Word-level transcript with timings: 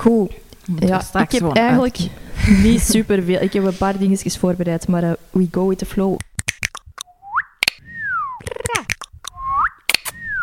Goed. 0.00 0.32
Ja, 0.78 1.02
ik 1.20 1.30
heb 1.32 1.56
eigenlijk 1.56 1.96
uitkiezen. 1.96 2.62
niet 2.70 2.80
superveel. 2.80 3.40
Ik 3.40 3.52
heb 3.52 3.64
een 3.64 3.76
paar 3.76 3.98
dingetjes 3.98 4.36
voorbereid, 4.36 4.88
maar 4.88 5.02
eh, 5.02 5.12
we 5.30 5.48
go 5.50 5.68
with 5.68 5.78
the 5.78 5.86
flow. 5.86 6.16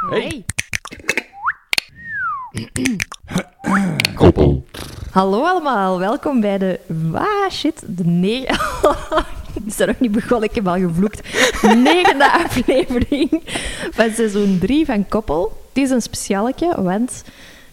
Hey. 0.10 0.46
Koppel. 4.16 4.66
Hallo 5.12 5.44
allemaal, 5.44 6.00
welkom 6.00 6.42
bij 6.42 6.58
de... 6.58 6.80
Ah, 7.14 7.52
shit, 7.52 7.84
de 7.86 8.06
negen... 8.06 8.58
Het 9.54 9.66
is 9.66 9.80
er 9.80 9.88
nog 9.88 10.00
niet 10.00 10.12
begonnen, 10.12 10.50
ik 10.50 10.56
heb 10.56 10.68
al 10.68 10.78
gevloekt. 10.78 11.38
Negende 11.84 12.32
aflevering 12.32 13.42
van 13.92 14.12
seizoen 14.12 14.58
3 14.60 14.86
van 14.86 15.08
Koppel. 15.08 15.62
Het 15.68 15.84
is 15.84 15.90
een 15.90 16.02
specialetje, 16.02 16.82
want 16.82 17.24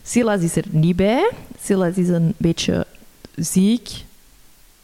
Silas 0.06 0.40
is 0.40 0.56
er 0.56 0.64
niet 0.70 0.96
bij. 0.96 1.30
Silas 1.62 1.94
is 1.96 2.08
een 2.08 2.34
beetje 2.36 2.86
ziek. 3.34 4.04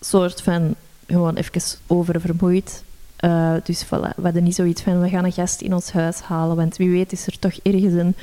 soort 0.01 0.43
van 0.43 0.75
gewoon 1.07 1.37
even 1.37 1.63
oververmoeid. 1.87 2.83
Eh, 3.17 3.55
dus 3.65 3.85
voilà, 3.85 4.15
we 4.17 4.23
hadden 4.23 4.43
niet 4.43 4.55
zoiets 4.55 4.83
van, 4.83 5.01
we 5.01 5.09
gaan 5.09 5.25
een 5.25 5.33
gast 5.33 5.61
in 5.61 5.75
ons 5.75 5.93
huis 5.93 6.21
halen, 6.21 6.57
want 6.57 6.77
wie 6.77 6.91
weet 6.91 7.13
is 7.13 7.27
er 7.27 7.39
toch 7.39 7.53
ergens 7.63 7.95
een, 7.95 8.15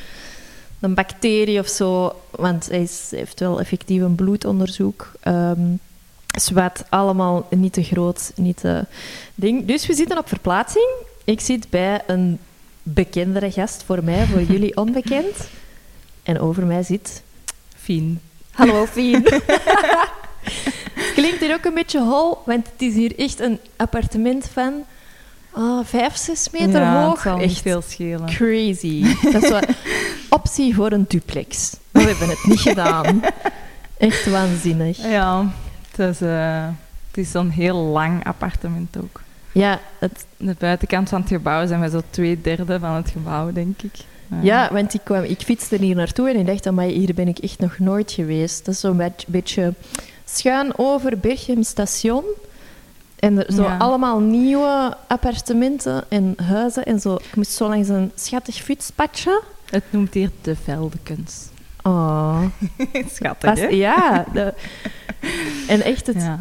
een 0.80 0.94
bacterie 0.94 1.60
of 1.60 1.68
zo, 1.68 2.16
want 2.30 2.68
hij 2.70 2.82
is, 2.82 3.08
heeft 3.16 3.40
wel 3.40 3.60
effectief 3.60 4.02
een 4.02 4.16
bloedonderzoek. 4.16 5.12
Zwart, 6.40 6.84
allemaal 6.90 7.48
niet 7.50 7.74
te 7.74 7.84
groot, 7.84 8.32
niet 8.36 8.58
te 8.58 8.86
ding. 9.36 9.66
Dus 9.66 9.88
we 9.88 9.94
zitten 9.94 10.18
op 10.18 10.28
verplaatsing. 10.28 10.90
Ik 11.24 11.40
zit 11.40 11.70
bij 11.70 12.02
een 12.08 12.40
bekendere 12.84 13.52
gast 13.52 13.84
voor 13.84 14.04
mij, 14.04 14.26
voor 14.26 14.42
jullie 14.42 14.78
onbekend. 14.78 15.36
En 16.28 16.40
over 16.40 16.66
mij 16.66 16.84
zit... 16.84 17.24
Fien. 17.76 18.20
Hallo, 18.52 18.86
Fien. 18.86 19.24
Klinkt 21.16 21.40
hier 21.40 21.54
ook 21.54 21.66
een 21.66 21.74
beetje 21.74 22.02
hol, 22.02 22.38
want 22.46 22.68
het 22.72 22.82
is 22.82 22.94
hier 22.94 23.20
echt 23.20 23.40
een 23.40 23.60
appartement 23.76 24.50
van 24.54 24.84
ah, 25.52 25.86
vijf, 25.86 26.16
zes 26.16 26.50
meter 26.50 26.82
ja, 26.82 27.06
hoog. 27.06 27.24
Het 27.24 27.42
echt 27.42 27.62
veel 27.62 27.82
schelen. 27.82 28.26
crazy. 28.26 29.16
Dat 29.32 29.44
is 29.44 29.50
wel 29.50 29.62
optie 30.40 30.76
voor 30.76 30.92
een 30.92 31.06
duplex. 31.08 31.78
Maar 31.92 32.04
we 32.04 32.10
hebben 32.10 32.30
het 32.30 32.44
niet 32.44 32.60
gedaan. 32.60 33.22
Echt 33.98 34.30
waanzinnig. 34.30 34.98
Ja, 34.98 35.52
het 35.92 36.00
is, 36.00 36.22
eh, 36.22 36.68
het 37.08 37.18
is 37.18 37.32
zo'n 37.32 37.50
heel 37.50 37.78
lang 37.78 38.26
appartement 38.26 38.98
ook. 38.98 39.22
Ja, 39.52 39.80
het, 40.00 40.26
De 40.38 40.56
buitenkant 40.60 41.10
van 41.10 41.20
het 41.22 41.30
gebouw 41.30 41.68
zijn 41.68 41.82
we 41.82 41.90
zo 41.90 42.02
twee 42.10 42.42
derde 42.42 42.80
van 42.80 42.94
het 42.94 43.10
gebouw, 43.10 43.52
denk 43.52 43.82
ik. 43.82 43.94
Ja, 44.42 44.70
want 44.74 44.94
ik, 44.94 45.02
kwam, 45.04 45.24
ik 45.24 45.42
fietste 45.42 45.76
hier 45.76 45.96
naartoe 45.96 46.30
en 46.30 46.36
ik 46.36 46.46
dacht, 46.48 46.72
maar 46.76 46.86
hier 46.86 47.14
ben 47.14 47.28
ik 47.28 47.38
echt 47.40 47.60
nog 47.60 47.80
nooit 47.80 48.12
geweest. 48.12 48.66
Dat 48.66 48.74
is 48.74 48.80
zo'n 48.80 49.02
beetje, 49.28 49.74
schuin 50.26 50.78
over 50.78 51.18
Berchem 51.20 51.64
station. 51.64 52.24
En 53.20 53.46
er 53.48 53.54
zo 53.54 53.62
Ja. 53.62 53.78
allemaal 53.78 54.20
nieuwe 54.20 54.98
appartementen 55.08 56.04
en 56.10 56.34
huizen 56.44 56.86
en 56.86 57.00
zo. 57.00 57.16
Ik 57.16 57.36
moest 57.36 57.52
zo 57.52 57.68
langs 57.70 57.88
een 57.88 58.12
schattig 58.16 58.56
fietspadje. 58.56 59.42
Het 59.70 59.84
noemt 59.90 60.14
hier 60.14 60.30
de 60.42 60.56
Veldekens. 60.64 61.46
Oh, 61.84 62.42
Schattig, 63.14 63.54
pas- 63.54 63.70
ja. 63.70 64.26
de- 64.34 64.54
en 65.68 65.82
echt 65.84 66.08
het 66.08 66.16
Ja. 66.22 66.40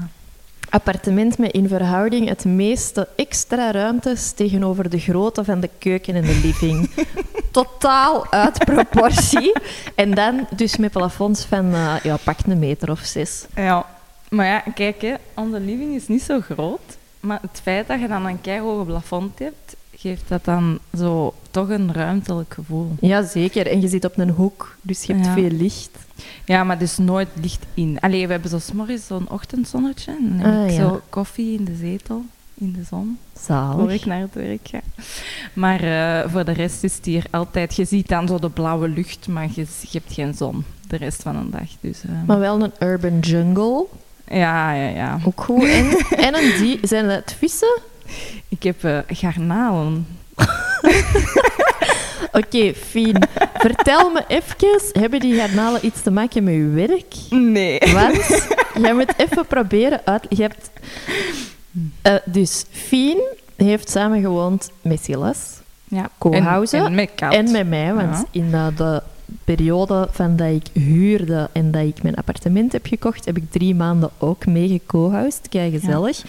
Appartement 0.77 1.38
met 1.38 1.52
in 1.52 1.69
verhouding 1.69 2.28
het 2.28 2.44
meeste 2.44 3.08
extra 3.16 3.70
ruimtes 3.70 4.32
tegenover 4.32 4.91
de 4.91 4.98
grootte 4.98 5.44
van 5.44 5.60
de 5.60 5.70
keuken 5.78 6.14
en 6.14 6.22
de 6.22 6.41
living. 6.42 6.91
Totaal 7.50 8.32
uit 8.32 8.64
proportie. 8.64 9.52
En 9.94 10.14
dan 10.14 10.47
dus 10.56 10.77
met 10.77 10.92
plafonds 10.92 11.44
van, 11.44 11.74
eh, 11.74 11.94
ja, 12.02 12.16
pak 12.24 12.38
een 12.47 12.58
meter 12.58 12.91
of 12.91 13.00
zes. 13.00 13.47
ja. 13.54 13.86
Maar 14.28 14.47
ja, 14.47 14.62
kijk, 14.74 15.02
hè, 15.02 15.14
onze 15.34 15.60
living 15.60 15.94
is 15.94 16.08
niet 16.08 16.22
zo 16.22 16.41
groot. 16.41 16.97
Maar 17.20 17.38
het 17.42 17.60
feit 17.62 17.86
dat 17.86 18.00
je 18.00 18.08
dan 18.08 18.27
een 18.27 18.41
keihoge 18.41 18.84
plafond 18.84 19.38
hebt, 19.38 19.77
geeft 19.98 20.22
dat 20.28 20.44
dan 20.44 20.78
zo 20.97 21.34
toch 21.50 21.69
een 21.69 21.93
ruimtelijk 21.93 22.54
gevoel. 22.54 22.93
Jazeker, 23.00 23.66
en 23.66 23.81
je 23.81 23.88
zit 23.88 24.04
op 24.04 24.19
een 24.19 24.31
hoek, 24.31 24.76
dus 24.82 25.03
je 25.04 25.12
hebt 25.12 25.25
Ja. 25.26 25.32
veel 25.32 25.50
licht. 25.50 25.91
Ja, 26.44 26.65
maar 26.65 26.78
dus 26.78 26.98
nooit 26.98 27.28
licht 27.41 27.65
in. 27.75 28.00
Allee, 28.00 28.26
we 28.26 28.32
hebben 28.32 28.50
zo 28.50 28.59
morgens 28.75 29.06
zo'n 29.06 29.31
ochtendzonnetje. 29.31 30.16
En 30.20 30.38
dan 30.43 30.53
Ah, 30.54 30.65
ik 30.65 30.70
ja. 30.70 30.76
zo 30.76 31.00
koffie 31.09 31.59
in 31.59 31.65
de 31.65 31.75
zetel, 31.75 32.25
in 32.54 32.72
de 32.72 32.82
zon, 32.88 33.19
voor 33.32 33.43
Zalig. 33.44 33.93
ik 33.93 34.04
naar 34.06 34.20
het 34.20 34.34
werk 34.34 34.69
ga. 34.69 34.81
Maar 35.53 35.81
eh, 35.81 36.31
voor 36.31 36.44
de 36.44 36.53
rest 36.53 36.84
is 36.84 36.97
het 36.97 37.04
hier 37.04 37.25
altijd... 37.31 37.76
Je 37.76 37.84
ziet 37.84 38.09
dan 38.09 38.28
zo 38.28 38.38
de 38.38 38.50
blauwe 38.50 38.88
lucht, 38.88 39.28
maar 39.28 39.49
je, 39.54 39.66
je 39.81 39.99
hebt 39.99 40.12
geen 40.12 40.34
zon 40.34 40.65
de 40.88 40.97
rest 40.97 41.22
van 41.22 41.32
de 41.44 41.50
dag. 41.50 41.69
Dus, 41.81 42.03
eh, 42.04 42.10
Maar 42.26 42.38
wel 42.38 42.62
een 42.62 42.72
urban 42.78 43.19
jungle, 43.19 43.87
ja, 44.28 44.72
ja, 44.72 44.88
ja. 44.88 45.19
ook 45.25 45.41
goed. 45.41 45.65
En, 45.65 45.91
en 46.26 46.34
een 46.34 46.53
die, 46.59 46.78
zijn 46.82 47.04
het 47.09 47.34
vissen? 47.38 47.78
Ik 48.49 48.62
heb 48.62 48.84
eh, 48.84 48.99
garnalen. 49.09 50.06
Oké, 52.33 52.75
fijn. 52.75 53.28
Vertel 53.55 54.11
me 54.11 54.25
even, 54.28 55.00
hebben 55.00 55.21
die 55.21 55.34
garnalen 55.41 55.87
iets 55.87 56.03
te 56.03 56.11
maken 56.11 56.44
met 56.44 56.55
je 56.55 56.69
werk? 56.69 57.15
Nee. 57.31 57.78
Want 57.93 58.47
jij 58.83 58.94
moet 58.94 59.12
even 59.17 59.47
proberen 59.47 60.00
uit. 60.05 60.27
Je 60.28 60.43
hebt, 60.43 60.71
eh, 62.03 62.15
dus 62.25 62.65
Fien 62.71 63.21
heeft 63.56 63.91
samen 63.91 64.21
gewoond 64.21 64.71
met 64.83 65.05
Silas 65.05 65.38
Ja. 65.84 66.11
Co-housen 66.19 66.78
En, 66.78 66.84
en 66.87 66.94
met 66.94 67.11
kat. 67.15 67.33
en 67.33 67.50
met 67.50 67.69
mij. 67.69 67.94
Want 67.94 68.17
Ja. 68.17 68.25
in 68.31 68.49
eh, 68.55 68.67
de 68.77 69.03
periode 69.44 70.09
van 70.11 70.37
dat 70.37 70.49
ik 70.50 70.67
huurde 70.83 71.49
en 71.53 71.71
dat 71.71 71.83
ik 71.83 72.03
mijn 72.03 72.15
appartement 72.17 72.73
heb 72.73 72.87
gekocht, 72.87 73.25
heb 73.25 73.37
ik 73.37 73.50
drie 73.50 73.75
maanden 73.75 74.11
ook 74.19 74.47
mee 74.47 74.69
geco-housed. 74.69 75.49
Kijk, 75.49 75.73
gezellig. 75.73 76.23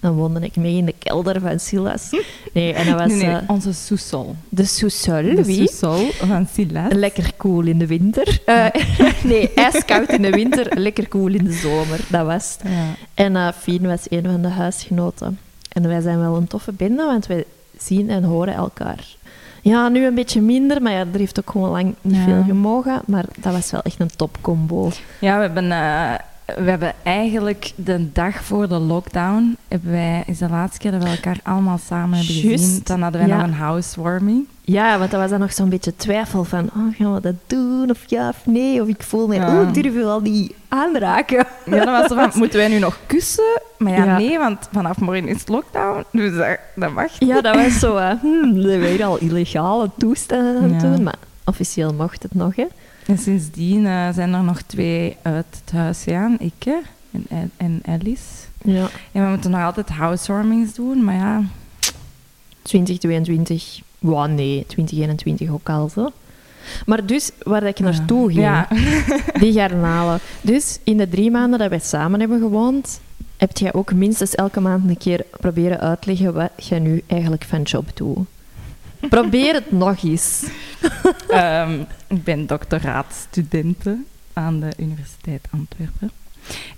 Dan 0.00 0.12
woonde 0.14 0.40
ik 0.40 0.56
mee 0.56 0.76
in 0.76 0.84
de 0.84 0.94
kelder 0.98 1.40
van 1.40 1.58
Silas. 1.58 2.10
Nee, 2.52 2.72
en 2.72 2.86
dat 2.86 2.98
was 2.98 3.08
Nee, 3.08 3.26
nee, 3.26 3.36
eh, 3.36 3.42
onze 3.46 3.72
soesol. 3.72 4.34
de 4.48 4.64
sous-sol. 4.64 5.22
De 5.22 5.44
Wie? 5.44 5.68
soesol 5.68 6.10
van 6.10 6.46
Silas. 6.52 6.92
Lekker 6.92 7.32
koel 7.36 7.62
in 7.66 7.78
de 7.78 7.86
winter. 7.86 8.38
Eh, 8.44 8.66
nee, 9.24 9.50
ijskoud 9.54 10.08
in 10.08 10.22
de 10.22 10.30
winter, 10.30 10.78
lekker 10.78 11.08
koel 11.08 11.28
in 11.28 11.44
de 11.44 11.52
zomer. 11.52 12.00
Dat 12.08 12.26
was 12.26 12.56
het. 12.58 12.72
Ja. 12.72 12.84
En 13.14 13.36
eh 13.36 13.48
Fien 13.58 13.86
was 13.86 14.06
een 14.08 14.22
van 14.24 14.42
de 14.42 14.48
huisgenoten. 14.48 15.38
En 15.68 15.88
wij 15.88 16.00
zijn 16.00 16.20
wel 16.20 16.36
een 16.36 16.46
toffe 16.46 16.72
bende, 16.72 17.04
want 17.04 17.26
wij 17.26 17.44
zien 17.78 18.10
en 18.10 18.22
horen 18.24 18.54
elkaar. 18.54 19.04
Ja, 19.62 19.88
nu 19.88 20.06
een 20.06 20.14
beetje 20.14 20.40
minder, 20.40 20.82
maar 20.82 20.92
ja, 20.92 21.04
er 21.12 21.18
heeft 21.18 21.38
ook 21.40 21.50
gewoon 21.50 21.70
lang 21.70 21.94
niet 22.00 22.16
Ja. 22.16 22.24
veel 22.24 22.42
gemogen. 22.46 23.00
Maar 23.06 23.24
dat 23.38 23.52
was 23.52 23.70
wel 23.70 23.82
echt 23.82 24.00
een 24.00 24.10
topcombo. 24.16 24.90
Ja, 25.18 25.34
we 25.36 25.42
hebben, 25.42 25.72
we 26.56 26.70
hebben 26.70 26.92
eigenlijk 27.02 27.72
de 27.74 28.12
dag 28.12 28.44
voor 28.44 28.68
de 28.68 28.78
lockdown, 28.78 29.56
hebben 29.68 29.90
wij, 29.90 30.22
is 30.26 30.38
de 30.38 30.48
laatste 30.48 30.78
keer 30.78 30.90
dat 30.90 31.02
we 31.02 31.08
elkaar 31.08 31.38
allemaal 31.42 31.78
samen 31.86 32.16
hebben 32.18 32.34
gezien. 32.34 32.80
Dan 32.84 33.02
hadden 33.02 33.20
wij 33.20 33.28
ja. 33.30 33.36
nog 33.36 33.46
een 33.46 33.52
housewarming. 33.54 34.46
Ja, 34.60 34.98
want 34.98 35.10
dat 35.10 35.20
was 35.20 35.30
dan 35.30 35.40
nog 35.40 35.52
zo'n 35.52 35.68
beetje 35.68 35.96
twijfel 35.96 36.44
van, 36.44 36.64
oh, 36.76 36.96
gaan 36.96 37.14
we 37.14 37.20
dat 37.20 37.34
doen 37.46 37.90
of 37.90 37.98
ja 38.06 38.28
of 38.28 38.36
nee? 38.46 38.82
Of 38.82 38.88
ik 38.88 39.02
voel 39.02 39.26
me, 39.26 39.34
Ja. 39.34 39.60
oh, 39.60 39.68
ik 39.68 39.74
durf 39.74 39.94
je 39.94 40.04
wel 40.04 40.20
niet 40.20 40.52
aanraken. 40.68 41.46
Ja, 41.66 41.84
dan 41.84 41.92
was 41.92 42.02
het 42.02 42.12
van, 42.12 42.30
moeten 42.40 42.58
wij 42.58 42.68
nu 42.68 42.78
nog 42.78 42.98
kussen? 43.06 43.60
Maar 43.78 43.92
ja, 43.92 44.04
Ja. 44.04 44.18
nee, 44.18 44.38
want 44.38 44.68
vanaf 44.72 44.98
morgen 44.98 45.28
is 45.28 45.38
het 45.40 45.48
lockdown, 45.48 46.04
dus 46.12 46.36
dat, 46.36 46.58
dat 46.74 46.92
mag 46.92 47.18
Ja, 47.18 47.34
niet. 47.34 47.42
dat 47.42 47.54
was 47.54 47.78
zo, 47.78 47.96
uh, 47.96 48.10
hmm, 48.20 48.54
we 48.54 48.78
weer 48.78 49.04
al 49.04 49.18
illegale 49.18 49.90
toestanden 49.98 50.56
aan 50.62 50.72
het 50.72 50.82
Ja. 50.82 50.88
doen. 50.90 51.02
Maar 51.02 51.14
officieel 51.44 51.92
mocht 51.94 52.22
het 52.22 52.34
nog, 52.34 52.56
hè. 52.56 52.66
En 53.10 53.18
sindsdien 53.18 53.86
eh, 53.86 54.08
zijn 54.12 54.32
er 54.32 54.42
nog 54.42 54.62
twee 54.62 55.16
uit 55.22 55.46
het 55.64 55.72
huis 55.72 56.02
gegaan, 56.02 56.36
ik 56.38 56.52
hè, 56.64 56.76
en, 57.28 57.50
en 57.56 57.82
Alice. 57.86 58.22
Ja. 58.64 58.88
En 59.12 59.24
we 59.24 59.28
moeten 59.28 59.50
nog 59.50 59.62
altijd 59.62 59.88
housewarmings 59.88 60.74
doen, 60.74 61.04
maar 61.04 61.14
ja, 61.14 61.42
2022, 62.62 63.80
wow, 63.98 64.26
nee, 64.26 64.64
2021 64.66 65.50
ook 65.50 65.68
al 65.68 65.88
zo. 65.88 66.10
Maar 66.86 67.06
dus, 67.06 67.30
waar 67.42 67.62
ik 67.62 67.78
naartoe 67.78 68.28
ging, 68.28 68.40
Ja. 68.40 68.68
die 69.40 69.52
garnalen. 69.52 70.18
Dus 70.40 70.78
in 70.84 70.96
de 70.96 71.08
drie 71.08 71.30
maanden 71.30 71.58
dat 71.58 71.68
wij 71.68 71.78
samen 71.78 72.20
hebben 72.20 72.40
gewoond, 72.40 73.00
heb 73.36 73.56
jij 73.56 73.72
ook 73.72 73.92
minstens 73.92 74.34
elke 74.34 74.60
maand 74.60 74.88
een 74.88 74.98
keer 74.98 75.24
proberen 75.30 75.80
uitleggen 75.80 76.34
wat 76.34 76.50
jij 76.56 76.78
nu 76.78 77.02
eigenlijk 77.06 77.44
van 77.44 77.62
job 77.62 77.96
doet. 77.96 78.18
Probeer 79.08 79.54
het 79.54 79.72
nog 79.72 80.02
eens. 80.02 80.44
Ehm, 81.28 81.80
ik 82.06 82.24
ben 82.24 82.46
doctoraatstudente 82.46 83.98
aan 84.32 84.60
de 84.60 84.70
Universiteit 84.76 85.46
Antwerpen. 85.50 86.10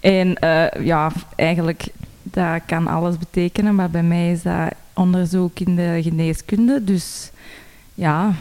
En 0.01 0.39
eh, 0.39 0.85
ja, 0.85 1.13
eigenlijk, 1.37 1.87
dat 2.23 2.63
kan 2.67 2.87
alles 2.87 3.19
betekenen, 3.19 3.75
maar 3.75 3.91
bij 3.91 4.03
mij 4.03 4.33
is 4.33 4.43
dat 4.43 4.75
onderzoek 4.95 5.59
in 5.59 5.77
de 5.77 5.99
geneeskunde. 6.03 6.85
Dus 6.85 7.31
ja, 7.95 8.35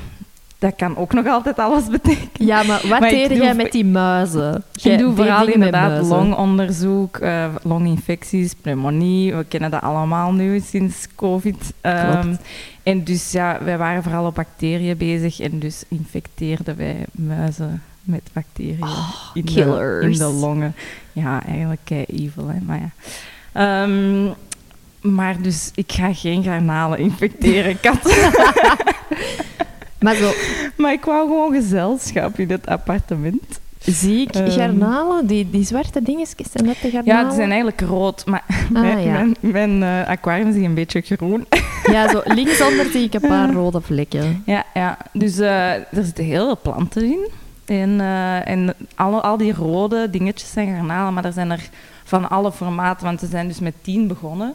dat 0.62 0.75
kan 0.75 0.98
ook 0.98 1.13
nog 1.13 1.28
altijd 1.28 1.60
alles 1.60 1.88
betekenen. 1.88 2.30
Ja, 2.48 2.63
maar 2.63 2.81
wat 2.88 3.00
Maar 3.00 3.10
deed 3.10 3.30
jij 3.31 3.54
met 3.56 3.72
die 3.72 3.86
muizen? 3.86 4.63
Jij 4.72 4.94
Ik 4.94 5.00
doe 5.00 5.16
vooral 5.16 5.48
inderdaad 5.48 6.06
longonderzoek, 6.08 7.18
eh, 7.18 7.46
longinfecties, 7.63 8.54
pneumonie. 8.54 9.36
We 9.36 9.44
kennen 9.44 9.72
dat 9.72 9.81
allemaal 9.81 10.31
nu 10.34 10.60
sinds 10.60 11.08
COVID. 11.16 11.74
Klopt. 11.81 12.38
en 12.84 13.04
dus 13.04 13.31
ja, 13.31 13.58
wij 13.63 13.78
waren 13.78 14.04
vooral 14.04 14.25
op 14.25 14.36
bacteriën 14.36 14.98
bezig 14.98 15.40
en 15.40 15.60
dus 15.60 15.84
infecteerden 15.88 16.78
wij 16.78 17.06
muizen 17.12 17.84
met 18.04 18.30
bacteriën 18.34 18.84
Oh, 18.84 19.16
in, 19.34 19.46
de, 19.46 19.54
killers. 19.54 20.06
in 20.06 20.25
de 20.25 20.34
longen. 20.34 20.75
Ja, 21.12 21.44
eigenlijk 21.46 21.81
kei 21.84 22.04
evil, 22.08 22.48
hè, 22.48 22.60
maar 22.66 22.80
ja. 22.80 22.92
Ehm, 23.54 24.34
maar 25.13 25.42
dus 25.42 25.72
ik 25.75 25.92
ga 25.92 26.13
geen 26.13 26.44
garnalen 26.44 26.98
infecteren, 26.98 27.80
kat. 27.86 28.16
Maar 30.01 30.15
zo 30.15 30.31
maar 30.81 30.92
ik 30.94 31.06
wou 31.06 31.27
gewoon 31.27 31.53
gezelschap 31.53 32.39
in 32.39 32.50
het 32.51 32.68
appartement. 32.68 33.59
zie 33.80 34.21
ik 34.21 34.36
Ehm. 34.36 34.50
garnalen, 34.51 35.27
die, 35.27 35.50
die 35.50 35.65
zwarte 35.65 36.01
dingetjes, 36.03 36.48
zijn 36.51 36.65
dat 36.65 36.75
de 36.81 36.89
garnalen? 36.89 37.21
Ja, 37.21 37.24
die 37.24 37.36
zijn 37.36 37.48
eigenlijk 37.50 37.81
rood, 37.81 38.25
maar 38.25 38.44
Ah, 38.48 38.69
mijn, 38.81 39.01
ja. 39.01 39.12
mijn, 39.12 39.36
mijn 39.39 39.83
eh, 39.83 40.07
aquarium 40.09 40.48
is 40.50 40.56
hier 40.56 40.65
een 40.65 40.74
beetje 40.74 41.01
groen. 41.01 41.45
Ja, 41.92 42.09
zo 42.09 42.21
linksonder 42.39 42.86
zie 42.92 43.03
ik 43.03 43.13
een 43.13 43.21
paar 43.27 43.51
rode 43.51 43.81
vlekken. 43.81 44.44
Ja, 44.45 44.63
ja. 44.74 44.98
dus 45.13 45.38
eh, 45.39 45.71
er 45.74 45.86
zitten 46.03 46.24
heel 46.24 46.45
veel 46.45 46.59
planten 46.62 47.03
in. 47.03 47.27
En, 47.65 48.01
eh, 48.01 48.48
en 48.48 48.74
alle, 48.95 49.21
al 49.21 49.38
die 49.38 49.53
rode 49.53 50.09
dingetjes 50.09 50.51
zijn 50.51 50.75
garnalen, 50.75 51.13
maar 51.13 51.25
er 51.25 51.33
zijn 51.33 51.51
er 51.51 51.69
van 52.03 52.30
alle 52.30 52.51
formaten, 52.51 53.06
want 53.06 53.19
ze 53.19 53.27
zijn 53.27 53.48
dus 53.48 53.59
met 53.59 53.74
tien 53.81 54.07
begonnen. 54.07 54.53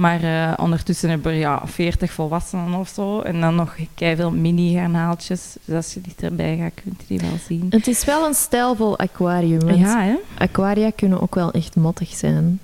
Maar 0.00 0.22
eh, 0.22 0.52
ondertussen 0.56 1.08
hebben 1.08 1.32
we 1.32 1.38
ja, 1.38 1.62
40 1.64 2.12
volwassenen 2.12 2.74
of 2.74 2.88
zo. 2.88 3.20
En 3.20 3.40
dan 3.40 3.54
nog 3.54 3.76
veel 3.96 4.30
mini-garnaaltjes. 4.30 5.56
Dus 5.64 5.76
als 5.76 5.94
je 5.94 6.00
dichterbij 6.00 6.56
gaat, 6.56 6.82
kunt 6.82 7.00
je 7.00 7.06
die 7.06 7.28
wel 7.28 7.38
zien. 7.46 7.66
Het 7.70 7.86
is 7.86 8.04
wel 8.04 8.26
een 8.26 8.34
stijlvol 8.34 8.98
aquarium. 8.98 9.60
want 9.60 9.78
Ja, 9.78 10.02
hè? 10.02 10.14
Aquaria 10.38 10.90
kunnen 10.96 11.20
ook 11.20 11.34
wel 11.34 11.50
echt 11.50 11.76
mottig 11.76 12.08
zijn. 12.08 12.60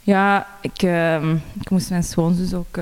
Ja, 0.00 0.46
ik, 0.60 0.82
ehm, 0.82 1.34
ik 1.60 1.70
moest 1.70 1.90
mijn 1.90 2.04
schoonzus 2.04 2.54
ook 2.54 2.76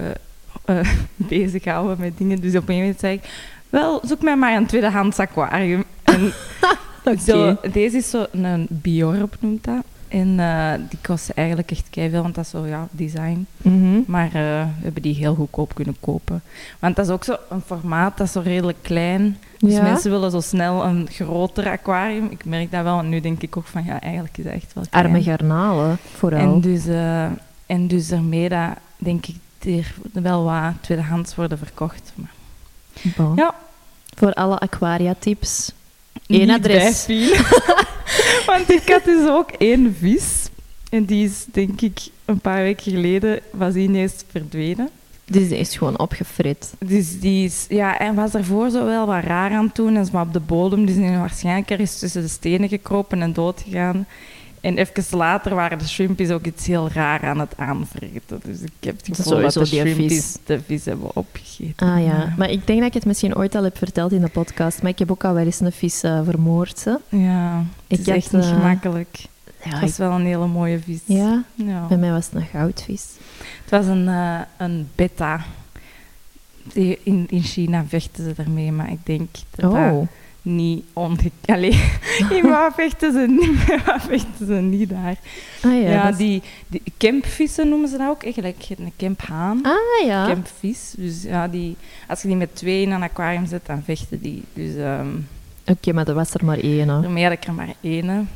eh, 0.64 0.80
bezighouden 1.16 1.96
met 2.00 2.18
dingen. 2.18 2.40
Dus 2.40 2.56
op 2.56 2.68
een 2.68 2.74
gegeven 2.74 2.80
moment 2.80 3.00
zei 3.00 3.14
ik, 3.14 3.22
wel, 3.70 4.00
zoek 4.02 4.22
mij 4.22 4.36
maar 4.36 4.56
een 4.56 4.66
tweedehands 4.66 5.18
aquarium. 5.18 5.84
En 6.02 6.32
zo, 7.26 7.56
deze 7.72 7.96
is 7.96 8.10
zo 8.10 8.26
een 8.32 8.66
Biorp 8.70 9.36
noemt 9.40 9.64
dat. 9.64 9.84
En 10.08 10.40
eh, 10.40 10.72
die 10.88 10.98
kost 11.02 11.28
eigenlijk 11.30 11.70
echt 11.70 11.86
keiveel, 11.90 12.22
want 12.22 12.34
dat 12.34 12.44
is 12.44 12.50
zo, 12.50 12.66
ja, 12.66 12.88
design. 12.90 13.46
Mhm. 13.56 14.00
Maar 14.06 14.26
eh, 14.26 14.32
we 14.32 14.82
hebben 14.82 15.02
die 15.02 15.14
heel 15.14 15.34
goedkoop 15.34 15.74
kunnen 15.74 15.96
kopen. 16.00 16.42
Want 16.78 16.96
dat 16.96 17.06
is 17.06 17.12
ook 17.12 17.24
zo 17.24 17.36
een 17.50 17.60
formaat, 17.60 18.16
dat 18.18 18.26
is 18.26 18.32
zo 18.32 18.40
redelijk 18.40 18.78
klein. 18.82 19.38
Dus 19.58 19.72
Ja. 19.74 19.82
mensen 19.82 20.10
willen 20.10 20.30
zo 20.30 20.40
snel 20.40 20.84
een 20.84 21.08
groter 21.10 21.68
aquarium. 21.68 22.26
Ik 22.30 22.44
merk 22.44 22.70
dat 22.70 22.82
wel, 22.82 23.00
nu 23.02 23.20
denk 23.20 23.42
ik 23.42 23.56
ook 23.56 23.66
van, 23.66 23.84
ja, 23.84 24.00
eigenlijk 24.00 24.38
is 24.38 24.44
dat 24.44 24.52
echt 24.52 24.72
wel 24.72 24.84
klein. 24.90 25.04
Arme 25.04 25.22
garnalen, 25.22 25.98
vooral. 26.14 26.38
En 26.54 26.60
dus, 26.60 26.86
eh, 26.86 27.24
en 27.66 27.86
dus 27.88 28.08
daarmee 28.08 28.48
dat, 28.48 28.70
denk 28.98 29.26
ik 29.26 29.36
er 29.64 29.94
wel 30.22 30.44
wat 30.44 30.72
tweedehands 30.80 31.34
worden 31.34 31.58
verkocht. 31.58 32.12
Maar 32.14 32.30
Bon. 33.16 33.36
Ja. 33.36 33.54
Voor 34.16 34.32
alle 34.32 34.58
aquaria-tips. 34.58 35.72
Niet 36.28 36.50
adres. 36.50 37.06
Want 38.46 38.72
ik 38.72 38.88
had 38.88 39.04
dus 39.04 39.28
ook 39.28 39.50
één 39.50 39.96
vis. 40.00 40.48
En 40.90 41.04
die 41.04 41.24
is, 41.24 41.44
denk 41.52 41.80
ik, 41.80 42.00
een 42.24 42.38
paar 42.38 42.62
weken 42.62 42.92
geleden 42.92 43.40
was 43.50 43.72
die 43.72 43.88
ineens 43.88 44.14
verdwenen. 44.30 44.88
Dus 45.24 45.48
die 45.48 45.58
is 45.58 45.76
gewoon 45.76 45.98
opgefrit. 45.98 46.72
Dus 46.78 47.20
die 47.20 47.44
is, 47.44 47.66
ja, 47.68 47.98
en 47.98 48.14
was 48.14 48.34
ervoor 48.34 48.70
zo 48.70 48.84
wel 48.84 49.06
wat 49.06 49.24
raar 49.24 49.50
aan 49.50 49.64
het 49.64 49.74
doen. 49.74 49.96
En 49.96 50.02
is 50.02 50.10
maar 50.10 50.26
op 50.26 50.32
de 50.32 50.40
bodem, 50.40 50.86
dus 50.86 50.94
die 50.94 51.04
is 51.04 51.16
waarschijnlijk 51.16 51.70
ergens 51.70 51.98
tussen 51.98 52.22
de 52.22 52.28
stenen 52.28 52.68
gekropen 52.68 53.22
en 53.22 53.32
dood 53.32 53.62
gegaan. 53.64 54.06
En 54.68 54.78
even 54.78 55.18
later 55.18 55.54
waren 55.54 55.78
de 55.78 55.88
shrimpies 55.88 56.30
ook 56.30 56.44
iets 56.44 56.66
heel 56.66 56.88
raar 56.92 57.22
aan 57.22 57.38
het 57.40 57.56
aanvreten. 57.56 58.40
Dus 58.44 58.60
ik 58.60 58.72
heb 58.80 58.96
het 58.96 59.06
Dat 59.06 59.16
gevoel 59.16 59.40
dat 59.40 59.52
de 59.52 59.64
sowieso 59.64 59.84
die 59.84 59.92
shrimpies 59.94 60.16
vis. 60.22 60.36
de 60.44 60.60
vis 60.66 60.84
hebben 60.84 61.16
opgegeten. 61.16 61.86
Ah 61.88 62.04
ja, 62.04 62.34
maar 62.36 62.50
ik 62.50 62.66
denk 62.66 62.78
dat 62.78 62.88
ik 62.88 62.94
het 62.94 63.04
misschien 63.06 63.36
ooit 63.36 63.54
al 63.54 63.62
heb 63.64 63.78
verteld 63.78 64.12
in 64.12 64.20
de 64.20 64.28
podcast. 64.28 64.82
Maar 64.82 64.90
ik 64.90 64.98
heb 64.98 65.10
ook 65.10 65.24
al 65.24 65.34
wel 65.34 65.44
eens 65.44 65.60
een 65.60 65.72
vis 65.72 66.02
eh, 66.02 66.20
vermoord. 66.24 66.84
Hè. 66.84 66.94
Ja, 67.18 67.64
Ik 67.86 67.98
het 67.98 68.08
is 68.08 68.14
echt 68.14 68.32
niet 68.32 68.42
eh, 68.42 68.48
gemakkelijk. 68.48 69.18
Ja, 69.64 69.70
Het 69.70 69.80
was 69.80 69.96
wel 69.96 70.12
een 70.12 70.26
hele 70.26 70.46
mooie 70.46 70.78
vis. 70.80 71.00
ja, 71.04 71.44
Ja. 71.54 71.86
bij 71.86 71.96
mij 71.96 72.10
was 72.10 72.24
het 72.24 72.34
een 72.34 72.46
goudvis. 72.52 73.06
Het 73.62 73.70
was 73.70 73.86
een, 73.86 74.08
eh, 74.08 74.40
een 74.56 74.88
beta. 74.94 75.40
In, 76.72 77.26
in 77.30 77.42
China 77.42 77.84
vechten 77.88 78.24
ze 78.24 78.42
ermee, 78.42 78.72
maar 78.72 78.90
ik 78.90 79.06
denk 79.06 79.28
dat 79.50 79.70
dat 79.72 79.92
Oh, 79.92 80.08
niet 80.42 80.84
onge... 80.92 81.30
Allee, 81.44 81.70
in 82.36 82.48
wat 82.48 82.74
vechten 82.74 83.12
ze 83.12 83.26
niet, 83.28 83.68
in 83.72 83.80
wat 83.86 84.02
vechten 84.02 84.46
ze 84.46 84.52
niet 84.54 84.88
daar. 84.88 85.16
ah 85.62 85.82
ja. 85.82 86.12
Die, 86.12 86.42
die 86.66 86.82
kempvissen 86.96 87.68
noemen 87.68 87.88
ze 87.88 87.96
dat 87.96 88.08
ook. 88.08 88.22
Eigenlijk 88.22 88.64
een 88.78 88.92
kemphaan. 88.96 89.60
Ah 89.62 90.06
ja. 90.06 90.26
Kempvis. 90.26 90.94
Dus 90.96 91.22
ja, 91.22 91.48
die, 91.48 91.76
als 92.08 92.22
je 92.22 92.28
die 92.28 92.36
met 92.36 92.56
twee 92.56 92.82
in 92.82 92.90
een 92.90 93.02
aquarium 93.02 93.46
zet, 93.46 93.66
dan 93.66 93.82
vechten 93.82 94.20
die. 94.20 94.42
Dus 94.52 94.74
ehm 94.74 95.06
Oké, 95.66 95.92
maar 95.92 96.08
er 96.08 96.14
was 96.14 96.34
er 96.34 96.44
maar 96.44 96.58
één. 96.58 96.88
hè. 96.88 97.00
daarmee 97.00 97.24
had 97.24 97.32
ik 97.32 97.44
er 97.44 97.54
maar 97.54 97.74
één. 97.80 98.28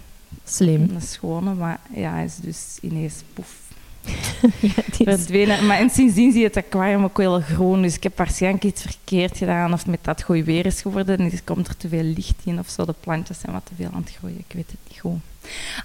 Slim. 0.45 0.91
Een 0.95 1.01
schone, 1.01 1.55
maar 1.55 1.81
ja, 1.95 2.13
hij 2.13 2.25
is 2.25 2.37
dus 2.37 2.79
ineens 2.81 3.23
poef. 3.35 3.62
ja, 4.61 4.83
verdwenen. 5.05 5.67
Maar 5.67 5.79
en 5.79 5.91
sindsdien 5.91 6.33
zie 6.33 6.41
je 6.41 6.47
het 6.47 6.57
aquarium 6.57 7.05
ook 7.05 7.17
wel 7.17 7.41
groen. 7.41 7.83
Dus 7.83 7.95
ik 7.97 8.03
heb 8.03 8.17
waarschijnlijk 8.17 8.65
iets 8.65 8.83
verkeerd 8.83 9.37
gedaan. 9.37 9.73
Of 9.73 9.87
met 9.87 9.99
dat 10.03 10.23
goed 10.23 10.45
weer 10.45 10.67
is 10.67 10.81
geworden. 10.81 11.19
En 11.19 11.25
er 11.33 11.41
komt 11.45 11.69
er 11.69 11.77
te 11.77 11.89
veel 11.89 12.03
licht 12.03 12.35
in 12.45 12.59
of 12.59 12.69
zo. 12.69 12.85
De 12.85 12.95
plantjes 13.01 13.41
zijn 13.41 13.53
wat 13.53 13.67
te 13.67 13.73
veel 13.77 13.91
aan 13.95 14.03
het 14.05 14.15
groeien. 14.19 14.39
Ik 14.49 14.55
weet 14.55 14.67
het 14.71 14.79
niet 14.89 15.01
goed. 15.01 15.19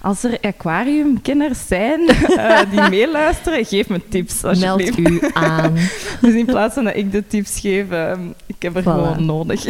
Als 0.00 0.22
er 0.24 0.38
aquariumkenners 0.40 1.66
zijn 1.66 2.08
eh, 2.08 2.60
die 2.70 2.88
meeluisteren, 2.88 3.64
geef 3.64 3.88
me 3.88 4.00
tips 4.08 4.44
alsjeblieft. 4.44 4.98
Meld 4.98 5.22
u 5.22 5.30
aan. 5.32 5.74
Dus 6.20 6.34
in 6.34 6.44
plaats 6.46 6.74
van 6.74 6.84
dat 6.84 6.96
ik 6.96 7.12
de 7.12 7.26
tips 7.26 7.60
geef, 7.60 7.90
ehm, 7.90 8.20
ik 8.46 8.62
heb 8.62 8.76
er 8.76 8.82
Voilà. 8.82 8.84
gewoon 8.84 9.24
nodig. 9.26 9.64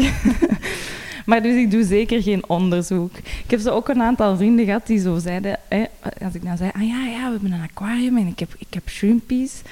Maar 1.29 1.43
dus 1.43 1.55
ik 1.55 1.71
doe 1.71 1.85
zeker 1.85 2.23
geen 2.23 2.49
onderzoek. 2.49 3.17
Ik 3.17 3.51
heb 3.51 3.61
zo 3.61 3.71
ook 3.71 3.89
een 3.89 4.03
aantal 4.03 4.37
vrienden 4.37 4.65
gehad 4.65 4.87
die 4.87 5.01
zo 5.01 5.19
zeiden, 5.19 5.59
hè, 5.69 5.85
als 6.25 6.35
ik 6.35 6.45
dan 6.45 6.57
zei, 6.57 6.71
ah 6.75 6.87
ja, 6.87 7.05
ja, 7.07 7.25
we 7.25 7.31
hebben 7.33 7.53
een 7.53 7.63
aquarium 7.63 8.17
en 8.17 8.27
ik 8.27 8.39
heb, 8.39 8.55
ik 8.59 8.75
heb 8.75 8.89
shrimpies. 8.89 9.63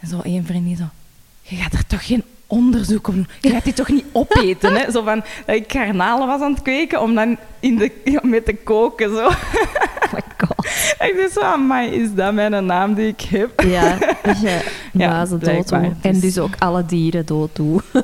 En 0.00 0.08
zo 0.08 0.20
één 0.20 0.46
vriendin 0.46 0.76
zo, 0.76 0.84
je 1.42 1.56
gaat 1.56 1.72
er 1.72 1.86
toch 1.86 2.06
geen 2.06 2.22
onderzoek 2.46 3.08
op 3.08 3.14
doen? 3.14 3.28
Je 3.40 3.50
gaat 3.50 3.64
die 3.64 3.72
toch 3.72 3.88
niet 3.88 4.04
opeten? 4.12 4.74
Hè? 4.74 4.90
Zo 4.90 5.02
van, 5.02 5.24
dat 5.46 5.56
ik 5.56 5.72
garnalen 5.72 6.26
was 6.26 6.40
aan 6.40 6.52
het 6.52 6.62
kweken 6.62 7.00
om 7.00 7.14
dan 7.14 7.36
in 7.60 7.76
de, 7.76 7.92
ja, 8.12 8.20
met 8.22 8.44
te 8.44 8.54
koken. 8.54 9.10
Zo. 9.10 9.26
Oh 9.26 9.32
my 10.12 10.20
god. 10.38 10.66
Ik 11.08 11.14
dacht 11.16 11.32
zo, 11.32 11.40
amai, 11.40 11.90
is 11.90 12.14
dat 12.14 12.34
mijn 12.34 12.66
naam 12.66 12.94
die 12.94 13.06
ik 13.06 13.20
heb? 13.20 13.60
Ja, 13.60 13.98
dat 14.22 14.40
je 14.40 14.72
Ja, 14.92 15.08
muizen 15.10 15.40
dood 15.40 15.68
doet. 15.68 15.92
En 16.00 16.20
Dus- 16.20 16.38
ook 16.38 16.54
alle 16.58 16.86
dieren 16.86 17.26
dood 17.26 17.56
doet. 17.56 17.82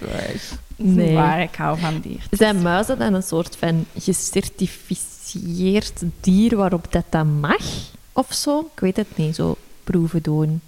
Nee. 0.00 0.36
Nee. 0.76 1.12
Maar 1.14 1.42
ik 1.42 1.54
hou 1.54 1.78
van 1.78 2.00
dier. 2.00 2.20
Zijn 2.30 2.62
muizen 2.62 2.98
dan 2.98 3.14
een 3.14 3.22
soort 3.22 3.56
van 3.56 3.84
gecertificeerd 3.98 6.02
dier 6.20 6.56
waarop 6.56 6.86
dat 6.92 7.04
dan 7.08 7.40
mag? 7.40 7.62
Of 8.12 8.32
zo? 8.32 8.58
Ik 8.74 8.80
weet 8.80 8.96
het 8.96 9.16
niet. 9.16 9.34
Zo 9.34 9.56
proeven 9.84 10.22
doen. 10.22 10.60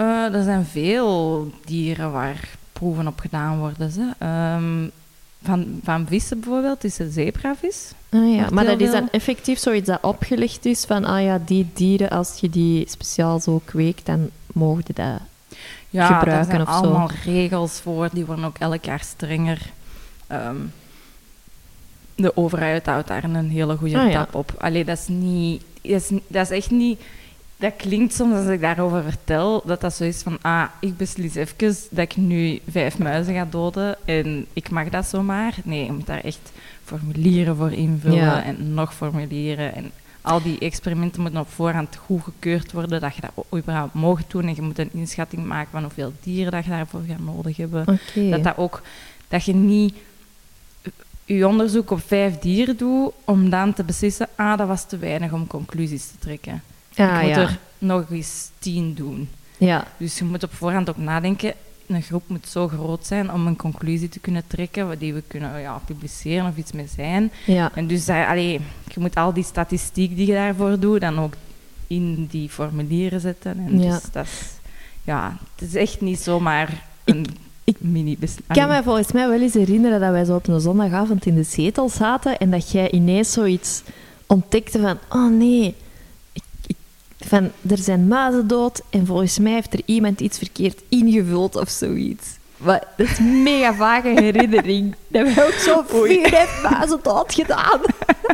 Eh, 0.00 0.34
er 0.34 0.42
zijn 0.42 0.64
veel 0.64 1.50
dieren 1.64 2.12
waar 2.12 2.48
proeven 2.72 3.06
op 3.06 3.18
gedaan 3.20 3.58
worden. 3.58 3.90
Ze. 3.90 4.10
Ehm, 4.18 4.88
van, 5.42 5.80
van 5.84 6.06
vissen 6.06 6.40
bijvoorbeeld 6.40 6.84
is 6.84 6.96
de 6.96 7.10
zebravis. 7.10 7.92
Ah, 8.08 8.34
ja. 8.34 8.46
Maar 8.50 8.64
dat 8.64 8.80
is 8.80 8.90
dan 8.90 9.08
effectief 9.10 9.58
zoiets 9.58 9.86
dat 9.86 10.02
opgelicht 10.02 10.64
is 10.64 10.84
van, 10.84 11.04
ah 11.04 11.22
ja, 11.22 11.40
die 11.44 11.68
dieren, 11.74 12.10
als 12.10 12.38
je 12.40 12.50
die 12.50 12.88
speciaal 12.88 13.40
zo 13.40 13.60
kweekt, 13.64 14.06
dan 14.06 14.30
mogen 14.52 14.82
je 14.86 14.92
dat. 14.92 15.20
Ja, 15.90 16.06
Gebruiken 16.18 16.46
zijn 16.50 16.60
of 16.60 16.68
zo. 16.68 16.74
allemaal 16.74 17.10
regels 17.24 17.80
voor. 17.80 18.08
Die 18.12 18.26
worden 18.26 18.44
ook 18.44 18.58
elk 18.58 18.84
jaar 18.84 19.00
strenger. 19.00 19.70
Ehm, 20.26 20.56
de 22.14 22.36
overheid 22.36 22.86
houdt 22.86 23.08
daar 23.08 23.24
een 23.24 23.50
hele 23.50 23.76
goede 23.76 23.98
Ah, 23.98 24.10
ja. 24.10 24.24
tap 24.24 24.34
op. 24.34 24.52
Allee, 24.58 24.84
dat 24.84 24.98
is 24.98 25.08
niet... 25.08 25.62
Dat 25.82 25.90
is, 26.10 26.10
dat 26.26 26.50
is 26.50 26.56
echt 26.56 26.70
niet... 26.70 27.00
Dat 27.60 27.76
klinkt 27.76 28.14
soms 28.14 28.34
als 28.34 28.46
ik 28.46 28.60
daarover 28.60 29.02
vertel, 29.02 29.62
dat 29.66 29.80
dat 29.80 29.94
zo 29.94 30.04
is 30.04 30.22
van, 30.22 30.38
ah, 30.42 30.64
ik 30.80 30.96
beslis 30.96 31.34
even 31.34 31.76
dat 31.90 32.04
ik 32.04 32.16
nu 32.16 32.60
vijf 32.70 32.98
muizen 32.98 33.34
ga 33.34 33.46
doden 33.50 33.96
en 34.04 34.46
ik 34.52 34.70
mag 34.70 34.88
dat 34.88 35.06
zomaar. 35.06 35.54
Nee, 35.64 35.84
je 35.84 35.92
moet 35.92 36.06
daar 36.06 36.20
echt 36.20 36.52
formulieren 36.84 37.56
voor 37.56 37.72
invullen 37.72 38.16
Ja. 38.18 38.42
en 38.42 38.74
nog 38.74 38.94
formulieren. 38.94 39.74
En 39.74 39.90
al 40.20 40.42
die 40.42 40.58
experimenten 40.58 41.20
moeten 41.22 41.40
op 41.40 41.50
voorhand 41.50 41.96
goedgekeurd 41.96 42.72
worden, 42.72 43.00
dat 43.00 43.14
je 43.14 43.20
dat 43.20 43.60
überhaupt 43.60 43.94
mag 43.94 44.26
doen. 44.26 44.46
En 44.46 44.54
je 44.54 44.62
moet 44.62 44.78
een 44.78 44.90
inschatting 44.92 45.46
maken 45.46 45.70
van 45.70 45.82
hoeveel 45.82 46.12
dieren 46.22 46.52
dat 46.52 46.64
je 46.64 46.70
daarvoor 46.70 47.02
gaat 47.08 47.34
nodig 47.34 47.56
hebben. 47.56 47.84
Dat, 48.14 48.44
dat, 48.44 48.56
ook, 48.56 48.82
dat 49.28 49.44
je 49.44 49.54
niet 49.54 49.94
je 51.24 51.48
onderzoek 51.48 51.90
op 51.90 52.00
vijf 52.06 52.38
dieren 52.38 52.76
doet, 52.76 53.12
om 53.24 53.50
dan 53.50 53.72
te 53.72 53.84
beslissen, 53.84 54.28
ah, 54.34 54.58
dat 54.58 54.66
was 54.68 54.86
te 54.88 54.98
weinig 54.98 55.32
om 55.32 55.46
conclusies 55.46 56.06
te 56.06 56.18
trekken. 56.18 56.62
Ah, 56.96 57.16
ik 57.16 57.26
moet 57.26 57.34
ja. 57.34 57.40
er 57.40 57.58
nog 57.78 58.10
eens 58.10 58.50
tien 58.58 58.94
doen. 58.94 59.28
Ja. 59.58 59.86
Dus 59.96 60.18
je 60.18 60.24
moet 60.24 60.42
op 60.42 60.54
voorhand 60.54 60.88
ook 60.88 60.96
nadenken, 60.96 61.54
een 61.86 62.02
groep 62.02 62.22
moet 62.26 62.48
zo 62.48 62.68
groot 62.68 63.06
zijn 63.06 63.32
om 63.32 63.46
een 63.46 63.56
conclusie 63.56 64.08
te 64.08 64.18
kunnen 64.18 64.42
trekken, 64.46 64.98
die 64.98 65.14
we 65.14 65.22
kunnen 65.26 65.60
ja, 65.60 65.80
publiceren 65.84 66.46
of 66.46 66.56
iets 66.56 66.72
mee 66.72 66.88
zijn. 66.94 67.30
Ja. 67.46 67.70
En 67.74 67.86
dus 67.86 68.04
dat, 68.04 68.26
allee, 68.26 68.60
je 68.94 69.00
moet 69.00 69.16
al 69.16 69.32
die 69.32 69.44
statistiek 69.44 70.16
die 70.16 70.26
je 70.26 70.32
daarvoor 70.32 70.78
doet, 70.78 71.00
dan 71.00 71.20
ook 71.20 71.34
in 71.86 72.26
die 72.30 72.48
formulieren 72.48 73.20
zetten. 73.20 73.58
En 73.66 73.80
Ja. 73.80 73.90
dus 73.92 74.02
dat 74.12 74.24
is, 74.24 74.48
ja, 75.04 75.36
het 75.54 75.68
is 75.68 75.74
echt 75.74 76.00
niet 76.00 76.18
zomaar 76.20 76.86
een 77.04 77.26
Ik 77.64 77.76
mini 77.80 78.16
Ik 78.20 78.30
kan 78.46 78.68
me 78.68 78.82
volgens 78.82 79.12
mij 79.12 79.28
wel 79.28 79.40
eens 79.40 79.54
herinneren 79.54 80.00
dat 80.00 80.10
wij 80.10 80.24
zo 80.24 80.34
op 80.34 80.48
een 80.48 80.60
zondagavond 80.60 81.26
in 81.26 81.34
de 81.34 81.42
zetel 81.42 81.88
zaten 81.88 82.38
en 82.38 82.50
dat 82.50 82.70
jij 82.70 82.90
ineens 82.90 83.32
zoiets 83.32 83.82
ontdekte 84.26 84.80
van, 84.80 84.98
oh 85.08 85.30
nee, 85.30 85.74
van, 87.24 87.50
er 87.68 87.78
zijn 87.78 88.08
muizen 88.08 88.46
dood 88.46 88.82
en 88.90 89.06
volgens 89.06 89.38
mij 89.38 89.52
heeft 89.52 89.72
er 89.72 89.82
iemand 89.84 90.20
iets 90.20 90.38
verkeerd 90.38 90.82
ingevuld 90.88 91.56
of 91.56 91.68
zoiets. 91.68 92.38
Maar 92.56 92.82
dat 92.96 93.06
is 93.06 93.18
een 93.18 93.42
mega 93.42 93.74
vage 93.74 94.08
herinnering. 94.08 94.94
Dat 95.08 95.26
hebben 95.26 95.34
we 95.34 95.44
ook 95.44 95.52
zo 95.52 95.82
vier 95.86 96.48
muizen 96.70 96.98
dood 97.02 97.34
gedaan. 97.34 97.80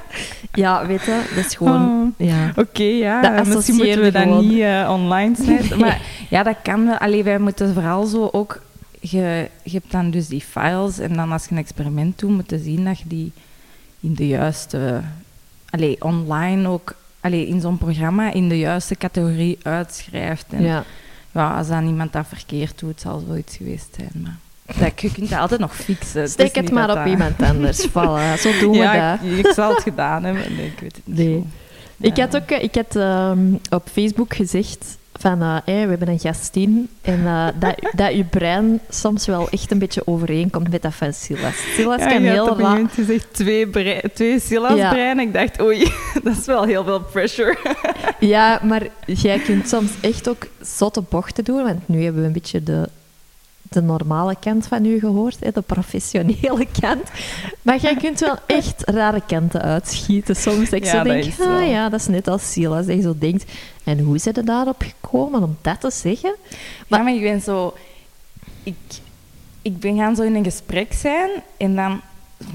ja, 0.52 0.86
weet 0.86 1.02
je, 1.02 1.22
dat 1.34 1.44
is 1.44 1.54
gewoon... 1.54 2.14
Oh. 2.18 2.26
Ja. 2.26 2.52
Oké, 2.56 2.82
ja. 2.82 3.20
Dat 3.20 3.46
Misschien 3.46 3.76
moeten 3.76 4.02
we 4.02 4.10
dat 4.10 4.40
niet 4.40 4.60
eh, 4.60 4.88
online 4.90 5.34
zetten. 5.36 5.78
Maar 5.80 6.00
ja, 6.30 6.42
dat 6.42 6.56
kan 6.62 6.86
wel. 6.86 6.96
Allee, 6.96 7.24
wij 7.24 7.38
moeten 7.38 7.74
vooral 7.74 8.06
zo 8.06 8.28
ook... 8.32 8.62
Je, 9.00 9.48
je 9.62 9.72
hebt 9.72 9.92
dan 9.92 10.10
dus 10.10 10.28
die 10.28 10.40
files 10.40 10.98
en 10.98 11.16
dan 11.16 11.32
als 11.32 11.44
je 11.44 11.50
een 11.50 11.58
experiment 11.58 12.18
doet, 12.18 12.30
moet 12.30 12.50
je 12.50 12.58
zien 12.58 12.84
dat 12.84 12.98
je 12.98 13.08
die 13.08 13.32
in 14.00 14.14
de 14.14 14.26
juiste... 14.26 15.00
Allee, 15.70 16.02
online 16.02 16.68
ook... 16.68 16.94
Allee, 17.26 17.46
in 17.46 17.60
zo'n 17.60 17.78
programma 17.78 18.32
in 18.32 18.48
de 18.48 18.58
juiste 18.58 18.96
categorie 18.96 19.58
uitschrijft. 19.62 20.46
En 20.50 20.62
ja. 20.62 20.84
ja. 21.32 21.56
als 21.56 21.68
dan 21.68 21.86
iemand 21.86 22.12
dat 22.12 22.26
verkeerd 22.28 22.78
doet, 22.78 23.00
zal 23.00 23.22
zoiets 23.26 23.56
geweest 23.56 23.94
zijn. 23.96 24.10
Maar 24.22 24.36
dat, 24.78 25.00
je 25.00 25.12
kunt 25.12 25.30
dat 25.30 25.38
altijd 25.38 25.60
nog 25.60 25.76
fixen. 25.76 26.28
Steek 26.28 26.54
het 26.54 26.70
maar 26.70 26.88
op 26.88 26.94
dat- 26.96 27.06
iemand 27.06 27.42
anders. 27.42 27.86
Voilà, 27.96 28.40
zo 28.40 28.58
doen 28.60 28.70
we 28.70 28.76
ja, 28.76 29.16
dat. 29.16 29.30
ik, 29.30 29.46
ik 29.46 29.52
zal 29.52 29.74
het 29.74 29.82
gedaan 29.82 30.24
hebben. 30.24 30.54
Nee, 30.56 30.66
ik 30.66 30.80
weet 30.80 30.96
het 30.96 31.06
niet. 31.06 31.16
Nee. 31.16 31.34
goed. 31.34 31.46
Ik 31.98 32.16
had 32.16 32.36
ook 32.36 32.50
eh, 32.50 32.62
ik 32.62 32.74
had, 32.74 32.96
op 33.70 33.88
Facebook 33.92 34.34
gezegd 34.34 34.96
van 35.18 35.42
eh, 35.42 35.56
hey, 35.64 35.82
we 35.82 35.88
hebben 35.90 36.08
een 36.08 36.18
gastin 36.18 36.88
en 37.02 37.26
eh, 37.26 37.46
dat, 37.60 37.74
dat 37.92 38.14
je 38.16 38.24
brein 38.24 38.80
soms 38.88 39.26
wel 39.26 39.48
echt 39.50 39.70
een 39.70 39.78
beetje 39.78 40.02
overeenkomt 40.06 40.70
met 40.70 40.82
dat 40.82 40.94
van 40.94 41.12
Silas. 41.12 41.54
Silas 41.74 42.00
Ja, 42.00 42.06
kan 42.08 42.22
heel 42.22 42.56
gezegd 42.92 43.26
twee, 43.34 43.68
brei- 43.68 44.00
twee 44.14 44.40
Silas 44.40 44.76
Ja. 44.76 44.88
breinen. 44.90 45.26
Ik 45.26 45.32
dacht, 45.32 45.60
oei, 45.62 45.92
dat 46.24 46.36
is 46.38 46.46
wel 46.46 46.64
heel 46.64 46.84
veel 46.84 47.00
pressure. 47.00 47.56
Ja, 48.20 48.60
maar 48.62 48.82
jij 49.06 49.38
kunt 49.38 49.68
soms 49.68 49.90
echt 50.00 50.28
ook 50.28 50.46
zotte 50.60 51.02
bochten 51.08 51.44
doen, 51.44 51.62
want 51.62 51.88
nu 51.88 52.02
hebben 52.02 52.20
we 52.20 52.26
een 52.26 52.32
beetje 52.32 52.62
de, 52.62 52.88
de 53.80 53.82
normale 53.82 54.36
kant 54.40 54.66
van 54.66 54.84
u 54.84 54.98
gehoord, 54.98 55.36
hè, 55.40 55.50
de 55.52 55.60
professionele 55.62 56.66
kant. 56.80 57.02
Maar 57.62 57.78
jij 57.80 57.96
kunt 57.96 58.20
wel 58.20 58.36
echt 58.46 58.82
rare 58.84 59.22
kanten 59.26 59.62
uitschieten. 59.62 60.36
Soms 60.36 60.70
dat 60.70 60.72
ik 60.80 60.84
Ja, 60.84 60.90
zo 60.90 60.96
dat 60.96 61.06
denk, 61.06 61.24
is 61.24 61.40
ah 61.40 61.46
wel. 61.46 61.60
ja, 61.60 61.88
dat 61.88 62.00
is 62.00 62.06
net 62.06 62.28
als 62.28 62.52
Silas. 62.52 62.86
Dat 62.86 62.96
je 62.96 63.02
zo 63.02 63.14
denkt, 63.18 63.44
en 63.84 63.98
hoe 63.98 64.18
zijn 64.18 64.34
er 64.34 64.44
daarop 64.44 64.82
gekomen 64.82 65.42
om 65.42 65.56
dat 65.62 65.80
te 65.80 65.90
zeggen? 65.90 66.34
Maar, 66.88 66.98
ja, 66.98 67.04
maar 67.04 67.14
ik 67.14 67.20
ben 67.22 67.40
zo... 67.40 67.74
Ik, 68.62 68.74
ik 69.62 69.78
ben 69.80 69.96
gaan 69.96 70.16
zo 70.16 70.22
in 70.22 70.34
een 70.34 70.44
gesprek 70.44 70.92
zijn 70.92 71.30
en 71.56 71.74
dan 71.74 72.00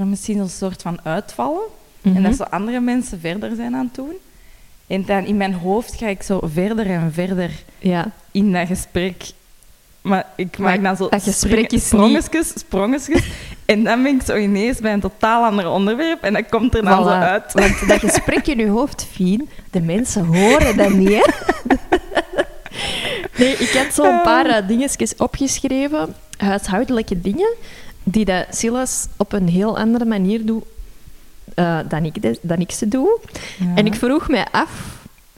misschien 0.09 0.37
een 0.39 0.49
soort 0.49 0.81
van 0.81 0.99
uitvallen. 1.03 1.61
En 2.01 2.11
Mhm. 2.11 2.21
dat 2.23 2.35
zo 2.35 2.43
andere 2.43 2.79
mensen 2.79 3.19
verder 3.19 3.55
zijn 3.55 3.75
aan 3.75 3.85
het 3.85 3.95
doen. 3.95 4.13
En 4.87 5.05
dan 5.05 5.25
in 5.25 5.37
mijn 5.37 5.53
hoofd 5.53 5.95
ga 5.95 6.07
ik 6.07 6.21
zo 6.23 6.39
verder 6.53 6.85
en 6.89 7.13
verder 7.13 7.51
Ja. 7.79 8.11
in 8.31 8.51
dat 8.51 8.67
gesprek. 8.67 9.23
Maar 10.01 10.25
ik 10.35 10.57
Maar 10.57 10.69
maak 10.71 10.83
dan 10.83 10.95
zo 10.95 11.09
dat 11.09 11.23
gesprek 11.23 11.71
is 11.71 11.85
sprongetjes, 11.87 12.47
sprongetjes. 12.55 13.23
en 13.65 13.83
dan 13.83 14.03
ben 14.03 14.15
ik 14.15 14.21
zo 14.21 14.35
ineens 14.35 14.79
bij 14.79 14.93
een 14.93 14.99
totaal 14.99 15.43
ander 15.45 15.69
onderwerp 15.69 16.23
en 16.23 16.33
dat 16.33 16.49
komt 16.49 16.75
er 16.75 16.83
dan 16.83 17.03
zo 17.03 17.09
uit. 17.09 17.53
Want 17.53 17.87
dat 17.87 17.99
gesprek 17.99 18.47
in 18.47 18.57
je 18.57 18.67
hoofd, 18.67 19.07
Fien, 19.11 19.49
de 19.71 19.81
mensen 19.81 20.25
horen 20.25 20.77
dat 20.77 20.89
niet, 20.93 21.09
hè? 21.09 21.21
Nee, 23.37 23.53
ik 23.55 23.69
had 23.69 23.93
zo 23.93 24.03
een 24.03 24.21
paar 24.21 24.47
uh, 24.47 24.67
dingetjes 24.67 25.15
opgeschreven, 25.15 26.15
huishoudelijke 26.37 27.21
dingen, 27.21 27.53
die 28.03 28.25
dat 28.25 28.45
Silas 28.49 29.07
op 29.17 29.33
een 29.33 29.47
heel 29.47 29.77
andere 29.77 30.05
manier 30.05 30.45
doet 30.45 30.63
eh, 31.55 31.79
dan, 31.89 32.05
ik 32.05 32.21
de- 32.21 32.39
dan 32.41 32.59
ik 32.59 32.71
ze 32.71 32.87
doe. 32.87 33.19
Ja. 33.59 33.65
En 33.75 33.85
ik 33.85 33.95
vroeg 33.95 34.27
mij 34.29 34.45
af 34.51 34.69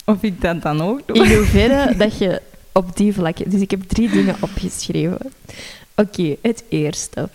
Of 0.05 0.17
ik 0.23 0.41
dat 0.41 0.61
dan 0.61 0.81
ook 0.81 1.01
doe. 1.05 1.15
in 1.25 1.35
hoeverre 1.37 1.95
dat 1.97 2.17
je 2.17 2.41
op 2.73 2.97
die 2.97 3.13
vlakken... 3.13 3.49
Dus 3.49 3.61
ik 3.61 3.71
heb 3.71 3.81
drie 3.81 4.09
dingen 4.09 4.35
opgeschreven. 4.39 5.33
Oké, 5.95 6.35
het 6.41 6.63
eerste. 6.69 7.29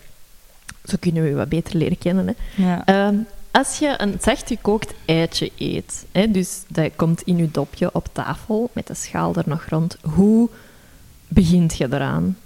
Zo 0.85 0.95
kunnen 0.99 1.23
we 1.23 1.29
je 1.29 1.35
wat 1.35 1.49
beter 1.49 1.77
leren 1.77 1.97
kennen, 1.97 2.27
hè. 2.27 2.63
Ja. 2.63 2.85
Ehm, 2.85 3.15
als 3.51 3.79
je 3.79 3.93
een 3.97 4.17
zacht 4.21 4.47
gekookt 4.47 4.93
eitje 5.05 5.51
eet, 5.57 6.05
hè, 6.11 6.31
dus 6.31 6.63
dat 6.67 6.91
komt 6.95 7.21
in 7.21 7.37
je 7.37 7.51
dopje 7.51 7.89
op 7.93 8.07
tafel 8.11 8.69
met 8.73 8.87
de 8.87 8.93
schaal 8.93 9.35
er 9.35 9.43
nog 9.45 9.65
rond, 9.69 9.97
hoe 10.01 10.49
begint 11.27 11.77
je 11.77 11.87
eraan? 11.91 12.37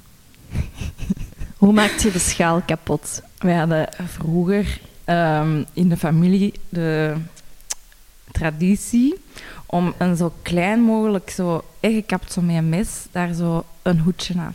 hoe 1.57 1.73
maakt 1.73 2.01
je 2.01 2.11
de 2.11 2.19
schaal 2.19 2.61
kapot? 2.61 3.21
Wij 3.37 3.55
hadden 3.55 3.89
vroeger 4.07 4.79
ehm, 5.03 5.63
in 5.73 5.89
de 5.89 5.97
familie 5.97 6.53
de 6.69 7.15
traditie 8.31 9.15
om 9.73 9.93
een 9.97 10.15
zo 10.15 10.31
klein 10.41 10.81
mogelijk, 10.81 11.29
zo 11.29 11.63
ingekapt 11.79 12.31
zo 12.33 12.41
met 12.41 12.55
een 12.55 12.69
mes, 12.69 12.89
daar 13.11 13.33
zo 13.33 13.63
een 13.81 13.99
hoedje 13.99 14.33
af. 14.33 14.53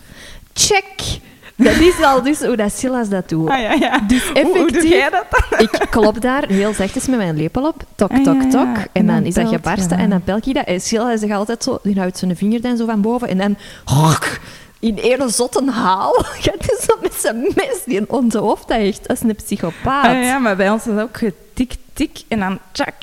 Check! 0.52 1.18
Dat 1.56 1.76
is 1.76 2.02
al 2.02 2.22
dus 2.22 2.40
hoe 2.40 2.56
dat 2.56 2.72
Silas 2.72 3.08
dat 3.08 3.28
doet. 3.28 3.48
Ah 3.48 3.60
ja, 3.60 3.72
ja. 3.72 3.98
Dus 3.98 4.28
Hoe, 4.28 4.58
hoe 4.58 4.72
doe 4.72 4.88
jij 4.88 5.10
dat 5.10 5.24
dan? 5.30 5.58
ik 5.66 5.86
klop 5.90 6.20
daar 6.20 6.44
heel 6.48 6.72
zachtjes 6.74 7.06
met 7.06 7.18
mijn 7.18 7.36
lepel 7.36 7.66
op. 7.66 7.82
Tok, 7.94 8.10
Ah, 8.10 8.22
tok, 8.24 8.34
ja, 8.34 8.42
ja. 8.42 8.48
tok. 8.50 8.76
En 8.76 8.88
En 8.92 9.06
dan 9.06 9.14
dan 9.16 9.24
is 9.24 9.34
dat 9.34 9.48
gebarsten 9.48 9.98
en 9.98 10.10
dan 10.10 10.22
pelk 10.22 10.44
je 10.44 10.52
dat. 10.52 10.64
En 10.66 10.80
Silas 10.80 11.20
zegt 11.20 11.32
altijd 11.32 11.62
zo, 11.62 11.78
die 11.82 11.98
houdt 11.98 12.18
zijn 12.18 12.36
vinger 12.36 12.60
dan 12.60 12.76
zo 12.76 12.86
van 12.86 13.00
boven 13.00 13.28
en 13.28 13.38
dan... 13.38 13.56
hok, 13.84 14.38
in 14.80 14.98
één 14.98 15.30
zotte 15.30 15.70
haal 15.70 16.12
gaat 16.44 16.66
hij 16.66 16.78
zo 16.80 16.96
met 17.02 17.14
zijn 17.14 17.40
mes 17.40 17.82
die 17.84 17.96
in 17.96 18.04
onze 18.08 18.38
hoofd 18.38 18.70
echt. 18.70 19.08
Dat 19.08 19.16
is 19.16 19.28
een 19.28 19.34
psychopaat. 19.34 20.04
Ah, 20.04 20.22
ja, 20.22 20.38
maar 20.38 20.56
bij 20.56 20.70
ons 20.70 20.86
is 20.86 20.94
dat 20.94 21.02
ook 21.02 21.16
getik, 21.16 21.74
tik 21.92 22.18
en 22.28 22.38
dan 22.38 22.58
tjak, 22.72 22.94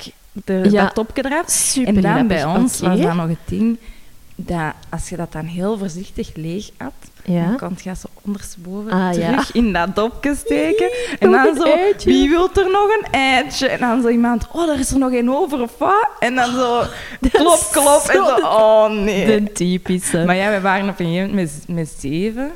de, 0.44 0.66
Ja. 0.70 0.82
dat 0.84 0.94
topje 0.94 1.24
eraf. 1.24 1.44
Super 1.50 1.94
en 1.96 2.00
dan 2.02 2.26
bij 2.26 2.44
ons 2.44 2.80
was 2.80 3.00
dat 3.00 3.14
nog 3.14 3.28
het 3.28 3.38
ding 3.44 3.78
dat 4.38 4.72
als 4.90 5.08
je 5.08 5.16
dat 5.16 5.32
dan 5.32 5.44
heel 5.44 5.78
voorzichtig 5.78 6.30
leeg 6.34 6.70
at, 6.76 6.92
Ja. 7.24 7.46
dan 7.46 7.56
kon 7.56 7.76
je 7.82 7.94
zo 7.96 8.06
ondersteboven 8.22 8.90
Ah, 8.92 9.14
ja. 9.14 9.28
terug 9.30 9.52
in 9.52 9.72
dat 9.72 9.94
dopje 9.96 10.34
steken. 10.36 10.90
en 11.18 11.30
dan 11.30 11.46
een 11.46 11.54
zo, 11.56 11.62
eitje. 11.62 12.10
wie 12.10 12.28
wil 12.28 12.48
er 12.54 12.70
nog 12.70 12.88
een 12.88 13.06
eitje? 13.10 13.68
En 13.68 13.78
dan 13.80 14.02
zo 14.02 14.08
iemand, 14.08 14.46
oh, 14.52 14.68
er 14.70 14.78
is 14.78 14.90
er 14.90 14.98
nog 14.98 15.12
één 15.12 15.28
over 15.28 15.60
of 15.62 15.78
wat? 15.78 16.08
En 16.18 16.34
dan 16.34 16.54
zo, 16.54 16.82
klop, 17.32 17.52
is 17.58 17.68
klop. 17.70 18.02
En 18.08 18.14
zo 18.14 18.46
oh 18.46 18.90
nee. 18.90 19.26
De 19.26 19.52
typische. 19.52 20.24
Maar 20.24 20.36
ja, 20.36 20.50
we 20.50 20.60
waren 20.60 20.88
op 20.88 21.00
een 21.00 21.06
gegeven 21.06 21.28
moment 21.28 21.66
met, 21.66 21.76
met 21.76 21.94
zeven. 21.98 22.50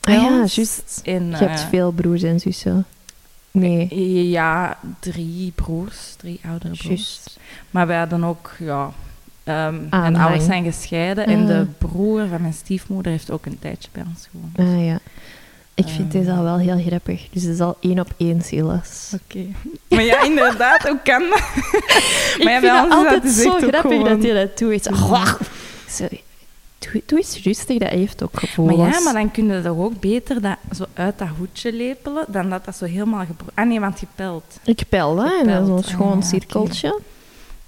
ah 0.00 0.14
ja, 0.14 0.28
juist. 0.46 1.00
En, 1.04 1.30
Je 1.30 1.36
hebt 1.36 1.60
eh, 1.60 1.68
veel 1.68 1.90
broers 1.90 2.22
en 2.22 2.40
zussen. 2.40 2.86
Nee, 3.50 4.28
Ja, 4.30 4.78
drie 4.98 5.52
broers, 5.54 6.14
drie 6.16 6.40
oudere 6.48 6.74
broers. 6.76 7.20
Maar 7.70 7.86
wij 7.86 7.98
hadden 7.98 8.24
ook, 8.24 8.52
ja... 8.58 8.90
ehm 9.44 9.74
mijn 9.90 10.16
ouders 10.16 10.44
zijn 10.44 10.64
gescheiden 10.64 11.26
en 11.26 11.46
de 11.46 11.54
Ah. 11.58 11.88
broer 11.90 12.26
van 12.28 12.40
mijn 12.40 12.52
stiefmoeder 12.52 13.12
heeft 13.12 13.30
ook 13.30 13.46
een 13.46 13.58
tijdje 13.58 13.88
bij 13.92 14.04
ons 14.08 14.28
gewoond. 14.30 14.58
Ah 14.78 14.84
ja. 14.86 14.98
Ik 15.74 15.88
vind 15.88 16.14
Ehm. 16.14 16.24
dit 16.24 16.34
al 16.36 16.42
wel 16.42 16.58
heel 16.58 16.82
grappig. 16.86 17.28
Dus 17.32 17.42
het 17.42 17.52
is 17.54 17.60
al 17.60 17.76
één 17.80 17.98
op 18.00 18.14
één 18.16 18.42
Silas. 18.42 19.12
Oké. 19.14 19.44
Maar 19.88 20.02
ja, 20.02 20.22
inderdaad, 20.24 20.82
hoe 20.88 20.98
kan 21.04 21.20
dat? 21.28 21.38
Ik 22.38 22.40
Maar 22.44 22.52
ja, 22.52 22.60
vind 22.60 22.82
het 22.82 22.92
altijd 22.92 23.22
dus 23.22 23.42
zo 23.42 23.50
ook 23.50 23.58
grappig 23.58 23.80
gewoon- 23.80 24.04
dat 24.08 24.22
hij 24.22 24.32
dat 24.32 24.58
doet. 24.58 24.82
Zo, 25.90 26.06
doe, 26.80 27.02
doe 27.06 27.18
eens 27.18 27.42
rustig, 27.42 27.78
dat 27.78 27.88
heeft 27.88 28.22
ook 28.22 28.38
gevoelens. 28.38 28.78
Maar 28.78 28.90
ja, 28.90 29.00
maar 29.00 29.12
dan 29.12 29.30
kun 29.30 29.46
je 29.46 29.62
toch 29.62 29.78
ook 29.78 30.00
beter 30.00 30.40
dat 30.40 30.56
zo 30.76 30.84
uit 30.94 31.18
dat 31.18 31.28
hoedje 31.38 31.72
lepelen 31.72 32.24
dan 32.28 32.50
dat 32.50 32.64
dat 32.64 32.76
zo 32.76 32.84
helemaal 32.84 33.24
gebroken... 33.26 33.56
Ah 33.56 33.66
nee, 33.66 33.80
want 33.80 33.98
gepeld. 33.98 34.58
Ik 34.64 34.82
pel, 34.88 35.16
hè. 35.16 35.38
Gepeld. 35.38 35.66
zo'n 35.66 35.76
Ah, 35.76 35.84
schoon 35.84 36.18
ja, 36.18 36.24
cirkeltje. 36.24 37.00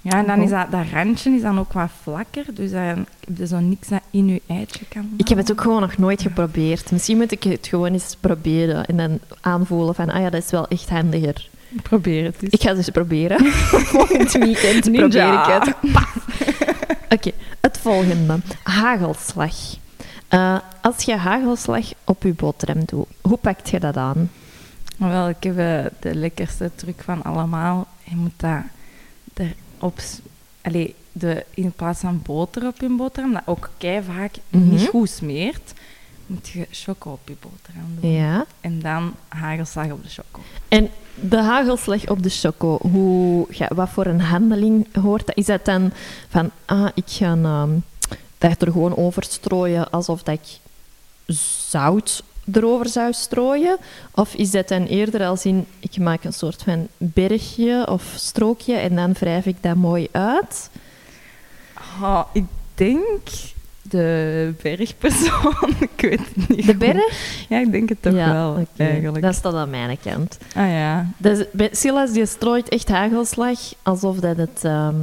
Ja, 0.01 0.11
en 0.17 0.25
dan 0.25 0.41
is 0.41 0.49
dat, 0.49 0.71
dat 0.71 0.85
randje 0.93 1.29
is 1.29 1.41
dan 1.41 1.59
ook 1.59 1.73
wat 1.73 1.89
vlakker, 2.01 2.45
dus 2.53 2.71
dan 2.71 2.81
heb 2.81 3.37
je 3.37 3.47
zo 3.47 3.59
niks 3.59 3.87
dat 3.87 4.01
in 4.11 4.27
je 4.27 4.41
eitje 4.47 4.85
kan 4.89 5.09
Ik 5.17 5.27
heb 5.27 5.37
het 5.37 5.51
ook 5.51 5.61
gewoon 5.61 5.81
nog 5.81 5.97
nooit 5.97 6.21
geprobeerd. 6.21 6.91
Misschien 6.91 7.17
moet 7.17 7.31
ik 7.31 7.43
het 7.43 7.67
gewoon 7.67 7.93
eens 7.93 8.17
proberen 8.19 8.85
en 8.85 8.97
dan 8.97 9.19
aanvoelen 9.41 9.95
van, 9.95 10.09
ah 10.09 10.21
ja, 10.21 10.29
dat 10.29 10.43
is 10.43 10.51
wel 10.51 10.67
echt 10.67 10.89
handiger. 10.89 11.49
Probeer 11.81 12.23
het 12.23 12.35
eens. 12.41 12.53
Ik 12.53 12.61
ga 12.61 12.67
het 12.67 12.77
dus 12.77 12.89
proberen. 12.89 13.45
Volgend 13.93 14.31
weekend 14.31 14.85
Ninja. 14.85 14.99
probeer 14.99 15.33
ik 15.33 15.63
het. 15.63 15.75
Oké, 17.13 17.31
het 17.61 17.77
volgende. 17.77 18.39
Hagelslag. 18.63 19.55
Eh, 20.27 20.57
als 20.81 21.03
je 21.03 21.15
hagelslag 21.15 21.85
op 22.03 22.23
je 22.23 22.33
boterham 22.33 22.85
doet, 22.85 23.07
hoe 23.21 23.37
pakt 23.37 23.69
je 23.69 23.79
dat 23.79 23.97
aan? 23.97 24.31
Wel, 24.97 25.29
ik 25.29 25.43
heb 25.43 25.57
eh, 25.57 25.85
de 25.99 26.15
lekkerste 26.15 26.71
truc 26.75 27.01
van 27.03 27.23
allemaal. 27.23 27.87
Je 28.03 28.15
moet 28.15 28.33
dat 28.37 28.61
erop... 29.77 29.99
Allee, 30.61 30.95
de, 31.11 31.45
in 31.53 31.71
plaats 31.71 31.99
van 31.99 32.21
boter 32.23 32.67
op 32.67 32.79
je 32.81 32.95
boterham, 32.95 33.33
dat 33.33 33.41
ook 33.45 33.69
kei 33.77 34.03
vaak 34.03 34.35
Mhm. 34.49 34.69
niet 34.69 34.87
goed 34.87 35.09
smeert, 35.09 35.73
moet 36.25 36.47
je 36.49 36.67
choco 36.71 37.11
op 37.11 37.27
je 37.27 37.35
boterham 37.39 37.97
doen. 37.99 38.11
Ja. 38.11 38.45
En 38.61 38.79
dan 38.79 39.13
hagelslag 39.27 39.91
op 39.91 40.03
de 40.03 40.09
choco. 40.09 40.41
En 40.67 40.89
de 41.15 41.41
hagelslag 41.41 42.09
op 42.09 42.23
de 42.23 42.29
choco, 42.29 42.77
hoe, 42.81 43.47
wat 43.67 43.89
voor 43.89 44.05
een 44.05 44.21
handeling 44.21 44.95
hoort 45.01 45.25
dat? 45.25 45.37
Is 45.37 45.45
dat 45.45 45.65
dan 45.65 45.91
van, 46.29 46.51
ah, 46.65 46.87
ik 46.93 47.03
ga 47.07 47.37
ehm, 47.43 47.69
dat 48.37 48.61
er 48.61 48.71
gewoon 48.71 48.97
over 48.97 49.23
strooien 49.23 49.89
alsof 49.89 50.23
dat 50.23 50.35
ik 50.35 50.59
zout 51.69 52.23
erover 52.53 52.89
zou 52.89 53.13
strooien? 53.13 53.77
Of 54.11 54.33
is 54.33 54.51
dat 54.51 54.67
dan 54.67 54.85
eerder 54.85 55.25
als 55.25 55.45
in, 55.45 55.65
ik 55.79 55.97
maak 55.97 56.23
een 56.23 56.33
soort 56.33 56.63
van 56.63 56.87
bergje 56.97 57.87
of 57.89 58.13
strookje 58.15 58.75
en 58.75 58.95
dan 58.95 59.13
wrijf 59.13 59.45
ik 59.45 59.57
dat 59.61 59.75
mooi 59.75 60.07
uit? 60.11 60.69
Ah, 62.01 62.25
ik 62.33 62.45
denk 62.75 63.27
de 63.93 64.53
bergpersoon. 64.61 65.69
ik 65.95 66.01
weet 66.01 66.19
het 66.19 66.49
niet. 66.49 66.65
De 66.65 66.75
berg? 66.75 67.45
Ja, 67.49 67.59
ik 67.59 67.71
denk 67.71 67.89
het 67.89 68.01
toch 68.01 68.13
ja, 68.13 68.33
wel, 68.33 68.51
oké. 68.51 68.83
eigenlijk. 68.83 69.23
Dat 69.23 69.35
staat 69.35 69.53
aan 69.53 69.69
mijn 69.69 69.97
kant. 70.03 70.37
Ah 70.55 70.69
ja. 70.69 71.07
Dus, 71.17 71.45
Silas 71.71 72.11
die 72.11 72.25
strooit 72.25 72.69
echt 72.69 72.89
hagelslag 72.89 73.59
alsof 73.83 74.19
dat 74.19 74.37
het 74.37 74.59
ehm, 74.61 74.95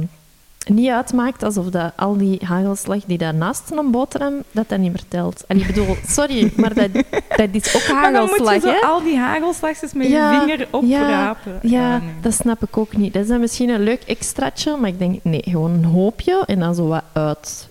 niet 0.65 0.89
uitmaakt, 0.89 1.43
alsof 1.43 1.65
dat 1.65 1.91
al 1.95 2.17
die 2.17 2.39
hagelslag 2.43 3.03
die 3.05 3.17
daar 3.17 3.33
naast 3.33 3.71
een 3.71 3.91
boterham, 3.91 4.33
dat 4.51 4.69
dat 4.69 4.79
niet 4.79 4.91
meer 4.91 5.03
telt. 5.07 5.43
En 5.47 5.59
ik 5.59 5.67
bedoel, 5.67 5.95
sorry, 6.17 6.51
maar 6.55 6.73
dat, 6.73 6.89
dat 7.35 7.49
is 7.51 7.75
ook 7.75 7.93
Maar 7.93 8.11
dan 8.11 8.27
moet 8.27 8.37
je 8.37 8.43
hagelslag, 8.43 8.81
al 8.81 9.03
die 9.03 9.17
hagelslagjes 9.17 9.93
met 9.93 10.07
Ja, 10.07 10.31
je 10.31 10.39
vinger 10.39 10.67
oprapen. 10.71 11.59
Ja, 11.61 11.97
nee. 11.97 12.09
dat 12.21 12.33
snap 12.33 12.63
ik 12.63 12.77
ook 12.77 12.97
niet. 12.97 13.13
Dat 13.13 13.21
is 13.23 13.27
dan 13.27 13.39
misschien 13.39 13.69
een 13.69 13.83
leuk 13.83 14.03
extraatje, 14.05 14.77
maar 14.77 14.89
ik 14.89 14.99
denk, 14.99 15.23
nee, 15.23 15.43
gewoon 15.43 15.71
een 15.71 15.85
hoopje 15.85 16.43
en 16.45 16.59
dan 16.59 16.75
zo 16.75 16.87
wat 17.13 17.69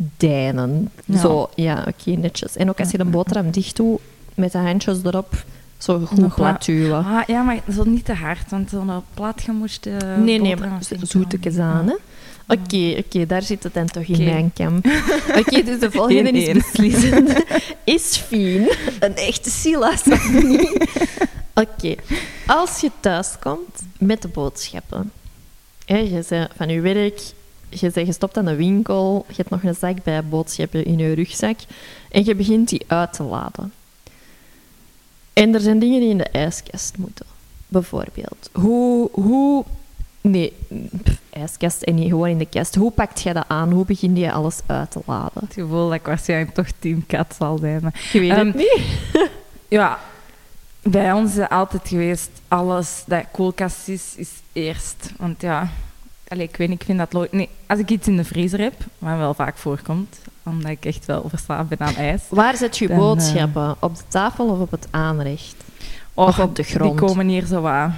uitdijnen. 0.00 0.90
Ja. 1.04 1.18
Zo, 1.18 1.48
ja, 1.54 1.84
oké, 1.88 2.10
netjes. 2.10 2.56
En 2.56 2.68
ook 2.68 2.80
als 2.80 2.90
je 2.90 2.98
de 2.98 3.04
boterham 3.04 3.50
dicht 3.50 3.76
doet, 3.76 4.00
met 4.34 4.52
de 4.52 4.58
handjes 4.58 4.98
erop, 5.04 5.44
zo 5.78 6.00
goed 6.00 6.18
Nog 6.18 6.34
plat 6.34 6.64
duwen. 6.64 7.04
Ah, 7.04 7.22
ja, 7.26 7.42
maar 7.42 7.60
zo 7.72 7.84
niet 7.84 8.04
te 8.04 8.14
hard, 8.14 8.50
want 8.50 8.70
zo'n 8.70 8.90
platgemoeste 9.14 9.90
nee, 9.90 10.24
nee, 10.24 10.38
boterham 10.38 10.70
maar 10.70 10.84
vind 10.84 11.02
ik 11.02 11.10
zoetekes 11.10 11.58
aan, 11.58 11.86
hè. 11.86 11.94
Oké, 12.48 12.96
oké, 12.98 13.26
daar 13.26 13.42
zit 13.42 13.62
het 13.62 13.74
dan 13.74 13.86
toch 13.86 14.02
in 14.02 14.24
mijn 14.24 14.52
kamp. 14.54 14.86
Oké, 15.38 15.62
dus 15.62 15.80
de 15.80 15.90
volgende 15.90 16.30
is 16.30 16.48
1-1. 16.48 16.52
beslissend. 16.52 17.44
Is 17.84 18.16
Fien 18.16 18.70
een 19.00 19.16
echte 19.16 19.50
Silas 19.50 20.02
of 20.02 20.32
niet? 20.32 20.86
Oké, 21.54 21.94
als 22.46 22.80
je 22.80 22.90
thuis 23.00 23.34
komt 23.40 23.82
met 23.98 24.22
de 24.22 24.28
boodschappen. 24.28 25.12
Hè, 25.84 25.96
je 25.96 26.24
bent 26.28 26.50
van 26.56 26.68
je 26.68 26.80
werk, 26.80 27.20
je 27.68 27.90
bent 27.90 28.06
gestopt 28.06 28.36
aan 28.36 28.44
de 28.44 28.54
winkel, 28.56 29.24
je 29.28 29.34
hebt 29.36 29.50
nog 29.50 29.62
een 29.62 29.74
zak 29.74 30.02
bij 30.02 30.24
boodschappen 30.24 30.84
in 30.84 30.98
je 30.98 31.12
rugzak 31.14 31.58
en 32.10 32.24
je 32.24 32.34
begint 32.34 32.68
die 32.68 32.84
uit 32.86 33.12
te 33.12 33.22
laden. 33.22 33.72
En 35.32 35.54
er 35.54 35.60
zijn 35.60 35.78
dingen 35.78 36.00
die 36.00 36.08
in 36.10 36.18
de 36.18 36.24
ijskast 36.28 36.96
moeten. 36.98 37.26
Bijvoorbeeld, 37.68 38.50
hoe... 38.52 39.08
hoe 39.12 39.64
nee, 40.20 40.52
pff, 41.02 41.20
ijskast 41.30 41.82
en 41.82 41.94
niet 41.94 42.08
gewoon 42.08 42.28
in 42.28 42.38
de 42.38 42.46
kast. 42.46 42.74
Hoe 42.74 42.90
pakt 42.90 43.20
je 43.20 43.32
dat 43.32 43.44
aan? 43.48 43.72
Hoe 43.72 43.84
begin 43.84 44.16
je 44.16 44.32
alles 44.32 44.58
uit 44.66 44.90
te 44.90 45.00
laden? 45.06 45.42
Het 45.44 45.52
gevoel 45.54 45.84
dat 45.88 45.94
ik 45.98 46.06
waarschijnlijk 46.06 46.54
toch 46.54 46.68
team 46.78 47.06
kat 47.06 47.34
zal 47.38 47.58
zijn. 47.58 47.82
maar- 47.82 48.08
Je 48.12 48.20
weet 48.20 48.30
Ehm, 48.30 48.46
het 48.46 48.54
niet. 48.56 48.80
Ja, 49.68 49.98
bij 50.82 51.12
ons 51.12 51.30
is 51.30 51.36
het 51.36 51.48
altijd 51.50 51.88
geweest, 51.88 52.30
alles 52.48 53.02
dat 53.06 53.24
koelkast 53.32 53.88
is, 53.88 54.14
is 54.16 54.30
eerst. 54.52 55.10
Want 55.16 55.40
ja, 55.42 55.70
allee, 56.28 56.48
ik 56.48 56.56
weet 56.56 56.68
niet, 56.68 56.80
ik 56.80 56.86
vind 56.86 56.98
dat 56.98 57.12
logisch. 57.12 57.30
Nee, 57.30 57.48
als 57.66 57.78
ik 57.78 57.90
iets 57.90 58.06
in 58.08 58.16
de 58.16 58.24
vriezer 58.24 58.60
heb, 58.60 58.74
wat 58.98 59.16
wel 59.16 59.34
vaak 59.34 59.56
voorkomt, 59.56 60.18
omdat 60.42 60.70
ik 60.70 60.84
echt 60.84 61.06
wel 61.06 61.24
verslaafd 61.28 61.68
ben 61.68 61.78
aan 61.80 61.94
ijs. 61.96 62.22
Waar 62.28 62.56
zet 62.56 62.78
je 62.78 62.86
Dan, 62.86 62.96
eh, 62.96 63.02
boodschappen? 63.02 63.76
Op 63.80 63.96
de 63.96 64.02
tafel 64.08 64.46
of 64.46 64.58
op 64.58 64.70
het 64.70 64.86
aanrecht? 64.90 65.54
Of 66.14 66.38
op 66.38 66.56
de 66.56 66.62
grond? 66.62 66.98
Die 66.98 67.06
komen 67.08 67.28
hier 67.28 67.46
zo 67.46 67.60
wat 67.60 67.90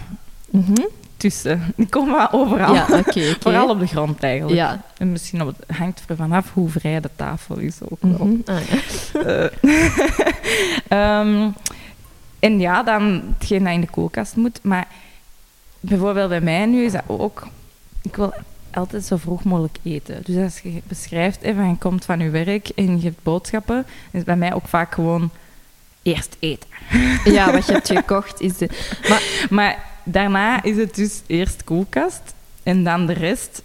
Mhm. 0.50 0.72
tussen. 1.16 1.72
Die 1.76 1.86
komen 1.88 2.14
wat 2.16 2.32
overal. 2.32 2.74
Ja, 2.74 2.82
oké. 2.90 2.98
oké. 2.98 3.34
Vooral 3.40 3.68
op 3.70 3.78
de 3.78 3.86
grond 3.86 4.22
eigenlijk. 4.22 4.56
Ja. 4.56 4.82
En 4.98 5.12
misschien 5.12 5.42
op 5.42 5.46
het, 5.46 5.76
hangt 5.76 6.02
er 6.08 6.16
vanaf 6.16 6.52
hoe 6.52 6.68
vrij 6.68 7.00
de 7.00 7.10
tafel 7.16 7.58
is 7.58 7.76
ook 7.88 7.98
wel. 8.00 8.26
Mhm. 8.26 8.36
Ah, 8.44 8.60
ja. 8.68 9.20
Eh, 9.20 9.50
ehm, 11.20 11.50
en 12.38 12.60
ja, 12.60 12.82
dan 12.82 13.22
hetgeen 13.38 13.64
dat 13.64 13.72
in 13.72 13.80
de 13.80 13.86
koelkast 13.90 14.36
moet. 14.36 14.58
Maar 14.62 14.86
bijvoorbeeld 15.80 16.28
bij 16.28 16.40
mij 16.40 16.66
nu 16.66 16.84
is 16.84 16.92
dat 16.92 17.02
ook... 17.06 17.46
Ik 18.02 18.16
wil 18.16 18.34
altijd 18.70 19.04
zo 19.04 19.16
vroeg 19.16 19.44
mogelijk 19.44 19.78
eten. 19.82 20.20
Dus 20.24 20.42
als 20.44 20.58
je 20.60 20.82
beschrijft, 20.88 21.42
hè, 21.42 21.54
van 21.54 21.68
je 21.68 21.76
komt 21.78 22.04
van 22.04 22.20
je 22.20 22.30
werk 22.30 22.68
en 22.68 22.96
je 22.98 23.04
hebt 23.04 23.22
boodschappen, 23.22 23.86
is 24.10 24.24
bij 24.24 24.36
mij 24.36 24.54
ook 24.54 24.68
vaak 24.68 24.94
gewoon 24.94 25.30
eerst 26.02 26.36
eten. 26.38 26.68
ja, 27.34 27.52
wat 27.52 27.66
je 27.66 27.72
hebt 27.72 27.88
gekocht 27.88 28.40
is 28.40 28.56
de... 28.56 28.68
Maar 29.08 29.22
Maar 29.50 29.84
daarna 30.04 30.62
is 30.62 30.76
het 30.76 30.94
dus 30.94 31.22
eerst 31.26 31.64
koelkast 31.64 32.20
en 32.62 32.84
dan 32.84 33.06
de 33.06 33.12
rest. 33.12 33.62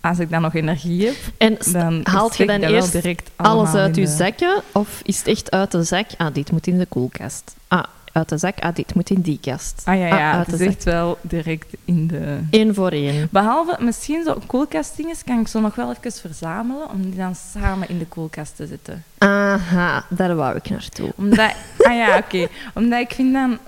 Als 0.00 0.18
ik 0.18 0.30
dan 0.30 0.42
nog 0.42 0.54
energie 0.54 1.06
heb, 1.06 1.16
En 1.38 1.56
dan 1.72 2.00
haalt 2.02 2.36
je 2.36 2.46
dan 2.46 2.60
eerst 2.62 2.92
direct 2.92 3.30
alles 3.36 3.74
uit 3.74 3.94
je 3.96 4.04
de- 4.04 4.10
zakken? 4.16 4.62
Of 4.72 5.00
is 5.02 5.18
het 5.18 5.26
echt 5.26 5.50
uit 5.50 5.70
de 5.70 5.82
zak? 5.82 6.06
Ah, 6.16 6.34
dit 6.34 6.52
moet 6.52 6.66
in 6.66 6.78
de 6.78 6.86
koelkast. 6.86 7.54
Ah, 7.68 7.82
uit 8.14 8.28
de 8.28 8.38
zak. 8.38 8.58
Ah, 8.58 8.74
dit 8.74 8.94
moet 8.94 9.10
in 9.10 9.20
die 9.20 9.38
kast. 9.40 9.82
Ah 9.84 9.98
ja, 9.98 10.06
ja 10.06 10.32
uit 10.32 10.46
het 10.46 10.60
is 10.60 10.66
echt 10.66 10.84
wel 10.84 11.18
direct 11.20 11.66
in 11.84 12.06
de... 12.06 12.38
Eén 12.50 12.74
voor 12.74 12.90
één. 12.90 13.28
Behalve 13.30 13.76
misschien 13.78 14.24
zo 14.24 14.38
koelkastdinges 14.46 15.24
kan 15.24 15.40
ik 15.40 15.48
zo 15.48 15.60
nog 15.60 15.74
wel 15.74 15.90
even 15.90 16.20
verzamelen 16.20 16.90
om 16.90 17.02
die 17.02 17.14
dan 17.14 17.34
samen 17.34 17.88
in 17.88 17.98
de 17.98 18.06
koelkast 18.06 18.56
te 18.56 18.66
zetten. 18.66 19.04
Aha, 19.18 20.04
daar 20.08 20.36
wou 20.36 20.56
ik 20.56 20.70
naartoe. 20.70 21.12
Omdat, 21.16 21.38
ah 21.86 21.94
ja, 21.94 22.18
oké. 22.18 22.46
Omdat 22.74 23.00
ik 23.00 23.12
vind 23.12 23.32
dan... 23.32 23.58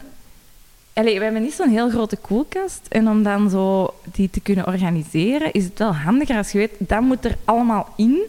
Allee, 0.92 1.18
we 1.18 1.24
hebben 1.24 1.42
niet 1.42 1.52
zo'n 1.52 1.68
heel 1.68 1.90
grote 1.90 2.16
koelkast. 2.16 2.80
En 2.88 3.08
om 3.08 3.22
dan 3.22 3.50
zo 3.50 3.94
die 4.12 4.30
te 4.30 4.40
kunnen 4.40 4.66
organiseren, 4.66 5.52
is 5.52 5.64
het 5.64 5.78
wel 5.78 5.94
handiger 5.94 6.36
als 6.36 6.52
je 6.52 6.58
weet, 6.58 6.72
dat 6.78 7.00
moet 7.00 7.24
er 7.24 7.36
allemaal 7.44 7.92
in. 7.96 8.20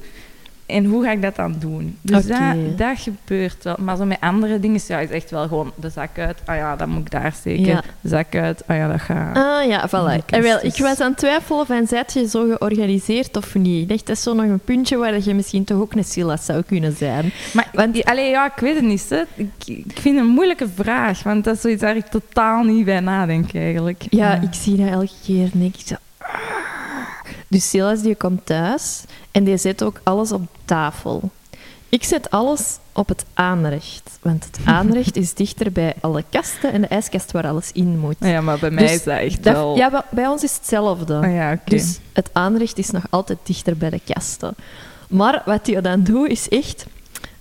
En 0.68 0.86
hoe 0.86 1.04
ga 1.04 1.12
ik 1.12 1.22
dat 1.22 1.36
dan 1.36 1.56
doen? 1.60 1.98
Dus 2.02 2.26
dat, 2.26 2.56
dat 2.78 3.00
gebeurt 3.00 3.64
wel. 3.64 3.76
Maar 3.80 3.98
zo 3.98 4.06
met 4.06 4.18
andere 4.20 4.60
dingen 4.60 4.82
ja, 4.88 5.00
is 5.00 5.10
echt 5.10 5.32
wel 5.32 5.48
gewoon 5.48 5.72
de 5.76 5.90
zak 5.90 6.20
uit. 6.20 6.38
Ah 6.46 6.56
ja, 6.56 6.76
dat 6.76 6.88
moet 6.88 7.00
ik 7.02 7.12
daar 7.12 7.32
steken. 7.32 7.66
Ja. 7.66 7.82
De 8.02 8.10
zak 8.10 8.36
uit. 8.36 8.64
Ah 8.68 8.78
ja, 8.78 8.88
dat 8.88 9.02
gaat... 9.02 9.38
Ah 9.38 9.68
ja, 9.68 9.88
voilà. 9.90 10.26
En 10.26 10.42
wel, 10.42 10.58
ik 10.58 10.62
dus. 10.64 10.80
was 10.80 11.00
aan 11.00 11.10
het 11.10 11.18
twijfelen 11.18 11.66
van, 11.66 11.88
zet 11.88 12.14
je 12.14 12.28
zo 12.28 12.46
georganiseerd 12.48 13.38
of 13.38 13.56
niet? 13.56 13.82
Ik 13.82 13.88
dacht, 13.90 14.06
dat 14.08 14.16
is 14.16 14.24
zo 14.24 14.34
nog 14.34 14.46
een 14.46 14.60
puntje 14.60 14.98
waar 14.98 15.22
je 15.24 15.34
misschien 15.34 15.64
toch 15.64 15.80
ook 15.80 15.94
een 15.94 16.04
Silas 16.04 16.46
zou 16.46 16.62
kunnen 16.64 16.96
zijn. 16.96 17.32
Maar 17.54 17.70
Want- 17.74 18.06
allee, 18.06 18.30
ja, 18.30 18.46
ik 18.46 18.60
weet 18.62 18.76
het 18.76 18.84
niet. 18.86 19.10
Hè. 19.10 19.22
Ik, 19.36 19.50
ik 19.66 20.00
vind 20.00 20.16
het 20.18 20.26
een 20.26 20.32
moeilijke 20.32 20.68
vraag, 20.76 21.24
want 21.24 21.44
dat 21.44 21.56
is 21.56 21.62
zoiets 21.62 21.82
waar 21.82 21.96
ik 21.96 22.06
totaal 22.06 22.64
niet 22.64 22.86
bij 22.86 23.00
nadenk 23.00 23.54
eigenlijk. 23.54 24.04
Ja, 24.10 24.42
ik 24.42 24.54
zie 24.54 24.76
dat 24.76 24.88
elke 24.90 25.10
keer 25.26 25.50
en 25.54 25.62
ik 25.62 25.76
zo... 25.86 25.96
"Ah." 26.18 26.77
Dus 27.48 27.70
Silas 27.70 28.02
die 28.02 28.16
komt 28.16 28.46
thuis 28.46 29.04
en 29.32 29.44
die 29.44 29.58
zet 29.58 29.84
ook 29.84 30.00
alles 30.04 30.32
op 30.32 30.42
tafel. 30.66 31.30
Ik 31.90 32.04
zet 32.04 32.30
alles 32.30 32.78
op 32.92 33.08
het 33.08 33.26
aanrecht. 33.34 34.18
Want 34.22 34.44
het 34.46 34.60
aanrecht 34.76 35.16
is 35.16 35.34
dichter 35.34 35.72
bij 35.72 35.94
alle 36.02 36.24
kasten 36.30 36.72
en 36.74 36.82
de 36.82 36.88
ijskast 36.88 37.32
waar 37.32 37.48
alles 37.48 37.72
in 37.72 38.00
moet. 38.00 38.16
Ja, 38.20 38.42
maar 38.42 38.60
bij 38.60 38.72
mij 38.72 38.84
Dus 38.84 38.94
is 38.94 39.04
dat 39.04 39.18
echt 39.18 39.44
Dat- 39.44 39.54
wel... 39.54 39.76
ja, 39.76 40.06
bij 40.12 40.28
ons 40.28 40.44
is 40.44 40.50
het 40.52 40.60
hetzelfde. 40.60 41.16
Ah 41.16 41.34
ja. 41.34 41.60
Dus 41.66 42.00
het 42.14 42.30
aanrecht 42.34 42.78
is 42.78 42.90
nog 42.92 43.04
altijd 43.10 43.38
dichter 43.44 43.78
bij 43.78 43.90
de 43.90 44.02
kasten. 44.14 44.56
Maar 45.10 45.42
wat 45.46 45.68
je 45.68 45.82
dan 45.82 46.04
doet, 46.04 46.30
is 46.30 46.50
echt... 46.50 46.86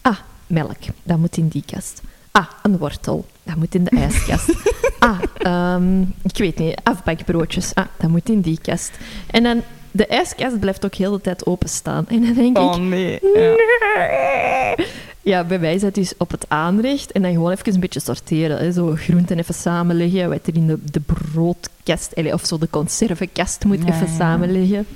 Ah, 0.00 0.16
melk. 0.46 0.76
Dat 1.02 1.18
moet 1.18 1.36
in 1.36 1.48
die 1.48 1.62
kast. 1.66 2.02
Ah, 2.30 2.46
een 2.62 2.78
wortel. 2.78 3.26
Dat 3.42 3.56
moet 3.56 3.74
in 3.74 3.84
de 3.84 3.90
ijskast. 3.90 4.52
ah, 4.98 5.18
ehm, 5.38 6.00
ik 6.00 6.36
weet 6.36 6.58
niet. 6.58 6.80
Afbakbroodjes. 6.82 7.74
Ah, 7.74 7.84
dat 7.98 8.10
moet 8.10 8.28
in 8.28 8.40
die 8.40 8.58
kast. 8.62 8.90
En 9.30 9.42
dan... 9.42 9.62
De 9.96 10.06
ijskast 10.06 10.60
blijft 10.60 10.84
ook 10.84 10.94
heel 10.94 11.12
de 11.12 11.20
tijd 11.20 11.46
openstaan. 11.46 12.04
En 12.08 12.20
dan 12.22 12.34
denk 12.34 12.58
Oh 12.58 12.74
ik... 12.76 12.80
nee. 12.82 13.18
Ja. 13.34 13.54
Nee. 13.96 14.86
Ja, 15.20 15.44
bij 15.44 15.58
mij 15.58 15.74
is 15.74 15.80
dat 15.80 15.94
dus 15.94 16.12
op 16.18 16.30
het 16.30 16.44
aanrecht 16.48 17.12
en 17.12 17.22
dan 17.22 17.32
gewoon 17.32 17.50
even 17.50 17.74
een 17.74 17.80
beetje 17.80 18.00
sorteren. 18.00 18.58
Hè. 18.58 18.72
Zo 18.72 18.92
groenten 18.96 19.38
even 19.38 19.54
samenleggen, 19.54 20.28
wat 20.28 20.46
er 20.46 20.54
in 20.56 20.66
de, 20.66 20.78
de 20.90 21.00
broodkast, 21.00 22.12
of 22.32 22.46
zo 22.46 22.58
de 22.58 22.70
conservenkast 22.70 23.64
moet 23.64 23.78
Ja, 23.82 23.94
even 23.94 24.06
ja. 24.06 24.12
samenleggen. 24.16 24.86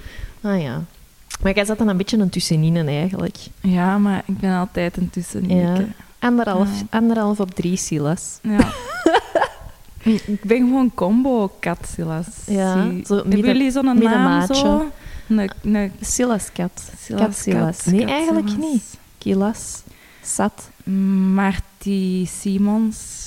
Ah 0.40 0.62
ja. 0.62 0.82
Maar 1.42 1.54
jij 1.54 1.64
zat 1.64 1.78
dan 1.78 1.88
een 1.88 1.96
beetje 1.96 2.18
een 2.18 2.28
tussenin 2.30 2.88
eigenlijk. 2.88 3.36
ja, 3.60 3.98
maar 3.98 4.22
ik 4.26 4.38
ben 4.38 4.52
altijd 4.58 4.96
een 4.96 5.10
tussenin. 5.10 5.56
Ja. 5.56 5.76
Anderhalf, 6.18 6.68
Ja. 6.80 6.86
anderhalf 6.98 7.40
op 7.40 7.54
drie 7.54 7.76
silas. 7.76 8.38
Ja. 8.42 8.58
ik 10.02 10.42
ben 10.44 10.56
gewoon 10.58 10.90
combo-kat, 10.94 11.78
Silas. 11.94 12.26
Ja, 12.46 12.74
zo 12.74 13.14
Hebben 13.14 13.28
midden- 13.28 13.46
jullie 13.56 13.70
zo'n 13.70 13.84
naam 13.98 14.46
zo? 14.54 14.90
Een, 15.28 15.50
een 15.62 15.92
Silaskat. 16.00 16.70
Silas, 17.00 17.20
Kat 17.22 17.36
Silas. 17.36 17.84
Nee, 17.84 18.00
kat 18.00 18.10
eigenlijk 18.10 18.48
Silas. 18.48 18.64
niet. 18.72 18.82
Kilas. 19.18 19.82
Sat. 20.22 20.70
Marty 21.34 22.26
Simons. 22.40 23.18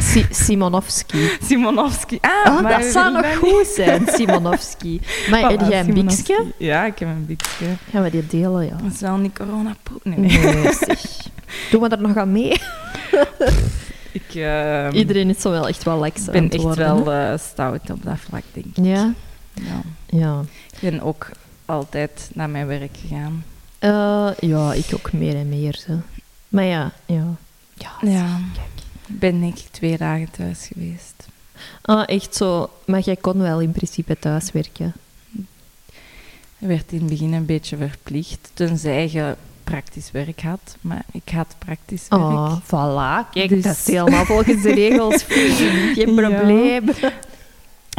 Si 0.00 0.26
Simonovski. 0.30 1.30
Simonovski. 1.46 2.18
Ah, 2.20 2.30
Ah, 2.44 2.62
maar 2.62 2.80
dat 2.80 2.92
zou 2.92 3.12
nog 3.12 3.22
dat 3.22 3.34
goed 3.36 3.66
zijn, 3.66 4.06
Simonovski. 4.08 5.00
Maar 5.30 5.48
heb 5.50 5.60
jij 5.68 5.80
een 5.80 5.94
bikske? 5.94 6.44
Ja, 6.58 6.84
ik 6.84 6.98
heb 6.98 7.08
een 7.08 7.26
bikske. 7.26 7.64
Gaan 7.90 8.02
we 8.02 8.10
die 8.10 8.26
delen, 8.26 8.64
ja. 8.66 8.76
Dat 8.82 8.92
is 8.92 9.00
wel 9.00 9.16
niet 9.16 9.32
coronapoep. 9.38 10.04
Nee, 10.04 10.18
nee. 10.18 10.38
Nee, 10.54 10.72
zeg. 10.72 11.00
Doen 11.70 11.80
we 11.82 11.88
er 11.88 12.00
nog 12.00 12.16
aan 12.16 12.32
mee? 12.32 12.60
Ik 14.12 14.34
ehm, 14.34 14.94
Iedereen 14.94 15.28
is 15.28 15.40
zo 15.40 15.50
wel 15.50 15.68
echt 15.68 15.82
wel 15.82 16.00
lekker 16.00 16.26
aan 16.26 16.32
ben 16.32 16.50
echt 16.50 16.62
worden, 16.62 17.04
wel 17.04 17.12
eh, 17.12 17.38
stout 17.38 17.90
op 17.90 18.02
dat 18.02 18.18
vlak, 18.18 18.42
denk 18.52 18.66
ik. 18.66 18.84
Ja? 18.84 19.14
Ja. 19.54 19.80
Ja. 20.06 20.40
Ik 20.72 20.78
ben 20.80 21.00
ook 21.00 21.30
altijd 21.64 22.30
naar 22.34 22.50
mijn 22.50 22.66
werk 22.66 22.96
gegaan. 23.00 23.44
Eh, 23.78 24.30
ja, 24.40 24.72
ik 24.72 24.86
ook 24.94 25.12
meer 25.12 25.36
en 25.36 25.48
meer. 25.48 25.82
Zo. 25.86 25.92
Maar 26.48 26.64
ja, 26.64 26.92
ja. 27.06 27.26
Ja, 27.74 27.90
Ja. 28.02 28.40
Ik 29.06 29.18
ben 29.18 29.42
ik 29.42 29.56
twee 29.70 29.96
dagen 29.96 30.30
thuis 30.30 30.68
geweest. 30.72 31.14
Ah, 31.82 32.02
echt 32.06 32.36
zo. 32.36 32.70
Maar 32.84 33.00
jij 33.00 33.16
kon 33.16 33.38
wel 33.38 33.60
in 33.60 33.72
principe 33.72 34.18
thuiswerken. 34.18 34.92
Je 36.58 36.66
werd 36.66 36.92
in 36.92 36.98
het 36.98 37.08
begin 37.08 37.32
een 37.32 37.46
beetje 37.46 37.76
verplicht, 37.76 38.50
tenzij 38.54 39.10
je 39.10 39.36
praktisch 39.70 40.10
werk 40.10 40.42
had. 40.42 40.76
Maar 40.80 41.02
ik 41.12 41.28
had 41.34 41.54
praktisch 41.58 42.06
werk. 42.08 42.22
Oh, 42.22 42.56
voilà. 42.64 43.30
Kijk, 43.32 43.48
Dus- 43.48 43.62
dat 43.62 43.72
is 43.76 43.86
helemaal 43.86 44.24
volgens 44.24 44.62
de 44.62 44.72
regels. 44.74 45.22
Geen 45.94 46.14
Ja. 46.14 46.28
probleem. 46.28 46.84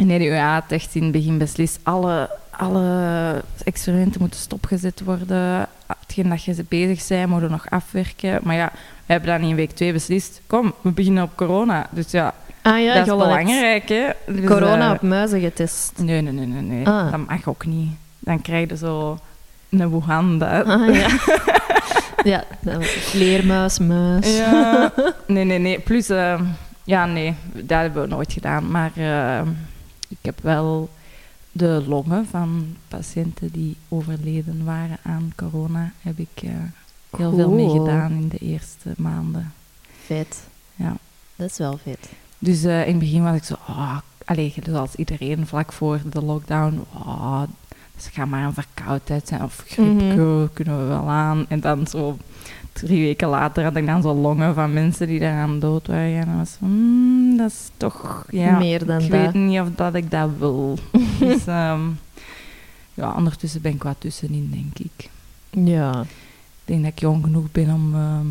Nee, 0.04 0.18
de 0.18 0.24
UA 0.26 0.54
had 0.54 0.64
echt 0.72 0.94
in 0.94 1.02
het 1.02 1.12
begin 1.12 1.38
beslist, 1.38 1.78
alle, 1.82 2.30
alle 2.50 3.42
experimenten 3.64 4.20
moeten 4.20 4.40
stopgezet 4.40 5.02
worden. 5.04 5.66
Hetgeen 5.86 6.28
dat 6.28 6.44
je 6.44 6.64
bezig 6.68 7.08
bent, 7.08 7.28
moeten 7.28 7.50
nog 7.50 7.70
afwerken. 7.70 8.40
Maar 8.42 8.54
ja, 8.54 8.70
we 9.06 9.12
hebben 9.12 9.40
dan 9.40 9.48
in 9.48 9.54
week 9.56 9.70
twee 9.70 9.92
beslist, 9.92 10.40
kom, 10.46 10.72
we 10.80 10.90
beginnen 10.90 11.22
op 11.22 11.36
corona. 11.36 11.86
Dus 11.90 12.10
ja, 12.10 12.34
Ah 12.62 12.82
ja, 12.82 12.94
dat 12.94 13.06
is 13.06 13.12
belangrijk, 13.12 13.88
hè. 13.88 14.08
Dus, 14.26 14.44
Corona 14.44 14.86
eh, 14.88 14.94
op 14.94 15.02
muizen 15.02 15.40
getest. 15.40 15.92
Nee, 15.96 16.20
nee, 16.20 16.32
nee, 16.32 16.46
nee. 16.46 16.62
nee. 16.62 16.86
Ah. 16.86 17.10
Dat 17.10 17.26
mag 17.28 17.48
ook 17.48 17.66
niet. 17.66 17.90
Dan 18.18 18.42
krijg 18.42 18.68
je 18.68 18.76
zo 18.76 19.18
een 19.80 19.90
Wuhan. 19.90 20.38
Dat... 20.38 20.66
Ah 20.66 20.94
ja. 20.94 21.08
ja, 22.32 22.44
dan 22.60 22.82
vleermuis, 22.82 23.78
muis. 23.78 24.36
Ja. 24.36 24.92
Nee, 25.26 25.44
nee, 25.44 25.58
nee. 25.58 25.78
Plus, 25.78 26.08
eh, 26.08 26.40
ja, 26.84 27.06
nee, 27.06 27.34
dat 27.52 27.80
hebben 27.80 28.02
we 28.02 28.08
nooit 28.08 28.32
gedaan. 28.32 28.70
Maar 28.70 28.92
eh, 28.94 29.48
ik 30.08 30.18
heb 30.20 30.38
wel 30.42 30.90
de 31.52 31.84
longen 31.86 32.26
van 32.26 32.76
patiënten 32.88 33.48
die 33.52 33.76
overleden 33.88 34.64
waren 34.64 34.98
aan 35.02 35.32
corona, 35.36 35.92
heb 36.00 36.18
ik 36.18 36.42
eh, 36.42 36.50
heel 37.16 37.34
veel 37.34 37.50
mee 37.50 37.70
gedaan 37.70 38.12
in 38.12 38.28
de 38.28 38.38
eerste 38.38 38.94
maanden. 38.96 39.52
Vet. 40.04 40.46
Ja. 40.74 40.96
Dat 41.36 41.50
is 41.50 41.58
wel 41.58 41.78
vet. 41.82 42.08
Dus 42.38 42.62
in 42.62 42.70
het 42.70 42.98
begin 42.98 43.22
was 43.22 43.36
ik 43.36 43.44
zo, 43.44 43.54
ah, 43.66 43.98
allee, 44.24 44.54
zoals 44.62 44.94
iedereen 44.94 45.46
vlak 45.46 45.72
voor 45.72 46.00
de 46.10 46.22
lockdown, 46.22 46.84
ah, 47.04 47.42
dus 48.02 48.10
het 48.10 48.14
gaat 48.20 48.28
maar 48.28 48.44
een 48.44 48.52
verkoudheid 48.54 49.28
zijn 49.28 49.42
of 49.42 49.62
griepje, 49.66 50.14
Mhm. 50.14 50.46
kunnen 50.52 50.78
we 50.78 50.84
wel 50.84 51.08
aan. 51.08 51.44
En 51.48 51.60
dan 51.60 51.86
zo 51.86 52.16
drie 52.72 53.02
weken 53.02 53.28
later 53.28 53.64
had 53.64 53.76
ik 53.76 53.86
dan 53.86 54.02
zo 54.02 54.14
longen 54.14 54.54
van 54.54 54.72
mensen 54.72 55.06
die 55.06 55.20
daaraan 55.20 55.58
dood 55.58 55.86
waren. 55.86 56.18
En 56.20 56.26
dan 56.26 56.38
was 56.38 56.56
van, 56.58 56.68
hmm, 56.68 57.36
dat 57.36 57.50
is 57.50 57.70
toch, 57.76 58.24
ja, 58.30 58.58
Meer 58.58 58.86
dan 58.86 59.00
ik 59.00 59.10
dat. 59.10 59.20
weet 59.20 59.34
niet 59.34 59.60
of 59.60 59.68
dat 59.76 59.94
ik 59.94 60.10
dat 60.10 60.30
wil. 60.38 60.78
dus 61.18 61.46
ehm, 61.46 61.80
ja, 62.94 63.14
ondertussen 63.16 63.60
ben 63.60 63.72
ik 63.72 63.82
wat 63.82 63.96
tussenin, 63.98 64.50
denk 64.52 64.90
ik. 64.90 65.08
Ja. 65.68 66.00
Ik 66.00 66.08
denk 66.64 66.82
dat 66.82 66.92
ik 66.92 66.98
jong 67.00 67.24
genoeg 67.24 67.52
ben 67.52 67.70
om 67.74 67.94
ehm, 67.94 68.26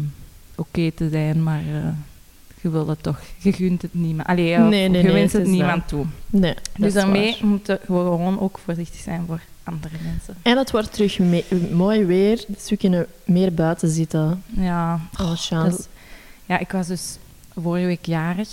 oké 0.56 0.92
te 0.92 1.10
zijn, 1.10 1.44
maar 1.44 1.60
eh, 1.60 1.88
je 2.62 2.70
wil 2.70 2.88
het 2.88 3.04
toch, 3.04 3.20
je 3.38 3.54
gunt 3.54 3.82
het 3.82 3.94
niemand. 3.94 4.28
Allee, 4.28 4.58
Nee, 4.58 4.68
nee, 4.70 4.82
je 4.84 4.90
nee, 4.90 5.14
wenst 5.14 5.34
het 5.34 5.42
het 5.42 5.52
niemand 5.52 5.88
toe. 5.88 6.06
Nee, 6.30 6.54
Dus 6.78 6.94
daarmee 6.94 7.38
moeten 7.42 7.80
we 7.82 7.86
gewoon 7.88 8.40
ook 8.40 8.60
voorzichtig 8.64 9.00
zijn 9.00 9.24
voor 9.28 9.40
andere 9.72 9.96
mensen. 10.04 10.36
En 10.42 10.58
het 10.58 10.72
wordt 10.72 10.94
terug 10.94 11.20
mooi 11.72 12.06
weer, 12.06 12.44
dus 12.48 12.70
we 12.70 12.78
kunnen 12.78 13.06
meer 13.26 13.54
buiten 13.54 13.90
zitten. 13.90 14.44
Ja, 14.48 15.00
Oh, 15.20 15.32
chance. 15.36 15.82
ja 16.46 16.60
ik 16.60 16.72
was 16.72 16.88
dus 16.88 17.18
vorige 17.60 17.86
week 17.86 18.06
jarig. 18.06 18.50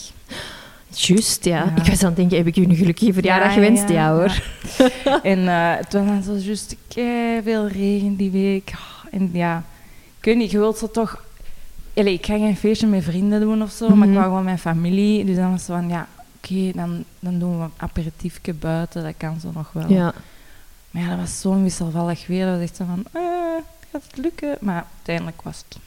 Juist, 0.91 1.45
ja. 1.45 1.57
Ja. 1.65 1.77
Ik 1.83 1.87
was 1.87 2.01
aan 2.03 2.07
het 2.09 2.17
denken, 2.17 2.37
heb 2.37 2.47
ik 2.47 2.57
u 2.57 2.63
een 2.65 2.77
gelukkige 2.77 3.13
verjaardag 3.13 3.55
Ja, 3.55 3.61
ja, 3.61 3.67
gewenst? 3.67 3.89
Ja, 3.89 3.95
ja. 3.95 4.13
hoor. 4.15 4.43
en 5.33 5.49
eh, 5.49 5.77
het 5.77 5.93
was 5.93 6.07
dan 6.07 6.23
zo 6.23 6.35
juist 6.37 6.77
veel 7.43 7.67
regen 7.69 8.17
die 8.17 8.31
week. 8.31 8.71
Oh, 8.75 9.15
En 9.15 9.31
ja, 9.33 9.65
ik 10.19 10.25
weet 10.25 10.37
niet, 10.37 10.51
je 10.51 10.59
wilt 10.59 10.79
zo 10.79 10.91
toch... 10.91 11.25
Allee, 11.97 12.13
ik 12.15 12.27
ga 12.27 12.37
geen 12.37 12.57
feestje 12.57 12.87
met 12.87 13.05
vrienden 13.05 13.41
doen 13.41 13.63
of 13.63 13.71
zo, 13.71 13.89
maar 13.89 13.99
ik 13.99 14.05
Mhm. 14.05 14.13
wou 14.15 14.25
gewoon 14.25 14.45
mijn 14.45 14.59
familie. 14.59 15.25
Dus 15.25 15.37
dan 15.37 15.51
was 15.51 15.61
het 15.67 15.71
van, 15.77 15.89
ja, 15.89 16.07
oké, 16.37 16.71
dan, 16.75 17.05
dan 17.21 17.39
doen 17.39 17.59
we 17.59 17.65
een 17.65 17.71
aperitiefje 17.77 18.55
buiten. 18.55 19.03
Dat 19.03 19.15
kan 19.17 19.41
zo 19.41 19.51
nog 19.55 19.71
wel. 19.73 19.93
Ja. 19.93 20.13
Maar 20.91 21.03
ja, 21.03 21.09
dat 21.09 21.19
was 21.19 21.41
zo'n 21.41 21.63
wisselvallig 21.63 22.27
weer. 22.27 22.45
Dat 22.47 22.55
was 22.55 22.63
echt 22.63 22.77
zo 22.77 22.85
van, 22.85 23.05
eh, 23.13 23.23
gaat 23.93 24.03
het 24.07 24.17
lukken? 24.17 24.57
Maar 24.61 24.87
uiteindelijk 24.97 25.43
was 25.43 25.65
het 25.69 25.79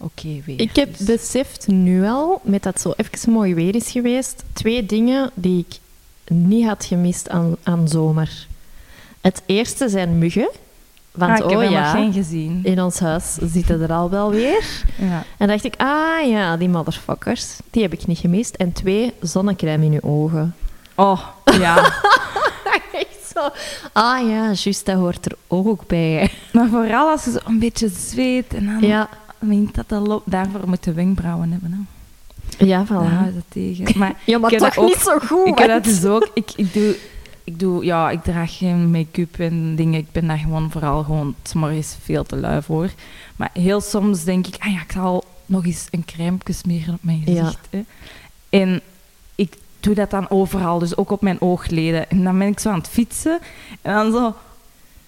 oké 0.00 0.40
weer. 0.44 0.60
Ik 0.60 0.76
heb 0.76 0.96
dus. 0.98 1.06
beseft 1.06 1.66
nu 1.66 2.06
al, 2.06 2.40
met 2.44 2.62
dat 2.62 2.80
zo 2.80 2.92
even 2.96 3.32
mooi 3.32 3.54
weer 3.54 3.74
is 3.74 3.90
geweest, 3.90 4.44
twee 4.52 4.86
dingen 4.86 5.30
die 5.34 5.66
ik 5.68 5.78
niet 6.34 6.66
had 6.66 6.84
gemist 6.84 7.28
aan, 7.28 7.56
aan 7.62 7.88
zomer. 7.88 8.46
Het 9.20 9.42
eerste 9.46 9.88
zijn 9.88 10.18
muggen. 10.18 10.50
Want 11.12 11.30
Ah, 11.32 11.44
ik 11.44 11.50
heb 11.50 11.58
oh 11.58 11.70
ja, 11.70 11.90
geen 11.90 12.12
gezien. 12.12 12.60
in 12.62 12.82
ons 12.82 12.98
huis 12.98 13.34
zitten 13.40 13.80
er 13.80 13.92
al 13.92 14.10
wel 14.10 14.30
weer. 14.30 14.82
Ja. 14.98 15.24
En 15.38 15.48
dacht 15.48 15.64
ik, 15.64 15.74
ah 15.76 16.28
ja, 16.28 16.56
die 16.56 16.68
motherfuckers, 16.68 17.56
die 17.70 17.82
heb 17.82 17.92
ik 17.92 18.06
niet 18.06 18.18
gemist. 18.18 18.54
En 18.54 18.72
twee, 18.72 19.12
zonnecrème 19.20 19.84
in 19.84 19.92
je 19.92 20.02
ogen. 20.02 20.54
Oh, 20.94 21.20
ja. 21.44 21.74
Zo. 23.34 23.48
Ah 23.92 24.28
ja, 24.28 24.52
juist, 24.52 24.86
dat 24.86 24.96
hoort 24.96 25.26
er 25.26 25.36
ook 25.46 25.86
bij. 25.86 26.30
maar 26.52 26.68
vooral 26.68 27.10
als 27.10 27.24
je 27.24 27.30
zo 27.30 27.38
een 27.44 27.58
beetje 27.58 27.88
zweet 27.88 28.54
en 28.54 28.66
dan 28.66 28.80
Ja, 28.80 29.08
dat 29.72 29.92
al 29.92 30.14
op. 30.14 30.22
Daarvoor 30.26 30.68
moet 30.68 30.84
je 30.84 30.92
wenkbrauwen 30.92 31.50
hebben. 31.50 31.86
Hè. 32.56 32.64
ja, 32.64 32.84
voilà. 32.86 33.24
je 33.26 33.34
dat 33.34 33.44
tegen. 33.48 33.84
Maar 33.98 34.14
Ja, 34.24 34.38
maar 34.38 34.50
toch 34.50 34.60
dat 34.60 34.76
ook- 34.78 34.86
niet 34.88 34.96
zo 34.98 35.18
goed. 35.18 35.46
ik 35.46 35.58
heb 35.58 35.68
dat 35.68 35.84
dus 35.84 36.04
ook. 36.04 36.30
Ik, 36.34 36.50
ik 36.56 36.72
doe... 36.72 36.96
Ik, 37.46 37.58
doe, 37.58 37.84
ja, 37.84 38.10
ik 38.10 38.22
draag 38.22 38.56
geen 38.56 38.90
make-up 38.90 39.38
en 39.38 39.76
dingen. 39.76 40.00
Ik 40.00 40.12
ben 40.12 40.26
daar 40.26 40.38
gewoon 40.38 40.70
vooral 40.70 41.02
gewoon... 41.02 41.34
S'morgens 41.42 41.96
veel 42.02 42.24
te 42.24 42.36
lui 42.36 42.62
voor. 42.62 42.90
Maar 43.36 43.50
heel 43.52 43.80
soms 43.80 44.24
denk 44.24 44.46
ik... 44.46 44.56
Ah 44.58 44.72
ja, 44.72 44.80
ik 44.82 44.92
zal 44.92 45.24
nog 45.46 45.64
eens 45.66 45.86
een 45.90 46.04
crème 46.04 46.36
smeren 46.50 46.94
op 46.94 47.00
mijn 47.02 47.22
Ja. 47.24 47.44
gezicht. 47.44 47.66
Hè. 47.70 47.84
En 48.48 48.80
doe 49.84 49.94
dat 49.94 50.10
dan 50.10 50.30
overal. 50.30 50.78
Dus 50.78 50.96
ook 50.96 51.10
op 51.10 51.20
mijn 51.22 51.40
oogleden. 51.40 52.10
En 52.10 52.24
dan 52.24 52.38
ben 52.38 52.48
ik 52.48 52.58
zo 52.60 52.68
aan 52.70 52.78
het 52.78 52.88
fietsen. 52.88 53.38
En 53.82 53.94
dan 53.94 54.12
zo... 54.12 54.34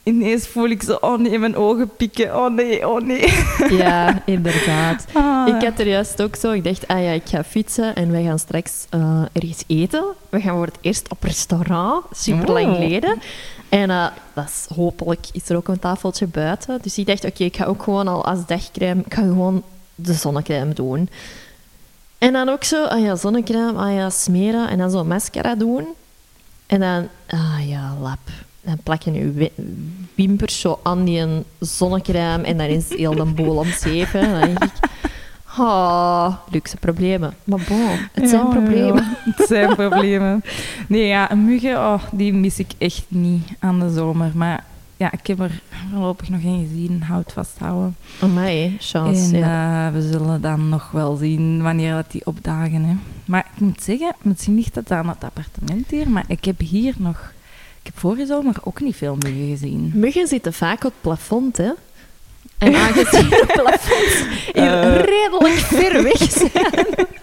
Ineens 0.02 0.46
voel 0.48 0.68
ik 0.68 0.82
zo... 0.82 0.96
Oh 1.00 1.18
nee, 1.18 1.38
mijn 1.38 1.56
ogen 1.56 1.90
pieken. 1.96 2.36
Oh 2.36 2.54
nee, 2.54 2.88
oh 2.88 3.00
nee. 3.00 3.32
Ja, 3.82 4.22
inderdaad. 4.26 5.04
Ah, 5.12 5.48
Ik 5.48 5.62
had 5.62 5.78
er 5.78 5.86
juist 5.88 6.22
ook 6.22 6.36
zo, 6.36 6.52
ik 6.52 6.64
dacht, 6.64 6.88
ah 6.88 7.02
ja, 7.02 7.10
ik 7.10 7.22
ga 7.28 7.44
fietsen 7.44 7.94
en 7.94 8.10
wij 8.10 8.24
gaan 8.24 8.38
straks 8.38 8.86
eh, 8.90 9.22
ergens 9.32 9.64
eten. 9.66 10.04
We 10.28 10.40
gaan 10.40 10.56
voor 10.56 10.66
het 10.66 10.78
eerst 10.80 11.10
op 11.10 11.22
restaurant, 11.22 12.04
super 12.12 12.52
lang 12.52 12.66
Oh. 12.66 12.74
geleden. 12.74 13.18
En 13.68 13.90
eh, 13.90 14.06
dat 14.34 14.44
is, 14.44 14.66
hopelijk 14.76 15.26
is 15.32 15.48
er 15.48 15.56
ook 15.56 15.68
een 15.68 15.78
tafeltje 15.78 16.26
buiten. 16.26 16.78
Dus 16.82 16.98
ik 16.98 17.06
dacht, 17.06 17.24
oké, 17.24 17.44
ik 17.44 17.56
ga 17.56 17.64
ook 17.64 17.82
gewoon 17.82 18.08
al 18.08 18.24
als 18.24 18.46
dagcrème, 18.46 19.02
ik 19.06 19.14
ga 19.14 19.22
gewoon 19.22 19.62
de 19.94 20.12
zonnecrème 20.12 20.72
doen. 20.72 21.08
En 22.18 22.33
dan 22.33 22.48
ook 22.48 22.64
zo, 22.64 22.85
ah 22.85 23.00
ja, 23.00 23.16
zonnecrème, 23.16 23.79
ah 23.79 23.94
ja, 23.94 24.11
smeren 24.11 24.68
en 24.68 24.79
dan 24.79 24.90
zo 24.90 25.05
mascara 25.05 25.55
doen. 25.55 25.85
En 26.66 26.81
dan, 26.81 27.09
ah 27.26 27.68
ja, 27.68 27.94
lap. 28.00 28.18
Dan 28.62 28.79
plak 28.83 29.02
je 29.02 29.12
je 29.12 29.31
wi- 29.33 29.52
wimpers 30.14 30.61
zo 30.61 30.81
aan 30.83 31.05
die 31.05 31.20
een 31.20 31.44
zonnecrème 31.61 32.42
en 32.44 32.57
dan 32.59 32.66
is 32.66 32.88
heel 32.88 33.14
de 33.14 33.24
boel 33.24 33.57
omzeven. 33.57 34.20
Dan 34.31 34.40
denk 34.40 34.64
ik, 34.64 34.72
ah, 35.57 36.35
luxe 36.50 36.76
problemen. 36.76 37.35
Maar 37.44 37.61
bon, 37.68 37.88
het 38.12 38.29
zijn 38.29 38.42
Ja, 38.42 38.50
problemen. 38.50 38.94
ja, 39.05 39.33
het 39.37 39.48
zijn 39.48 39.74
problemen. 39.74 40.44
Nee, 40.88 41.07
ja, 41.07 41.31
muggen, 41.35 41.76
oh, 41.76 42.02
die 42.12 42.33
mis 42.35 42.59
ik 42.59 42.70
echt 42.79 43.05
niet 43.09 43.48
aan 43.59 43.81
de 43.81 43.90
zomer. 43.92 44.31
Maar 44.35 44.64
ja, 44.96 45.12
ik 45.12 45.26
heb 45.26 45.40
er 45.40 45.61
voorlopig 45.90 46.28
nog 46.28 46.40
geen 46.40 46.68
gezien. 46.68 47.02
Houd 47.02 47.32
vasthouden. 47.32 47.96
Amai, 48.20 48.76
chance. 48.80 49.35
en 49.35 49.38
ja. 49.38 49.87
eh, 49.87 49.92
we 49.92 50.02
zullen 50.02 50.40
dan 50.40 50.68
nog 50.68 50.90
wel 50.90 51.16
zien 51.16 51.62
wanneer 51.62 51.94
dat 51.94 52.11
die 52.11 52.26
opdagen. 52.26 52.85
Hè. 52.85 52.94
Maar 53.24 53.46
ik 53.54 53.61
moet 53.61 53.82
zeggen, 53.82 54.14
misschien 54.22 54.54
ligt 54.54 54.74
dat 54.74 54.90
aan 54.90 55.09
het 55.09 55.24
appartement 55.24 55.90
hier, 55.90 56.11
maar 56.11 56.24
ik 56.28 56.44
heb 56.44 56.61
hier 56.61 56.94
nog... 56.98 57.32
Ik 57.80 57.92
heb 57.92 57.98
vorige 57.98 58.26
zomer 58.26 58.54
ook 58.62 58.80
niet 58.80 58.96
veel 58.96 59.16
muggen 59.16 59.48
gezien. 59.48 59.90
Muggen 59.94 60.26
zitten 60.26 60.52
vaak 60.52 60.76
op 60.85 60.92
het 60.92 61.00
plafond, 61.00 61.56
hè. 61.56 61.70
En 62.59 62.74
aangezien 62.74 63.28
de 63.28 63.44
plafonds 63.62 64.24
hier 64.52 64.82
Eh. 64.82 64.94
redelijk 64.94 65.59
ver 65.59 66.02
weg 66.02 66.30
zijn. 66.32 66.87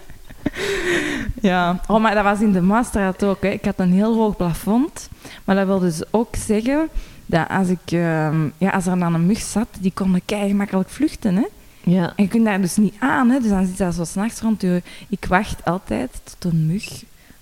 Ja, 1.40 1.80
oh, 1.88 2.00
maar 2.02 2.14
dat 2.14 2.24
was 2.24 2.40
in 2.40 2.52
de 2.52 2.60
Maastraat 2.60 3.24
ook. 3.24 3.42
Hè. 3.42 3.48
Ik 3.48 3.64
had 3.64 3.78
een 3.78 3.92
heel 3.92 4.14
hoog 4.14 4.36
plafond. 4.36 5.08
Maar 5.44 5.56
dat 5.56 5.66
wil 5.66 5.78
dus 5.78 6.02
ook 6.10 6.36
zeggen 6.36 6.88
dat 7.34 7.48
als, 7.48 7.68
ik, 7.68 7.92
ehm, 7.92 8.48
ja, 8.58 8.70
als 8.70 8.86
er 8.86 8.98
dan 8.98 9.14
een 9.14 9.26
mug 9.26 9.40
zat, 9.40 9.66
die 9.80 9.92
kon 9.94 10.20
kei 10.24 10.48
gemakkelijk 10.48 10.88
vluchten. 10.88 11.36
Hè. 11.36 11.44
Ja, 11.82 12.12
En 12.16 12.22
je 12.24 12.28
kunt 12.28 12.44
daar 12.44 12.60
dus 12.60 12.76
niet 12.76 12.94
aan. 12.98 13.30
Hè. 13.30 13.40
Dus 13.40 13.48
dan 13.50 13.66
zit 13.66 13.78
dat 13.78 13.94
zo 13.94 14.04
s'nachts 14.04 14.40
rond 14.40 14.60
je... 14.62 14.82
Ik 15.08 15.24
wacht 15.28 15.64
altijd 15.64 16.10
tot 16.38 16.52
een 16.52 16.66
mug 16.66 16.84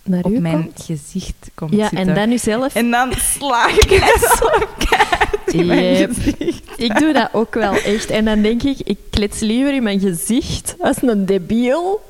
naar 0.02 0.22
op 0.22 0.38
mijn 0.38 0.62
komt. 0.62 0.82
gezicht 0.84 1.50
komt 1.54 1.72
Ja, 1.72 1.88
zitten. 1.88 2.08
en 2.08 2.14
dan 2.14 2.32
u 2.32 2.38
zelf. 2.38 2.74
En 2.74 2.90
dan 2.90 3.12
sla 3.16 3.68
ik 3.68 3.90
het 4.00 4.38
zo 4.38 4.66
keihard 4.88 5.52
in 5.52 5.66
mijn 5.66 5.96
Yep. 5.98 6.12
gezicht. 6.14 6.62
Ik 6.76 6.98
doe 6.98 7.12
dat 7.12 7.28
ook 7.32 7.54
wel 7.54 7.72
echt. 7.74 8.10
En 8.10 8.24
dan 8.24 8.42
denk 8.42 8.62
ik, 8.62 8.78
ik 8.84 8.98
klets 9.10 9.40
liever 9.40 9.74
in 9.74 9.82
mijn 9.82 10.00
gezicht 10.00 10.74
als 10.78 10.96
een 11.02 11.26
debiel 11.26 12.04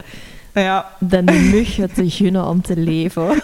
Ja, 0.55 0.91
dan 0.99 1.29
een 1.29 1.51
mug 1.51 1.77
het 1.77 1.95
te 1.95 2.11
gunnen 2.11 2.47
om 2.49 2.63
te 2.63 2.77
leven. 2.77 3.29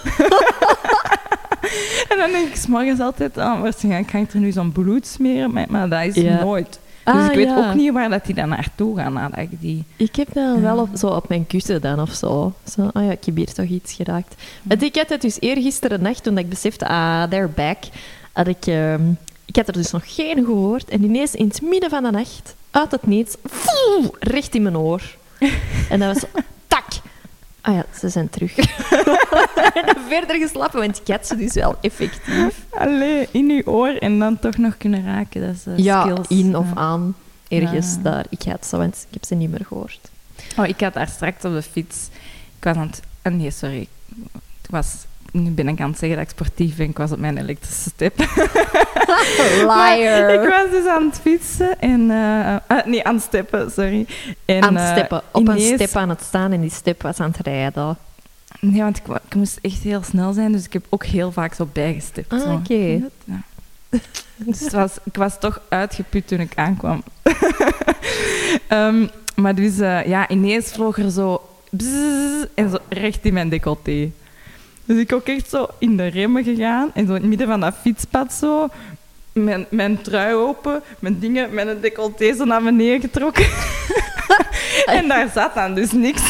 en 2.11 2.17
dan 2.19 2.31
denk 2.31 2.55
ik 2.55 2.67
morgens 2.69 3.01
altijd... 3.01 3.37
Oh, 3.37 3.61
waarschijnlijk 3.61 4.11
ga 4.11 4.19
ik 4.19 4.33
er 4.33 4.41
nu 4.41 4.53
zo'n 4.53 4.73
bloed 4.73 5.07
smeren. 5.07 5.53
Maar, 5.53 5.67
maar 5.69 5.89
dat 5.89 6.03
is 6.05 6.15
Ja. 6.15 6.41
nooit. 6.43 6.79
dus 7.05 7.15
Ah, 7.15 7.25
ik 7.27 7.33
weet 7.35 7.47
ja. 7.49 7.69
ook 7.69 7.75
niet 7.75 7.93
waar 7.93 8.09
dat 8.11 8.25
die 8.27 8.35
dan 8.35 8.49
naartoe 8.49 8.97
gaan 8.97 9.13
nadat 9.13 9.39
ik 9.39 9.61
die... 9.61 9.85
Ik 9.97 10.17
heb 10.17 10.29
dat 10.33 10.59
wel 10.59 10.79
op, 10.79 10.89
zo 10.97 11.07
op 11.07 11.29
mijn 11.29 11.47
kussen 11.47 11.81
dan 11.81 12.01
of 12.01 12.13
zo. 12.15 12.53
Zo, 12.75 12.91
oh 12.93 13.05
ja, 13.05 13.11
ik 13.11 13.25
heb 13.25 13.37
hier 13.37 13.53
toch 13.53 13.67
iets 13.67 13.93
geraakt. 13.93 14.35
Want 14.63 14.83
ik 14.83 14.97
had 14.97 15.09
het 15.09 15.21
dus 15.21 15.41
eergisteren 15.41 16.03
nacht, 16.03 16.23
toen 16.23 16.39
ik 16.39 16.49
besefte, 16.49 16.87
ah, 16.89 17.23
they're 17.23 17.49
back, 17.49 17.79
had 18.33 18.47
ik... 18.47 18.67
ehm, 18.67 19.03
ik 19.45 19.57
had 19.57 19.67
er 19.67 19.73
dus 19.73 19.91
nog 19.91 20.15
geen 20.15 20.45
gehoord. 20.45 20.89
En 20.89 21.05
ineens 21.05 21.35
in 21.35 21.49
het 21.49 21.63
midden 21.63 21.91
van 21.91 22.03
de 22.03 22.11
nacht, 22.11 22.55
uit 22.71 22.91
het 22.91 23.07
niets, 23.07 23.37
voel, 23.45 24.15
recht 24.19 24.55
in 24.55 24.63
mijn 24.63 24.79
oor. 24.79 25.03
En 25.91 25.99
dat 26.01 26.13
was 26.15 26.43
tak. 26.67 26.85
Ah 27.69 27.75
ja, 27.75 27.85
ze 27.99 28.09
zijn 28.09 28.29
terug. 28.31 28.55
verder 30.09 30.37
geslapen, 30.37 30.81
want 30.81 31.01
ik 31.01 31.07
had 31.15 31.27
ze 31.27 31.37
dus 31.37 31.53
wel 31.55 31.77
effectief. 31.81 32.65
Allee, 32.71 33.29
in 33.31 33.51
uw 33.51 33.63
oor 33.73 33.89
en 33.89 34.19
dan 34.19 34.39
toch 34.39 34.57
nog 34.57 34.77
kunnen 34.77 35.05
raken. 35.05 35.41
Dat 35.41 35.55
is 35.55 35.67
eh, 35.67 35.79
Ja, 35.85 36.03
skills. 36.03 36.29
in 36.29 36.57
of 36.57 36.67
aan. 36.75 37.15
Ergens 37.49 37.95
Ja. 37.95 38.03
daar. 38.03 38.27
Ik 38.29 38.43
had 38.43 38.67
ze, 38.67 38.77
want 38.77 38.95
ik 39.09 39.15
heb 39.15 39.25
ze 39.25 39.35
niet 39.35 39.51
meer 39.51 39.65
gehoord. 39.67 40.01
Oh, 40.59 40.67
ik 40.67 40.81
had 40.81 40.95
daar 40.95 41.09
straks 41.09 41.45
op 41.45 41.53
de 41.53 41.63
fiets... 41.63 42.09
Ik 42.59 42.65
was 42.65 42.77
aan 42.77 42.87
het... 42.87 43.01
ah, 43.23 43.33
nee, 43.33 43.51
sorry. 43.51 43.89
Ik 44.63 44.71
was... 44.71 44.95
Nu 45.33 45.51
ben 45.51 45.69
ik 45.69 45.81
aan 45.81 45.91
het 45.91 45.99
zeggen 45.99 46.19
dat 46.19 46.27
ik 46.27 46.33
sportief 46.33 46.77
ben. 46.77 46.89
Ik 46.89 46.97
was 46.99 47.13
op 47.13 47.19
mijn 47.19 47.39
elektrische 47.39 47.91
step. 47.91 48.17
Maar 49.67 49.99
ik 50.33 50.49
was 50.49 50.71
dus 50.71 50.87
aan 50.87 51.07
het 51.07 51.21
fietsen 51.21 51.81
en... 51.81 52.11
ah, 52.67 52.87
nee, 52.87 53.05
aan 53.05 53.15
het 53.15 53.25
steppen, 53.25 53.71
sorry. 53.71 54.07
En, 54.45 54.63
aan 54.63 54.77
het 54.77 54.85
eh, 54.85 54.93
steppen. 54.93 55.23
Op 55.33 55.49
een 55.49 55.61
step 55.61 55.97
aan 55.97 56.09
het 56.09 56.23
staan 56.23 56.53
en 56.53 56.61
die 56.61 56.71
step 56.71 57.03
was 57.03 57.21
aan 57.21 57.31
het 57.31 57.47
rijden. 57.47 57.97
Nee, 58.61 58.83
want 58.83 58.97
ik, 58.97 59.07
ik 59.27 59.35
moest 59.35 59.59
echt 59.63 59.83
heel 59.83 60.03
snel 60.03 60.33
zijn, 60.33 60.53
dus 60.53 60.65
ik 60.65 60.73
heb 60.73 60.87
ook 60.89 61.05
heel 61.05 61.33
vaak 61.33 61.55
zo 61.55 61.69
bijgestipt. 61.73 62.33
Ah, 62.33 62.53
oké. 62.53 63.01
Ja. 63.25 63.43
Dus 64.37 64.61
het 64.61 64.73
was, 64.73 64.97
ik 65.05 65.17
was 65.17 65.39
toch 65.39 65.61
uitgeput 65.69 66.29
toen 66.29 66.41
ik 66.41 66.53
aankwam. 66.55 67.03
Ehm, 68.69 69.07
maar 69.35 69.55
dus, 69.55 69.79
eh, 69.79 70.07
ja, 70.07 70.29
ineens 70.29 70.73
vloog 70.73 70.99
er 70.99 71.11
zo... 71.11 71.49
bzzz 71.71 72.45
en 72.55 72.71
zo 72.71 72.77
recht 72.89 73.25
in 73.25 73.33
mijn 73.33 73.49
decolleté. 73.49 74.11
Dus 74.89 74.99
ik 74.99 75.13
ook 75.13 75.27
echt 75.27 75.51
zo 75.51 75.67
in 75.79 75.97
de 75.97 76.07
remmen 76.07 76.45
gegaan 76.45 76.91
en 76.95 77.07
zo 77.07 77.15
in 77.15 77.21
het 77.21 77.29
midden 77.29 77.47
van 77.47 77.61
dat 77.61 77.75
fietspad 77.81 78.33
zo... 78.33 78.69
Mijn, 79.33 79.67
mijn 79.69 80.03
trui 80.03 80.35
open, 80.35 80.83
mijn 80.99 81.19
dingen, 81.19 81.55
mijn 81.55 81.81
decolleté 81.81 82.35
zo 82.35 82.45
naar 82.45 82.63
beneden 82.63 83.01
getrokken. 83.01 83.47
en 84.97 85.09
daar 85.09 85.31
zat 85.35 85.55
dan 85.55 85.75
dus 85.75 85.93
niks. 85.93 86.23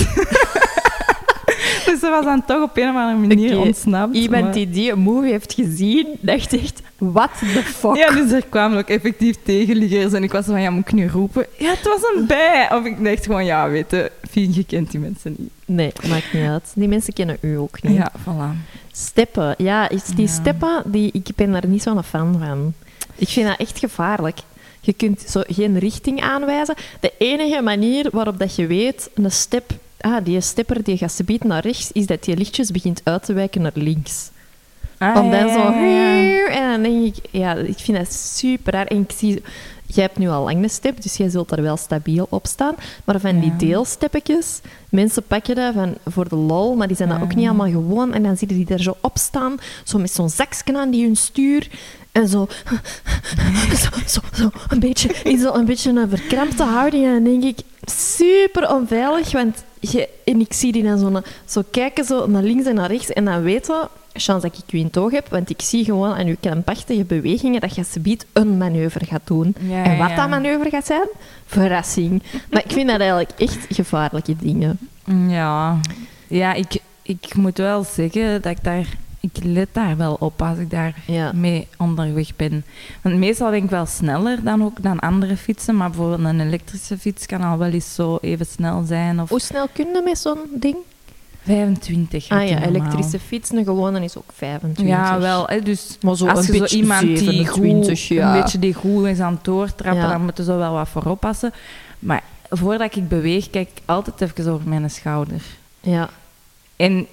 dus 1.87 2.01
ze 2.01 2.09
was 2.11 2.25
dan 2.25 2.45
toch 2.45 2.63
op 2.63 2.77
een 2.77 2.89
of 2.89 2.97
andere 2.97 3.27
manier 3.27 3.57
Oké, 3.57 3.67
ontsnapt. 3.67 4.15
Iemand 4.15 4.43
maar- 4.43 4.53
die 4.53 4.71
die 4.71 4.95
movie 4.95 5.31
heeft 5.31 5.53
gezien, 5.53 6.07
dacht 6.21 6.53
echt, 6.53 6.83
what 6.99 7.31
the 7.39 7.63
fuck? 7.63 7.97
Ja, 7.97 8.11
dus 8.11 8.33
er 8.33 8.45
kwamen 8.49 8.79
ook 8.79 8.89
effectief 8.89 9.37
tegenliggers 9.43 10.13
en 10.13 10.23
ik 10.23 10.33
was 10.33 10.45
van, 10.45 10.61
ja, 10.61 10.71
moet 10.71 10.87
ik 10.87 10.93
nu 10.93 11.09
roepen? 11.09 11.47
Ja, 11.57 11.71
het 11.71 11.85
was 11.85 12.01
een 12.15 12.27
bij. 12.27 12.69
Of 12.73 12.85
ik 12.85 13.05
dacht 13.05 13.25
gewoon, 13.25 13.45
ja, 13.45 13.69
weet 13.69 13.91
je, 13.91 14.13
Fien, 14.31 14.55
je 14.55 14.65
kent 14.65 14.91
die 14.91 15.01
mensen 15.01 15.35
niet. 15.39 15.51
Nee, 15.69 15.93
maakt 16.09 16.33
niet 16.33 16.47
uit. 16.49 16.73
Die 16.75 16.89
mensen 16.89 17.13
kennen 17.13 17.37
u 17.41 17.55
ook 17.59 17.83
niet. 17.83 17.97
Ja, 17.97 18.13
voilà. 18.21 18.73
Steppen. 18.93 19.55
Ja, 19.59 19.89
is 19.89 20.05
die 20.05 20.27
Ja. 20.27 20.33
steppen, 20.33 20.83
die, 20.87 21.11
ik 21.13 21.29
ben 21.37 21.53
daar 21.53 21.67
niet 21.67 21.83
zo'n 21.83 22.03
fan 22.03 22.37
van. 22.39 22.73
Ik 23.15 23.29
vind 23.29 23.47
dat 23.49 23.59
echt 23.59 23.79
gevaarlijk. 23.79 24.39
Je 24.81 24.93
kunt 24.93 25.21
zo 25.21 25.43
geen 25.47 25.79
richting 25.79 26.21
aanwijzen. 26.21 26.75
De 27.01 27.13
enige 27.19 27.63
manier 27.63 28.09
waarop 28.13 28.39
dat 28.39 28.55
je 28.55 28.67
weet, 28.67 29.11
een 29.15 29.31
step, 29.31 29.71
ah, 30.01 30.25
die 30.25 30.41
stepper 30.41 30.83
die 30.83 30.97
gaat 30.97 31.13
subiet 31.13 31.45
naar 31.45 31.63
rechts, 31.63 31.93
is 31.93 32.07
dat 32.07 32.25
die 32.25 32.37
lichtjes 32.37 32.71
begint 32.71 33.01
uit 33.05 33.25
te 33.25 33.33
wijken 33.33 33.63
naar 33.63 33.73
links. 33.75 34.31
Ah, 34.99 35.15
dan 35.15 35.27
ja, 35.27 35.37
ja. 35.45 36.49
En 36.49 36.71
dan 36.71 36.83
denk 36.83 37.17
ik... 37.17 37.25
Ja, 37.31 37.55
ik 37.55 37.79
vind 37.79 37.97
dat 37.97 38.13
super 38.13 38.73
raar. 38.73 38.87
En 38.87 39.01
ik 39.01 39.11
zie... 39.17 39.43
Jij 39.95 40.05
hebt 40.05 40.19
nu 40.19 40.29
al 40.29 40.45
lang 40.45 40.63
een 40.63 40.71
step, 40.71 41.03
dus 41.03 41.17
jij 41.17 41.29
zult 41.29 41.49
daar 41.49 41.63
wel 41.63 41.77
stabiel 41.77 42.27
op 42.31 42.47
staan. 42.47 42.75
Maar 43.05 43.21
van 43.21 43.41
die 43.41 43.57
deelsteppetjes, 43.57 44.61
mensen 44.89 45.23
pakken 45.23 45.55
dat 45.55 45.75
van, 45.75 45.95
voor 46.07 46.29
de 46.29 46.37
lol, 46.37 46.75
maar 46.75 46.87
die 46.87 46.97
zijn 46.97 47.09
dat 47.09 47.21
ook 47.23 47.35
niet 47.35 47.47
allemaal 47.47 47.71
gewoon. 47.71 48.15
En 48.15 48.23
dan 48.23 48.37
zie 48.37 48.49
je 48.49 48.55
die 48.55 48.65
daar 48.65 48.81
zo 48.81 48.97
op 49.01 49.19
staan, 49.19 49.57
zo 49.85 49.99
met 49.99 50.11
zo'n 50.11 50.29
zakje 50.31 50.79
aan 50.79 50.91
die 50.91 51.05
hun 51.05 51.17
stuur. 51.17 51.69
En 52.13 52.29
zo, 52.29 52.47
zo, 53.83 53.89
zo, 54.07 54.21
zo 54.35 54.51
een 54.69 54.81
beetje, 54.81 55.09
in 55.25 55.39
zo'n 55.39 55.65
beetje 55.65 55.91
een 55.91 56.09
verkrampte 56.09 56.63
houding. 56.63 57.05
En 57.05 57.13
dan 57.13 57.25
denk 57.25 57.43
ik, 57.59 57.59
super 57.91 58.71
onveilig, 58.75 59.33
want 59.33 59.65
je, 59.81 60.09
en 60.25 60.41
ik 60.41 60.53
zie 60.53 60.73
die 60.73 60.83
dan 60.83 60.99
zo, 60.99 61.09
na- 61.09 61.23
zo 61.45 61.63
kijken 61.71 62.05
zo 62.05 62.27
naar 62.27 62.43
links 62.43 62.67
en 62.67 62.75
naar 62.75 62.91
rechts. 62.91 63.13
En 63.13 63.25
dan 63.25 63.43
weten, 63.43 63.89
chance 64.19 64.49
dat 64.49 64.59
ik 64.67 64.73
u 64.73 64.79
in 64.79 64.87
het 64.87 64.99
oog 64.99 65.11
heb, 65.11 65.29
want 65.29 65.51
ik 65.51 65.63
zie 65.63 65.85
gewoon 65.85 66.15
aan 66.15 66.27
uw 66.27 66.37
krampachtige 66.41 67.05
bewegingen 67.05 67.61
dat 67.61 67.75
je 67.75 67.85
subiet 67.85 68.27
een 68.33 68.57
manoeuvre 68.59 69.05
gaat 69.05 69.27
doen. 69.27 69.55
Ja, 69.61 69.85
en 69.85 69.99
wat 69.99 70.09
ja. 70.09 70.17
dat 70.17 70.29
manoeuvre 70.29 70.71
gaat 70.71 70.87
zijn? 70.87 71.09
Verrassing. 71.47 72.23
Maar 72.51 72.65
ik 72.65 72.73
vind 72.73 72.89
dat 72.89 72.99
eigenlijk 73.01 73.31
echt 73.39 73.67
gevaarlijke 73.69 74.37
dingen. 74.37 74.79
Ja, 75.29 75.81
ja 76.27 76.53
ik, 76.55 76.77
ik 77.03 77.35
moet 77.35 77.59
wel 77.59 77.85
zeggen 77.85 78.43
dat 78.43 78.53
ik 78.53 78.65
daar... 78.65 78.87
Ik 79.21 79.45
let 79.45 79.69
daar 79.73 79.97
wel 79.97 80.17
op 80.21 80.43
als 80.43 80.59
ik 80.59 80.71
daar 80.71 80.95
Ja. 81.07 81.33
mee 81.35 81.69
onderweg 81.77 82.37
ben. 82.37 82.65
Want 83.03 83.17
meestal 83.17 83.51
ben 83.51 83.63
ik 83.63 83.71
wel 83.71 83.87
sneller 83.87 84.43
dan, 84.43 84.65
ook, 84.65 84.83
dan 84.83 84.99
andere 84.99 85.37
fietsen, 85.37 85.77
maar 85.77 85.89
bijvoorbeeld 85.91 86.25
een 86.25 86.41
elektrische 86.41 86.99
fiets 86.99 87.27
kan 87.27 87.41
al 87.41 87.59
wel 87.59 87.71
eens 87.71 87.95
zo 87.95 88.19
even 88.21 88.47
snel 88.47 88.83
zijn. 88.87 89.21
Of 89.21 89.29
Hoe 89.29 89.41
snel 89.41 89.69
kun 89.73 89.87
je 89.87 90.03
met 90.05 90.19
zo'n 90.19 90.39
ding? 90.55 90.77
25. 91.49 92.29
Ah 92.29 92.49
ja, 92.49 92.63
elektrische 92.63 93.19
fiets, 93.19 93.51
een 93.51 93.65
gewone 93.65 94.05
is 94.05 94.17
ook 94.17 94.31
25. 94.35 94.87
Ja, 94.97 95.19
wel. 95.19 95.47
Hè, 95.47 95.61
dus 95.61 95.99
Maar 96.01 96.17
zo 96.17 96.27
als 96.27 96.47
je 96.47 96.57
zo 96.57 96.77
iemand 96.77 97.01
die 97.01 97.47
goed, 97.47 97.55
27, 97.65 98.09
ja. 98.09 98.35
een 98.35 98.41
beetje 98.43 98.59
die 98.59 98.75
goed 98.75 99.07
is 99.07 99.21
aan 99.21 99.33
het 99.33 99.45
doortrappen, 99.45 100.03
Ja. 100.03 100.09
dan 100.11 100.23
moeten 100.23 100.45
ze 100.45 100.55
wel 100.55 100.73
wat 100.73 100.89
voor 100.89 101.05
oppassen. 101.05 101.53
Maar 101.99 102.23
voordat 102.51 102.97
ik 102.97 103.09
beweeg, 103.09 103.51
kijk 103.51 103.69
ik 103.75 103.83
altijd 103.85 104.21
even 104.21 104.53
over 104.53 104.69
mijn 104.69 104.91
schouder. 104.91 105.43
Ja. 105.81 106.09
En 106.77 107.07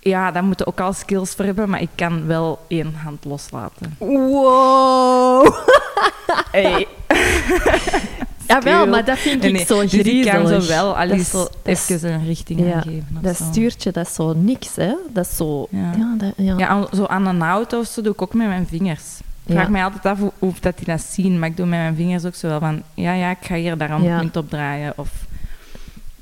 ja, 0.00 0.30
daar 0.30 0.44
moeten 0.44 0.66
ook 0.66 0.80
al 0.80 0.92
skills 0.92 1.30
voor 1.30 1.44
hebben, 1.44 1.68
maar 1.70 1.80
ik 1.80 1.90
kan 1.94 2.26
wel 2.26 2.58
één 2.68 2.94
hand 2.94 3.24
loslaten. 3.24 3.96
Wow! 3.98 5.54
Hey. 6.50 6.86
Ja, 8.48 8.60
wel, 8.60 8.86
maar 8.86 9.04
dat 9.04 9.18
vind 9.18 9.44
ik 9.44 9.52
nee, 9.52 9.64
zo 9.64 9.80
dus 9.80 9.92
ik 9.94 10.02
kan 10.24 10.32
griezelig. 10.46 10.62
zo 10.62 10.68
wel 10.68 10.96
al 10.96 11.08
Dat 11.08 11.16
eens 11.16 11.20
is 11.22 11.30
zo- 11.30 11.38
dat 11.38 11.50
is- 11.76 11.88
even 11.88 12.12
een 12.12 12.24
richting 12.26 12.60
ja, 12.66 12.72
aangeven. 12.74 13.06
Dat 13.20 13.36
zo. 13.36 13.44
stuurtje, 13.44 13.90
dat 13.92 14.06
is 14.06 14.14
zo 14.14 14.32
niks, 14.32 14.76
hè? 14.76 14.94
Dat 15.12 15.26
is 15.26 15.36
zo... 15.36 15.66
Ja, 15.70 15.90
Ja. 15.98 16.14
dat, 16.18 16.32
ja. 16.58 16.86
Zo 16.94 17.04
aan 17.06 17.26
een 17.26 17.42
auto 17.42 17.78
of 17.78 17.86
zo 17.86 18.02
doe 18.02 18.12
ik 18.12 18.22
ook 18.22 18.34
met 18.34 18.46
mijn 18.46 18.66
vingers. 18.66 19.02
Ik 19.46 19.52
vraag 19.54 19.68
mij 19.68 19.84
altijd 19.84 20.06
af 20.06 20.18
hoe, 20.18 20.32
hoe 20.38 20.52
dat 20.60 20.76
die 20.76 20.86
dat 20.86 21.00
zien, 21.00 21.38
maar 21.38 21.48
ik 21.48 21.56
doe 21.56 21.66
met 21.66 21.78
mijn 21.78 21.96
vingers 21.96 22.24
ook 22.24 22.34
zo 22.34 22.48
wel 22.48 22.58
van, 22.60 22.82
ja, 22.94 23.12
ja, 23.12 23.30
ik 23.30 23.36
ga 23.40 23.54
hier 23.54 23.76
daar 23.76 23.90
een 23.90 24.02
Ja. 24.02 24.18
punt 24.18 24.36
op 24.36 24.50
draaien. 24.50 24.92
Of, 24.96 25.08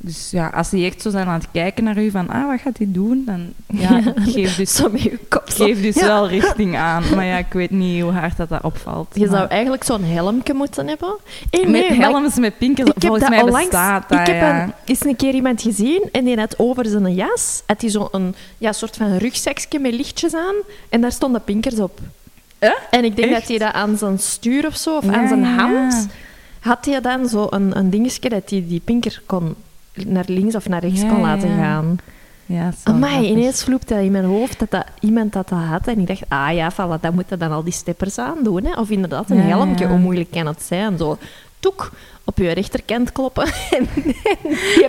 dus 0.04 0.30
ja, 0.30 0.48
als 0.48 0.70
die 0.70 0.86
echt 0.86 1.02
zo 1.02 1.10
zijn 1.10 1.26
aan 1.26 1.38
het 1.40 1.48
kijken 1.52 1.84
naar 1.84 1.98
u 1.98 2.10
van, 2.10 2.28
ah, 2.28 2.46
wat 2.46 2.60
gaat 2.60 2.76
hij 2.78 2.86
doen? 2.90 3.22
Dan 3.26 3.52
ja, 3.66 4.00
geef 4.34 4.56
dus, 4.56 4.82
geef 5.44 5.82
dus 5.82 5.94
Ja. 5.94 6.06
wel 6.06 6.28
richting 6.28 6.76
aan. 6.76 7.02
Maar 7.14 7.24
ja, 7.24 7.36
ik 7.38 7.52
weet 7.52 7.70
niet 7.70 8.02
hoe 8.02 8.12
hard 8.12 8.36
dat, 8.36 8.48
dat 8.48 8.62
opvalt. 8.62 9.08
Je 9.14 9.28
zou 9.28 9.48
eigenlijk 9.48 9.84
zo'n 9.84 10.04
helmje 10.04 10.54
moeten 10.54 10.88
hebben. 10.88 11.14
Hey, 11.50 11.60
met 11.60 11.70
nee, 11.88 11.92
helms, 12.00 12.36
met 12.38 12.54
heb 12.58 12.94
volgens 12.98 13.28
mij 13.28 13.42
onlangs- 13.42 13.68
bestaat 13.68 14.08
dat, 14.08 14.20
Ik 14.20 14.26
heb 14.26 14.36
ja. 14.40 14.62
een, 14.62 14.72
eens 14.84 15.04
een 15.04 15.16
keer 15.16 15.34
iemand 15.34 15.62
gezien 15.62 16.08
en 16.12 16.24
die 16.24 16.38
had 16.38 16.58
over 16.58 16.86
zijn 16.86 17.14
jas 17.14 17.62
had 17.66 17.80
hij 17.80 17.90
zo'n 17.90 18.34
ja, 18.58 18.72
soort 18.72 18.96
van 18.96 19.16
rugzakje 19.16 19.78
met 19.78 19.92
lichtjes 19.94 20.34
aan 20.34 20.54
en 20.88 21.00
daar 21.00 21.12
stonden 21.12 21.42
pinkers 21.44 21.78
op. 21.80 21.98
Eh? 22.58 22.70
En 22.90 23.04
ik 23.04 23.16
denk 23.16 23.30
Echt? 23.30 23.40
dat 23.40 23.48
hij 23.48 23.58
dat 23.58 23.72
aan 23.72 23.96
zijn 23.98 24.18
stuur 24.18 24.66
of 24.66 24.76
zo, 24.76 24.96
of 24.96 25.04
Ja, 25.04 25.12
aan 25.14 25.28
zijn 25.28 25.44
hand, 25.44 26.06
had 26.60 26.84
hij 26.84 27.00
dan 27.00 27.28
zo 27.28 27.46
een, 27.50 27.76
een 27.78 27.90
dingetje 27.90 28.28
dat 28.28 28.50
hij 28.50 28.64
die 28.68 28.80
pinker 28.84 29.22
kon 29.26 29.54
naar 30.06 30.24
links 30.26 30.54
of 30.54 30.68
naar 30.68 30.80
rechts 30.80 31.00
Ja, 31.00 31.08
kon 31.08 31.20
laten 31.20 31.48
ja. 31.48 31.56
gaan. 31.56 31.96
Ja, 32.46 32.72
grappig. 32.84 33.20
ineens 33.28 33.62
vloept 33.64 33.88
dat 33.88 33.98
in 34.00 34.12
mijn 34.12 34.24
hoofd 34.24 34.58
dat, 34.58 34.70
dat 34.70 34.84
iemand 35.00 35.32
dat, 35.32 35.48
dat 35.48 35.58
had. 35.58 35.86
En 35.86 35.98
ik 35.98 36.06
dacht, 36.06 36.22
ah 36.28 36.54
ja, 36.54 36.72
voilà, 36.72 37.00
dat 37.00 37.12
moeten 37.12 37.38
dan 37.38 37.52
al 37.52 37.62
die 37.64 37.72
steppers 37.72 38.18
aandoen. 38.18 38.64
Hè? 38.64 38.80
Of 38.80 38.90
inderdaad 38.90 39.30
een 39.30 39.36
Ja, 39.36 39.42
helmje, 39.42 39.86
hoe 39.86 39.98
moeilijk 39.98 40.30
kan 40.30 40.46
het 40.46 40.62
zijn? 40.62 40.98
Zo, 40.98 41.18
toek, 41.60 41.92
op 42.24 42.38
je 42.38 42.50
rechterkant 42.52 43.12
kloppen 43.12 43.44
en, 43.78 43.88
en 44.04 44.14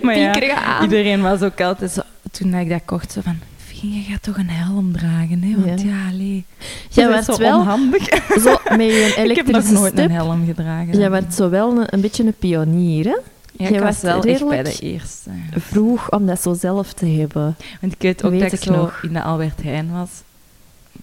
Maar 0.02 0.18
ja, 0.18 0.54
aan. 0.64 0.82
Iedereen 0.82 1.22
was 1.22 1.42
ook 1.42 1.60
altijd 1.60 1.90
zo, 1.90 2.00
toen 2.30 2.54
ik 2.54 2.68
dat 2.68 2.80
kocht, 2.84 3.12
zo 3.12 3.20
van, 3.20 3.38
je 3.82 4.02
gaat 4.10 4.22
toch 4.22 4.36
een 4.36 4.50
helm 4.50 4.92
dragen, 4.92 5.42
hè? 5.42 5.54
Want 5.64 5.80
Ja. 5.82 5.88
ja, 5.88 6.08
allee, 6.12 6.44
Jij 6.90 7.04
dat 7.08 7.18
is 7.18 7.26
werd 7.26 7.38
zo 7.38 7.42
wel 7.42 7.58
onhandig. 7.58 8.04
zo 8.40 8.56
met 8.76 8.86
je 8.86 9.14
ik 9.16 9.16
heb 9.16 9.16
nog 9.16 9.24
elektrische 9.24 9.72
nooit 9.72 9.92
step. 9.92 10.04
een 10.04 10.14
helm 10.14 10.46
gedragen. 10.46 10.98
Jij 10.98 11.10
werd 11.10 11.34
zo 11.34 11.50
wel 11.50 11.70
een, 11.78 11.84
een 11.90 12.00
beetje 12.00 12.24
een 12.24 12.34
pionier, 12.38 13.04
hè? 13.04 13.16
Ja, 13.56 13.68
ik 13.68 13.80
was 13.80 14.00
wel 14.00 14.22
echt 14.22 14.48
bij 14.48 14.62
de 14.62 14.78
eerste. 14.80 15.30
Vroeg 15.56 16.10
om 16.10 16.26
dat 16.26 16.42
zo 16.42 16.54
zelf 16.54 16.92
te 16.92 17.06
hebben. 17.06 17.56
Want 17.80 17.92
ik 17.92 18.02
weet 18.02 18.24
ook 18.24 18.30
Weet 18.30 18.40
dat 18.40 18.52
ik 18.52 18.58
ik 18.58 18.64
zo 18.64 18.76
nog. 18.76 19.02
in 19.02 19.12
de 19.12 19.22
Albert 19.22 19.62
Heijn 19.62 19.92
was. 19.92 20.08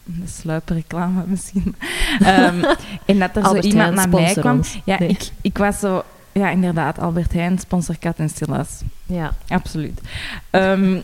De 0.04 0.28
sluiperreclame 0.28 1.24
misschien. 1.28 1.76
Ehm, 2.20 2.64
en 3.06 3.20
dat 3.20 3.36
er 3.36 3.44
Albert 3.44 3.64
zo 3.64 3.70
iemand 3.70 3.96
Heijn, 3.96 4.10
naar 4.10 4.10
mij 4.22 4.34
kwam. 4.34 4.58
ons. 4.58 4.78
Ja, 4.86 5.00
Nee. 5.00 5.10
ik, 5.10 5.30
ik 5.42 5.58
was 5.58 5.80
zo... 5.80 6.04
Ja, 6.32 6.50
inderdaad, 6.50 7.00
Albert 7.00 7.34
Heijn, 7.34 7.60
sponsor 7.60 7.98
Kat 7.98 8.18
en 8.18 8.30
Stilas. 8.30 8.82
Ja. 9.06 9.34
Absoluut. 9.48 10.00
Ehm, 10.50 11.00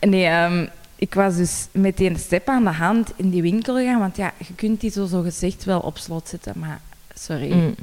nee, 0.00 0.24
ehm, 0.24 0.66
ik 0.96 1.14
was 1.14 1.36
dus 1.36 1.66
met 1.72 1.96
die 1.96 2.18
step 2.18 2.48
aan 2.48 2.64
de 2.64 2.70
hand 2.70 3.12
in 3.16 3.30
die 3.30 3.42
winkel 3.42 3.76
gegaan, 3.76 3.98
want 3.98 4.16
ja, 4.16 4.32
je 4.46 4.54
kunt 4.54 4.80
die 4.80 4.90
zo, 4.90 5.06
zo 5.06 5.22
gezegd 5.22 5.64
wel 5.64 5.80
op 5.80 5.98
slot 5.98 6.28
zetten, 6.28 6.52
maar 6.56 6.80
sorry. 7.14 7.52
Mm. 7.52 7.74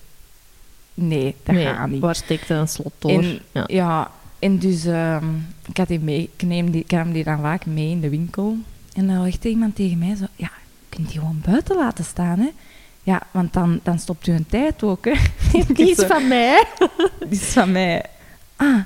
Nee, 0.97 1.36
dat 1.43 1.55
nee, 1.55 1.65
gaat 1.65 1.89
niet. 1.89 2.01
waar 2.01 2.15
steekt 2.15 2.49
een 2.49 2.67
slot 2.67 2.93
door? 2.97 3.12
En, 3.12 3.39
ja. 3.51 3.63
ja. 3.67 4.12
en 4.39 4.57
dus 4.57 4.86
ehm, 4.86 5.25
ik, 5.67 5.77
had 5.77 5.88
die 5.88 5.99
mee, 5.99 6.29
ik, 6.38 6.47
neem 6.47 6.71
die, 6.71 6.81
ik 6.81 6.91
nam 6.91 7.12
die 7.12 7.23
dan 7.23 7.41
vaak 7.41 7.65
mee 7.65 7.89
in 7.89 8.01
de 8.01 8.10
winkel. 8.10 8.57
En 8.93 9.07
dan 9.07 9.23
zegt 9.23 9.45
iemand 9.45 9.75
tegen 9.75 9.97
mij 9.97 10.15
zo, 10.15 10.25
ja, 10.36 10.51
je 10.79 10.86
kunt 10.89 11.10
die 11.10 11.19
gewoon 11.19 11.41
buiten 11.45 11.75
laten 11.75 12.05
staan, 12.05 12.39
hè. 12.39 12.49
Ja, 13.03 13.21
want 13.31 13.53
dan, 13.53 13.79
dan 13.83 13.99
stopt 13.99 14.27
u 14.27 14.31
een 14.31 14.45
tijd 14.45 14.83
ook, 14.83 15.05
hè. 15.05 15.13
Die 15.73 15.89
is 15.89 16.05
van 16.05 16.27
mij. 16.27 16.63
die 17.19 17.39
is 17.39 17.53
van 17.53 17.71
mij. 17.71 18.05
Ah, 18.55 18.79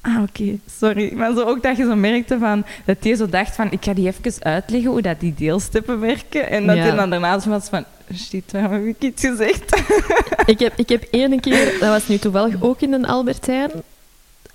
ah 0.00 0.22
oké, 0.22 0.58
sorry. 0.78 1.12
Maar 1.14 1.32
zo 1.34 1.40
ook 1.44 1.62
dat 1.62 1.76
je 1.76 1.84
zo 1.84 1.94
merkte 1.96 2.38
van, 2.38 2.64
dat 2.84 3.02
die 3.02 3.14
zo 3.16 3.26
dacht 3.26 3.54
van, 3.54 3.70
ik 3.70 3.84
ga 3.84 3.94
die 3.94 4.06
even 4.06 4.42
uitleggen 4.42 4.90
hoe 4.90 5.02
dat 5.02 5.20
die 5.20 5.34
deelstippen 5.36 6.00
werken. 6.00 6.48
En 6.50 6.66
dat 6.66 6.76
Ja. 6.76 6.82
hij 6.82 6.94
dan 6.96 7.10
daarna 7.10 7.38
zo 7.38 7.48
was 7.48 7.68
van, 7.68 7.84
shit, 8.14 8.52
waarom 8.52 8.72
heb 8.72 8.84
ik 8.84 9.02
iets 9.02 9.22
gezegd? 9.26 9.82
ik, 10.52 10.58
heb, 10.58 10.72
ik 10.76 10.88
heb 10.88 11.06
ene 11.10 11.40
keer, 11.40 11.64
dat 11.80 11.88
was 11.88 12.08
nu 12.08 12.18
toevallig 12.18 12.62
ook 12.62 12.80
in 12.80 12.92
een 12.92 13.06
Albertijn. 13.06 13.70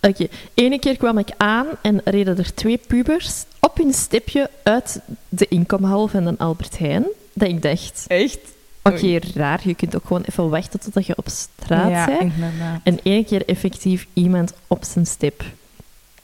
Oké, 0.02 0.28
ene 0.54 0.80
keer 0.80 0.98
kwam 0.98 1.18
ik 1.18 1.30
aan 1.38 1.66
en 1.82 2.02
reden 2.04 2.38
er 2.38 2.54
twee 2.54 2.80
pubers 2.88 3.44
op 3.60 3.78
hun 3.78 3.94
stipje 3.94 4.50
uit 4.64 5.00
de 5.30 5.48
inkomhal 5.48 6.08
van 6.08 6.26
een 6.26 6.38
Albert 6.38 6.78
Heijn. 6.78 7.06
Dat 7.34 7.48
ik 7.50 7.62
dacht, 7.62 8.06
Echt? 8.08 8.40
Oké, 8.84 9.20
raar, 9.34 9.62
je 9.64 9.76
kunt 9.76 9.96
ook 9.96 10.06
gewoon 10.06 10.24
even 10.30 10.50
wachten 10.50 10.80
totdat 10.80 11.06
je 11.06 11.18
op 11.18 11.28
straat 11.28 11.90
ja, 11.90 12.06
bent. 12.06 12.22
inderdaad. 12.22 12.80
En 12.84 13.00
één 13.04 13.26
keer 13.26 13.46
effectief 13.46 14.08
iemand 14.14 14.54
op 14.68 14.84
zijn 14.84 15.06
stip 15.06 15.44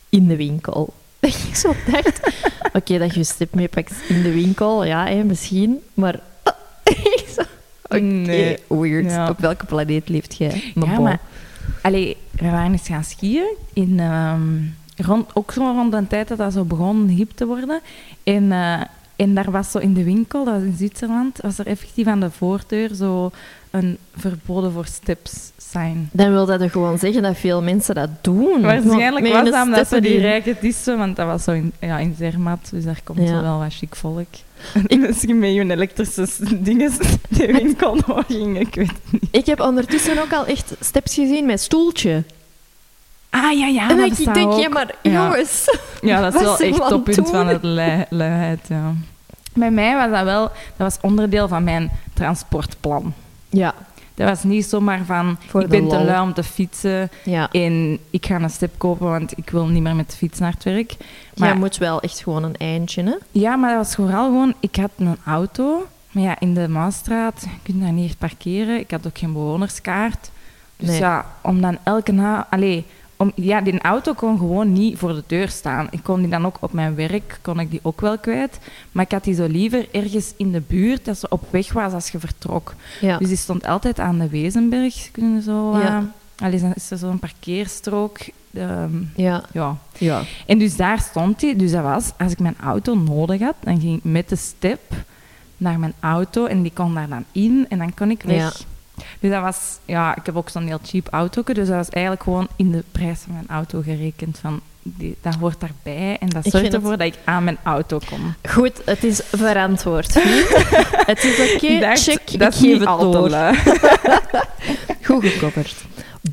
in 0.10 0.28
de 0.28 0.36
winkel. 0.36 0.94
Dat 1.20 1.34
ik 1.34 1.56
zo 1.56 1.74
dacht, 1.92 2.20
oké, 2.78 2.98
dat 2.98 3.14
je 3.14 3.20
je 3.20 3.26
stip 3.26 3.54
meepakt 3.56 3.94
in 4.08 4.22
de 4.22 4.34
winkel, 4.34 4.86
ja, 4.86 5.08
hè, 5.08 5.24
misschien, 5.24 5.80
maar... 5.94 6.20
ik 6.84 7.26
zo, 7.36 7.42
oké, 7.84 8.00
Nee. 8.00 8.58
weird. 8.68 9.12
Ja. 9.12 9.30
Op 9.30 9.40
welke 9.40 9.66
planeet 9.66 10.10
leeft 10.10 10.36
jij? 10.38 10.72
Maar 10.76 10.88
ja, 10.88 10.96
bon. 10.96 11.04
maar... 11.04 11.20
Allee, 11.82 12.18
we 12.32 12.50
waren 12.50 12.72
eens 12.72 12.88
gaan 12.88 13.04
skiën. 13.04 13.56
In, 13.74 14.00
ehm, 14.00 14.58
rond, 14.96 15.36
ook 15.36 15.52
zo 15.52 15.62
rond 15.62 15.92
de 15.92 16.08
tijd 16.08 16.28
dat 16.28 16.38
dat 16.38 16.54
zo 16.54 16.64
begon 16.64 17.08
hip 17.08 17.32
te 17.36 17.46
worden. 17.46 17.82
En, 18.24 18.52
eh, 18.52 18.82
en 19.20 19.34
daar 19.34 19.52
was 19.52 19.72
zo 19.72 19.78
in 19.78 19.94
de 19.94 20.04
winkel, 20.04 20.46
dat 20.46 20.54
was 20.54 20.64
in 20.64 20.76
Zwitserland, 20.78 21.40
was 21.42 21.58
er 21.58 21.68
effectief 21.68 22.08
aan 22.08 22.20
de 22.20 22.32
voordeur 22.32 22.94
zo 22.94 23.32
een 23.72 23.98
verboden 24.18 24.72
voor 24.72 24.86
steps 24.86 25.52
sign. 25.72 26.10
Dan 26.12 26.32
wil 26.32 26.46
dat 26.46 26.62
er 26.62 26.70
gewoon 26.70 26.98
zeggen 27.00 27.22
dat 27.22 27.38
veel 27.38 27.62
mensen 27.62 27.96
dat 27.96 28.10
doen. 28.22 28.62
Waarschijnlijk 28.62 29.28
was 29.28 29.50
dat 29.50 29.64
omdat 29.66 29.88
ze 29.88 30.02
die 30.02 30.20
rijke 30.20 30.56
dissen, 30.62 30.98
want 30.98 31.16
dat 31.16 31.26
was 31.26 31.44
zo 31.44 31.52
in, 31.52 31.72
ja, 31.80 31.98
in 31.98 32.16
Zermatt, 32.18 32.70
dus 32.72 32.84
daar 32.84 33.00
komt 33.04 33.20
Ja. 33.20 33.28
zo 33.28 33.42
wel 33.42 33.60
wat 33.60 33.74
chic 33.74 33.96
volk. 33.96 34.28
Misschien 35.00 35.40
met 35.40 35.54
je 35.54 35.72
elektrische 35.72 36.28
dingen 36.60 36.92
de 37.30 37.46
winkel 37.46 37.98
ik 38.60 38.76
weet 38.76 38.88
het 38.88 39.12
niet. 39.12 39.24
Ik 39.32 39.46
heb 39.46 39.60
ondertussen 39.60 40.22
ook 40.22 40.34
al 40.34 40.46
echt 40.46 40.74
steps 40.80 41.14
gezien 41.14 41.46
met 41.46 41.62
stoeltje. 41.62 42.24
Ah, 43.30 43.58
ja, 43.60 43.66
ja, 43.68 43.82
en 43.82 43.88
dat 43.88 43.98
dan 43.98 44.10
bestaat 44.10 44.34
denk 44.34 44.52
ook. 44.52 44.60
ja, 44.60 44.70
maar 44.70 44.96
jongens... 45.02 45.78
Ja, 46.02 46.22
dat 46.22 46.36
is 46.36 46.42
wel 46.42 46.58
echt 46.60 46.88
toppunt 46.88 47.30
van 47.30 47.48
het 47.48 47.64
lui- 47.64 48.06
luiheid, 48.10 48.60
ja. 48.68 48.94
Bij 49.60 49.72
mij 49.72 49.96
was 49.96 50.12
dat 50.12 50.24
wel... 50.24 50.42
Dat 50.42 50.52
was 50.78 50.98
onderdeel 51.02 51.48
van 51.48 51.64
mijn 51.64 51.92
transportplan. 52.14 53.14
Ja, 53.50 53.74
Dat 54.16 54.28
was 54.28 54.44
niet 54.44 54.66
zomaar 54.66 55.06
van... 55.06 55.38
Voor 55.48 55.62
ik 55.62 55.68
ben 55.68 55.88
te 55.88 56.04
lui 56.04 56.22
om 56.22 56.34
te 56.34 56.44
fietsen 56.44 57.10
ja. 57.24 57.50
en 57.52 58.00
ik 58.10 58.26
ga 58.26 58.36
een 58.36 58.50
step 58.50 58.74
kopen, 58.78 59.08
want 59.10 59.38
ik 59.38 59.50
wil 59.50 59.68
niet 59.68 59.82
meer 59.82 59.96
met 59.96 60.12
de 60.12 60.18
fiets 60.18 60.40
naar 60.40 60.52
het 60.54 60.64
werk. 60.64 60.96
Maar, 61.38 61.50
Jij 61.50 61.58
moet 61.58 61.78
wel 61.78 62.02
echt 62.02 62.20
gewoon 62.24 62.44
een 62.44 62.56
eindje, 62.58 63.04
hè? 63.04 63.16
Ja, 63.32 63.56
maar 63.56 63.76
dat 63.76 63.86
was 63.86 63.96
vooral 63.96 64.26
gewoon... 64.26 64.54
Ik 64.60 64.76
had 64.76 64.92
een 64.98 65.18
auto, 65.26 65.88
maar 66.12 66.24
ja, 66.24 66.40
in 66.40 66.54
de 66.54 66.68
Maasstraat, 66.68 67.42
je 67.42 67.50
kunt 67.64 67.82
daar 67.82 67.92
niet 67.92 68.06
echt 68.10 68.18
parkeren. 68.18 68.80
Ik 68.80 68.92
had 68.92 69.08
ook 69.08 69.18
geen 69.18 69.34
bewonerskaart. 69.34 70.32
Dus 70.78 70.88
Nee. 70.90 71.00
ja, 71.00 71.26
om 71.42 71.62
dan 71.62 71.78
elke 71.84 72.12
na... 72.12 72.48
Allee, 72.50 72.86
om, 73.22 73.32
ja, 73.36 73.62
die 73.62 73.80
auto 73.82 74.14
kon 74.14 74.38
gewoon 74.38 74.74
niet 74.74 74.98
voor 74.98 75.14
de 75.14 75.24
deur 75.28 75.50
staan. 75.50 75.88
Ik 75.92 76.00
kon 76.04 76.20
die 76.20 76.30
dan 76.30 76.46
ook 76.46 76.58
op 76.60 76.74
mijn 76.74 76.96
werk, 76.96 77.40
kon 77.42 77.60
ik 77.60 77.72
die 77.72 77.80
ook 77.84 78.02
wel 78.02 78.18
kwijt. 78.18 78.60
Maar 78.92 79.06
ik 79.06 79.12
had 79.12 79.24
die 79.24 79.34
zo 79.36 79.48
liever 79.48 79.88
ergens 79.92 80.34
in 80.38 80.52
de 80.52 80.62
buurt, 80.68 81.06
dat 81.06 81.18
ze 81.20 81.30
op 81.30 81.44
weg 81.52 81.74
was 81.74 81.94
als 81.94 82.10
je 82.10 82.20
vertrok. 82.20 82.74
Ja. 83.02 83.18
Dus 83.18 83.28
die 83.28 83.38
stond 83.38 83.66
altijd 83.66 84.00
aan 84.00 84.20
de 84.20 84.30
Wezenberg. 84.30 85.12
Kunnen 85.12 85.42
zo... 85.42 85.78
Ja. 85.78 85.98
eh, 85.98 86.46
allee, 86.46 86.62
is 86.76 86.92
er 86.92 86.98
zo'n 86.98 87.20
parkeerstrook. 87.20 88.18
ehm, 88.54 88.92
Ja. 89.16 89.44
ja. 89.54 89.78
Ja. 89.98 90.22
En 90.46 90.60
dus 90.60 90.76
daar 90.76 91.00
stond 91.00 91.42
hij. 91.42 91.56
Dus 91.56 91.72
dat 91.72 91.84
was, 91.84 92.12
als 92.18 92.32
ik 92.32 92.40
mijn 92.40 92.58
auto 92.64 92.96
nodig 92.96 93.42
had, 93.42 93.56
dan 93.60 93.80
ging 93.80 93.98
ik 93.98 94.04
met 94.04 94.30
de 94.30 94.36
step 94.36 94.82
naar 95.58 95.80
mijn 95.80 95.94
auto 96.00 96.46
en 96.46 96.62
die 96.62 96.72
kon 96.74 96.94
daar 96.94 97.10
dan 97.10 97.26
in 97.32 97.66
en 97.70 97.78
dan 97.78 97.94
kon 97.94 98.10
ik 98.12 98.22
weg. 98.22 98.60
Ja. 98.60 98.66
Dus 99.20 99.32
dat 99.32 99.42
was, 99.42 99.78
ja, 99.86 100.16
ik 100.16 100.26
heb 100.26 100.36
ook 100.36 100.50
zo'n 100.50 100.68
heel 100.68 100.80
cheap 100.84 101.08
auto, 101.12 101.44
dus 101.44 101.68
dat 101.68 101.76
was 101.76 101.90
eigenlijk 101.90 102.24
gewoon 102.24 102.48
in 102.56 102.72
de 102.72 102.84
prijs 102.92 103.20
van 103.20 103.34
mijn 103.34 103.48
auto 103.50 103.82
gerekend. 103.82 104.38
Van, 104.42 104.60
die, 104.84 105.16
dat 105.22 105.36
hoort 105.36 105.60
daarbij 105.60 106.18
en 106.20 106.30
dat 106.30 106.46
zorgt 106.46 106.74
ervoor 106.74 106.98
dat 106.98 107.08
ik 107.08 107.16
aan 107.24 107.44
mijn 107.44 107.58
auto 107.64 108.00
kom. 108.10 108.34
Goed, 108.50 108.82
het 108.86 109.04
is 109.04 109.22
verantwoord. 109.32 110.14
Het 111.10 111.24
is 111.24 111.54
oké, 111.54 111.80
dacht, 111.80 112.04
check, 112.04 112.40
dat 112.40 112.54
ik 112.54 112.60
geef 112.60 112.80
het 112.80 113.00
door. 113.00 113.30
Goed 115.08 115.26
gecoverd. 115.26 115.76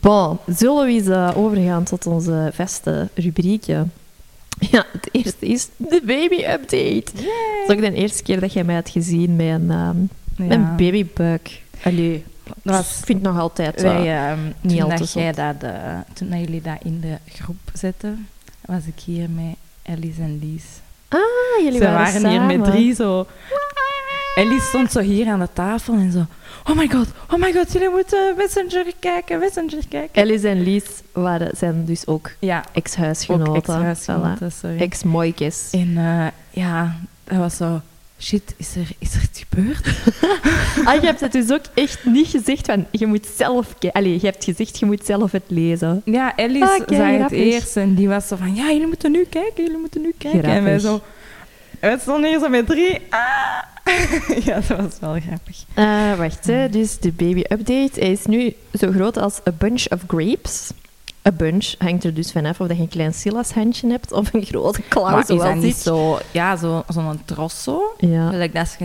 Bon, 0.00 0.38
zullen 0.46 0.86
we 0.86 0.92
eens 0.92 1.06
eh, 1.08 1.30
overgaan 1.36 1.84
tot 1.84 2.06
onze 2.06 2.50
vaste 2.54 3.08
rubriekje? 3.14 3.86
Ja, 4.58 4.86
het 4.92 5.08
eerste 5.12 5.46
is 5.46 5.68
de 5.76 6.02
baby-update. 6.04 7.04
Dat 7.14 7.24
is 7.66 7.74
ook 7.74 7.80
de 7.80 7.92
eerste 7.92 8.22
keer 8.22 8.40
dat 8.40 8.52
jij 8.52 8.64
mij 8.64 8.74
had 8.74 8.88
gezien 8.88 9.36
met 9.36 9.46
een, 9.46 9.66
met 10.36 10.50
een 10.50 10.60
Ja. 10.60 10.74
babybuik. 10.76 11.62
Allee, 11.82 12.24
Dat 12.62 12.74
was- 12.76 13.00
vind 13.04 13.22
het 13.22 13.32
nog 13.32 13.38
altijd... 13.40 13.82
Wij, 13.82 14.16
ehm, 14.30 14.38
niet 14.60 14.82
al 14.82 14.88
te 14.96 15.04
jij 15.20 15.32
dat, 15.32 15.54
eh, 15.60 15.98
toen 16.12 16.30
dat 16.30 16.38
jullie 16.40 16.62
dat 16.62 16.76
in 16.82 17.00
de 17.00 17.16
groep 17.28 17.56
zetten, 17.72 18.28
was 18.60 18.86
ik 18.86 19.00
hier 19.04 19.30
met 19.30 19.54
Alice 19.86 20.20
en 20.22 20.38
Lies. 20.38 20.64
ah, 21.08 21.18
jullie 21.64 21.78
Ze 21.78 21.84
waren, 21.84 22.22
waren 22.22 22.28
hier 22.30 22.58
met 22.58 22.64
drie 22.64 22.94
zo. 22.94 23.26
Ellie 24.34 24.60
stond 24.60 24.92
zo 24.92 25.00
hier 25.00 25.28
aan 25.28 25.38
de 25.38 25.48
tafel 25.52 25.94
en 25.94 26.12
zo. 26.12 26.26
Oh 26.70 26.76
my 26.76 26.88
god, 26.88 27.06
oh 27.30 27.38
my 27.40 27.52
god, 27.52 27.72
jullie 27.72 27.90
moeten 27.90 28.34
Messenger 28.36 28.84
kijken, 28.98 29.38
Messenger 29.38 29.88
kijken. 29.88 30.22
Alice 30.22 30.48
en 30.48 30.62
Lies 30.62 30.84
waren, 31.12 31.56
zijn 31.56 31.84
dus 31.84 32.06
ook 32.06 32.30
Ja, 32.38 32.64
ex-huisgenoten. 32.72 33.54
ex-huisgenoten. 33.54 34.50
Voilà. 34.52 34.76
En 35.70 35.92
eh, 35.96 36.26
ja, 36.50 36.96
dat 37.24 37.38
was 37.38 37.56
zo. 37.56 37.80
Shit, 38.18 38.54
is 38.56 38.76
er, 38.76 38.86
is 38.98 39.14
er 39.14 39.22
iets 39.22 39.44
gebeurd? 39.48 39.86
Ah, 40.84 40.94
je 41.00 41.06
hebt 41.06 41.20
het 41.20 41.32
dus 41.32 41.50
ook 41.52 41.64
echt 41.74 42.04
niet 42.04 42.26
gezegd 42.28 42.66
van, 42.66 42.86
je 42.90 43.06
moet 43.06 43.26
zelf... 43.36 43.74
Allee, 43.92 44.12
je 44.20 44.26
hebt 44.26 44.44
gezegd, 44.44 44.78
je 44.78 44.86
moet 44.86 45.04
zelf 45.06 45.32
het 45.32 45.42
lezen. 45.46 46.02
Ja, 46.04 46.36
Ellie 46.36 46.62
Ah, 46.62 46.68
zei 46.68 46.78
het 46.80 46.88
keigrappig. 46.88 47.38
eerst 47.38 47.76
en 47.76 47.94
die 47.94 48.08
was 48.08 48.28
zo 48.28 48.36
van, 48.36 48.54
ja, 48.54 48.66
jullie 48.72 48.86
moeten 48.86 49.10
nu 49.12 49.24
kijken, 49.30 49.64
jullie 49.64 49.78
moeten 49.78 50.00
nu 50.00 50.14
kijken. 50.18 50.42
En 50.42 50.64
wij 50.64 50.78
Grappig. 50.78 51.00
zo, 51.00 51.00
wij 51.80 51.98
stonden 51.98 52.30
hier 52.30 52.38
zo 52.38 52.48
met 52.48 52.66
drie. 52.66 52.98
Ah. 53.10 53.20
ja, 54.46 54.54
dat 54.68 54.80
was 54.80 54.98
wel 55.00 55.16
grappig. 55.26 55.64
Eh, 55.74 56.14
wacht, 56.18 56.46
hè. 56.46 56.68
dus 56.70 56.98
de 56.98 57.12
baby-update. 57.12 58.00
Hij 58.00 58.10
is 58.12 58.24
nu 58.24 58.54
zo 58.78 58.90
groot 58.92 59.16
als 59.18 59.40
a 59.48 59.52
bunch 59.58 59.86
of 59.88 60.00
grapes. 60.06 60.70
A 61.26 61.32
bunch 61.32 61.74
hangt 61.78 62.04
er 62.04 62.14
dus 62.14 62.32
vanaf 62.32 62.60
of 62.60 62.66
dat 62.66 62.76
je 62.76 62.82
een 62.82 62.88
klein 62.88 63.14
Silas-handje 63.14 63.90
hebt 63.90 64.12
of 64.12 64.32
een 64.32 64.44
grote 64.44 64.82
klauw, 64.88 65.10
maar 65.10 65.20
is 65.20 65.26
dat 65.26 65.54
niet 65.54 65.76
zo, 65.76 66.18
ja, 66.30 66.56
zo- 66.56 66.84
zo'n 66.88 67.20
zo? 67.62 67.94
Ja. 67.98 68.28
Gelijk 68.30 68.52
dat 68.54 68.66
is 68.66 68.76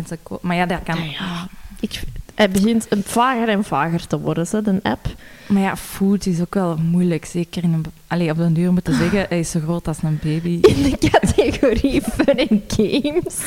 Maar 0.42 0.56
ja, 0.56 0.66
dat 0.66 0.80
kan... 0.84 0.98
Ah, 0.98 1.12
ja. 1.12 1.48
Ik, 1.80 2.02
hij 2.36 2.50
begint 2.50 2.86
een 2.90 3.04
vager 3.06 3.50
en 3.50 3.64
vager 3.64 4.08
te 4.08 4.20
worden, 4.20 4.46
hè, 4.52 4.62
de 4.62 4.80
app. 4.84 5.06
Maar 5.48 5.62
ja, 5.62 5.76
food 5.78 6.26
is 6.26 6.42
ook 6.42 6.54
wel 6.54 6.78
moeilijk. 6.78 7.26
Zeker 7.26 7.64
in 7.64 7.74
een... 7.74 7.86
Allee, 8.08 8.32
op 8.32 8.38
den 8.38 8.54
duur 8.54 8.72
moeten 8.74 8.94
zeggen, 8.94 9.26
hij 9.30 9.40
is 9.40 9.52
zo 9.52 9.60
groot 9.60 9.88
als 9.88 9.98
een 10.04 10.20
baby. 10.24 10.60
In 10.62 10.84
de 10.84 11.10
categorie 11.10 12.02
fun 12.16 12.48
and 12.50 12.62
games. 12.68 13.38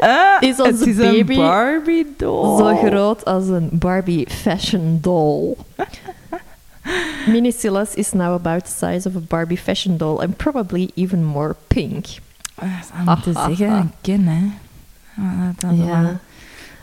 Ah, 0.00 0.36
Is 0.40 0.60
onze 0.60 0.64
het 0.70 0.86
is 0.86 0.96
baby 0.96 1.32
een 1.32 1.38
Barbie 1.38 2.14
doll. 2.16 2.58
Zo 2.58 2.76
groot 2.76 3.24
als 3.24 3.48
een 3.48 3.68
Barbie 3.72 4.26
fashion 4.30 4.98
doll. 5.00 5.54
Mini 7.26 7.50
Silas 7.52 7.94
is 7.94 8.12
now 8.12 8.34
about 8.34 8.64
the 8.64 8.86
size 8.86 9.08
of 9.08 9.16
a 9.16 9.20
Barbie 9.28 9.56
fashion 9.58 9.96
doll 9.96 10.18
and 10.20 10.36
probably 10.36 10.90
even 10.94 11.24
more 11.24 11.54
pink. 11.66 12.06
Ah, 12.54 12.66
Dat 13.06 13.26
is 13.26 13.34
aan 13.34 13.48
te 13.48 13.54
zeggen, 13.56 13.92
kin, 14.00 14.26
hè. 14.26 14.44
Ah, 15.22 15.48
dat 15.58 15.70
is 15.72 15.78
wel- 15.78 15.86
Ja. 15.86 16.20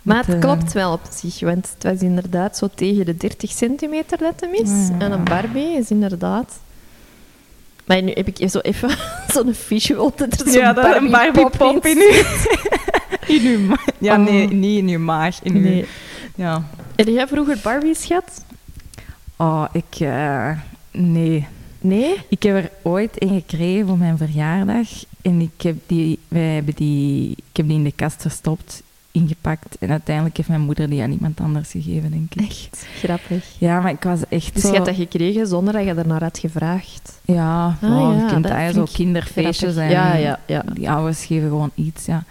Maar 0.02 0.18
het 0.26 0.34
eh, 0.36 0.40
klopt 0.40 0.74
wel 0.74 0.92
op 0.94 1.02
zich, 1.14 1.40
want 1.40 1.70
het 1.74 1.84
was 1.92 2.02
inderdaad 2.02 2.58
zo 2.58 2.70
tegen 2.76 3.06
de 3.06 3.18
30 3.18 3.52
centimeter 3.52 4.18
dat 4.18 4.34
hem 4.40 4.54
is. 4.54 4.70
Ja. 4.90 4.96
En 5.00 5.12
een 5.12 5.24
Barbie 5.24 5.78
is 5.78 5.90
inderdaad... 5.92 6.60
Maar 7.86 8.02
nu 8.02 8.12
heb 8.14 8.28
ik 8.28 8.50
zo 8.50 8.60
even 8.60 8.90
zo'n 9.34 9.54
visual 9.54 10.14
dat 10.16 10.40
er 10.40 10.48
zo'n 10.48 10.52
Ja, 10.62 10.74
dat 10.74 10.86
is 10.86 11.02
een 11.02 11.12
Barbie 11.12 11.50
pop 11.50 11.86
in. 11.86 11.98
In 13.28 13.46
uw 13.46 13.60
maag. 13.60 13.86
Ja, 13.98 14.16
Oh. 14.18 14.24
nee, 14.24 14.48
niet 14.48 14.78
in 14.78 14.88
uw 14.88 15.00
maag. 15.00 15.40
In 15.44 15.56
uw... 15.56 15.62
Nee. 15.62 15.86
Ja. 16.36 16.64
Heb 16.96 17.08
jij 17.08 17.28
vroeger 17.28 17.58
Barbies 17.64 18.06
gehad? 18.06 18.46
Oh, 19.38 19.66
ik... 19.72 20.00
eh, 20.00 20.52
nee. 20.92 21.48
Nee? 21.80 22.16
Ik 22.30 22.44
heb 22.44 22.56
er 22.56 22.72
ooit 22.82 23.22
een 23.22 23.30
gekregen 23.42 23.88
voor 23.88 23.98
mijn 23.98 24.18
verjaardag. 24.18 24.88
En 25.22 25.42
ik 25.42 25.62
heb 25.62 25.76
die, 25.88 26.20
wij 26.28 26.54
hebben 26.54 26.74
die, 26.76 27.32
ik 27.32 27.58
heb 27.58 27.68
die 27.68 27.78
in 27.78 27.84
de 27.84 27.92
kast 27.92 28.22
verstopt. 28.22 28.84
ingepakt. 29.12 29.78
En 29.80 29.90
uiteindelijk 29.90 30.38
heeft 30.38 30.50
mijn 30.50 30.62
moeder 30.62 30.90
die 30.90 31.02
aan 31.02 31.12
iemand 31.12 31.40
anders 31.40 31.72
gegeven, 31.72 32.12
denk 32.12 32.34
ik. 32.36 32.42
Echt 32.50 32.86
grappig. 33.00 33.46
Ja, 33.58 33.80
maar 33.80 33.92
ik 33.92 34.04
was 34.04 34.20
echt 34.30 34.54
Dus 34.54 34.62
zo... 34.64 34.68
je 34.68 34.74
hebt 34.74 34.86
dat 34.86 34.96
gekregen 34.96 35.48
zonder 35.48 35.74
dat 35.74 35.84
je 35.86 35.94
er 35.94 36.08
naar 36.08 36.24
had 36.24 36.38
gevraagd. 36.40 37.20
Ja, 37.26 37.66
Ah, 37.66 37.76
wow, 37.82 38.20
ja, 38.20 38.36
je 38.36 38.42
dat 38.42 38.74
zo 38.76 38.94
kinderfeestjes 38.94 39.74
grappig. 39.74 39.84
en 39.84 39.90
Ja, 39.90 40.16
ja, 40.16 40.40
ja. 40.48 40.64
die 40.74 40.90
ouders 40.90 41.26
geven 41.26 41.50
gewoon 41.50 41.72
iets, 41.76 42.06
ja. 42.06 42.24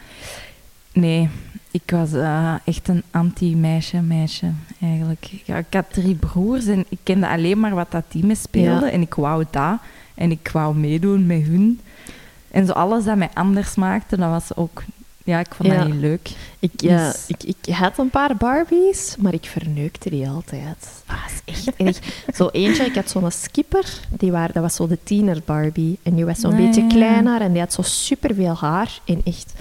Nee, 0.93 1.29
ik 1.75 1.91
was 1.91 2.13
eh, 2.13 2.55
echt 2.65 2.89
een 2.89 3.03
anti-meisje, 3.11 4.01
meisje, 4.01 4.51
eigenlijk. 4.81 5.31
Ja, 5.45 5.57
ik 5.57 5.67
had 5.71 5.93
drie 5.93 6.15
broers 6.15 6.67
en 6.67 6.85
ik 6.89 6.99
kende 7.03 7.29
alleen 7.29 7.61
maar 7.61 7.75
wat 7.75 7.91
dat 7.91 8.05
speelden. 8.33 8.85
Ja. 8.87 8.91
En 8.91 9.01
ik 9.01 9.15
wou 9.15 9.45
dat. 9.51 9.79
En 10.15 10.31
ik 10.31 10.49
wou 10.53 10.77
meedoen 10.77 11.27
met 11.27 11.43
hun. 11.43 11.81
En 12.51 12.67
zo 12.67 12.73
alles 12.73 13.05
dat 13.05 13.17
mij 13.17 13.31
anders 13.35 13.75
maakte, 13.75 14.17
dat 14.17 14.29
was 14.31 14.57
ook... 14.57 14.83
Ja, 15.25 15.39
ik 15.39 15.55
vond 15.55 15.69
Ja. 15.69 15.79
dat 15.79 15.87
niet 15.87 16.01
leuk. 16.01 16.31
Ik, 16.59 16.71
ja, 16.77 17.07
Dus- 17.11 17.25
ik, 17.27 17.43
ik 17.43 17.75
had 17.75 17.99
een 17.99 18.11
paar 18.11 18.37
Barbies, 18.37 19.17
maar 19.19 19.35
ik 19.35 19.45
verneukte 19.45 20.11
die 20.11 20.29
altijd. 20.29 20.65
Dat 21.07 21.17
was 21.23 21.41
echt 21.45 21.77
erg. 21.77 21.99
Zo 22.37 22.49
eentje, 22.53 22.85
ik 22.85 22.95
had 22.95 23.11
zo'n 23.11 23.31
skipper, 23.31 24.01
die 24.11 24.31
waren, 24.33 24.55
dat 24.55 24.63
was 24.63 24.75
zo 24.75 24.87
de 24.87 24.99
tiener 25.05 25.43
Barbie. 25.45 25.99
En 26.03 26.15
die 26.15 26.25
was 26.25 26.41
zo'n 26.41 26.53
Ah, 26.53 26.57
beetje 26.57 26.87
kleiner 26.87 27.41
en 27.41 27.53
die 27.53 27.61
had 27.61 27.73
zo 27.73 27.83
superveel 27.83 28.55
haar. 28.57 29.01
En 29.05 29.21
echt, 29.25 29.55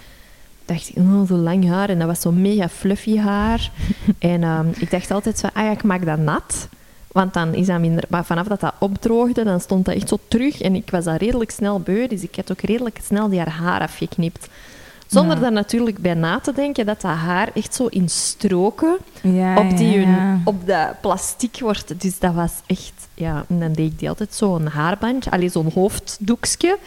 dacht 0.65 0.89
ik, 0.89 0.95
oh, 0.97 1.27
zo 1.27 1.35
lang 1.35 1.69
haar. 1.69 1.89
En 1.89 1.99
dat 1.99 2.07
was 2.07 2.21
zo 2.21 2.31
mega 2.31 2.69
fluffy 2.69 3.17
haar. 3.17 3.71
en 4.19 4.43
ehm, 4.43 4.67
ik 4.77 4.91
dacht 4.91 5.11
altijd 5.11 5.39
zo, 5.39 5.47
ah 5.53 5.63
ja, 5.63 5.71
ik 5.71 5.83
maak 5.83 6.05
dat 6.05 6.17
nat. 6.17 6.67
Want 7.11 7.33
dan 7.33 7.53
is 7.53 7.65
dat 7.65 7.79
minder... 7.79 8.03
Maar 8.09 8.25
vanaf 8.25 8.47
dat 8.47 8.59
dat 8.59 8.73
opdroogde, 8.79 9.43
dan 9.43 9.59
stond 9.59 9.85
dat 9.85 9.95
echt 9.95 10.09
zo 10.09 10.17
terug. 10.27 10.61
En 10.61 10.75
ik 10.75 10.89
was 10.89 11.03
dat 11.03 11.21
redelijk 11.21 11.51
snel 11.51 11.79
beu, 11.79 12.07
dus 12.07 12.21
ik 12.21 12.35
had 12.35 12.51
ook 12.51 12.61
redelijk 12.61 12.99
snel 13.03 13.29
die 13.29 13.39
haar 13.39 13.49
haar 13.51 13.81
afgeknipt. 13.81 14.47
Zonder 15.07 15.35
Ja. 15.35 15.41
daar 15.41 15.51
natuurlijk 15.51 15.97
bij 15.97 16.13
na 16.13 16.39
te 16.39 16.53
denken 16.53 16.85
dat 16.85 17.01
dat 17.01 17.11
haar 17.11 17.49
echt 17.53 17.75
zo 17.75 17.85
in 17.85 18.09
stroken 18.09 18.97
Ja, 19.21 19.57
op, 19.57 19.77
die 19.77 19.87
ja, 19.87 20.05
hun, 20.05 20.15
ja. 20.15 20.39
op 20.45 20.67
dat 20.67 21.01
plastic 21.01 21.57
wordt. 21.59 22.01
Dus 22.01 22.19
dat 22.19 22.33
was 22.33 22.51
echt... 22.65 22.93
Ja, 23.13 23.45
en 23.49 23.59
dan 23.59 23.73
deed 23.73 23.91
ik 23.91 23.99
die 23.99 24.09
altijd 24.09 24.33
zo'n 24.33 24.67
haarbandje, 24.67 25.31
alleen 25.31 25.49
zo'n 25.49 25.71
hoofddoekje. 25.73 26.77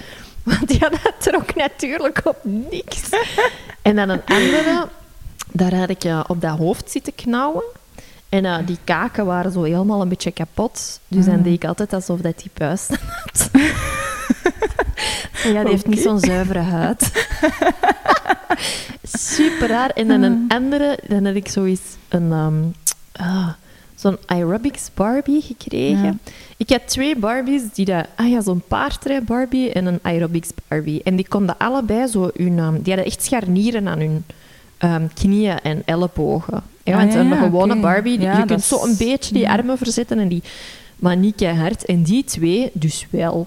Want 0.46 0.72
ja, 0.78 0.88
dat 0.88 1.12
trok 1.18 1.54
natuurlijk 1.54 2.20
op 2.24 2.36
niks. 2.42 3.02
En 3.82 3.96
dan 3.96 4.08
een 4.08 4.22
andere, 4.24 4.88
daar 5.52 5.74
had 5.74 5.88
ik 5.88 6.04
eh, 6.04 6.24
op 6.26 6.40
dat 6.40 6.58
hoofd 6.58 6.90
zitten 6.90 7.14
knauwen. 7.14 7.62
En 8.28 8.44
eh, 8.44 8.56
die 8.66 8.78
kaken 8.84 9.26
waren 9.26 9.52
zo 9.52 9.62
helemaal 9.62 10.00
een 10.00 10.08
beetje 10.08 10.30
kapot. 10.30 11.00
Dus 11.08 11.24
dan 11.24 11.34
Ah. 11.38 11.44
deed 11.44 11.52
ik 11.52 11.64
altijd 11.64 11.92
alsof 11.92 12.20
dat 12.20 12.38
die 12.38 12.50
puisten 12.54 12.98
had. 13.24 13.50
ja, 15.52 15.60
die 15.62 15.70
heeft 15.70 15.86
niet 15.86 16.00
zo'n 16.00 16.20
zuivere 16.20 16.58
huid. 16.58 17.10
Super 19.02 19.68
raar. 19.68 19.90
En 19.90 20.08
dan 20.08 20.22
een 20.22 20.44
andere, 20.48 20.98
dan 21.08 21.24
had 21.24 21.34
ik 21.34 21.48
zoiets 21.48 21.82
een... 22.08 22.32
ehm, 22.32 22.62
ah, 23.28 23.48
Zo'n 23.96 24.16
aerobics 24.26 24.90
Barbie 24.94 25.40
gekregen. 25.42 26.04
Ja. 26.04 26.14
Ik 26.56 26.70
had 26.70 26.80
twee 26.86 27.16
Barbies 27.16 27.62
die 27.74 27.84
dat... 27.84 28.06
Ah 28.16 28.28
ja, 28.30 28.40
zo'n 28.40 28.62
paardrij 28.68 29.22
Barbie 29.22 29.72
en 29.72 29.86
een 29.86 29.98
aerobics 30.02 30.48
Barbie. 30.68 31.02
En 31.02 31.16
die 31.16 31.28
konden 31.28 31.58
allebei 31.58 32.06
zo 32.06 32.30
hun... 32.34 32.58
ehm, 32.58 32.72
die 32.82 32.92
hadden 32.94 33.04
echt 33.04 33.22
scharnieren 33.24 33.88
aan 33.88 33.98
hun 33.98 34.24
ehm, 34.78 35.06
knieën 35.14 35.58
en 35.60 35.82
ellebogen. 35.84 36.62
Ja, 36.82 36.92
Ah, 36.92 36.98
want 36.98 37.12
ja, 37.12 37.18
een 37.20 37.36
gewone. 37.36 37.76
Barbie, 37.76 38.18
die- 38.18 38.28
je 38.28 38.44
kunt 38.44 38.62
zo 38.62 38.84
een 38.84 38.96
beetje 38.96 39.34
die 39.34 39.48
armen 39.48 39.78
verzetten 39.78 40.18
en 40.18 40.28
die... 40.28 40.42
Maar 40.96 41.16
niet 41.16 41.34
keihard. 41.36 41.84
En 41.84 42.02
die 42.02 42.24
twee 42.24 42.70
dus 42.72 43.06
wel. 43.10 43.46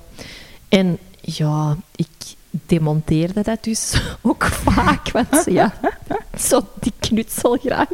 En 0.69 0.97
ja, 1.21 1.77
ik 1.95 2.07
demonteerde 2.65 3.41
dat 3.41 3.63
dus 3.63 4.01
ook 4.21 4.43
vaak. 4.43 5.11
Want 5.11 5.45
ja, 5.45 5.73
zo 6.49 6.67
die 6.79 6.93
knutsel 6.99 7.57
graag. 7.57 7.87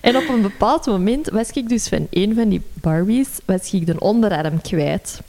En 0.00 0.16
op 0.16 0.28
een 0.28 0.42
bepaald 0.42 0.86
moment 0.86 1.28
was 1.28 1.50
ik 1.50 1.68
dus 1.68 1.88
van 1.88 2.06
een 2.10 2.34
van 2.34 2.48
die 2.48 2.62
Barbies 2.72 3.28
was 3.44 3.72
ik 3.72 3.86
de 3.86 4.00
onderarm 4.00 4.60
kwijt. 4.60 5.20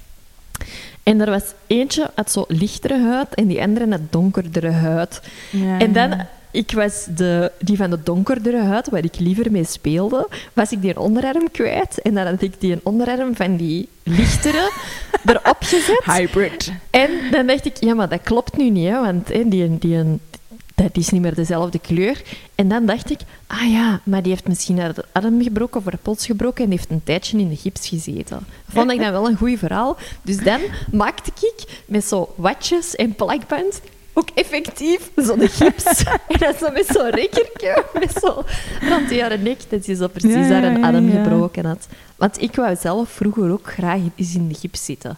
En 1.04 1.22
er 1.22 1.30
was 1.30 1.44
eentje 1.68 2.12
had 2.16 2.32
zo 2.32 2.46
lichtere 2.48 3.00
huid 3.00 3.34
en 3.36 3.48
die 3.48 3.62
andere 3.62 3.90
had 3.90 4.02
donkerdere 4.10 4.72
huid. 4.72 5.22
Ja, 5.50 5.80
En 5.80 5.94
dan. 5.94 6.26
Ik 6.52 6.72
was 6.72 7.06
de, 7.16 7.52
die 7.60 7.78
van 7.78 7.90
de 7.90 8.04
donkerdere 8.04 8.62
huid, 8.62 8.90
waar 8.90 9.04
ik 9.04 9.20
liever 9.20 9.52
mee 9.52 9.64
speelde, 9.64 10.28
was 10.54 10.72
ik 10.72 10.82
die 10.82 11.00
onderarm 11.00 11.52
kwijt. 11.52 12.02
En 12.02 12.14
dan 12.14 12.26
had 12.26 12.42
ik 12.42 12.60
die 12.60 12.80
onderarm 12.84 13.36
van 13.36 13.56
die 13.56 13.90
lichtere 14.04 14.72
erop 15.26 15.58
gezet. 15.60 16.02
Hybrid. 16.06 16.72
En 16.90 17.10
dan 17.32 17.48
dacht 17.48 17.66
ik, 17.66 17.78
ja, 17.80 17.94
maar 17.94 18.10
dat 18.10 18.22
klopt 18.22 18.58
nu 18.58 18.70
niet, 18.70 18.88
hè, 18.88 19.00
want 19.00 19.28
hè, 19.28 19.48
die, 19.48 19.78
die, 19.78 20.20
dat 20.76 20.98
is 20.98 21.10
niet 21.10 21.22
meer 21.22 21.36
dezelfde 21.36 21.80
kleur. 21.80 22.22
En 22.56 22.68
dan 22.68 22.86
dacht 22.86 23.10
ik, 23.12 23.20
ah 23.48 23.72
ja, 23.72 24.02
maar 24.04 24.22
die 24.22 24.32
heeft 24.32 24.48
misschien 24.48 24.80
haar 24.80 24.96
arm 25.12 25.44
gebroken 25.44 25.80
of 25.80 25.86
haar 25.86 25.98
pols 26.02 26.26
gebroken 26.26 26.64
en 26.64 26.70
die 26.70 26.80
heeft 26.80 26.92
een 26.92 27.04
tijdje 27.04 27.38
in 27.38 27.50
de 27.50 27.56
gips 27.56 27.88
gezeten. 27.88 28.46
Vond 28.70 28.92
ik 28.92 29.00
dan 29.00 29.12
wel 29.12 29.28
een 29.28 29.38
goed 29.38 29.60
verhaal. 29.60 29.98
Dus 30.22 30.38
dan 30.38 30.60
maakte 30.92 31.32
ik 31.36 31.84
met 31.86 32.06
zo 32.06 32.34
watjes 32.36 32.96
en 32.96 33.16
plakband 33.16 33.82
ook 34.20 34.30
effectief 34.34 35.12
zo'n 35.16 35.48
gips. 35.48 36.04
en 36.28 36.40
dat 36.40 36.58
zo 36.58 36.72
met 36.72 36.86
zo'n 36.88 37.10
rekkertje, 37.10 37.84
met 37.94 38.12
zo 38.22 38.44
rond 38.90 39.10
die 39.10 39.22
haar 39.22 39.40
nek, 39.40 39.60
dat 39.70 39.86
ze 39.86 39.96
zo 39.96 40.08
precies 40.08 40.48
Ja, 40.48 40.62
haar 40.62 40.94
een 40.94 41.08
ja, 41.08 41.14
ja. 41.14 41.24
gebroken 41.24 41.66
had. 41.66 41.88
Want 42.16 42.42
ik 42.42 42.56
wou 42.56 42.76
zelf 42.76 43.10
vroeger 43.10 43.52
ook 43.52 43.72
graag 43.72 44.00
eens 44.16 44.36
in 44.36 44.48
de 44.48 44.54
gips 44.56 44.86
zitten. 44.86 45.18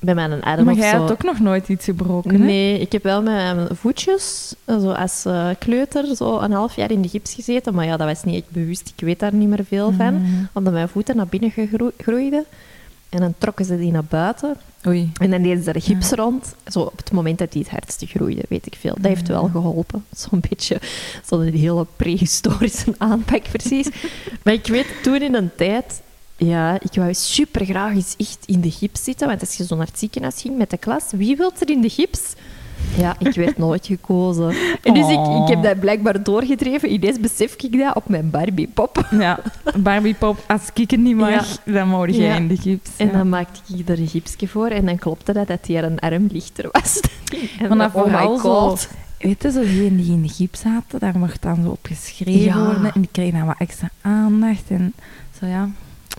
Bij 0.00 0.14
mijn 0.14 0.42
arm 0.42 0.64
Maar 0.64 0.74
of 0.74 0.80
jij 0.80 0.90
zo. 0.90 0.96
had 0.96 1.10
ook 1.12 1.22
nog 1.22 1.40
nooit 1.40 1.68
iets 1.68 1.84
gebroken, 1.84 2.30
hè? 2.30 2.38
Nee, 2.38 2.78
ik 2.78 2.92
heb 2.92 3.02
wel 3.02 3.22
met 3.22 3.32
mijn 3.34 3.68
voetjes, 3.76 4.54
zo 4.66 4.90
als 4.90 5.24
eh, 5.24 5.48
kleuter, 5.58 6.16
zo 6.16 6.38
een 6.38 6.52
half 6.52 6.76
jaar 6.76 6.90
in 6.90 7.02
de 7.02 7.08
gips 7.08 7.34
gezeten. 7.34 7.74
Maar 7.74 7.84
ja, 7.84 7.96
dat 7.96 8.06
was 8.06 8.24
niet 8.24 8.34
echt 8.42 8.50
bewust. 8.50 8.92
Ik 8.96 9.04
weet 9.04 9.18
daar 9.18 9.34
niet 9.34 9.48
meer 9.48 9.64
veel 9.68 9.92
van. 9.92 10.14
Mhm. 10.14 10.44
Omdat 10.52 10.72
mijn 10.72 10.88
voeten 10.88 11.16
naar 11.16 11.26
binnen 11.26 11.52
groeiden. 11.98 12.44
En 13.14 13.20
dan 13.20 13.34
trokken 13.38 13.64
ze 13.64 13.78
die 13.78 13.92
naar 13.92 14.04
buiten. 14.04 14.56
Oei. 14.86 15.12
En 15.20 15.30
dan 15.30 15.42
deden 15.42 15.62
ze 15.62 15.72
er 15.72 15.82
gips 15.82 16.10
rond. 16.10 16.54
Zo 16.66 16.80
op 16.80 16.96
het 16.96 17.12
moment 17.12 17.38
dat 17.38 17.52
die 17.52 17.62
het 17.62 17.70
hardste 17.70 18.06
groeide, 18.06 18.42
weet 18.48 18.66
ik 18.66 18.74
veel. 18.80 18.94
Dat 18.94 19.04
heeft 19.04 19.28
wel 19.28 19.48
geholpen. 19.52 20.04
Zo'n 20.16 20.42
beetje 20.48 20.80
zo'n 21.24 21.42
hele 21.42 21.86
prehistorische 21.96 22.94
aanpak, 23.10 23.42
precies. 23.42 23.88
maar 24.42 24.54
ik 24.54 24.66
weet 24.66 24.86
toen 25.02 25.22
in 25.22 25.34
een 25.34 25.50
tijd... 25.56 26.02
Ja, 26.36 26.80
ik 26.80 26.94
wou 26.94 27.14
super 27.14 27.64
graag 27.64 27.94
eens 27.94 28.14
echt 28.16 28.38
in 28.46 28.60
de 28.60 28.70
gips 28.70 29.04
zitten. 29.04 29.28
Want 29.28 29.40
als 29.40 29.56
je 29.56 29.66
zo 29.66 29.76
naar 29.76 29.86
het 29.86 29.98
ziekenhuis 29.98 30.40
ging 30.40 30.56
met 30.58 30.70
de 30.70 30.76
klas, 30.76 31.04
wie 31.10 31.36
wil 31.36 31.52
er 31.58 31.70
in 31.70 31.80
de 31.80 31.90
gips? 31.90 32.34
Ja, 32.96 33.16
ik 33.18 33.34
werd 33.34 33.58
nooit 33.58 33.86
gekozen. 33.86 34.54
En 34.82 34.94
dus 34.94 35.08
ik, 35.08 35.18
ik 35.42 35.48
heb 35.48 35.62
dat 35.62 35.80
blijkbaar 35.80 36.22
doorgedreven. 36.22 36.92
Ineens 36.92 37.20
besef 37.20 37.54
ik 37.54 37.78
dat 37.78 37.94
op 37.96 38.08
mijn 38.08 38.30
Barbie-pop. 38.30 39.06
Ja, 39.10 39.38
Barbie 39.76 40.14
Pop, 40.14 40.44
als 40.48 40.62
ik 40.74 40.90
het 40.90 41.00
niet 41.00 41.16
mag, 41.16 41.58
dan 41.64 41.88
moet 41.88 42.16
jij 42.16 42.26
Ja. 42.26 42.34
in 42.36 42.48
de 42.48 42.56
gips. 42.56 42.90
En 42.96 43.12
dan 43.12 43.28
maakte 43.28 43.74
ik 43.76 43.88
er 43.88 43.98
een 43.98 44.08
gipsje 44.08 44.48
voor 44.48 44.66
en 44.68 44.84
dan 44.86 44.98
klopte 44.98 45.32
dat 45.32 45.46
dat 45.46 45.64
die 45.64 45.78
een 45.82 45.98
arm 45.98 46.26
lichter 46.32 46.68
was. 46.72 47.00
En 47.58 47.68
dan, 47.78 47.94
oh 47.94 48.04
my 48.04 48.10
zo- 48.22 48.38
god. 48.38 48.88
Weet 49.18 49.42
je, 49.42 49.50
zo 49.50 49.60
die 49.60 49.84
in 49.86 50.22
de 50.22 50.28
gips 50.28 50.60
zaten, 50.60 51.00
daar 51.00 51.18
mocht 51.18 51.42
dan 51.42 51.62
zo 51.62 51.68
op 51.70 51.86
geschreven 51.86 52.64
worden. 52.64 52.92
En 52.94 53.00
die 53.00 53.08
kregen 53.12 53.38
dan 53.38 53.46
wat 53.46 53.58
extra 53.58 53.90
aandacht. 54.00 54.62
En 54.68 54.94
zo 55.40 55.46
ja, 55.46 55.68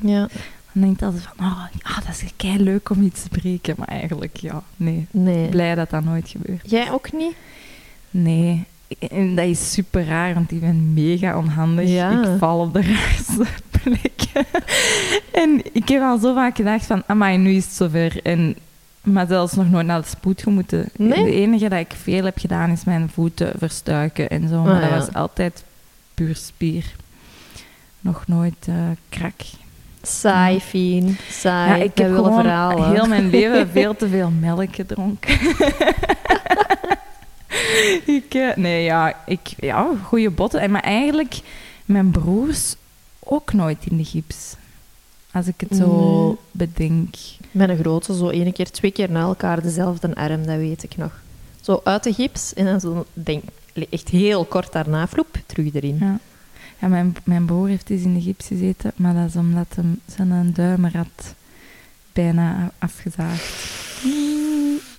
Ja, 0.01 0.27
dan 0.75 0.83
denk 0.83 0.99
je 0.99 1.05
altijd 1.05 1.23
van, 1.35 1.45
oh, 1.45 1.63
ja, 1.83 1.95
dat 1.95 2.21
is 2.21 2.31
kei 2.35 2.63
leuk 2.63 2.89
om 2.89 3.01
iets 3.01 3.23
te 3.23 3.29
breken. 3.29 3.75
Maar 3.77 3.87
eigenlijk, 3.87 4.37
ja, 4.37 4.63
nee. 4.77 5.07
nee. 5.11 5.49
Blij 5.49 5.75
dat 5.75 5.89
dat 5.89 6.03
nooit 6.03 6.29
gebeurt. 6.29 6.69
Jij 6.71 6.91
ook 6.91 7.11
niet? 7.11 7.35
Nee. 8.09 8.63
En 9.09 9.35
dat 9.35 9.45
is 9.45 9.71
super 9.71 10.05
raar, 10.05 10.33
want 10.33 10.51
ik 10.51 10.59
ben 10.59 10.93
mega 10.93 11.37
onhandig. 11.37 11.89
Ja. 11.89 12.21
Ik 12.21 12.37
val 12.39 12.59
op 12.59 12.73
de 12.73 12.81
raarste 12.81 13.45
plekken. 13.83 14.45
en 15.33 15.61
ik 15.73 15.87
heb 15.89 16.01
al 16.01 16.17
zo 16.17 16.33
vaak 16.33 16.55
gedacht 16.55 16.85
van, 16.85 17.03
amai, 17.07 17.37
nu 17.37 17.51
is 17.51 17.65
het 17.65 17.73
zover. 17.73 18.21
En, 18.23 18.55
maar 19.01 19.27
zelfs 19.27 19.53
nog 19.53 19.69
nooit 19.69 19.85
naar 19.85 20.01
de 20.01 20.07
spoed 20.07 20.41
gemoeten. 20.41 20.89
Nee? 20.97 21.23
De 21.23 21.31
enige 21.33 21.69
dat 21.69 21.79
ik 21.79 21.93
veel 22.01 22.23
heb 22.25 22.37
gedaan, 22.37 22.69
is 22.71 22.83
mijn 22.83 23.09
voeten 23.09 23.51
verstuiken 23.57 24.29
en 24.29 24.47
zo. 24.47 24.63
Maar 24.63 24.83
Ah, 24.83 24.89
dat 24.89 25.05
was 25.05 25.13
altijd 25.13 25.63
puur 26.13 26.35
spier. 26.35 26.95
Nog 27.99 28.27
nooit 28.27 28.65
eh, 28.67 28.75
krak. 29.09 29.41
Saai, 30.05 30.59
Fien. 30.59 31.17
Saai. 31.29 31.69
Ja, 31.79 31.83
ik 31.83 31.91
Wij 31.95 32.05
heb 32.05 32.15
gewoon 32.15 32.41
verhalen. 32.41 32.91
heel 32.91 33.05
mijn 33.05 33.29
leven 33.35 33.69
veel 33.69 33.95
te 33.95 34.07
veel 34.07 34.29
melk 34.39 34.75
gedronken. 34.75 35.33
ik, 38.05 38.33
eh, 38.33 38.55
nee, 38.55 38.83
ja, 38.83 39.15
ik, 39.25 39.53
ja, 39.59 39.87
goede 40.03 40.29
botten. 40.29 40.59
En 40.61 40.71
maar 40.71 40.81
eigenlijk, 40.83 41.35
mijn 41.85 42.11
broers 42.11 42.75
ook 43.19 43.53
nooit 43.53 43.77
in 43.89 43.97
de 43.97 44.03
gips. 44.05 44.55
Als 45.31 45.47
ik 45.47 45.53
het 45.57 45.75
zo 45.75 46.25
Nee. 46.27 46.35
bedenk. 46.51 47.15
Mijn 47.51 47.77
grote, 47.77 48.15
zo 48.15 48.27
één 48.29 48.53
keer, 48.53 48.71
twee 48.71 48.91
keer 48.91 49.11
na 49.11 49.21
elkaar 49.21 49.61
dezelfde 49.61 50.15
arm, 50.15 50.45
dat 50.45 50.57
weet 50.57 50.83
ik 50.83 50.97
nog. 50.97 51.11
Zo 51.61 51.81
uit 51.83 52.03
de 52.03 52.13
gips 52.13 52.53
en 52.53 52.65
dan 52.65 52.79
zo, 52.79 53.05
denk, 53.13 53.43
echt 53.89 54.09
heel 54.09 54.45
kort 54.45 54.71
daarna, 54.71 55.07
vloep, 55.07 55.37
terug 55.45 55.73
erin. 55.73 55.97
Ja. 55.99 56.19
Ja, 56.85 56.91
mijn, 56.91 57.15
mijn 57.23 57.45
broer 57.45 57.67
heeft 57.67 57.89
eens 57.89 58.03
in 58.03 58.13
de 58.13 58.21
gips 58.21 58.47
gezeten, 58.47 58.91
maar 58.95 59.13
dat 59.13 59.27
is 59.27 59.35
omdat 59.35 59.65
hem 59.75 59.99
zijn 60.05 60.53
duim 60.53 60.83
had 60.83 61.35
bijna 62.13 62.71
afgezaagd. 62.79 63.43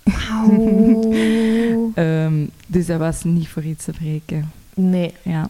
Ehm, 1.95 2.45
dus 2.67 2.85
dat 2.85 2.99
was 2.99 3.23
niet 3.23 3.47
voor 3.47 3.63
iets 3.63 3.83
te 3.85 3.91
breken. 3.91 4.51
Nee. 4.73 5.13
Ja. 5.21 5.49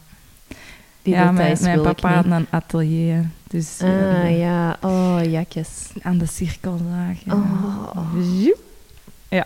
die 1.01 1.13
ja, 1.13 1.31
mijn, 1.31 1.57
mijn 1.61 1.81
papa 1.81 2.13
had 2.13 2.25
een 2.25 2.47
atelier. 2.49 3.25
Dus 3.47 3.77
eh, 3.79 3.89
Ah, 4.23 4.37
ja. 4.37 4.77
Oh, 4.81 5.19
jakjes. 5.23 5.89
aan 6.01 6.17
de 6.17 6.25
cirkelzaag. 6.25 7.17
ja. 7.25 7.33
Oh. 7.33 7.97
Ja. 9.29 9.45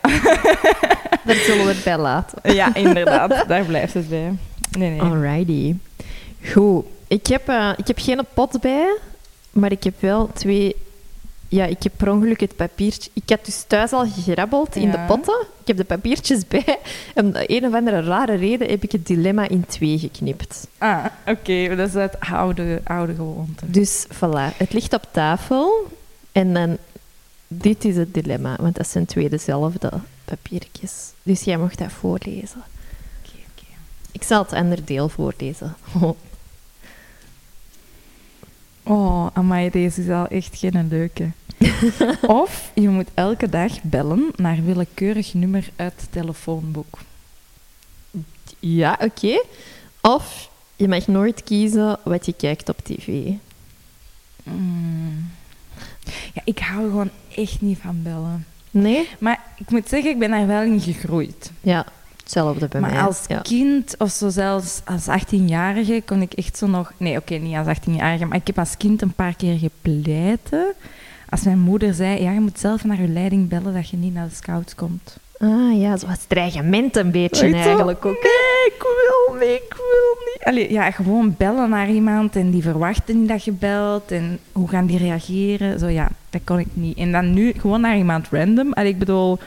Daar 1.26 1.36
zullen 1.36 1.66
we 1.66 1.72
het 1.74 1.84
bij 1.84 1.98
laten. 1.98 2.54
ja, 2.54 2.76
inderdaad. 2.76 3.44
Daar 3.48 3.66
blijft 3.66 3.94
het 3.94 4.10
bij. 4.10 4.38
Nee, 4.78 4.90
nee. 4.90 5.02
Alrighty. 5.02 5.76
Goed. 6.44 6.86
Ik 7.08 7.28
heb, 7.28 7.48
eh, 7.48 7.72
ik 7.78 7.88
heb 7.88 8.00
geen 8.00 8.26
pot 8.34 8.62
bij, 8.62 8.98
maar 9.52 9.72
ik 9.72 9.84
heb 9.84 10.02
wel 10.02 10.30
twee... 10.34 10.76
Ja, 11.48 11.66
ik 11.66 11.84
heb 11.84 11.94
per 11.98 12.12
ongeluk 12.12 12.40
het 12.40 12.56
papiertje... 12.56 13.10
Ik 13.14 13.30
had 13.30 13.46
dus 13.46 13.64
thuis 13.68 13.92
al 13.92 14.06
gegrabbeld 14.08 14.76
in 14.76 14.92
de 14.92 15.00
potten. 15.08 15.46
Ik 15.62 15.68
heb 15.68 15.78
de 15.78 15.84
papiertjes 15.84 16.48
bij. 16.54 16.80
En 17.16 17.26
om 17.26 17.32
de 17.32 17.44
een 17.48 17.66
of 17.66 17.74
andere 17.74 18.02
rare 18.02 18.36
reden 18.36 18.70
heb 18.70 18.84
ik 18.84 18.92
het 18.92 19.08
dilemma 19.08 19.48
in 19.48 19.66
twee 19.66 20.00
geknipt. 20.00 20.68
Ah, 20.78 21.06
oké. 21.26 21.76
Dat 21.76 21.88
is 21.88 21.94
het 21.94 22.20
oude, 22.20 22.82
oude 22.84 23.16
gewoonte. 23.16 23.72
Dus 23.72 24.06
voilà, 24.08 24.58
het 24.58 24.74
ligt 24.74 24.94
op 24.94 25.08
tafel. 25.12 25.88
En 26.32 26.54
dan... 26.54 26.78
Dit 27.48 27.86
is 27.86 27.96
het 27.96 28.14
dilemma, 28.14 28.56
want 28.60 28.76
dat 28.76 28.88
zijn 28.88 29.06
twee 29.06 29.30
dezelfde 29.30 29.92
papiertjes. 30.26 31.12
Dus 31.24 31.42
jij 31.42 31.58
mag 31.58 31.76
dat 31.76 31.92
voorlezen. 31.92 32.64
Oké, 33.20 33.38
oké. 33.52 33.66
Ik 34.12 34.24
zal 34.24 34.44
het 34.44 34.54
andere 34.54 34.84
deel 34.84 35.10
voorlezen. 35.10 35.76
Oh, 38.84 39.28
amai, 39.34 39.70
deze 39.70 40.02
is 40.02 40.10
al 40.10 40.28
echt 40.28 40.58
geen 40.58 40.88
leuke. 40.90 41.32
of 42.42 42.72
je 42.74 42.90
moet 42.90 43.08
elke 43.14 43.50
dag 43.50 43.82
bellen 43.82 44.32
naar 44.36 44.64
willekeurig 44.64 45.34
nummer 45.34 45.70
uit 45.76 46.02
het 46.02 46.12
telefoonboek. 46.12 47.00
Ja, 48.60 48.98
oké. 49.02 49.44
Of 50.02 50.50
je 50.76 50.88
mag 50.88 51.08
nooit 51.08 51.44
kiezen 51.44 52.00
wat 52.04 52.26
je 52.26 52.34
kijkt 52.34 52.70
op 52.70 52.78
tv. 52.84 53.08
Mm. 54.44 55.32
Ja, 56.34 56.42
ik 56.44 56.60
hou 56.60 56.90
gewoon 56.90 57.10
echt 57.36 57.62
niet 57.62 57.78
van 57.78 58.02
bellen. 58.04 58.46
Nee? 58.72 59.10
Maar 59.20 59.44
ik 59.58 59.70
moet 59.70 59.90
zeggen, 59.90 60.12
ik 60.12 60.20
ben 60.20 60.30
daar 60.30 60.48
wel 60.48 60.62
in 60.62 60.82
gegroeid. 60.82 61.52
Ja, 61.62 61.86
hetzelfde 62.32 62.68
bij 62.68 62.82
maar 62.82 62.92
mij. 62.92 63.02
als 63.02 63.24
ja. 63.28 63.40
kind, 63.40 63.96
of 63.98 64.12
zo 64.12 64.30
zelfs 64.30 64.82
als 64.86 65.08
18-jarige, 65.08 66.02
kon 66.06 66.22
ik 66.22 66.34
echt 66.34 66.58
zo 66.58 66.68
nog... 66.68 66.94
Nee, 66.98 67.18
oké, 67.18 67.34
niet 67.34 67.56
als 67.56 67.78
18-jarige, 67.78 68.26
maar 68.26 68.38
ik 68.38 68.48
heb 68.48 68.60
als 68.60 68.78
kind 68.78 69.02
een 69.02 69.14
paar 69.14 69.36
keer 69.36 69.58
gepleiten. 69.58 70.74
Als 71.30 71.44
mijn 71.44 71.60
moeder 71.60 71.94
zei, 71.94 72.22
ja, 72.22 72.32
je 72.32 72.40
moet 72.40 72.60
zelf 72.60 72.84
naar 72.84 73.02
je 73.02 73.08
leiding 73.08 73.50
bellen 73.50 73.74
dat 73.74 73.90
je 73.90 73.98
niet 73.98 74.14
naar 74.14 74.28
de 74.28 74.36
scouts 74.36 74.76
komt. 74.76 75.18
Ah 75.40 75.80
ja, 75.80 75.98
zoals 75.98 76.26
dreigement 76.28 76.96
een 76.96 77.12
beetje 77.12 77.54
eigenlijk 77.54 78.06
ook. 78.06 78.14
Nee, 78.24 78.66
ik 78.66 78.82
wil 78.82 79.36
niet, 79.40 79.62
ik 79.62 79.74
wil 79.74 80.26
niet. 80.26 80.44
Allee, 80.44 80.72
ja, 80.72 80.92
gewoon 80.92 81.36
bellen 81.38 81.70
naar 81.70 81.90
iemand 81.90 82.36
en 82.36 82.52
die 82.52 82.62
verwachten 82.62 83.20
niet 83.20 83.30
dat 83.30 83.44
je 83.44 83.52
belt. 83.52 84.12
En 84.12 84.40
hoe 84.52 84.70
gaan 84.70 84.86
die 84.86 84.98
reageren? 84.98 85.80
Zo 85.80 85.88
ja, 85.88 86.08
dat 86.30 86.42
kon 86.44 86.60
ik 86.60 86.68
niet. 86.74 86.98
En 86.98 87.12
dan 87.12 87.34
nu 87.34 87.54
gewoon 87.58 87.82
naar 87.82 87.98
iemand 87.98 88.28
random. 88.32 88.74
Allee, 88.74 88.92
ik 88.92 89.00
bedoel, 89.00 89.40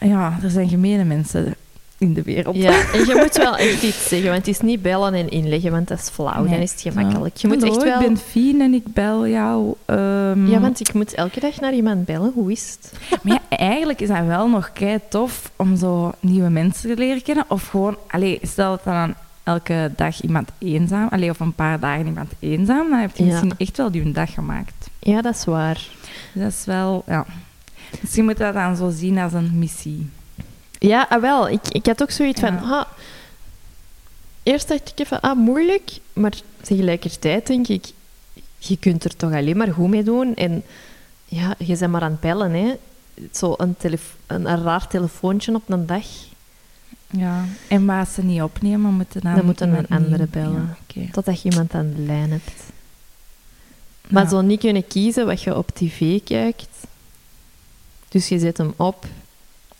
ja, 0.00 0.38
er 0.42 0.50
zijn 0.50 0.68
gemene 0.68 1.04
mensen 1.04 1.54
in 1.98 2.14
de 2.14 2.22
wereld. 2.22 2.56
Ja, 2.56 2.82
en 2.94 2.98
je 3.06 3.14
moet 3.22 3.36
wel 3.36 3.56
echt 3.56 3.82
iets 3.82 4.08
zeggen, 4.08 4.28
want 4.30 4.46
het 4.46 4.54
is 4.54 4.60
niet 4.60 4.82
bellen 4.82 5.14
en 5.14 5.28
inleggen, 5.28 5.70
want 5.70 5.88
dat 5.88 5.98
is 5.98 6.08
flauw. 6.08 6.40
Nee. 6.42 6.50
Dan 6.50 6.60
is 6.60 6.70
het 6.70 6.80
gemakkelijk. 6.80 7.36
Je 7.36 7.48
moet 7.48 7.60
Hallo, 7.62 7.74
echt 7.74 7.84
wel... 7.84 8.00
ik 8.00 8.06
ben 8.06 8.16
Fien 8.16 8.60
en 8.60 8.74
ik 8.74 8.92
bel 8.92 9.26
jou. 9.28 9.74
ehm, 9.84 10.46
Ja, 10.50 10.60
want 10.60 10.80
ik 10.80 10.92
moet 10.94 11.14
elke 11.14 11.40
dag 11.40 11.60
naar 11.60 11.72
iemand 11.74 12.04
bellen. 12.04 12.32
Hoe 12.34 12.52
is 12.52 12.76
het? 12.80 12.92
Maar 13.22 13.40
ja, 13.50 13.56
eigenlijk 13.56 14.00
is 14.00 14.08
dat 14.08 14.24
wel 14.26 14.48
nog 14.48 14.72
kei 14.72 14.98
tof 15.08 15.50
om 15.56 15.76
zo 15.76 16.12
nieuwe 16.20 16.48
mensen 16.50 16.88
te 16.90 16.96
leren 16.96 17.22
kennen. 17.22 17.44
Of 17.48 17.68
gewoon, 17.68 17.96
allee, 18.08 18.38
stel 18.42 18.70
dat 18.70 18.84
dan 18.84 19.14
elke 19.42 19.90
dag 19.96 20.20
iemand 20.22 20.48
eenzaam, 20.58 21.08
allee, 21.10 21.30
of 21.30 21.40
een 21.40 21.54
paar 21.54 21.80
dagen 21.80 22.06
iemand 22.06 22.32
eenzaam, 22.38 22.90
dan 22.90 22.98
heb 22.98 23.16
je 23.16 23.22
Ja. 23.24 23.30
misschien 23.30 23.52
echt 23.58 23.76
wel 23.76 23.90
die 23.90 24.12
dag 24.12 24.34
gemaakt. 24.34 24.88
Ja, 24.98 25.22
dat 25.22 25.34
is 25.34 25.44
waar. 25.44 25.86
Dat 26.32 26.50
is 26.52 26.64
wel, 26.64 27.02
ja. 27.06 27.26
Misschien 28.00 28.24
moet 28.24 28.38
je 28.38 28.44
dat 28.44 28.54
dan 28.54 28.76
zo 28.76 28.90
zien 28.90 29.18
als 29.18 29.32
een 29.32 29.58
missie. 29.58 30.10
Ja, 30.78 31.06
ah, 31.08 31.20
wel. 31.20 31.48
Ik, 31.48 31.68
ik 31.68 31.86
had 31.86 32.02
ook 32.02 32.10
zoiets 32.10 32.40
van... 32.40 32.58
Ah, 32.62 32.84
eerst 34.42 34.68
dacht 34.68 34.88
ik 34.88 34.98
even, 34.98 35.20
ah, 35.20 35.38
moeilijk. 35.38 35.90
Maar 36.12 36.32
tegelijkertijd 36.60 37.46
denk 37.46 37.68
ik... 37.68 37.86
Je 38.58 38.76
kunt 38.76 39.04
er 39.04 39.16
toch 39.16 39.32
alleen 39.32 39.56
maar 39.56 39.72
goed 39.72 39.88
mee 39.88 40.02
doen. 40.02 40.34
En 40.34 40.62
ja, 41.24 41.54
je 41.58 41.76
bent 41.78 41.90
maar 41.92 42.02
aan 42.02 42.10
het 42.10 42.20
bellen, 42.20 42.52
hè. 42.52 42.74
Zo 43.32 43.54
een, 43.56 43.76
een, 43.80 43.98
een 44.26 44.62
raar 44.62 44.86
telefoontje 44.88 45.54
op 45.54 45.62
een 45.66 45.86
dag. 45.86 46.04
Ja. 47.10 47.44
En 47.68 47.88
als 47.88 48.14
ze 48.14 48.22
niet 48.22 48.42
opnemen, 48.42 48.94
moeten 48.94 49.20
dan... 49.20 49.34
Dan 49.34 49.44
moeten 49.44 49.78
een 49.78 49.88
andere 49.88 50.26
bellen. 50.26 50.52
Ja, 50.68 50.76
oké. 50.82 51.12
Totdat 51.12 51.42
je 51.42 51.50
iemand 51.50 51.74
aan 51.74 51.92
de 51.96 52.02
lijn 52.02 52.30
hebt. 52.30 52.52
Maar 54.08 54.22
Ja. 54.22 54.28
zo 54.28 54.40
niet 54.40 54.60
kunnen 54.60 54.86
kiezen 54.86 55.26
wat 55.26 55.42
je 55.42 55.56
op 55.56 55.70
tv 55.70 56.22
kijkt. 56.24 56.68
Dus 58.08 58.28
je 58.28 58.38
zet 58.38 58.56
hem 58.56 58.72
op. 58.76 59.06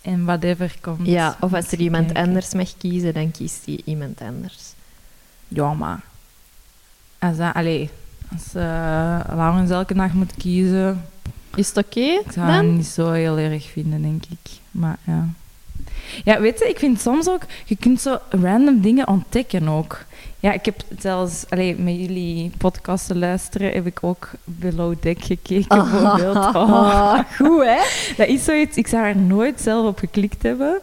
En 0.01 0.25
whatever 0.25 0.75
komt. 0.81 1.07
Ja, 1.07 1.37
of 1.39 1.53
als 1.53 1.71
er 1.71 1.79
iemand 1.79 2.05
kijken. 2.05 2.23
anders 2.23 2.53
mag 2.53 2.77
kiezen, 2.77 3.13
dan 3.13 3.31
kiest 3.31 3.65
hij 3.65 3.81
iemand 3.85 4.21
anders. 4.21 4.73
Ja, 5.47 5.73
maar... 5.73 6.01
Als 7.19 7.37
dat, 7.37 7.53
allee, 7.53 7.89
als 8.31 8.45
uh, 8.55 9.19
Laurens 9.35 9.69
elke 9.69 9.93
dag 9.93 10.13
moet 10.13 10.33
kiezen... 10.37 11.05
Is 11.55 11.67
het 11.67 11.77
oké 11.77 11.99
Ik 11.99 12.31
zou 12.31 12.47
dan? 12.47 12.55
hem 12.55 12.75
niet 12.75 12.85
zo 12.85 13.11
heel 13.11 13.37
erg 13.37 13.69
vinden, 13.69 14.01
denk 14.01 14.23
ik. 14.25 14.51
Maar 14.71 14.97
ja. 15.03 15.27
Ja, 16.23 16.41
weet 16.41 16.59
je, 16.59 16.69
ik 16.69 16.79
vind 16.79 17.01
soms 17.01 17.29
ook... 17.29 17.41
Je 17.65 17.75
kunt 17.75 18.01
zo 18.01 18.17
random 18.29 18.81
dingen 18.81 19.07
ontdekken 19.07 19.67
ook. 19.67 20.05
Ja, 20.39 20.53
ik 20.53 20.65
heb 20.65 20.81
zelfs... 20.99 21.45
Allee, 21.49 21.75
met 21.79 21.95
jullie 21.95 22.51
podcasten 22.57 23.19
luisteren, 23.19 23.71
heb 23.71 23.85
ik 23.85 23.97
ook 24.01 24.29
Below 24.43 24.95
Deck 24.99 25.23
gekeken, 25.23 25.67
bijvoorbeeld. 25.67 26.35
Oh, 26.55 27.19
goed, 27.35 27.63
hè? 27.65 27.79
dat 28.17 28.27
is 28.27 28.43
zoiets... 28.43 28.77
Ik 28.77 28.87
zou 28.87 29.05
er 29.05 29.17
nooit 29.17 29.61
zelf 29.61 29.87
op 29.87 29.99
geklikt 29.99 30.43
hebben. 30.43 30.81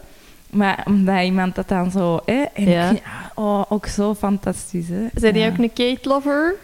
Maar 0.50 0.82
omdat 0.86 1.22
iemand 1.22 1.54
dat 1.54 1.68
dan 1.68 1.90
zo... 1.90 2.20
Hè, 2.24 2.42
en 2.42 2.68
Ja. 2.68 2.82
ik 2.82 2.88
vind, 2.88 3.02
oh, 3.34 3.62
ook 3.68 3.86
zo 3.86 4.14
fantastisch, 4.14 4.88
hè. 4.88 5.06
Zijn 5.14 5.32
die 5.32 5.42
ja. 5.42 5.48
ook 5.48 5.58
een 5.58 5.72
Kate-lover? 5.72 6.54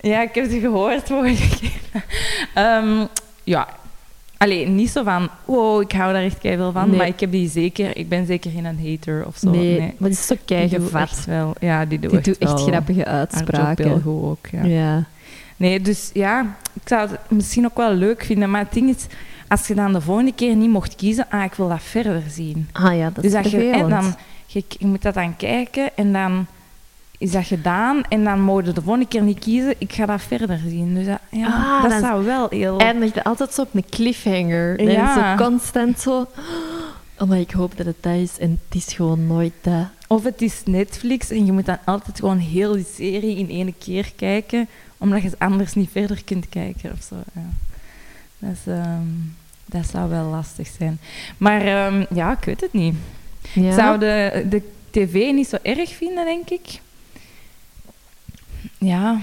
Ja, 0.00 0.22
ik 0.22 0.34
heb 0.34 0.50
ze 0.50 0.60
gehoord 0.60 1.02
vorige 1.02 1.56
keer. 1.56 1.80
Ehm, 2.54 3.06
ja, 3.44 3.68
alleen 4.42 4.74
niet 4.74 4.90
zo 4.90 5.02
van, 5.02 5.28
wow, 5.44 5.80
ik 5.80 5.92
hou 5.92 6.12
daar 6.12 6.22
echt 6.22 6.40
veel 6.40 6.72
van, 6.72 6.88
Nee. 6.88 6.98
maar 6.98 7.06
ik 7.06 7.20
heb 7.20 7.30
die 7.30 7.48
zeker, 7.48 7.96
ik 7.96 8.08
ben 8.08 8.26
zeker 8.26 8.50
geen 8.50 8.64
hater 8.64 9.26
of 9.26 9.36
zo. 9.36 9.50
Nee, 9.50 9.78
nee. 9.78 9.94
maar 9.98 10.08
die 10.08 10.18
is 10.18 10.26
zo 10.26 10.34
keigevat. 10.44 11.00
echt 11.02 11.24
wel, 11.24 11.54
ja, 11.60 11.84
die 11.84 11.98
doet 11.98 12.10
Die 12.10 12.18
echt, 12.18 12.26
doet 12.26 12.38
echt 12.38 12.60
grappige 12.60 12.98
heel 12.98 13.08
uitspraken. 13.08 14.02
goed 14.02 14.22
ook, 14.22 14.46
ja. 14.52 14.64
Ja. 14.64 15.04
Nee, 15.56 15.80
dus 15.80 16.10
ja, 16.14 16.56
ik 16.72 16.88
zou 16.88 17.10
het 17.10 17.18
misschien 17.28 17.64
ook 17.64 17.76
wel 17.76 17.94
leuk 17.94 18.24
vinden, 18.24 18.50
maar 18.50 18.60
het 18.60 18.72
ding 18.72 18.88
is, 18.96 19.06
als 19.48 19.66
je 19.66 19.74
dan 19.74 19.92
de 19.92 20.00
volgende 20.00 20.32
keer 20.34 20.56
niet 20.56 20.70
mocht 20.70 20.94
kiezen, 20.94 21.26
ah, 21.30 21.44
ik 21.44 21.54
wil 21.54 21.68
dat 21.68 21.82
verder 21.82 22.22
zien. 22.28 22.68
Ah 22.72 22.96
ja, 22.96 23.04
dat 23.04 23.14
dus 23.14 23.24
is 23.24 23.32
dat 23.32 23.50
je, 23.50 23.70
en 23.70 23.88
dan, 23.88 24.14
je, 24.46 24.64
je 24.68 24.86
moet 24.86 25.02
dat 25.02 25.14
dan 25.14 25.36
kijken 25.36 25.90
en 25.96 26.12
dan 26.12 26.46
is 27.22 27.30
dat 27.30 27.46
gedaan 27.46 28.02
en 28.08 28.24
dan 28.24 28.40
mogen 28.40 28.74
de 28.74 28.82
volgende 28.82 29.08
keer 29.08 29.22
niet 29.22 29.38
kiezen. 29.38 29.74
Ik 29.78 29.92
ga 29.92 30.06
dat 30.06 30.22
verder 30.22 30.60
zien. 30.68 30.94
Dus 30.94 31.06
dat, 31.06 31.18
ja, 31.30 31.46
Ah, 31.46 31.82
dat 31.82 32.00
zou 32.00 32.24
wel 32.24 32.46
heel... 32.50 32.78
eindigt 32.78 33.14
het 33.14 33.24
altijd 33.24 33.54
zo 33.54 33.62
op 33.62 33.74
een 33.74 33.84
cliffhanger. 33.90 34.82
Ja. 34.82 35.08
is 35.08 35.38
zo 35.38 35.44
constant 35.44 36.00
zo... 36.00 36.26
Oh, 37.18 37.28
maar 37.28 37.38
ik 37.38 37.50
hoop 37.50 37.76
dat 37.76 37.86
het 37.86 37.96
dat 38.00 38.14
is. 38.14 38.38
En 38.38 38.60
het 38.68 38.86
is 38.86 38.94
gewoon 38.94 39.26
nooit 39.26 39.52
dat. 39.60 39.86
Of 40.06 40.24
het 40.24 40.42
is 40.42 40.62
Netflix 40.64 41.30
en 41.30 41.46
je 41.46 41.52
moet 41.52 41.66
dan 41.66 41.78
altijd 41.84 42.18
gewoon 42.18 42.38
heel 42.38 42.72
die 42.72 42.86
serie 42.94 43.36
in 43.36 43.50
één 43.50 43.74
keer 43.78 44.12
kijken, 44.16 44.68
omdat 44.98 45.22
je 45.22 45.30
anders 45.38 45.74
niet 45.74 45.90
verder 45.92 46.24
kunt 46.24 46.48
kijken 46.48 46.92
of 46.92 47.02
zo. 47.02 47.16
Ja. 47.32 47.48
Dat, 48.38 48.50
is, 48.50 48.72
ehm, 48.72 49.06
dat 49.66 49.86
zou 49.86 50.10
wel 50.10 50.24
lastig 50.24 50.68
zijn. 50.78 50.98
Maar 51.36 51.60
ehm, 51.60 52.04
ja, 52.14 52.32
ik 52.32 52.44
weet 52.44 52.60
het 52.60 52.72
niet. 52.72 52.94
Ja. 53.52 53.68
Ik 53.68 53.74
zou 53.74 53.98
de, 53.98 54.46
de 54.48 54.62
tv 54.90 55.32
niet 55.32 55.48
zo 55.48 55.56
erg 55.62 55.90
vinden, 55.90 56.24
denk 56.24 56.50
ik. 56.50 56.80
Ja. 58.82 59.20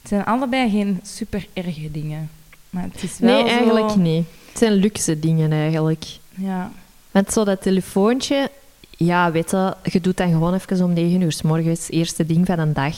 Het 0.00 0.08
zijn 0.10 0.24
allebei 0.24 0.70
geen 0.70 1.00
super 1.02 1.46
erge 1.52 1.90
dingen. 1.90 2.30
Maar 2.70 2.82
het 2.92 3.02
is 3.02 3.18
wel 3.18 3.42
Nee, 3.42 3.50
eigenlijk 3.52 3.90
zo... 3.90 3.96
niet. 3.98 4.24
Het 4.48 4.58
zijn 4.58 4.72
luxe 4.72 5.18
dingen 5.18 5.52
eigenlijk. 5.52 6.04
Ja. 6.34 6.70
Want 7.10 7.32
zo 7.32 7.44
dat 7.44 7.62
telefoontje... 7.62 8.50
Ja, 8.96 9.30
weet 9.30 9.50
je, 9.50 9.74
je 9.82 10.00
doet 10.00 10.16
dan 10.16 10.30
gewoon 10.30 10.54
even 10.54 10.84
om 10.84 10.92
9 10.92 11.20
uur 11.20 11.32
s 11.32 11.42
morgens. 11.42 11.90
Eerste 11.90 12.26
ding 12.26 12.46
van 12.46 12.58
een 12.58 12.72
dag. 12.72 12.96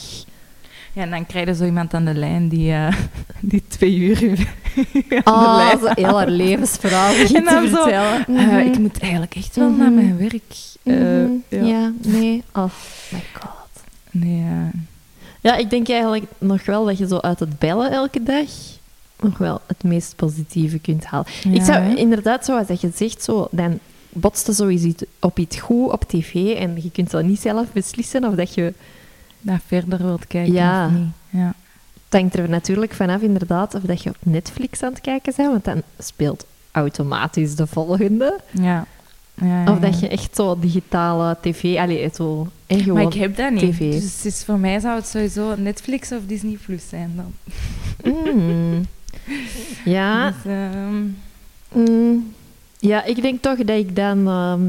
ja, 0.93 1.01
en 1.01 1.09
dan 1.09 1.25
krijg 1.25 1.47
je 1.47 1.55
zo 1.55 1.65
iemand 1.65 1.93
aan 1.93 2.05
de 2.05 2.13
lijn 2.13 2.47
die, 2.49 2.71
eh, 2.71 2.93
die 3.39 3.63
twee 3.67 3.95
uur 3.95 4.47
Oh, 5.23 5.69
zo 5.81 5.87
heel 5.93 6.17
haar 6.17 6.29
levensverhaal 6.29 7.11
begint 7.21 7.47
te 7.47 7.67
zo, 7.69 7.81
vertellen. 7.81 8.25
Mhm. 8.27 8.57
ik 8.57 8.79
moet 8.79 8.99
eigenlijk 8.99 9.35
echt 9.35 9.55
wel 9.55 9.69
naar 9.69 9.91
Mhm. 9.91 9.95
mijn 9.95 10.17
werk. 10.17 10.53
Mhm. 10.83 11.31
ja. 11.49 11.63
ja. 11.65 11.91
nee. 12.01 12.43
Oh 12.53 12.69
my 13.11 13.23
god. 13.33 13.51
Nee, 14.19 14.39
ja. 14.39 14.71
Ja, 15.41 15.55
ik 15.55 15.69
denk 15.69 15.89
eigenlijk 15.89 16.25
nog 16.37 16.65
wel 16.65 16.85
dat 16.85 16.97
je 16.97 17.07
zo 17.07 17.17
uit 17.17 17.39
het 17.39 17.59
bellen 17.59 17.91
elke 17.91 18.23
dag 18.23 18.47
nog 19.21 19.37
wel 19.37 19.61
het 19.67 19.83
meest 19.83 20.15
positieve 20.15 20.79
kunt 20.79 21.05
halen. 21.05 21.27
ik 21.51 21.61
zou 21.63 21.77
hè? 21.77 21.95
inderdaad, 21.95 22.45
zoals 22.45 22.67
dat 22.67 22.81
je 22.81 22.91
zegt, 22.95 23.23
zo, 23.23 23.47
dan 23.51 23.79
botste 24.09 24.51
zoiets 24.53 25.03
op 25.19 25.39
iets 25.39 25.59
goed 25.59 25.91
op 25.91 26.03
tv 26.03 26.33
en 26.55 26.75
je 26.83 26.91
kunt 26.91 27.09
zo 27.09 27.21
niet 27.21 27.39
zelf 27.41 27.71
beslissen 27.73 28.23
of 28.25 28.35
dat 28.35 28.53
je 28.53 28.73
dat 29.41 29.59
verder 29.67 30.03
wilt 30.03 30.27
kijken 30.27 30.53
Ja. 30.53 30.85
of 30.85 30.91
niet. 30.91 31.07
Ja. 31.29 31.53
Het 32.09 32.21
hangt 32.21 32.35
er 32.35 32.49
natuurlijk 32.49 32.93
vanaf, 32.93 33.21
inderdaad, 33.21 33.73
of 33.75 33.81
dat 33.81 34.03
je 34.03 34.09
op 34.09 34.17
Netflix 34.19 34.83
aan 34.83 34.91
het 34.91 35.01
kijken 35.01 35.33
bent, 35.35 35.51
want 35.51 35.63
dan 35.65 35.81
speelt 35.99 36.45
automatisch 36.71 37.55
de 37.55 37.67
volgende. 37.67 38.39
Ja. 38.51 38.85
Ja, 39.41 39.63
ja, 39.63 39.71
Of 39.71 39.79
dat 39.79 39.99
je 39.99 40.07
echt 40.07 40.35
zo 40.35 40.59
digitale 40.59 41.37
tv, 41.41 41.77
allee, 41.77 42.09
zo, 42.13 42.47
gewoon... 42.67 42.93
Maar 42.93 43.13
ik 43.13 43.19
heb 43.19 43.35
dat 43.35 43.51
niet. 43.51 43.59
tv. 43.77 44.01
Dus 44.23 44.43
voor 44.43 44.59
mij 44.59 44.79
zou 44.79 44.95
het 44.95 45.07
sowieso 45.07 45.55
Netflix 45.55 46.11
of 46.11 46.19
Disney 46.27 46.57
Plus 46.65 46.89
zijn 46.89 47.13
dan. 47.15 47.33
Mm. 48.13 48.85
Ja, 49.85 50.27
Dus, 50.31 50.51
ehm, 50.51 51.03
mm. 51.73 52.33
ja, 52.79 53.03
ik 53.03 53.21
denk 53.21 53.41
toch 53.41 53.57
dat 53.57 53.77
ik 53.77 53.95
dan... 53.95 54.27
ehm, 54.27 54.61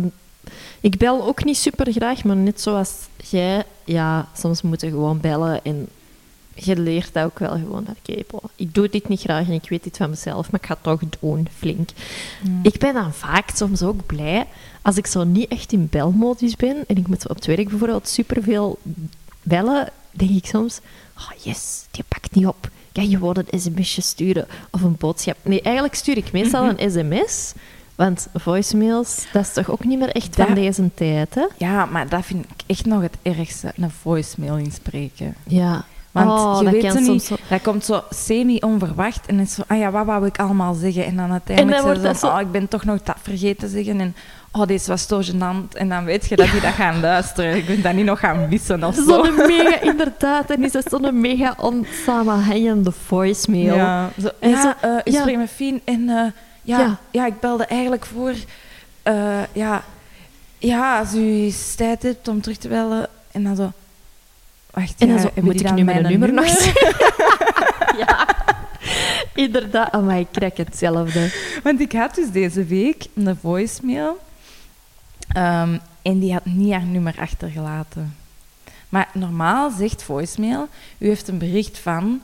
ik 0.81 0.97
bel 0.97 1.27
ook 1.27 1.45
niet 1.45 1.57
super 1.57 1.93
graag, 1.93 2.25
maar 2.25 2.37
net 2.37 2.61
zoals 2.61 2.93
jij, 3.31 3.65
ja, 3.85 4.29
soms 4.37 4.63
moet 4.63 4.81
je 4.81 4.89
gewoon 4.89 5.21
bellen 5.21 5.65
en 5.65 5.89
je 6.57 6.77
leert 6.77 7.13
dat 7.13 7.25
ook 7.25 7.39
wel 7.39 7.51
gewoon. 7.51 7.87
Oké, 7.99 8.23
bon, 8.31 8.41
ik 8.57 8.75
doe 8.75 8.89
dit 8.89 9.09
niet 9.09 9.21
graag 9.21 9.47
en 9.47 9.53
ik 9.53 9.69
weet 9.69 9.85
dit 9.85 9.97
van 9.97 10.11
mezelf, 10.11 10.51
maar 10.51 10.61
ik 10.61 10.67
ga 10.67 10.75
het 10.75 10.83
toch 10.83 11.01
doen, 11.21 11.49
flink. 11.57 11.89
ja. 12.43 12.51
Ik 12.63 12.79
ben 12.79 12.95
dan 12.95 13.15
vaak 13.15 13.51
soms 13.55 13.83
ook 13.83 14.07
blij 14.07 14.47
als 14.83 14.97
ik 14.97 15.07
zo 15.07 15.25
niet 15.25 15.49
echt 15.49 15.73
in 15.73 15.89
belmodus 15.91 16.57
ben 16.57 16.77
en 16.87 16.97
ik 16.97 17.07
moet 17.09 17.29
op 17.29 17.37
het 17.37 17.47
werk 17.47 17.69
bijvoorbeeld 17.69 18.09
superveel 18.09 18.79
bellen, 19.43 19.89
denk 20.11 20.31
ik 20.31 20.47
soms, 20.47 20.81
oh 21.19 21.31
yes, 21.45 21.85
die 21.91 22.05
pakt 22.09 22.35
niet 22.35 22.47
op. 22.47 22.71
Kan 22.93 23.09
je 23.11 23.17
gewoon 23.17 23.37
een 23.51 23.61
sms'je 23.61 24.03
sturen 24.03 24.47
of 24.71 24.83
een 24.83 24.97
boodschap? 24.99 25.37
Nee, 25.43 25.63
eigenlijk 25.63 25.95
stuur 25.95 26.17
ik 26.17 26.33
meestal 26.33 26.69
een 26.77 26.91
sms, 26.91 27.53
want 27.95 28.29
voicemails, 28.35 29.25
dat 29.33 29.43
is 29.47 29.53
toch 29.53 29.71
ook 29.71 29.85
niet 29.85 29.99
meer 29.99 30.09
echt 30.11 30.35
van 30.35 30.47
Dat- 30.47 30.55
deze 30.55 30.91
tijd, 30.95 31.35
hè? 31.35 31.47
ja, 31.59 31.85
maar 31.85 32.09
dat 32.09 32.25
vind 32.25 32.45
ik 32.45 32.51
echt 32.67 32.85
nog 32.87 33.03
het 33.03 33.17
ergste, 33.23 33.73
een 33.77 33.91
voicemail 33.91 34.57
inspreken. 34.57 35.35
Ja. 35.47 35.85
Want 36.25 36.31
oh, 36.41 36.57
je 36.59 36.81
dat 36.81 36.93
weet 36.95 37.09
niet, 37.09 37.23
zo... 37.23 37.37
dat 37.49 37.63
komt 37.63 37.85
zo 37.85 38.03
semi-onverwacht 38.11 39.27
en 39.27 39.37
dan 39.37 39.45
is 39.45 39.55
zo, 39.55 39.63
ah 39.67 39.79
ja, 39.79 39.91
wat 39.91 40.07
wou 40.07 40.27
ik 40.27 40.39
allemaal 40.39 40.75
zeggen? 40.75 41.05
En 41.05 41.17
dan 41.17 41.31
uiteindelijk 41.31 41.77
En 41.77 41.83
dan 41.85 41.93
zeggen 41.95 42.03
wordt 42.03 42.19
ze, 42.21 42.27
oh, 42.27 42.41
ik 42.41 42.51
ben 42.51 42.69
toch 42.69 42.85
nog 42.85 43.03
dat 43.03 43.17
vergeten 43.23 43.57
te 43.57 43.69
zeggen 43.69 44.01
en 44.01 44.15
oh, 44.53 44.67
deze 44.67 44.91
was 44.91 45.07
zo 45.07 45.21
gênant. 45.23 45.73
En 45.77 45.89
dan 45.89 46.05
weet 46.05 46.27
je 46.29 46.37
dat 46.37 46.51
die 46.51 46.61
dat 46.61 46.73
gaan 46.73 47.01
luisteren. 47.01 47.57
Ik 47.57 47.67
ben 47.67 47.83
dat 47.83 47.93
niet 47.93 48.05
nog 48.05 48.19
gaan 48.19 48.49
wissen 48.49 48.85
of 48.85 48.95
zo. 48.95 49.03
Zo'n 49.03 49.35
mega, 49.47 49.81
inderdaad, 49.81 50.51
en 50.51 50.65
is 50.65 50.73
dat 50.73 50.85
zo'n 50.91 51.21
mega 51.21 51.55
onsamenhangende 51.61 52.93
voicemail. 53.07 53.75
Ja, 53.75 54.11
zo, 54.21 54.29
En 54.41 54.51
ja, 54.51 54.63
zo- 54.63 54.89
eh, 54.89 54.97
ik 55.05 55.13
ja. 55.13 55.21
spreek 55.21 55.37
met 55.37 55.51
Fien 55.51 55.81
en 55.85 56.09
eh, 56.09 56.25
ja, 56.63 56.79
Ja. 56.81 56.97
ja. 57.11 57.27
ik 57.27 57.41
belde 57.41 57.65
eigenlijk 57.67 58.07
voor, 58.07 58.33
eh, 59.03 59.15
ja, 59.53 59.83
ja, 60.59 60.99
als 60.99 61.15
u 61.15 61.53
tijd 61.77 62.03
hebt 62.03 62.29
om 62.29 62.41
terug 62.41 62.57
te 62.57 62.69
bellen. 62.69 63.09
En 63.33 63.45
dan 63.45 63.57
zo, 63.57 63.73
wacht, 64.81 65.01
En 65.01 65.09
dan 65.09 65.17
ja, 65.17 65.23
zo, 65.23 65.31
moet 65.43 65.61
ik 65.61 65.73
nu 65.73 65.85
mijn 65.85 66.03
nummer 66.03 66.33
nog 66.33 66.49
zeggen? 66.59 66.95
ja. 68.03 68.27
Inderdaad, 69.35 69.95
oh, 69.95 70.07
maar 70.07 70.19
ik 70.19 70.27
krijg 70.31 70.57
hetzelfde. 70.57 71.31
Want 71.63 71.81
ik 71.81 71.93
had 71.93 72.15
dus 72.15 72.31
deze 72.31 72.65
week 72.65 73.07
een 73.15 73.37
voicemail 73.41 74.19
ehm, 75.29 75.79
en 76.03 76.19
die 76.19 76.33
had 76.33 76.45
niet 76.45 76.73
haar 76.73 76.85
nummer 76.85 77.15
achtergelaten. 77.19 78.15
Maar 78.89 79.09
normaal 79.13 79.71
zegt 79.71 80.03
voicemail, 80.03 80.69
u 80.99 81.07
heeft 81.07 81.29
een 81.29 81.39
bericht 81.39 81.79
van 81.79 82.23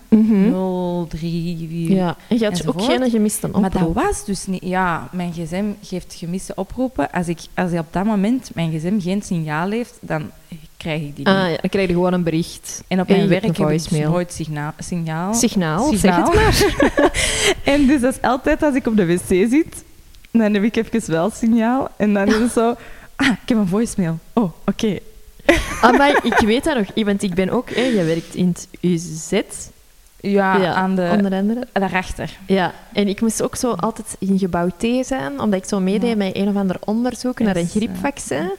03... 1.08 1.94
Ja, 1.94 2.16
en 2.28 2.38
je 2.38 2.44
had 2.44 2.66
ook 2.66 2.82
geen 2.82 3.10
gemiste 3.10 3.46
oproep. 3.46 3.60
Maar 3.60 3.70
dat 3.70 3.92
was 3.92 4.24
dus 4.24 4.46
niet... 4.46 4.62
Ja, 4.64 5.08
mijn 5.12 5.32
gsm 5.32 5.64
geeft 5.82 6.14
gemiste 6.14 6.54
oproepen. 6.54 7.10
Als, 7.10 7.28
ik, 7.28 7.40
als 7.54 7.70
hij 7.70 7.78
op 7.78 7.86
dat 7.90 8.04
moment 8.04 8.50
mijn 8.54 8.72
gsm 8.72 9.00
geen 9.00 9.22
signaal 9.22 9.70
heeft, 9.70 9.98
dan 10.00 10.30
krijg 10.82 11.00
ik 11.02 11.16
die 11.16 11.26
niet. 11.26 11.34
Ah, 11.36 11.50
ja, 11.50 11.56
dan 11.60 11.70
krijg 11.70 11.86
je 11.88 11.92
gewoon 11.92 12.12
een 12.12 12.22
bericht. 12.22 12.82
En 12.88 13.00
op 13.00 13.08
mijn 13.08 13.28
werk 13.28 13.42
heb 13.42 13.58
ik 13.58 13.68
dus 13.68 13.88
nooit 13.90 14.32
signaal, 14.32 14.72
signaal. 14.78 15.34
Signaal, 15.34 15.90
zeg 15.90 15.98
Signaal. 15.98 16.32
het 16.32 16.34
maar. 16.34 17.10
En 17.74 17.86
dus 17.86 18.00
dat 18.00 18.12
is 18.14 18.22
altijd 18.22 18.62
als 18.62 18.74
ik 18.74 18.86
op 18.86 18.96
de 18.96 19.06
wc 19.06 19.26
zit, 19.28 19.84
dan 20.30 20.54
heb 20.54 20.62
ik 20.62 20.76
even 20.76 21.10
wel 21.10 21.30
signaal. 21.30 21.88
En 21.96 22.14
dan 22.14 22.26
is 22.28 22.34
het 22.34 22.52
zo... 22.52 22.74
Ah, 23.16 23.26
ik 23.28 23.48
heb 23.48 23.58
een 23.58 23.68
voicemail. 23.68 24.18
Oh, 24.32 24.52
oké. 24.66 24.98
Ah, 25.80 25.96
maar 25.98 26.20
ik 26.22 26.38
weet 26.38 26.64
dat 26.64 26.76
nog, 26.76 27.04
want 27.04 27.22
ik 27.22 27.34
ben 27.34 27.50
ook... 27.50 27.70
Hè, 27.70 27.82
je 27.82 28.04
werkt 28.04 28.34
in 28.34 28.48
het 28.48 28.68
UZ, 28.80 29.32
Ja, 30.20 30.56
ja, 30.56 30.72
aan 30.74 30.94
de... 30.94 31.10
onder 31.16 31.32
andere. 31.32 31.66
Daarachter. 31.72 32.38
Ja, 32.46 32.72
en 32.92 33.08
ik 33.08 33.20
moest 33.20 33.42
ook 33.42 33.56
zo 33.56 33.70
altijd 33.70 34.16
in 34.18 34.38
gebouw 34.38 34.68
T 34.76 35.06
zijn, 35.06 35.40
omdat 35.40 35.62
ik 35.62 35.68
zo 35.68 35.80
meedeed 35.80 36.10
Ja. 36.10 36.16
met 36.16 36.36
een 36.36 36.48
of 36.48 36.56
ander 36.56 36.76
onderzoek 36.84 37.38
naar 37.38 37.56
een 37.56 37.62
eh, 37.62 37.70
griepvaccin. 37.70 38.50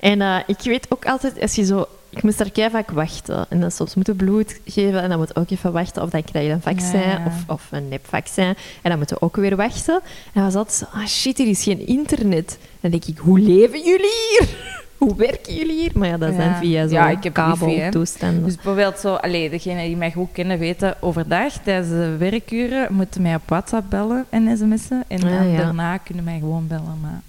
En 0.00 0.20
eh, 0.20 0.36
ik 0.46 0.60
weet 0.62 0.86
ook 0.88 1.06
altijd, 1.06 1.40
als 1.40 1.54
je 1.54 1.64
zo... 1.64 1.86
Ik 2.10 2.22
moest 2.22 2.38
daar 2.38 2.50
kei 2.50 2.70
vaak 2.70 2.90
wachten. 2.90 3.46
En 3.48 3.60
dan 3.60 3.70
soms 3.70 3.94
moeten 3.94 4.16
bloed 4.16 4.60
geven 4.66 5.02
en 5.02 5.08
dan 5.08 5.18
moet 5.18 5.36
ook 5.36 5.50
even 5.50 5.72
wachten 5.72 6.02
of 6.02 6.10
dan 6.10 6.24
krijg 6.24 6.46
je 6.46 6.52
een 6.52 6.62
vaccin 6.62 7.00
Ja. 7.00 7.22
Of, 7.26 7.34
of 7.46 7.62
een 7.70 7.88
nepvaccin. 7.88 8.44
En 8.82 8.90
dan 8.90 8.96
moeten 8.98 9.16
we 9.18 9.22
ook 9.24 9.36
weer 9.36 9.56
wachten. 9.56 9.94
En 9.94 10.30
dan 10.34 10.42
was 10.44 10.54
altijd 10.54 10.76
zo, 10.76 10.84
ah 10.98 11.06
shit, 11.06 11.38
hier 11.38 11.46
is 11.48 11.62
geen 11.62 11.86
internet. 11.86 12.58
Dan 12.80 12.90
denk 12.90 13.04
ik, 13.04 13.18
hoe 13.18 13.38
leven 13.40 13.82
jullie 13.84 14.10
hier? 14.30 14.48
hoe 14.98 15.16
werken 15.16 15.54
jullie 15.54 15.80
hier? 15.80 15.90
Maar 15.94 16.08
ja, 16.08 16.16
dat 16.16 16.34
zijn 16.34 16.50
Ja. 16.50 16.58
via 16.58 16.82
zo'n 16.88 16.96
Ja, 16.96 17.14
kabeltoestanden. 17.32 18.44
Dus 18.44 18.54
bijvoorbeeld 18.54 18.98
zo... 18.98 19.14
Allee, 19.14 19.50
degenen 19.50 19.84
die 19.84 19.96
mij 19.96 20.12
goed 20.12 20.32
kennen 20.32 20.58
weten, 20.58 20.94
overdag, 21.02 21.52
tijdens 21.64 21.88
de 21.88 22.16
werkuren, 22.18 22.94
moeten 22.94 23.22
mij 23.22 23.34
op 23.34 23.42
WhatsApp 23.46 23.90
bellen 23.90 24.24
en 24.30 24.56
sms'en. 24.58 25.04
En 25.08 25.20
dan 25.20 25.32
Ah, 25.38 25.52
ja. 25.52 25.56
daarna 25.56 25.96
kunnen 25.98 26.24
mij 26.24 26.38
gewoon 26.38 26.66
bellen, 26.66 26.98
maar... 27.02 27.20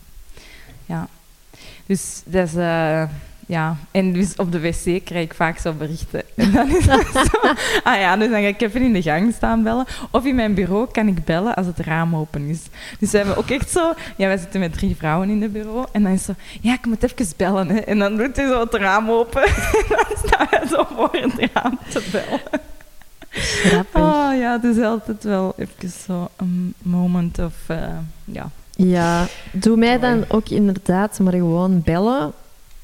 Dus 1.87 2.21
dat 2.25 2.47
is... 2.47 2.55
eh, 2.55 3.03
ja, 3.49 3.75
en 3.91 4.13
dus 4.13 4.35
op 4.35 4.51
de 4.51 4.59
wc 4.59 5.05
krijg 5.05 5.23
ik 5.25 5.33
vaak 5.33 5.57
zo 5.57 5.73
berichten. 5.73 6.21
En 6.35 6.51
dan 6.51 6.69
is 6.75 6.83
zo... 6.83 6.99
Ah 7.83 7.99
ja, 7.99 8.17
dus 8.17 8.29
dan 8.29 8.41
ga 8.41 8.47
ik 8.47 8.61
even 8.61 8.81
in 8.81 8.93
de 8.93 9.01
gang 9.01 9.33
staan 9.33 9.63
bellen. 9.63 9.85
Of 10.11 10.25
in 10.25 10.35
mijn 10.35 10.53
bureau 10.53 10.87
kan 10.91 11.07
ik 11.07 11.23
bellen 11.25 11.55
als 11.55 11.65
het 11.65 11.79
raam 11.79 12.15
open 12.15 12.47
is. 12.49 12.59
Dus 12.99 13.11
we 13.11 13.17
hebben 13.17 13.37
ook 13.37 13.49
echt 13.49 13.69
zo... 13.69 13.93
Ja, 14.15 14.27
wij 14.27 14.37
zitten 14.37 14.59
met 14.59 14.73
drie 14.73 14.95
vrouwen 14.95 15.29
in 15.29 15.41
het 15.41 15.53
bureau. 15.53 15.85
En 15.91 16.03
dan 16.03 16.11
is 16.11 16.23
zo... 16.23 16.33
Ja, 16.61 16.73
ik 16.73 16.85
moet 16.85 17.03
even 17.03 17.33
bellen, 17.37 17.67
hè. 17.69 17.77
En 17.79 17.99
dan 17.99 18.17
doet 18.17 18.35
hij 18.35 18.47
zo 18.47 18.59
het 18.59 18.73
raam 18.73 19.09
open. 19.09 19.43
En 19.47 19.85
dan 19.89 20.17
staan 20.25 20.47
wij 20.49 20.67
zo 20.67 20.87
voor 20.95 21.09
het 21.11 21.49
raam 21.53 21.79
te 21.89 22.07
bellen. 22.11 22.41
Grappig. 23.29 24.01
Oh 24.01 24.37
ja, 24.39 24.59
is 24.63 24.79
altijd 24.81 25.23
wel 25.23 25.53
even 25.57 25.89
zo 26.05 26.29
een 26.35 26.73
moment 26.81 27.39
of... 27.39 27.53
eh, 27.67 27.77
ja. 28.25 28.49
Ja, 28.77 29.27
doe 29.51 29.77
mij 29.77 29.99
dan 29.99 30.25
ook 30.27 30.49
inderdaad 30.49 31.19
maar 31.19 31.33
gewoon 31.33 31.81
bellen. 31.85 32.31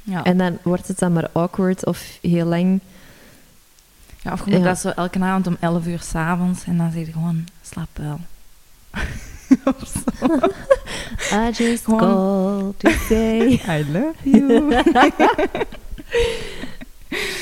Ja. 0.02 0.24
En 0.24 0.38
dan 0.38 0.58
wordt 0.64 0.88
het 0.88 1.00
dan 1.00 1.14
maar 1.14 1.30
awkward 1.32 1.86
of 1.86 2.18
heel 2.22 2.46
lang. 2.46 2.80
ja, 4.22 4.32
of 4.34 4.42
Ja. 4.50 4.60
dat 4.60 4.80
zo 4.80 4.90
elke 4.90 5.20
avond 5.20 5.48
om 5.48 5.58
11 5.60 5.86
uur 5.88 6.00
s'avonds 6.02 6.64
en 6.66 6.78
dan 6.78 6.92
zeg 6.92 7.06
je 7.06 7.12
gewoon, 7.12 7.46
slaap 7.62 7.88
wel. 7.94 8.20
I 11.48 11.50
just 11.52 11.84
Gewoon- 11.84 12.00
called 12.00 12.80
to 12.80 12.90
say. 13.08 13.40
I 13.80 13.86
love 13.92 14.14
you. 14.24 14.76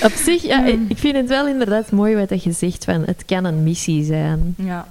Op 0.03 0.11
zich, 0.11 0.41
ja, 0.41 0.63
Hmm. 0.63 0.85
ik 0.87 0.97
vind 0.97 1.15
het 1.15 1.27
wel 1.27 1.47
inderdaad 1.47 1.91
mooi 1.91 2.15
wat 2.27 2.43
je 2.43 2.51
zegt 2.51 2.83
van 2.83 3.03
het 3.05 3.25
kan 3.25 3.43
een 3.45 3.63
missie 3.63 4.03
zijn. 4.03 4.53
ja. 4.57 4.87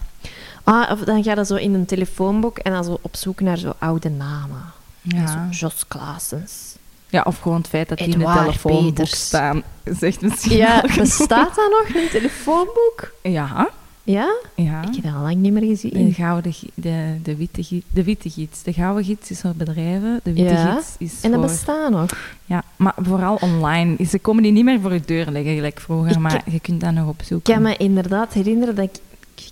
Ah, 0.72 0.90
of 0.92 1.00
dan 1.00 1.22
ga 1.22 1.34
je 1.34 1.44
zo 1.44 1.54
in 1.54 1.74
een 1.74 1.86
telefoonboek 1.86 2.58
en 2.58 2.72
dan 2.72 2.84
zo 2.84 2.98
op 3.00 3.16
zoek 3.16 3.40
naar 3.40 3.56
zo 3.58 3.72
oude 3.78 4.08
namen. 4.10 4.62
Ja. 5.02 5.26
Zo 5.26 5.66
Jos 5.66 5.84
Klaasens. 5.88 6.76
ja, 7.08 7.22
of 7.26 7.38
gewoon 7.38 7.58
het 7.58 7.68
feit 7.68 7.88
dat 7.88 7.98
die 7.98 8.06
in 8.06 8.12
Edouard 8.14 8.38
telefoonboek 8.40 8.94
Peters. 8.94 9.24
staan. 9.26 9.62
Zegt 10.00 10.20
misschien 10.20 10.56
Ja, 10.56 10.84
bestaat 10.96 11.54
dat 11.54 11.70
nog, 11.70 12.02
een 12.02 12.08
telefoonboek? 12.10 13.12
Ja, 13.22 13.68
Ja? 14.02 14.34
ja. 14.54 14.82
Ik 14.82 14.94
heb 14.94 15.04
dat 15.04 15.14
al 15.14 15.20
lang 15.22 15.34
niet 15.36 15.52
meer 15.52 15.60
De, 15.62 15.66
gezien. 15.68 16.12
gouden, 16.14 16.52
gi- 16.52 16.70
de, 16.74 17.16
de, 17.22 17.36
witte, 17.36 17.82
de 17.92 18.04
witte 18.04 18.30
gids. 18.30 18.62
De 18.62 18.72
gouden 18.72 19.04
gids 19.04 19.30
is 19.30 19.40
voor 19.40 19.54
bedrijven. 19.56 20.20
De 20.22 20.32
witte 20.32 20.52
Ja. 20.54 20.72
gids 20.74 20.94
is 20.98 21.20
En 21.20 21.30
dat 21.30 21.40
voor... 21.40 21.48
bestaat 21.48 21.90
nog. 21.90 22.10
Ja, 22.44 22.62
maar 22.76 22.94
vooral 23.02 23.38
online. 23.40 24.04
Ze 24.04 24.18
komen 24.18 24.42
die 24.42 24.52
niet 24.52 24.64
meer 24.64 24.80
voor 24.80 24.92
je 24.92 25.00
deur 25.00 25.26
leggen, 25.30 25.54
gelijk 25.54 25.80
vroeger. 25.80 26.10
Ik- 26.10 26.18
maar 26.18 26.42
je 26.50 26.60
kunt 26.60 26.80
dat 26.80 26.92
nog 26.92 27.04
Ik 27.04 27.10
opzoeken. 27.10 27.54
kan 27.54 27.62
me 27.62 27.76
inderdaad 27.76 28.32
herinneren 28.32 28.74
dat 28.74 28.84
ik, 28.84 29.00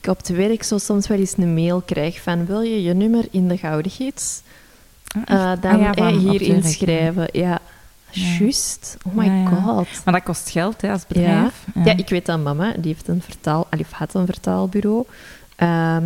ik 0.03 0.07
op 0.11 0.16
het 0.16 0.28
werk 0.28 0.62
zo 0.62 0.78
soms 0.78 1.07
wel 1.09 1.18
eens 1.18 1.34
een 1.36 1.55
mail 1.55 1.80
krijg 1.80 2.20
van 2.22 2.47
wil 2.47 2.61
je 2.61 2.82
je 2.82 2.95
nummer 2.95 3.24
in 3.30 3.49
de 3.49 3.57
Gouden 3.57 3.91
Gids 3.93 4.43
echt? 5.24 5.62
dan 5.62 5.72
Ah 5.74 5.80
ja, 5.80 5.95
eh, 5.95 6.05
van 6.05 6.18
hier 6.18 6.43
inschrijven. 6.43 7.28
Ja, 7.32 7.61
Ja. 8.11 8.36
juist. 8.39 8.97
Oh 9.07 9.14
my 9.14 9.24
Ja, 9.26 9.47
god. 9.47 9.86
Maar 10.05 10.14
dat 10.14 10.22
kost 10.22 10.51
geld 10.51 10.80
hè, 10.80 10.91
als 10.93 11.07
bedrijf. 11.07 11.64
Ja. 11.84 11.97
ik 11.97 12.09
weet 12.09 12.26
dat 12.26 12.39
mama, 12.43 12.72
die 12.76 12.93
heeft 12.93 13.09
een 13.09 13.22
vertaal, 13.22 13.66
of 13.80 13.91
had 13.93 14.14
een 14.14 14.26
vertaalbureau, 14.26 15.05
ehm, 15.57 16.05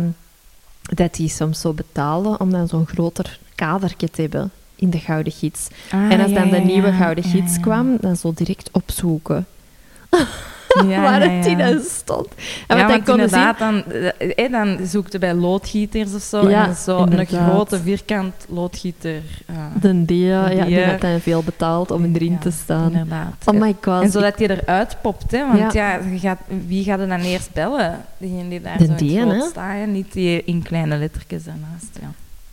dat 0.81 1.13
die 1.15 1.29
soms 1.29 1.59
zo 1.61 1.73
betaalde 1.73 2.37
om 2.37 2.51
dan 2.51 2.67
zo'n 2.67 2.87
groter 2.87 3.39
kadertje 3.55 4.09
te 4.09 4.21
hebben 4.21 4.51
in 4.75 4.89
de 4.89 4.99
Gouden 4.99 5.33
Gids. 5.33 5.67
Ah, 5.91 6.11
en 6.11 6.21
als 6.21 6.33
dan 6.33 6.49
de 6.49 6.57
nieuwe. 6.57 6.91
Gouden 6.91 7.23
Gids 7.23 7.59
kwam, 7.59 7.97
dan 8.01 8.15
zo 8.15 8.33
direct 8.35 8.69
opzoeken. 8.71 9.45
Ja, 10.87 11.01
waar 11.09 11.23
ja, 11.33 11.45
in 11.45 11.57
ja. 11.57 11.65
en 11.65 11.81
stond. 11.89 12.27
En 12.67 12.77
ja, 12.77 12.81
dan 12.81 12.87
want 12.91 13.03
konden 13.03 13.29
zien... 13.29 13.39
inderdaad, 13.39 13.59
dan, 13.59 13.83
eh, 14.17 14.45
eh, 14.45 14.51
dan 14.51 14.79
zoekte 14.87 15.19
bij 15.19 15.33
loodgieters 15.33 16.13
of 16.13 16.21
zo. 16.21 16.49
Ja, 16.49 16.67
en 16.67 16.75
zo 16.75 16.97
een 17.01 17.09
inderdaad. 17.09 17.49
grote 17.49 17.81
vierkant 17.81 18.33
loodgieter. 18.49 19.21
eh, 19.45 19.55
De 19.81 20.05
dia, 20.05 20.49
ja, 20.49 20.65
die 20.65 20.83
had 20.85 21.01
dan 21.01 21.19
veel 21.19 21.43
betaald 21.43 21.91
om 21.91 22.15
erin 22.15 22.31
ja, 22.31 22.37
te 22.37 22.51
staan. 22.51 22.91
Inderdaad. 22.91 23.33
Oh 23.45 23.59
my 23.59 23.75
god. 23.81 24.03
En 24.03 24.11
zodat 24.11 24.39
je 24.39 24.61
eruit 24.61 24.97
popt, 25.01 25.31
hè? 25.31 25.47
Want 25.47 25.73
Ja. 25.73 25.99
gaat, 26.15 26.39
wie 26.67 26.83
gaat 26.83 26.99
er 26.99 27.07
dan 27.07 27.19
eerst 27.21 27.53
bellen? 27.53 28.01
Degene 28.17 28.49
die 28.49 28.61
daar 28.61 28.77
De 28.77 28.85
zo 28.85 29.05
in 29.05 29.41
staan, 29.49 29.91
niet 29.91 30.13
die 30.13 30.43
in 30.43 30.63
kleine 30.63 30.97
lettertjes 30.97 31.43
daarnaast. 31.43 31.89
Ja, 32.01 32.11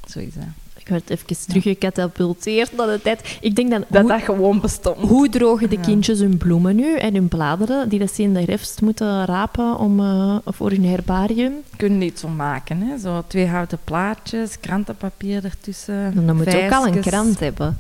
zo 0.09 0.18
is 0.18 0.35
dat. 0.35 0.45
Ik 0.91 1.07
werd 1.07 1.11
even 1.11 1.47
teruggecatapulteerd 1.47 2.76
naar 2.76 2.86
de 2.86 3.01
tijd. 3.03 3.38
Ik 3.41 3.57
denk 3.57 3.70
dan, 3.70 3.84
Dat 3.88 4.01
hoe, 4.01 4.11
dat 4.11 4.22
gewoon 4.22 4.61
bestond. 4.61 5.09
hoe 5.09 5.28
drogen 5.28 5.70
de 5.70 5.80
kindjes 5.80 6.18
hun 6.18 6.36
bloemen 6.36 6.76
nu 6.76 6.97
en 6.97 7.14
hun 7.14 7.28
bladeren, 7.28 7.88
die 7.88 7.99
dat 7.99 8.12
ze 8.12 8.22
in 8.22 8.34
de 8.34 8.43
herfst 8.45 8.80
moeten 8.80 9.24
rapen 9.24 9.78
om, 9.78 10.01
eh, 10.01 10.36
voor 10.47 10.70
hun 10.70 10.84
herbarium? 10.84 11.53
kun 11.76 11.99
je 11.99 12.05
iets 12.05 12.20
van 12.20 12.36
maken, 12.36 12.80
hè? 12.80 12.99
Zo 12.99 13.22
twee 13.26 13.47
houten 13.47 13.78
plaatjes, 13.84 14.61
krantenpapier 14.61 15.45
ertussen. 15.45 15.95
En 15.95 16.26
dan 16.26 16.36
moet 16.36 16.53
je 16.53 16.64
ook 16.64 16.72
al 16.72 16.86
een 16.86 17.01
krant 17.01 17.41
hebben. 17.41 17.78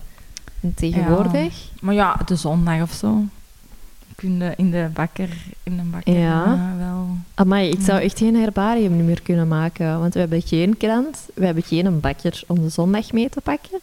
En 0.60 0.74
tegenwoordig... 0.74 1.68
Maar 1.80 1.94
ja, 1.94 2.16
de 2.26 2.36
zondag 2.36 2.82
of 2.82 2.92
zo. 2.92 3.24
In 4.22 4.70
de 4.70 4.88
bakker, 4.94 5.28
in 5.62 5.76
de 5.76 5.82
bakker 5.82 6.18
Ja. 6.18 6.74
wel... 6.78 7.06
Amai, 7.34 7.70
ik 7.70 7.80
zou 7.80 8.00
echt 8.00 8.18
geen 8.18 8.36
herbarium 8.36 9.04
meer 9.04 9.22
kunnen 9.22 9.48
maken. 9.48 9.98
Want 10.00 10.14
we 10.14 10.20
hebben 10.20 10.42
geen 10.42 10.76
krant, 10.76 11.18
we 11.34 11.44
hebben 11.44 11.62
geen 11.62 12.00
bakker 12.00 12.42
om 12.46 12.60
de 12.60 12.68
zondag 12.68 13.12
mee 13.12 13.28
te 13.28 13.40
pakken. 13.40 13.78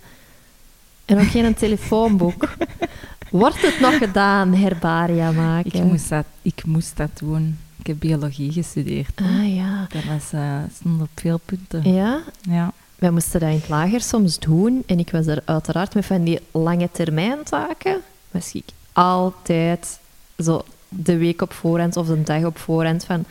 En 1.06 1.20
ook 1.20 1.28
geen 1.28 1.54
telefoonboek. 1.54 2.50
Wordt 3.32 3.62
het 3.62 3.80
nog 3.80 3.98
gedaan, 3.98 4.54
herbaria 4.54 5.32
maken? 5.32 5.74
Ik 5.74 5.84
moest, 5.84 6.10
dat, 6.10 6.26
ik 6.42 6.66
moest 6.66 6.98
dat 6.98 7.10
doen. 7.20 7.58
Ik 7.80 7.88
heb 7.88 8.00
biologie 8.00 8.52
gestudeerd. 8.52 9.20
hè. 9.20 9.40
Ah 9.40 9.56
ja. 9.56 9.88
Dat 9.90 10.04
was, 10.04 10.32
eh, 10.32 10.58
stond 10.80 11.02
op 11.02 11.10
veel 11.16 11.40
punten. 11.46 11.94
Ja, 11.94 12.20
Ja. 12.42 12.72
wij 12.96 13.12
moesten 13.12 13.40
dat 13.40 13.50
in 13.50 13.56
het 13.56 13.70
lager 13.70 14.02
soms 14.02 14.40
doen. 14.40 14.84
En 14.86 15.00
ik 15.00 15.12
was 15.12 15.26
er 15.28 15.42
uiteraard 15.46 15.94
met 15.94 16.06
van 16.06 16.24
die 16.24 16.40
lange 16.52 16.90
termijn 16.92 17.44
taken. 17.44 17.98
Was 18.32 18.54
ik 18.54 18.64
altijd 18.94 20.00
zo 20.38 20.62
de 20.90 21.18
week 21.18 21.42
op 21.42 21.54
voorhand 21.54 21.98
of 21.98 22.08
de 22.08 22.24
dag 22.24 22.44
op 22.44 22.58
voorhand 22.58 23.06
van... 23.06 23.26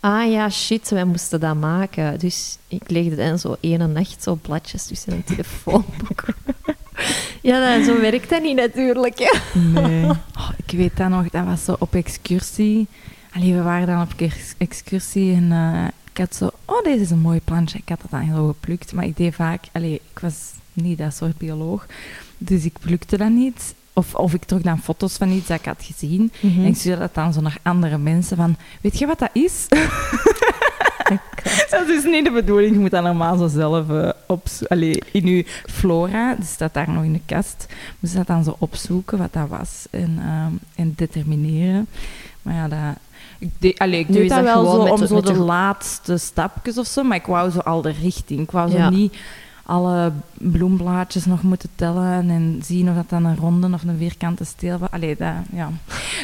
Ah 0.00 0.30
ja, 0.30 0.50
shit, 0.50 0.88
wij 0.90 1.04
moesten 1.04 1.40
dat 1.40 1.56
maken. 1.56 2.18
Dus 2.18 2.58
ik 2.68 2.90
legde 2.90 3.16
dan 3.16 3.38
zo 3.38 3.56
ene 3.60 3.86
nacht 3.86 4.22
zo 4.22 4.34
bladjes 4.34 4.86
tussen 4.86 5.12
een 5.12 5.24
telefoonboek. 5.24 6.24
ja, 7.48 7.76
dat, 7.76 7.84
zo 7.86 8.00
werkt 8.00 8.30
dat 8.30 8.42
niet 8.42 8.56
natuurlijk. 8.56 9.18
Hè. 9.18 9.58
Nee. 9.60 10.04
Oh, 10.38 10.50
ik 10.66 10.78
weet 10.78 10.96
dat 10.96 11.08
nog, 11.08 11.28
dat 11.28 11.44
was 11.44 11.64
zo 11.64 11.76
op 11.78 11.94
excursie. 11.94 12.86
Allee, 13.32 13.54
we 13.54 13.62
waren 13.62 13.86
dan 13.86 14.02
op 14.02 14.12
ex- 14.16 14.54
excursie 14.58 15.34
en 15.34 15.52
eh, 15.52 15.84
ik 16.10 16.18
had 16.18 16.34
zo... 16.34 16.50
Oh, 16.64 16.82
deze 16.82 17.02
is 17.02 17.10
een 17.10 17.18
mooi 17.18 17.40
plantje. 17.44 17.78
Ik 17.78 17.88
had 17.88 18.00
dat 18.00 18.10
dan 18.10 18.34
zo 18.34 18.46
geplukt, 18.46 18.92
maar 18.92 19.04
ik 19.04 19.16
deed 19.16 19.34
vaak... 19.34 19.64
Allee, 19.72 19.94
ik 20.12 20.18
was 20.18 20.34
niet 20.72 20.98
dat 20.98 21.14
soort 21.14 21.38
bioloog. 21.38 21.86
Dus 22.38 22.64
ik 22.64 22.78
plukte 22.80 23.16
dat 23.16 23.30
niet. 23.30 23.74
Of, 23.98 24.14
of 24.14 24.34
ik 24.34 24.44
trok 24.44 24.62
dan 24.62 24.78
foto's 24.82 25.16
van 25.16 25.30
iets 25.30 25.46
dat 25.46 25.58
ik 25.58 25.64
had 25.64 25.82
gezien. 25.82 26.32
En 26.42 26.64
ik 26.64 26.76
stuurde 26.76 27.00
dat 27.00 27.14
dan 27.14 27.32
zo 27.32 27.40
naar 27.40 27.56
andere 27.62 27.98
mensen 27.98 28.36
van... 28.36 28.56
Weet 28.80 28.98
je 28.98 29.06
wat 29.06 29.18
dat 29.18 29.30
is? 29.32 29.66
dat 31.70 31.88
is 31.88 32.04
niet 32.04 32.24
de 32.24 32.30
bedoeling. 32.34 32.72
Je 32.72 32.78
moet 32.80 32.90
dat 32.90 33.02
normaal 33.02 33.36
zo 33.36 33.48
zelf 33.48 33.84
op, 34.26 34.46
allee, 34.68 35.02
in 35.12 35.26
je 35.26 35.44
flora, 35.66 36.34
dus 36.34 36.50
staat 36.50 36.74
daar 36.74 36.90
nog 36.90 37.04
in 37.04 37.12
de 37.12 37.20
kast, 37.26 37.66
moet 37.98 38.10
je 38.10 38.16
dat 38.16 38.26
dan 38.26 38.44
zo 38.44 38.56
opzoeken 38.58 39.18
wat 39.18 39.32
dat 39.32 39.48
was 39.48 39.86
en, 39.90 40.18
ehm, 40.22 40.52
en 40.74 40.92
determineren. 40.96 41.86
Maar 42.42 42.54
ja, 42.54 42.68
dat... 42.68 42.78
Ik, 43.60 43.78
allee, 43.80 44.00
ik 44.00 44.12
deed 44.12 44.22
is 44.22 44.28
dat 44.28 44.44
dat 44.44 44.54
wel 44.54 44.64
gewoon 44.66 44.76
zo 44.76 44.82
met 44.82 44.92
om 44.92 45.00
de- 45.00 45.06
zo 45.06 45.20
de 45.20 45.32
de- 45.32 45.38
laatste 45.44 46.18
stapjes 46.18 46.78
of 46.78 46.86
zo, 46.86 47.02
maar 47.02 47.16
ik 47.16 47.26
wou 47.26 47.50
zo 47.50 47.58
al 47.58 47.82
de 47.82 47.92
richting. 48.02 48.40
Ik 48.40 48.50
wou 48.50 48.70
zo 48.70 48.76
Ja. 48.76 48.90
niet 48.90 49.16
alle 49.68 50.12
bloemblaadjes 50.32 51.24
nog 51.24 51.42
moeten 51.42 51.68
tellen 51.74 52.30
en 52.30 52.60
zien 52.64 52.88
of 52.88 52.94
dat 52.94 53.08
dan 53.08 53.24
een 53.24 53.36
ronde 53.36 53.70
of 53.72 53.82
een 53.82 53.98
vierkante 53.98 54.44
steel 54.44 54.78
was. 54.78 54.90
Allee, 54.90 55.16
dat, 55.16 55.34
ja. 55.52 55.70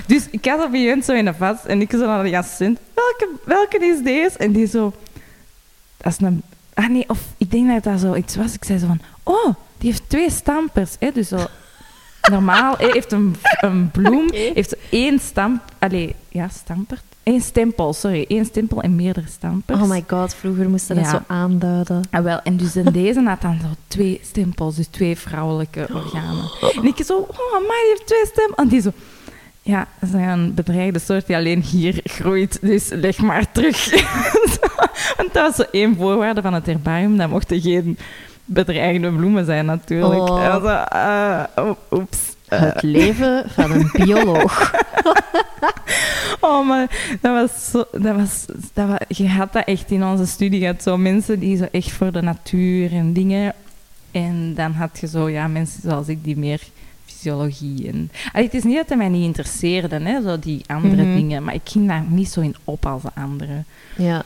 Dus 0.07 0.29
ik 0.31 0.45
had 0.45 0.65
op 0.65 0.73
een 0.73 1.03
zo 1.03 1.13
in 1.13 1.25
de 1.25 1.35
vast 1.35 1.65
en 1.65 1.81
ik 1.81 1.91
zo 1.91 2.07
naar 2.07 2.25
de 2.25 2.37
assistent, 2.37 2.79
welke, 2.95 3.29
welke 3.45 3.79
is 3.79 4.03
deze? 4.03 4.39
En 4.39 4.53
die 4.53 4.67
zo, 4.67 4.93
dat 5.97 6.13
is 6.13 6.27
een... 6.27 6.43
Ah 6.75 6.89
nee, 6.89 7.09
of 7.09 7.21
ik 7.37 7.51
denk 7.51 7.69
dat 7.69 7.83
dat 7.83 8.01
zo 8.01 8.15
iets 8.15 8.37
was. 8.37 8.55
Ik 8.55 8.65
zei 8.65 8.79
zo 8.79 8.87
van, 8.87 9.01
oh, 9.23 9.55
die 9.79 9.91
heeft 9.91 10.09
twee 10.09 10.31
stampers. 10.31 10.97
Hè? 10.99 11.11
Dus 11.13 11.29
zo, 11.29 11.47
normaal 12.31 12.77
heeft 12.77 13.13
een, 13.13 13.37
een 13.61 13.91
bloem, 13.91 14.27
Oké. 14.29 14.51
heeft 14.55 14.77
één 14.91 15.19
stamp... 15.19 15.63
Allee, 15.79 16.15
ja, 16.29 16.49
stamper? 16.49 17.01
Eén 17.25 17.41
stempel, 17.41 17.93
sorry. 17.93 18.25
één 18.29 18.45
stempel 18.45 18.83
en 18.83 18.97
meerdere 18.97 19.27
stampers. 19.29 19.81
Oh 19.81 19.89
my 19.89 20.05
god, 20.07 20.35
vroeger 20.35 20.69
moesten 20.71 20.97
we 20.97 21.03
dat 21.03 21.11
Ja. 21.11 21.17
zo 21.19 21.25
aanduiden. 21.35 22.03
Ah, 22.11 22.23
wel, 22.23 22.41
en 22.43 22.57
dus 22.57 22.77
in 22.77 22.85
deze 22.93 23.23
had 23.23 23.41
dan 23.41 23.59
zo 23.61 23.67
twee 23.89 24.21
stempels, 24.23 24.77
dus 24.77 24.87
twee 24.87 25.17
vrouwelijke 25.19 25.87
organen. 25.93 26.51
En 26.77 26.85
ik 26.85 27.05
zo, 27.05 27.17
oh, 27.17 27.55
amai, 27.55 27.67
die 27.81 27.89
heeft 27.89 28.07
twee 28.07 28.27
stempels. 28.27 28.57
En 28.59 28.69
die 28.69 28.81
zo, 28.81 28.91
ja, 29.63 29.87
dat 30.01 30.09
is 30.09 30.15
een 30.15 30.55
bedreigde 30.55 30.99
soort 30.99 31.27
die 31.27 31.37
alleen 31.37 31.63
hier 31.63 32.01
groeit, 32.05 32.59
dus 32.61 32.89
leg 32.89 33.19
maar 33.19 33.53
terug. 33.53 33.91
Want 35.17 35.33
dat 35.33 35.47
was 35.47 35.55
zo 35.55 35.63
één 35.71 35.97
voorwaarde 35.97 36.43
van 36.43 36.55
het 36.55 36.67
herbarium, 36.67 37.17
dat 37.17 37.29
mochten 37.29 37.61
geen 37.61 37.99
bedreigende 38.45 39.13
bloemen 39.13 39.45
zijn 39.45 39.67
natuurlijk. 39.67 40.21
Oh. 40.31 40.45
En 40.45 40.61
zo, 40.61 41.63
oh, 41.63 41.71
oeps. 41.91 42.19
Eh, 42.49 42.61
Het 42.61 42.83
leven 42.83 43.45
van 43.51 43.71
een 43.71 43.91
bioloog. 43.93 44.53
Oh, 46.41 46.67
maar 46.67 47.17
dat 47.21 47.33
was 47.33 47.71
zo... 47.71 47.85
Dat 48.01 48.17
was, 48.17 48.45
dat 48.73 48.89
was, 48.89 48.99
je 49.09 49.29
had 49.29 49.53
dat 49.53 49.65
echt 49.67 49.91
in 49.91 50.05
onze 50.05 50.27
studie. 50.27 50.61
Je 50.61 50.67
had 50.67 50.83
zo 50.83 50.97
mensen 50.97 51.39
die 51.39 51.57
zo 51.57 51.67
echt 51.73 51.91
voor 51.91 52.13
de 52.13 52.23
natuur 52.23 52.93
en 52.93 53.13
dingen... 53.13 53.53
En 54.11 54.55
dan 54.55 54.73
had 54.73 54.99
je 55.01 55.07
zo, 55.07 55.29
ja, 55.29 55.47
mensen 55.47 55.81
zoals 55.83 56.09
ik 56.09 56.25
die 56.25 56.37
meer 56.37 56.61
fysiologie 57.07 57.89
en... 57.89 58.11
Allee, 58.33 58.47
het 58.47 58.55
is 58.57 58.63
niet 58.65 58.77
dat 58.77 58.89
het 58.89 58.99
mij 58.99 59.09
niet 59.09 59.25
interesseerde, 59.25 60.01
hè, 60.01 60.23
zo 60.23 60.39
die 60.39 60.63
andere 60.67 61.03
Mhm. 61.03 61.15
dingen. 61.15 61.45
Maar 61.45 61.55
ik 61.55 61.61
ging 61.65 61.89
daar 61.89 62.05
niet 62.09 62.29
zo 62.29 62.41
in 62.41 62.57
op 62.65 62.87
als 62.87 63.03
de 63.03 63.11
anderen. 63.15 63.65
Ja. 63.97 64.23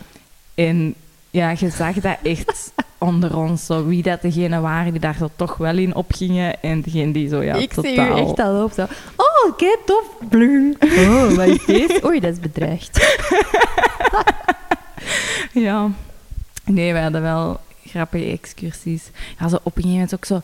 En 0.54 0.94
ja, 1.30 1.54
je 1.58 1.70
zag 1.70 1.94
dat 1.94 2.16
echt 2.22 2.72
onder 2.98 3.36
ons, 3.36 3.66
zo, 3.66 3.86
wie 3.86 4.02
dat 4.02 4.22
degene 4.22 4.60
waren 4.60 4.92
die 4.92 5.00
daar 5.00 5.16
zo 5.18 5.30
toch 5.36 5.56
wel 5.56 5.76
in 5.76 5.94
opgingen 5.94 6.62
en 6.62 6.80
degene 6.80 7.12
die 7.12 7.28
zo, 7.28 7.42
ja, 7.42 7.54
ik 7.54 7.72
totaal... 7.72 7.92
zie 7.92 8.24
u 8.24 8.26
echt 8.28 8.38
al 8.38 8.64
op 8.64 8.72
zo. 8.72 8.82
Oh, 9.16 9.56
kijk, 9.56 9.78
tof. 9.86 10.04
Bloem. 10.28 10.76
Oh, 10.80 11.30
wat 11.32 11.46
is 11.46 11.64
dit? 11.64 12.00
Oei, 12.06 12.20
dat 12.20 12.32
is 12.32 12.40
bedreigd. 12.40 12.98
Ja. 15.52 15.90
Nee, 16.64 16.92
we 16.92 16.98
hadden 16.98 17.22
wel 17.22 17.60
grappige 17.86 18.24
excursies. 18.30 19.10
Ja, 19.38 19.48
zo 19.48 19.56
op 19.62 19.76
een 19.76 19.82
gegeven 19.82 19.90
moment 19.92 20.14
ook 20.14 20.24
zo... 20.24 20.42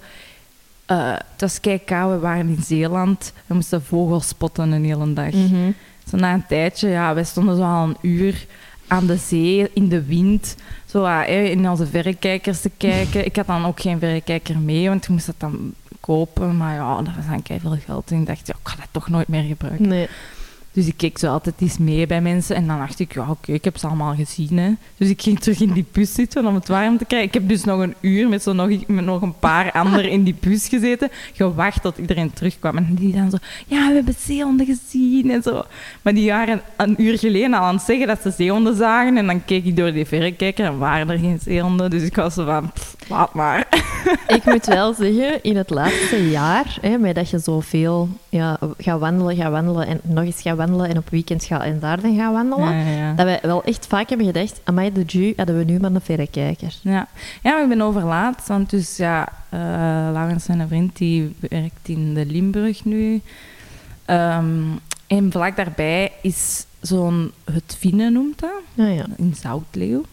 eh 0.86 1.12
het 1.12 1.40
was 1.40 1.60
kei 1.60 1.78
koud, 1.84 2.10
we 2.12 2.18
waren 2.18 2.48
in 2.48 2.62
Zeeland. 2.62 3.32
We 3.46 3.54
moesten 3.54 3.82
vogels 3.84 4.28
spotten 4.28 4.72
een 4.72 4.84
hele 4.84 5.12
dag. 5.12 5.32
Mhm. 5.32 5.70
Zo 6.08 6.16
na 6.16 6.32
een 6.32 6.46
tijdje, 6.46 6.88
ja, 6.88 7.14
wij 7.14 7.24
stonden 7.24 7.56
zo 7.56 7.62
al 7.62 7.84
een 7.84 7.96
uur 8.00 8.46
aan 8.86 9.06
de 9.06 9.16
zee, 9.16 9.70
in 9.72 9.88
de 9.88 10.04
wind. 10.04 10.56
Zo 10.86 11.04
ah, 11.04 11.26
hè, 11.26 11.42
in 11.42 11.70
onze 11.70 11.86
verrekijkers 11.86 12.60
te 12.60 12.70
kijken. 12.76 13.24
Ik 13.24 13.36
had 13.36 13.46
dan 13.46 13.66
ook 13.66 13.80
geen 13.80 13.98
verrekijker 13.98 14.58
mee, 14.58 14.88
want 14.88 15.02
ik 15.02 15.08
moest 15.08 15.26
dat 15.26 15.34
dan 15.38 15.74
kopen. 16.00 16.56
Maar 16.56 16.74
ja, 16.74 16.96
dat 16.96 17.14
was 17.16 17.26
dan 17.26 17.60
veel 17.60 17.76
geld. 17.84 18.10
En 18.10 18.20
ik 18.20 18.26
dacht, 18.26 18.46
ja, 18.46 18.54
ik 18.62 18.68
ga 18.68 18.76
dat 18.76 18.88
toch 18.90 19.08
nooit 19.08 19.28
meer 19.28 19.42
gebruiken. 19.42 19.88
Nee. 19.88 20.08
Dus 20.74 20.86
ik 20.86 20.96
keek 20.96 21.18
zo 21.18 21.26
altijd 21.26 21.54
eens 21.58 21.78
mee 21.78 22.06
bij 22.06 22.20
mensen. 22.20 22.56
En 22.56 22.66
dan 22.66 22.78
dacht 22.78 22.98
ik, 22.98 23.14
ja, 23.14 23.30
oké, 23.30 23.52
ik 23.52 23.64
heb 23.64 23.76
ze 23.76 23.86
allemaal 23.86 24.14
gezien. 24.14 24.58
Hè. 24.58 24.70
Dus 24.96 25.08
ik 25.08 25.22
ging 25.22 25.40
terug 25.40 25.60
in 25.60 25.72
die 25.72 25.84
bus 25.92 26.14
zitten 26.14 26.46
om 26.46 26.54
het 26.54 26.68
warm 26.68 26.98
te 26.98 27.04
krijgen. 27.04 27.28
Ik 27.28 27.34
heb 27.34 27.48
dus 27.48 27.64
nog 27.64 27.80
een 27.80 27.94
uur 28.00 28.28
met, 28.28 28.42
zo 28.42 28.52
nog, 28.52 28.86
met 28.86 29.04
nog 29.04 29.22
een 29.22 29.38
paar 29.38 29.72
anderen 29.82 30.10
in 30.10 30.22
die 30.22 30.36
bus 30.40 30.68
gezeten. 30.68 31.10
Gewacht 31.32 31.82
tot 31.82 31.98
iedereen 31.98 32.32
terugkwam. 32.32 32.76
En 32.76 32.94
die 32.94 33.12
dan 33.12 33.30
zo, 33.30 33.36
ja, 33.66 33.88
we 33.88 33.94
hebben 33.94 34.14
zeehonden 34.18 34.66
gezien 34.66 35.30
en 35.30 35.42
zo. 35.42 35.64
Maar 36.02 36.14
die 36.14 36.30
waren 36.30 36.60
een 36.76 37.02
uur 37.02 37.18
geleden 37.18 37.54
al 37.54 37.64
aan 37.64 37.74
het 37.74 37.84
zeggen 37.84 38.06
dat 38.06 38.20
ze 38.22 38.30
zeehonden 38.30 38.76
zagen. 38.76 39.16
En 39.16 39.26
dan 39.26 39.44
keek 39.44 39.64
ik 39.64 39.76
door 39.76 39.92
die 39.92 40.06
verrekijker 40.06 40.64
en 40.64 40.78
waren 40.78 41.10
er 41.10 41.18
geen 41.18 41.38
zeehonden. 41.42 41.90
Dus 41.90 42.02
ik 42.02 42.16
was 42.16 42.34
zo 42.34 42.44
van, 42.44 42.72
pff, 42.72 42.96
laat 43.08 43.34
maar. 43.34 43.66
Ik 44.26 44.44
moet 44.44 44.66
wel 44.66 44.94
zeggen, 44.94 45.42
in 45.42 45.56
het 45.56 45.70
laatste 45.70 46.30
jaar, 46.30 46.78
hè, 46.80 46.98
met 46.98 47.14
dat 47.14 47.30
je 47.30 47.38
zoveel 47.38 48.08
ja, 48.34 48.58
gaat 48.78 49.00
wandelen, 49.00 49.36
gaat 49.36 49.50
wandelen 49.50 49.86
en 49.86 50.00
nog 50.02 50.24
eens 50.24 50.40
gaat 50.42 50.56
wandelen 50.56 50.88
en 50.88 50.96
op 50.98 51.10
weekend 51.10 51.44
gaat 51.44 51.62
en 51.62 51.78
daar 51.80 52.00
dan 52.00 52.16
gaat 52.16 52.32
wandelen, 52.32 52.68
Ja, 52.76 52.84
ja, 52.90 52.96
ja. 52.96 53.12
dat 53.14 53.26
wij 53.26 53.38
wel 53.42 53.64
echt 53.64 53.86
vaak 53.86 54.08
hebben 54.08 54.26
gedacht, 54.26 54.60
amai, 54.64 54.92
de 54.92 55.02
Ju, 55.06 55.32
hadden 55.36 55.58
we 55.58 55.64
nu 55.64 55.78
maar 55.80 55.90
een 55.94 56.00
verrekijker. 56.00 56.74
Ja. 56.82 57.08
ja, 57.42 57.52
maar 57.52 57.62
ik 57.62 57.68
ben 57.68 57.80
overlaat. 57.80 58.46
Want 58.46 58.70
dus 58.70 58.96
ja, 58.96 59.28
eh 59.48 59.58
Laurens 60.12 60.44
zijn 60.44 60.68
vriend 60.68 60.96
die 60.96 61.34
werkt 61.40 61.88
in 61.88 62.14
de 62.14 62.26
Limburg 62.26 62.84
nu. 62.84 63.20
Ehm, 64.04 64.62
en 65.06 65.32
vlak 65.32 65.56
daarbij 65.56 66.12
is 66.22 66.66
zo'n 66.80 67.32
het 67.44 67.76
Vinnen 67.78 68.12
noemt 68.12 68.40
dat, 68.40 68.50
Ja, 68.74 68.86
ja. 68.86 69.04
in 69.16 69.34
Zoutleeuw. 69.40 70.04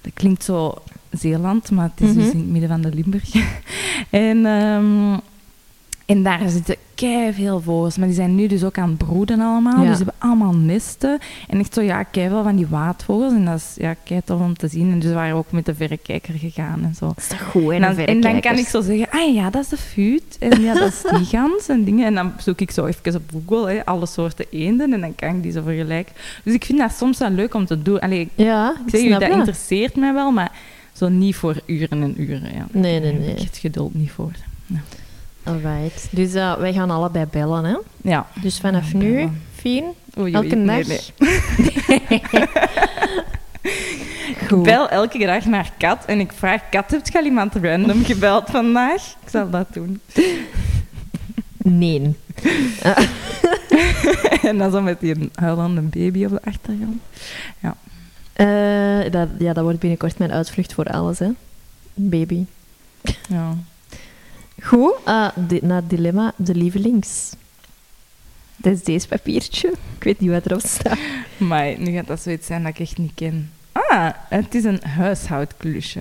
Dat 0.00 0.12
klinkt 0.14 0.44
zo 0.44 0.74
Zeeland, 1.10 1.70
maar 1.70 1.90
het 1.94 2.08
is 2.08 2.14
dus 2.14 2.24
Mhm. 2.26 2.32
in 2.36 2.38
het 2.42 2.50
midden 2.50 2.68
van 2.70 2.80
de 2.80 2.94
Limburg. 2.94 3.30
en, 4.10 4.46
ehm, 4.46 5.18
En 6.06 6.22
daar 6.22 6.48
zitten 6.48 6.76
veel 7.32 7.60
vogels, 7.60 7.96
maar 7.96 8.06
die 8.06 8.16
zijn 8.16 8.34
nu 8.34 8.46
dus 8.46 8.64
ook 8.64 8.78
aan 8.78 8.88
het 8.88 8.98
broeden 8.98 9.40
allemaal. 9.40 9.82
Ja. 9.82 9.88
Dus 9.88 9.98
ze 9.98 10.04
hebben 10.04 10.14
allemaal 10.18 10.54
nesten. 10.54 11.18
En 11.48 11.58
echt 11.58 11.74
zo, 11.74 11.80
ja, 11.80 12.06
veel 12.12 12.42
van 12.42 12.56
die 12.56 12.66
waadvogels. 12.66 13.32
En 13.32 13.44
dat 13.44 13.56
is 13.56 13.74
ja, 13.76 13.94
kei 14.04 14.20
tof 14.24 14.40
om 14.40 14.56
te 14.56 14.68
zien. 14.68 14.90
En 14.90 14.98
dus 14.98 15.08
we 15.08 15.14
waren 15.14 15.36
ook 15.36 15.52
met 15.52 15.66
de 15.66 15.74
verrekijker 15.74 16.34
gegaan 16.34 16.84
en 16.84 16.94
zo. 16.94 17.06
Dat 17.06 17.18
is 17.18 17.26
toch 17.26 17.42
goed, 17.42 17.62
hè, 17.62 17.72
En 17.72 17.80
dan, 17.80 17.96
en 17.96 18.20
dan 18.20 18.40
kan 18.40 18.58
ik 18.58 18.66
zo 18.66 18.80
zeggen, 18.80 19.06
ah 19.10 19.34
ja, 19.34 19.50
dat 19.50 19.62
is 19.62 19.68
de 19.68 19.76
fuut. 19.76 20.36
En 20.38 20.62
ja, 20.62 20.74
dat 20.74 20.92
is 20.92 21.02
die 21.18 21.24
gans 21.24 21.68
en 21.68 21.84
dingen. 21.84 22.06
En 22.06 22.14
dan 22.14 22.32
zoek 22.38 22.60
ik 22.60 22.70
zo 22.70 22.86
even 22.86 23.14
op 23.14 23.42
Google 23.46 23.72
hè, 23.72 23.84
alle 23.84 24.06
soorten 24.06 24.46
eenden. 24.50 24.92
En 24.92 25.00
dan 25.00 25.14
kan 25.14 25.36
ik 25.36 25.42
die 25.42 25.52
zo 25.52 25.62
vergelijken. 25.62 26.14
Dus 26.44 26.54
ik 26.54 26.64
vind 26.64 26.78
dat 26.78 26.92
soms 26.92 27.18
wel 27.18 27.30
leuk 27.30 27.54
om 27.54 27.66
te 27.66 27.82
doen. 27.82 28.00
Allee, 28.00 28.20
ik 28.20 28.30
Ja, 28.34 28.74
ik 28.86 28.90
zeg 28.90 29.06
snap 29.06 29.20
dat 29.20 29.30
interesseert 29.30 29.96
mij 29.96 30.12
wel, 30.12 30.30
maar 30.30 30.52
zo 30.92 31.08
niet 31.08 31.36
voor 31.36 31.60
uren 31.66 32.02
en 32.02 32.14
uren. 32.22 32.54
Ja. 32.54 32.66
Nee, 32.70 33.00
nee, 33.00 33.12
nee. 33.12 33.28
heb 33.28 33.38
ik 33.38 33.44
het 33.44 33.56
geduld 33.56 33.94
niet 33.94 34.10
voor. 34.10 34.32
Alright. 35.44 36.08
Dus 36.10 36.34
eh, 36.34 36.56
wij 36.56 36.72
gaan 36.72 36.90
allebei 36.90 37.24
bellen, 37.30 37.64
hè? 37.64 37.76
Ja. 38.10 38.26
Dus 38.42 38.58
vanaf 38.60 38.92
Ja, 38.92 38.98
nu. 38.98 39.28
Fien, 39.54 39.84
Oei, 40.18 40.18
oei, 40.18 40.32
elke 40.34 40.64
dag. 40.64 40.86
nee. 40.86 41.00
Goed. 44.48 44.62
bel 44.62 44.88
elke 44.88 45.18
dag 45.26 45.44
naar 45.44 45.70
Kat 45.78 46.04
en 46.04 46.20
ik 46.20 46.32
vraag, 46.32 46.68
Kat, 46.70 46.90
heb 46.90 47.06
je 47.06 47.18
al 47.18 47.24
iemand 47.24 47.54
random 47.54 48.04
gebeld 48.04 48.50
vandaag? 48.50 49.02
Ik 49.24 49.28
zal 49.30 49.50
dat 49.50 49.66
doen. 49.72 50.00
Nee. 51.56 52.14
en 54.42 54.58
dan 54.58 54.70
zo 54.70 54.80
met 54.82 55.00
die 55.00 55.30
huilende 55.34 55.80
baby 55.80 56.24
op 56.24 56.30
de 56.30 56.40
achtergrond. 56.44 57.02
Eh, 58.32 59.10
dat, 59.12 59.28
ja, 59.38 59.52
dat 59.52 59.64
wordt 59.64 59.78
binnenkort 59.78 60.18
mijn 60.18 60.32
uitvlucht 60.32 60.72
voor 60.74 60.84
alles, 60.84 61.18
hè? 61.18 61.28
Baby. 61.94 62.44
Ja. 63.28 63.54
Goed, 64.64 64.94
eh, 65.04 65.28
di- 65.34 65.58
na 65.62 65.74
het 65.76 65.90
dilemma, 65.90 66.32
de 66.36 66.54
lievelings. 66.54 67.32
Dat 68.56 68.72
is 68.72 68.82
deze 68.82 69.08
papiertje. 69.08 69.68
Ik 69.96 70.02
weet 70.04 70.20
niet 70.20 70.30
wat 70.30 70.46
erop 70.46 70.60
staat. 70.66 70.98
Maar 71.36 71.78
nu 71.78 71.92
gaat 71.92 72.06
dat 72.06 72.20
zoiets 72.20 72.46
zijn 72.46 72.62
dat 72.62 72.72
ik 72.72 72.78
echt 72.80 72.98
niet 72.98 73.12
ken. 73.14 73.50
Ah, 73.72 74.08
het 74.28 74.54
is 74.54 74.64
een 74.64 74.80
huishoudklusje. 74.82 76.00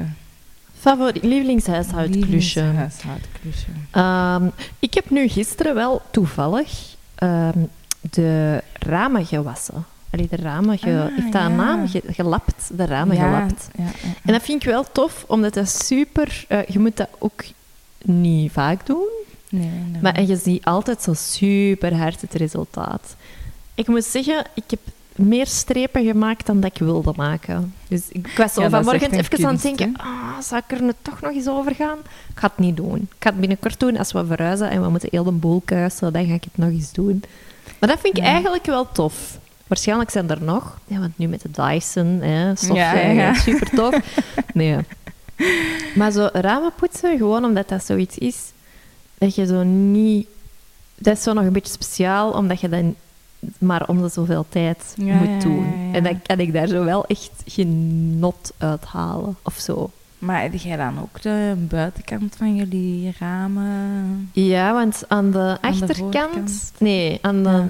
Favoriet, 0.80 1.24
lievelingshuishoudklusje. 1.24 2.62
Huishoudklusje. 2.62 3.68
Ehm, 3.92 4.48
ik 4.80 4.94
heb 4.94 5.10
nu 5.10 5.28
gisteren 5.28 5.76
wel 5.76 6.02
toevallig 6.12 6.96
ehm, 7.16 7.58
de 8.02 8.62
ramen 8.80 9.26
gewassen. 9.26 9.86
Allee, 10.10 10.28
de 10.30 10.36
ramen, 10.36 10.78
ge, 10.78 10.90
Ah, 11.10 11.18
heeft 11.18 11.32
dat 11.34 11.42
een 11.42 11.56
naam? 11.56 11.88
Ge- 11.88 12.04
gelapt, 12.08 12.70
de 12.78 12.86
ramen 12.86 13.16
gelapt. 13.18 13.68
Ja, 13.78 13.84
ja, 13.84 13.92
En 14.24 14.34
dat 14.34 14.42
vind 14.44 14.64
ik 14.64 14.70
wel 14.70 14.86
tof, 14.92 15.24
omdat 15.28 15.54
dat 15.54 15.70
super... 15.70 16.46
eh, 16.48 16.60
je 16.68 16.80
moet 16.80 16.98
dat 16.98 17.10
ook 17.20 17.44
niet 18.04 18.52
vaak 18.52 18.86
doen, 18.86 19.08
Nee, 19.50 19.70
inderdaad. 19.78 20.02
maar 20.02 20.14
en 20.14 20.28
je 20.28 20.36
ziet 20.36 20.66
altijd 20.66 21.02
zo 21.02 21.14
super 21.14 21.96
hard 21.96 22.22
het 22.22 22.34
resultaat. 22.34 23.16
Ik 23.76 23.88
moet 23.88 24.04
zeggen, 24.06 24.46
ik 24.54 24.64
heb 24.68 24.80
meer 25.16 25.48
strepen 25.48 26.06
gemaakt 26.06 26.46
dan 26.46 26.60
dat 26.60 26.72
ik 26.76 26.78
wilde 26.82 27.14
maken. 27.16 27.74
Dus 27.88 28.02
ik 28.10 28.28
was 28.38 28.54
zo 28.54 28.62
Ja, 28.62 28.70
vanmorgen 28.70 29.12
even 29.12 29.46
aan 29.48 29.54
het 29.54 29.62
denken, 29.64 29.94
ah, 29.98 30.40
zou 30.42 30.62
ik 30.68 30.78
er 30.78 30.84
nu 30.84 30.92
toch 31.02 31.22
nog 31.22 31.32
eens 31.32 31.48
over 31.48 31.76
gaan? 31.76 31.98
Ik 32.04 32.40
ga 32.40 32.48
het 32.48 32.58
niet 32.58 32.78
doen. 32.78 32.96
Ik 32.96 33.16
ga 33.20 33.30
het 33.30 33.40
binnenkort 33.40 33.80
doen 33.80 33.98
als 33.98 34.12
we 34.12 34.26
verhuizen 34.26 34.70
en 34.70 34.82
we 34.82 34.90
moeten 34.90 35.10
heel 35.12 35.24
de 35.24 35.32
boel 35.32 35.62
kuisen, 35.66 36.14
dan 36.14 36.26
ga 36.28 36.34
ik 36.34 36.44
het 36.44 36.58
nog 36.58 36.70
eens 36.70 36.92
doen. 36.94 37.24
Maar 37.80 37.90
dat 37.90 38.00
vind 38.00 38.18
ik 38.18 38.24
Ja. 38.24 38.30
eigenlijk 38.30 38.66
wel 38.66 38.92
tof. 38.92 39.38
Waarschijnlijk 39.68 40.10
zijn 40.10 40.30
er 40.30 40.42
nog, 40.44 40.78
ja, 40.88 41.00
want 41.00 41.18
nu 41.18 41.28
met 41.28 41.42
de 41.42 41.50
Dyson, 41.52 42.20
hè, 42.22 42.54
ja. 43.12 43.34
super 43.34 43.70
tof. 43.70 44.00
Nee. 44.54 44.78
Maar 45.96 46.12
zo 46.12 46.30
ramen 46.34 46.72
poetsen, 46.76 47.18
gewoon 47.18 47.46
omdat 47.46 47.70
dat 47.70 47.86
zoiets 47.86 48.18
is 48.18 48.52
dat 49.18 49.36
je 49.36 49.46
zo 49.46 49.64
niet... 49.64 50.28
Dat 50.96 51.18
is 51.18 51.24
zo 51.24 51.34
nog 51.34 51.44
een 51.44 51.54
beetje 51.54 51.74
speciaal, 51.74 52.32
omdat 52.32 52.60
je 52.62 52.70
dan 52.70 52.96
maar 53.58 53.88
om 53.88 54.02
de 54.02 54.10
zoveel 54.10 54.46
tijd 54.50 54.94
Ja, 54.98 55.16
moet 55.16 55.42
doen. 55.42 55.66
ja, 55.66 55.88
ja. 55.88 55.94
En 55.94 56.04
dan 56.04 56.22
kan 56.22 56.40
ik 56.40 56.54
daar 56.54 56.68
zo 56.68 56.84
wel 56.84 57.06
echt 57.06 57.32
genot 57.46 58.54
uithalen, 58.58 59.36
of 59.42 59.56
zo. 59.60 59.92
Maar 60.20 60.42
heb 60.42 60.54
jij 60.54 60.78
dan 60.78 61.00
ook 61.02 61.22
de 61.22 61.54
buitenkant 61.58 62.36
van 62.38 62.56
jullie 62.56 63.16
ramen? 63.20 64.30
Ja, 64.34 64.74
want 64.74 65.04
aan 65.08 65.32
de 65.32 65.58
Aan 65.62 65.72
achterkant... 65.72 66.72
nee, 66.78 67.20
aan 67.22 67.44
de. 67.44 67.66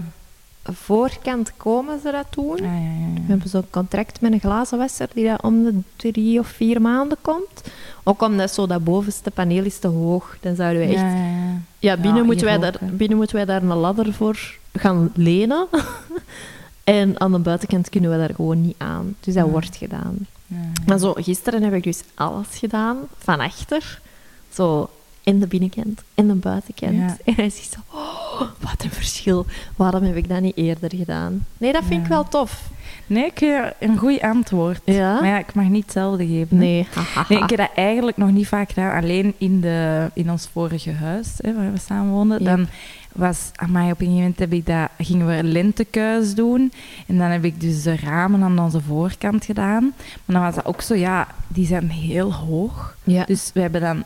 Voorkant 0.64 1.52
komen 1.58 2.00
ze 2.04 2.12
dat 2.12 2.26
doen. 2.30 2.52
Ah, 2.54 2.60
ja, 2.60 2.66
ja, 2.66 3.14
We 3.14 3.22
hebben 3.28 3.50
zo'n 3.50 3.70
contract 3.70 4.22
met 4.22 4.32
een 4.32 4.40
glazenwasser 4.40 5.08
die 5.14 5.28
dat 5.28 5.42
om 5.44 5.64
de 5.64 5.80
drie 5.96 6.40
of 6.40 6.48
vier 6.48 6.82
maanden 6.82 7.18
komt. 7.22 7.62
Ook 8.04 8.22
omdat 8.22 8.54
zo 8.54 8.68
dat 8.68 8.84
bovenste 8.84 9.32
paneel 9.32 9.64
is 9.64 9.78
te 9.80 9.88
hoog. 9.88 10.38
Dan 10.42 10.56
zouden 10.56 10.82
we 10.82 10.88
echt... 10.94 11.02
Ja, 11.02 11.16
ja, 11.16 11.26
ja. 11.26 11.58
Ja, 11.80 11.96
binnen, 11.96 12.16
Ja, 12.16 12.24
moeten 12.24 12.46
wij 12.46 12.58
daar, 12.58 12.78
binnen 12.82 13.18
moeten 13.18 13.36
wij 13.36 13.46
daar 13.46 13.62
een 13.64 13.74
ladder 13.78 14.14
voor 14.14 14.58
gaan 14.74 15.12
lenen. 15.16 15.68
en 16.84 17.20
aan 17.20 17.32
de 17.32 17.40
buitenkant 17.40 17.90
kunnen 17.90 18.12
we 18.12 18.18
daar 18.18 18.36
gewoon 18.36 18.62
niet 18.62 18.76
aan. 18.78 19.16
Dus 19.20 19.34
dat 19.34 19.46
Ja. 19.46 19.52
wordt 19.52 19.76
gedaan. 19.76 20.18
Ja. 20.48 20.58
Maar 20.86 21.00
zo, 21.00 21.14
gisteren 21.14 21.64
heb 21.64 21.74
ik 21.74 21.84
dus 21.84 22.02
alles 22.14 22.48
gedaan, 22.52 22.98
van 23.18 23.40
achter. 23.40 24.02
Zo, 24.54 24.90
in 25.24 25.40
de 25.40 25.48
binnenkant, 25.48 26.02
in 26.14 26.28
de 26.28 26.34
buitenkant. 26.34 26.96
Ja. 26.96 27.18
En 27.26 27.34
hij 27.36 27.50
ziet 27.50 27.72
zo, 27.74 27.98
oh, 27.98 28.42
wat 28.60 28.84
een 28.84 28.92
verschil. 28.92 29.46
Waarom 29.76 30.04
heb 30.04 30.16
ik 30.16 30.30
dat 30.30 30.42
niet 30.42 30.58
eerder 30.58 30.96
gedaan? 30.96 31.46
Nee, 31.58 31.72
dat 31.72 31.84
vind 31.84 32.02
ik 32.04 32.08
wel 32.08 32.28
tof. 32.28 32.70
Nee, 33.08 33.26
ik 33.26 33.40
heb 33.40 33.76
een 33.80 33.98
goed 33.98 34.22
antwoord. 34.22 34.82
Ja? 34.86 35.14
Maar 35.14 35.30
ja, 35.30 35.40
ik 35.40 35.54
mag 35.54 35.68
niet 35.68 35.84
hetzelfde 35.84 36.28
geven. 36.28 36.58
Nee. 36.58 36.88
Nee, 37.30 37.40
ik 37.40 37.50
heb 37.50 37.60
dat 37.60 37.72
eigenlijk 37.76 38.18
nog 38.18 38.32
niet 38.32 38.48
vaak 38.48 38.70
gedaan. 38.70 39.02
Alleen 39.02 39.34
in, 39.38 39.62
de, 39.62 40.10
in 40.14 40.32
ons 40.32 40.50
vorige 40.52 40.92
huis, 40.92 41.28
hè, 41.38 41.56
waar 41.56 41.72
we 41.72 41.80
samen 41.80 42.12
woonden. 42.12 42.44
Dan 42.44 42.68
was, 43.14 43.52
amai, 43.56 43.92
op 43.92 44.00
een 44.00 44.06
gegeven 44.06 44.16
moment 44.16 44.40
heb 44.40 44.54
ik 44.54 44.66
dat, 44.66 44.90
gingen 44.98 45.28
we 45.28 45.44
lentekuis 45.44 46.36
doen. 46.36 46.72
En 47.08 47.18
dan 47.18 47.30
heb 47.30 47.44
ik 47.44 47.62
dus 47.62 47.84
de 47.84 47.96
ramen 47.96 48.44
aan 48.44 48.60
onze 48.60 48.82
voorkant 48.82 49.46
gedaan. 49.46 49.94
Maar 50.26 50.36
dan 50.36 50.42
was 50.42 50.56
dat 50.56 50.66
ook 50.66 50.82
zo, 50.82 50.96
ja, 50.96 51.28
die 51.48 51.66
zijn 51.66 51.90
heel 51.90 52.34
hoog. 52.34 52.96
Ja. 53.04 53.24
Dus 53.26 53.52
we 53.54 53.62
hebben 53.62 53.82
dan, 53.82 54.04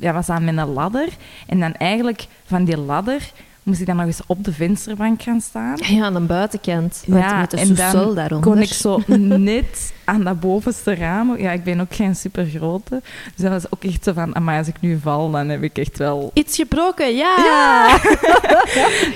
ja, 0.00 0.14
we 0.14 0.22
staan 0.22 0.44
met 0.44 0.56
een 0.56 0.72
ladder. 0.72 1.08
En 1.46 1.60
dan 1.60 1.74
eigenlijk 1.74 2.26
van 2.46 2.64
die 2.64 2.76
ladder 2.78 3.32
moest 3.62 3.80
ik 3.80 3.86
dan 3.86 3.96
nog 3.96 4.06
eens 4.06 4.20
op 4.26 4.44
de 4.44 4.52
vensterbank 4.52 5.22
gaan 5.22 5.40
staan. 5.40 5.76
ja, 5.96 6.04
aan 6.04 6.12
de 6.14 6.20
buitenkant. 6.20 7.02
Met, 7.06 7.20
Ja, 7.22 7.40
met 7.40 7.50
de 7.50 7.56
en 7.56 7.74
dan 7.74 8.14
daaronder. 8.14 8.50
kon 8.50 8.58
ik 8.58 8.72
zo 8.72 9.02
net 9.52 9.92
aan 10.04 10.24
dat 10.24 10.40
bovenste 10.40 10.94
raam. 10.94 11.36
Ja, 11.38 11.50
ik 11.52 11.64
ben 11.64 11.80
ook 11.80 11.94
geen 11.94 12.16
super 12.16 12.46
grote. 12.46 13.02
Dus 13.34 13.44
dat 13.44 13.50
was 13.50 13.72
ook 13.72 13.84
echt 13.84 14.04
zo 14.04 14.12
van, 14.12 14.34
maar 14.42 14.58
als 14.58 14.68
ik 14.68 14.80
nu 14.80 14.98
val, 15.02 15.30
dan 15.30 15.48
heb 15.48 15.62
ik 15.62 15.78
echt 15.78 15.98
wel. 15.98 16.30
Iets 16.34 16.56
gebroken, 16.56 17.14
ja! 17.16 17.98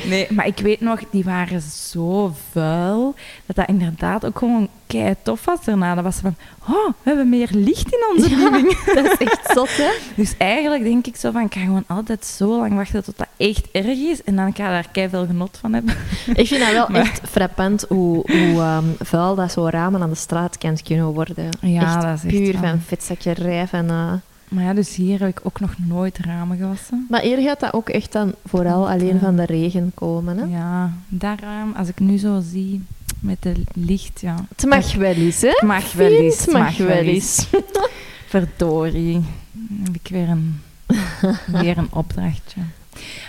Nee, 0.09 0.27
maar 0.31 0.47
ik 0.47 0.59
weet 0.59 0.81
nog, 0.81 1.01
die 1.11 1.25
waren 1.25 1.61
zo 1.61 2.33
vuil. 2.53 3.15
Dat 3.47 3.57
dat 3.57 3.69
inderdaad 3.69 4.27
ook 4.27 4.39
gewoon 4.39 4.69
kei 4.87 5.15
tof 5.23 5.45
was 5.45 5.65
daarna. 5.65 5.95
Dat 5.95 6.05
was 6.05 6.17
van, 6.17 6.35
oh, 6.69 6.87
we 6.87 6.93
hebben 7.03 7.29
meer 7.29 7.49
licht 7.53 7.93
in 7.93 8.05
onze 8.17 8.31
Ja. 8.37 8.37
living. 8.51 8.79
Dat 8.95 9.05
is 9.05 9.17
echt 9.27 9.41
zot, 9.55 9.77
hè? 9.77 9.91
Dus 10.17 10.35
eigenlijk 10.39 10.83
denk 10.85 11.07
ik 11.07 11.17
zo 11.17 11.31
van, 11.31 11.43
ik 11.43 11.55
ga 11.55 11.61
gewoon 11.61 11.85
altijd 11.87 12.25
zo 12.25 12.59
lang 12.59 12.75
wachten 12.75 13.05
tot 13.05 13.19
dat 13.19 13.27
echt 13.37 13.69
erg 13.73 13.87
is. 13.99 14.23
En 14.25 14.37
dan 14.37 14.53
kan 14.53 14.65
ik 14.65 14.71
daar 14.71 14.89
kei 14.93 15.09
veel 15.09 15.27
genot 15.27 15.59
van 15.61 15.73
hebben. 15.73 15.95
Ik 16.35 16.47
vind 16.47 16.61
dat 16.61 16.73
wel 16.73 16.87
Maar- 16.89 17.01
echt 17.01 17.21
frappant 17.29 17.85
hoe, 17.89 18.23
hoe 18.31 18.61
ehm, 18.61 18.85
vuil 18.99 19.35
dat 19.35 19.53
zo 19.53 19.69
ramen 19.69 20.03
aan 20.03 20.09
de 20.11 20.15
straatkant 20.15 20.83
kunnen 20.83 21.07
worden. 21.07 21.49
Ja, 21.61 21.83
echt 21.83 22.03
dat 22.03 22.17
is 22.17 22.25
echt 22.25 22.35
puur 22.35 22.59
van 22.59 22.81
vetzakkerij. 22.87 23.67
Van, 23.67 23.89
eh. 23.91 24.13
Maar 24.49 24.65
ja, 24.65 24.75
dus 24.75 24.95
hier 24.95 25.21
heb 25.21 25.29
ik 25.29 25.41
ook 25.43 25.61
nog 25.61 25.75
nooit 25.87 26.19
ramen 26.19 26.57
gewassen. 26.57 27.07
Maar 27.11 27.21
hier 27.21 27.39
gaat 27.43 27.61
dat 27.61 27.73
ook 27.73 27.89
echt 27.89 28.13
dan 28.13 28.35
vooral 28.47 28.89
alleen 28.91 29.19
van 29.19 29.37
de 29.37 29.45
regen 29.45 29.93
komen. 29.95 30.39
Hè? 30.39 30.45
Ja, 30.45 30.93
daar 31.09 31.39
raam, 31.41 31.73
als 31.77 31.89
ik 31.89 32.01
nu 32.01 32.17
zo 32.19 32.41
zie 32.51 32.83
met 33.25 33.45
het 33.45 33.59
licht, 33.75 34.21
ja. 34.21 34.47
Het 34.57 34.65
mag 34.65 34.95
wel 34.95 35.15
eens, 35.15 35.41
hè? 35.41 35.49
Het 35.49 35.63
mag 35.63 35.93
wel 35.93 36.11
eens. 36.11 36.45
Het 36.45 36.53
mag 36.53 36.77
wel 36.77 36.89
eens. 36.89 37.47
Verdorie. 38.27 39.23
Heb 39.83 39.95
ik 39.95 40.09
weer 40.11 40.29
een, 40.29 40.61
weer 41.63 41.79
een 41.79 41.93
opdrachtje. 41.93 42.61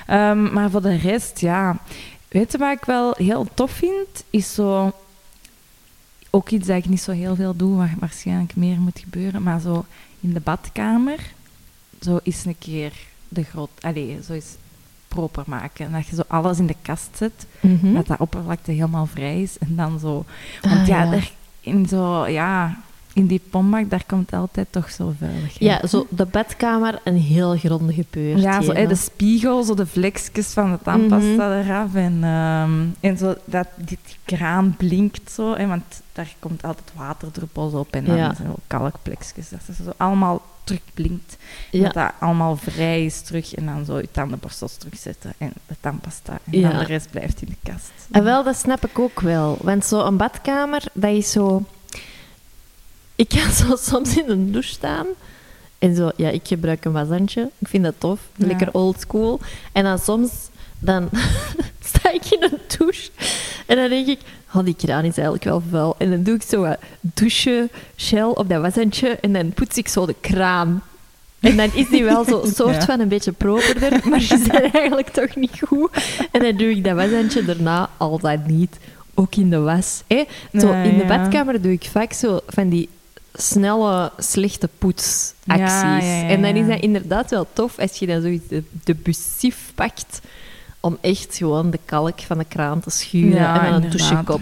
Ehm, 0.07 0.53
maar 0.53 0.69
voor 0.69 0.81
de 0.81 0.95
rest, 0.95 1.39
ja. 1.39 1.79
Weet 2.27 2.51
je 2.51 2.57
wat 2.57 2.77
ik 2.77 2.85
wel 2.85 3.13
heel 3.17 3.47
tof 3.53 3.71
vind? 3.71 4.23
Is 4.29 4.53
zo... 4.53 4.91
Ook 6.29 6.49
iets 6.49 6.67
dat 6.67 6.77
ik 6.77 6.89
niet 6.89 7.01
zo 7.01 7.11
heel 7.11 7.35
veel 7.35 7.55
doe, 7.55 7.75
wat 7.75 7.87
waarschijnlijk 7.99 8.55
meer 8.55 8.79
moet 8.79 8.99
gebeuren. 8.99 9.43
Maar 9.43 9.59
zo 9.59 9.85
in 10.19 10.33
de 10.33 10.39
badkamer, 10.39 11.19
zo 12.01 12.19
eens 12.23 12.45
een 12.45 12.57
keer 12.59 12.93
de 13.27 13.43
grot... 13.43 13.69
Allee, 13.81 14.19
zo 14.27 14.33
eens 14.33 14.55
proper 15.15 15.43
maken. 15.47 15.85
En 15.85 15.91
dat 15.91 16.07
je 16.07 16.15
zo 16.15 16.21
alles 16.27 16.59
in 16.59 16.67
de 16.67 16.75
kast 16.81 17.09
zet. 17.13 17.45
Mhm. 17.59 17.93
Dat 17.93 18.07
dat 18.07 18.19
oppervlakte 18.19 18.71
helemaal 18.71 19.05
vrij 19.05 19.41
is. 19.41 19.57
En 19.57 19.75
dan 19.75 19.99
zo... 19.99 20.25
Want 20.61 20.79
Ah, 20.79 20.87
ja, 20.87 21.03
ja. 21.03 21.19
In 21.61 21.85
zo... 21.87 22.25
Ja, 22.27 22.77
in 23.13 23.27
die 23.27 23.41
pombak, 23.49 23.89
daar 23.89 24.03
komt 24.07 24.33
altijd 24.33 24.67
toch 24.69 24.89
zo 24.91 25.13
vuiligheid. 25.19 25.57
Ja, 25.81 25.87
zo 25.87 26.07
de 26.09 26.25
bedkamer 26.25 26.99
een 27.03 27.17
heel 27.17 27.57
grondige 27.57 28.05
beurt. 28.09 28.41
Ja, 28.41 28.61
zo, 28.61 28.73
hè, 28.73 28.87
de 28.87 28.95
spiegel, 28.95 29.63
zo 29.63 29.73
de 29.73 29.85
vlekjes 29.85 30.47
van 30.53 30.71
de 30.71 30.79
tandpasta 30.83 31.47
Mhm. 31.47 31.67
eraf. 31.67 31.93
En, 31.95 32.23
ehm, 32.23 32.71
en 32.99 33.17
zo 33.17 33.35
dat 33.45 33.67
die 33.75 33.99
kraan 34.25 34.75
blinkt 34.77 35.31
zo. 35.31 35.55
Hè, 35.55 35.67
want 35.67 35.83
daar 36.13 36.35
komt 36.39 36.63
altijd 36.63 36.91
waterdruppels 36.95 37.73
op 37.73 37.91
en 37.93 38.05
dan 38.05 38.15
Ja. 38.17 38.33
zo 38.35 38.55
kalkplekjes. 38.67 39.49
Dat 39.49 39.59
is 39.67 39.75
zo 39.85 39.91
allemaal 39.97 40.41
terug 40.65 40.81
blinkt. 40.93 41.37
Ja. 41.71 41.83
Dat 41.83 41.93
dat 41.93 42.11
allemaal 42.19 42.55
vrij 42.55 43.05
is 43.05 43.21
terug. 43.21 43.53
En 43.55 43.65
dan 43.65 43.85
zo 43.85 43.97
je 43.97 44.11
tandenborstels 44.11 44.75
terugzetten. 44.77 45.33
En 45.37 45.53
de 45.67 45.75
tandpasta. 45.79 46.31
En 46.51 46.59
Ja. 46.59 46.69
dan 46.69 46.79
de 46.79 46.85
rest 46.85 47.09
blijft 47.11 47.41
in 47.41 47.47
de 47.61 47.71
kast. 47.71 47.91
En 48.11 48.23
wel, 48.23 48.43
dat 48.43 48.57
snap 48.57 48.85
ik 48.85 48.99
ook 48.99 49.19
wel. 49.19 49.57
Want 49.61 49.85
zo'n 49.85 50.17
badkamer, 50.17 50.83
dat 50.93 51.11
is 51.11 51.31
zo... 51.31 51.63
Ik 53.15 53.29
kan 53.29 53.51
zo 53.65 53.75
soms 53.75 54.17
in 54.17 54.29
een 54.29 54.51
douche 54.51 54.69
staan. 54.69 55.05
En 55.79 55.95
zo, 55.95 56.11
ja, 56.15 56.29
ik 56.29 56.47
gebruik 56.47 56.85
een 56.85 56.91
washandje. 56.91 57.49
Ik 57.59 57.67
vind 57.67 57.83
dat 57.83 57.95
tof. 57.97 58.19
Ja. 58.35 58.45
Lekker 58.47 58.73
old 58.73 58.99
school. 58.99 59.39
En 59.71 59.83
dan 59.83 59.99
soms, 59.99 60.31
dan 60.79 61.09
sta 61.89 62.11
ik 62.11 62.25
in 62.25 62.43
een 62.43 62.59
douche. 62.77 63.09
En 63.65 63.75
dan 63.75 63.89
denk 63.89 64.07
ik, 64.07 64.19
oh, 64.53 64.65
die 64.65 64.75
kraan 64.75 65.03
is 65.03 65.13
eigenlijk 65.15 65.43
wel 65.43 65.63
vuil. 65.69 65.95
En 65.97 66.09
dan 66.09 66.23
doe 66.23 66.35
ik 66.35 66.41
zo 66.41 66.61
wat 66.61 66.77
douche, 67.01 67.69
shell 67.97 68.23
op 68.23 68.49
dat 68.49 68.61
washandje. 68.61 69.09
En 69.09 69.33
dan 69.33 69.53
poets 69.53 69.77
ik 69.77 69.87
zo 69.87 70.05
de 70.05 70.15
kraan. 70.21 70.83
En 71.39 71.57
dan 71.57 71.69
is 71.73 71.89
die 71.89 72.03
wel 72.03 72.23
zo 72.23 72.43
soort 72.55 72.75
Ja. 72.75 72.85
van 72.85 72.99
een 72.99 73.07
beetje 73.07 73.31
properder, 73.31 73.91
maar 74.09 74.19
die 74.19 74.27
zijn 74.27 74.71
eigenlijk 74.73 75.09
toch 75.09 75.35
niet 75.35 75.61
goed. 75.67 75.89
En 76.31 76.41
dan 76.41 76.57
doe 76.57 76.69
ik 76.69 76.83
dat 76.83 76.95
washandje 76.95 77.45
daarna 77.45 77.89
altijd 77.97 78.47
niet. 78.47 78.77
Ook 79.13 79.35
in 79.35 79.49
de 79.49 79.59
was. 79.59 80.03
Hè? 80.07 80.23
Zo, 80.59 80.71
in 80.71 80.97
de 80.97 81.05
ja. 81.05 81.07
badkamer 81.07 81.61
doe 81.61 81.71
ik 81.71 81.87
vaak 81.91 82.13
zo 82.13 82.39
van 82.47 82.69
die 82.69 82.89
snelle, 83.33 84.11
slechte 84.17 84.69
poetsacties. 84.77 85.35
Ja, 85.45 85.97
ja, 85.97 86.21
ja, 86.21 86.27
En 86.27 86.41
dan 86.41 86.55
is 86.55 86.67
dat 86.67 86.79
inderdaad 86.81 87.29
wel 87.29 87.47
tof 87.53 87.79
als 87.79 87.97
je 87.97 88.05
dan 88.05 88.21
zoiets 88.21 88.47
de, 88.47 88.63
de 88.83 88.95
bussief 88.95 89.71
pakt 89.75 90.19
om 90.85 90.97
echt 91.01 91.35
gewoon 91.37 91.69
de 91.71 91.79
kalk 91.85 92.19
van 92.21 92.37
de 92.37 92.45
kraan 92.45 92.79
te 92.79 92.89
schuren 92.89 93.29
Ja, 93.39 93.65
en 93.65 93.71
dan 93.71 93.83
een 93.83 93.89
douchekop. 93.89 94.41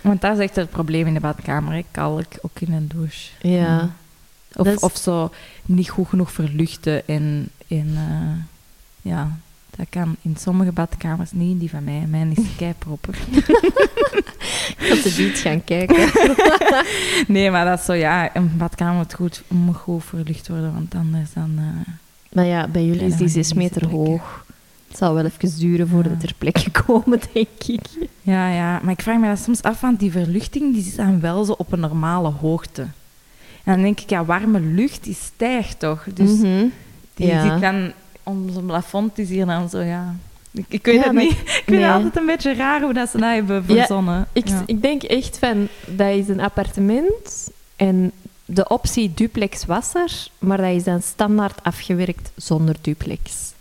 Want 0.00 0.20
dat 0.20 0.32
is 0.38 0.42
echt 0.44 0.56
het 0.56 0.70
probleem 0.70 1.06
in 1.06 1.14
de 1.14 1.20
badkamer. 1.20 1.72
hè. 1.74 1.84
Kalk, 1.90 2.24
ook 2.42 2.60
in 2.60 2.72
een 2.72 2.88
douche. 2.94 3.30
Ja. 3.40 3.90
Of, 4.56 4.66
is- 4.66 4.78
of 4.80 4.96
zo 4.96 5.30
niet 5.64 5.88
goed 5.90 6.08
genoeg 6.08 6.32
verluchten. 6.32 7.06
En, 7.08 7.48
en 7.68 7.92
eh, 7.94 9.10
ja, 9.12 9.36
dat 9.76 9.86
kan 9.90 10.16
in 10.22 10.36
sommige 10.38 10.72
badkamers 10.72 11.32
niet. 11.32 11.50
in 11.50 11.58
Die 11.58 11.70
van 11.70 11.84
mij, 11.84 12.04
mijn 12.08 12.36
is 12.36 12.44
keiproper. 12.56 13.14
Ik 13.30 14.76
ga 14.78 15.08
ze 15.10 15.22
niet 15.22 15.38
gaan 15.38 15.64
kijken. 15.64 16.10
nee, 17.34 17.50
maar 17.50 17.64
dat 17.64 17.78
is 17.78 17.84
zo, 17.84 17.92
ja, 17.92 18.36
een 18.36 18.56
badkamer 18.56 18.94
moet 18.96 19.14
goed, 19.14 19.42
moet 19.48 19.76
goed 19.76 20.04
verlucht 20.04 20.48
worden. 20.48 20.72
Want 20.74 20.94
anders 20.94 21.32
dan... 21.32 21.54
eh, 21.58 21.92
Maar 22.32 22.44
ja, 22.46 22.68
bij 22.68 22.84
jullie 22.84 23.00
is 23.00 23.06
die 23.08 23.14
hangen 23.16 23.30
zes 23.30 23.48
die 23.48 23.56
meter 23.56 23.78
plekken. 23.78 23.98
hoog. 23.98 24.43
Het 24.94 25.02
zal 25.02 25.14
wel 25.14 25.24
even 25.24 25.58
duren 25.58 25.88
voordat 25.88 26.12
Ja. 26.22 26.28
er 26.28 26.34
plekken 26.38 26.72
komen, 26.86 27.20
denk 27.32 27.48
ik. 27.66 27.80
Ja, 28.22 28.48
ja, 28.48 28.80
maar 28.82 28.92
ik 28.92 29.02
vraag 29.02 29.18
me 29.18 29.26
dat 29.28 29.38
soms 29.38 29.62
af, 29.62 29.80
want 29.80 29.98
die 29.98 30.10
verluchting 30.12 30.74
die 30.74 30.82
zit 30.82 30.96
dan 30.96 31.20
wel 31.20 31.44
zo 31.44 31.52
op 31.58 31.72
een 31.72 31.80
normale 31.80 32.28
hoogte. 32.28 32.82
En 33.64 33.72
dan 33.72 33.82
denk 33.82 34.00
ik, 34.00 34.10
ja, 34.10 34.24
warme 34.24 34.60
lucht 34.60 35.04
die 35.04 35.14
stijgt 35.14 35.78
toch? 35.78 36.04
Dus 36.14 36.30
Mhm. 36.30 36.64
die 37.14 37.26
Ja. 37.26 37.50
zit 37.52 37.60
dan, 37.60 37.92
onze 38.22 38.60
plafond 38.60 39.18
is 39.18 39.28
hier 39.28 39.46
dan 39.46 39.68
zo, 39.68 39.78
ja... 39.80 40.14
Ik, 40.50 40.64
ik 40.68 40.84
weet 40.84 40.94
Ja, 40.94 41.02
het 41.02 41.12
niet. 41.12 41.30
Ik 41.30 41.62
vind 41.64 41.66
nee. 41.66 41.82
het 41.84 41.92
altijd 41.94 42.16
een 42.16 42.26
beetje 42.26 42.54
raar 42.54 42.80
hoe 42.82 42.92
dat 42.92 43.08
ze 43.08 43.18
dat 43.18 43.32
hebben 43.34 43.64
Ja, 43.66 43.74
verzonnen. 43.76 44.26
Ik, 44.32 44.44
ik 44.66 44.82
denk 44.82 45.02
echt 45.02 45.38
van, 45.38 45.68
dat 45.86 46.08
is 46.16 46.28
een 46.28 46.40
appartement 46.40 47.50
en 47.76 48.12
de 48.44 48.68
optie 48.68 49.12
duplex 49.14 49.64
was 49.66 49.94
er, 49.94 50.26
maar 50.38 50.56
dat 50.56 50.70
is 50.70 50.84
dan 50.84 51.02
standaard 51.02 51.62
afgewerkt 51.62 52.30
zonder 52.36 52.76
duplex. 52.80 53.52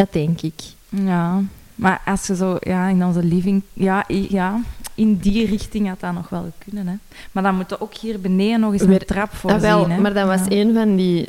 Dat 0.00 0.12
denk 0.12 0.40
ik. 0.40 0.60
Ja, 0.88 1.40
maar 1.74 2.00
als 2.04 2.26
je 2.26 2.36
zo 2.36 2.56
ja, 2.60 2.88
in 2.88 3.04
onze 3.04 3.22
living... 3.22 3.62
Ja, 3.72 4.04
ja, 4.08 4.60
in 4.94 5.16
die 5.16 5.46
richting 5.46 5.88
had 5.88 6.00
dat 6.00 6.12
nog 6.12 6.28
wel 6.28 6.52
kunnen. 6.58 6.86
Hè. 6.86 6.94
Maar 7.32 7.42
dan 7.42 7.54
moet 7.56 7.70
je 7.70 7.80
ook 7.80 7.94
hier 7.94 8.20
beneden 8.20 8.60
nog 8.60 8.72
eens 8.72 8.82
een 8.82 8.88
Weer- 8.88 9.06
trap 9.06 9.30
Ah, 9.32 9.36
voorzien. 9.36 9.60
wel, 9.60 9.88
hè. 9.88 9.98
maar 9.98 10.14
dat 10.14 10.26
was 10.26 10.40
Ja. 10.40 10.56
een 10.56 10.74
van 10.74 10.96
die 10.96 11.28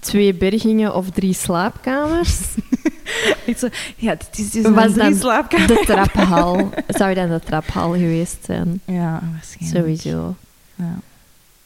twee 0.00 0.34
bergingen 0.34 0.94
of 0.94 1.10
drie 1.10 1.32
slaapkamers. 1.34 2.38
Zo, 3.58 3.68
ja, 3.96 4.14
dit 4.14 4.38
is 4.38 4.50
dus 4.50 4.62
Was 4.62 4.84
een 4.84 4.92
drie 4.92 5.02
dan 5.04 5.14
slaapkamer. 5.14 5.66
De 5.66 5.82
traphal. 5.86 6.70
Zou 6.88 7.14
dan 7.14 7.28
de 7.28 7.40
traphal 7.44 7.92
geweest 7.92 8.38
zijn? 8.44 8.80
Ja, 8.84 9.22
waarschijnlijk. 9.32 10.00
Sowieso. 10.00 10.34
Ja, 10.74 10.94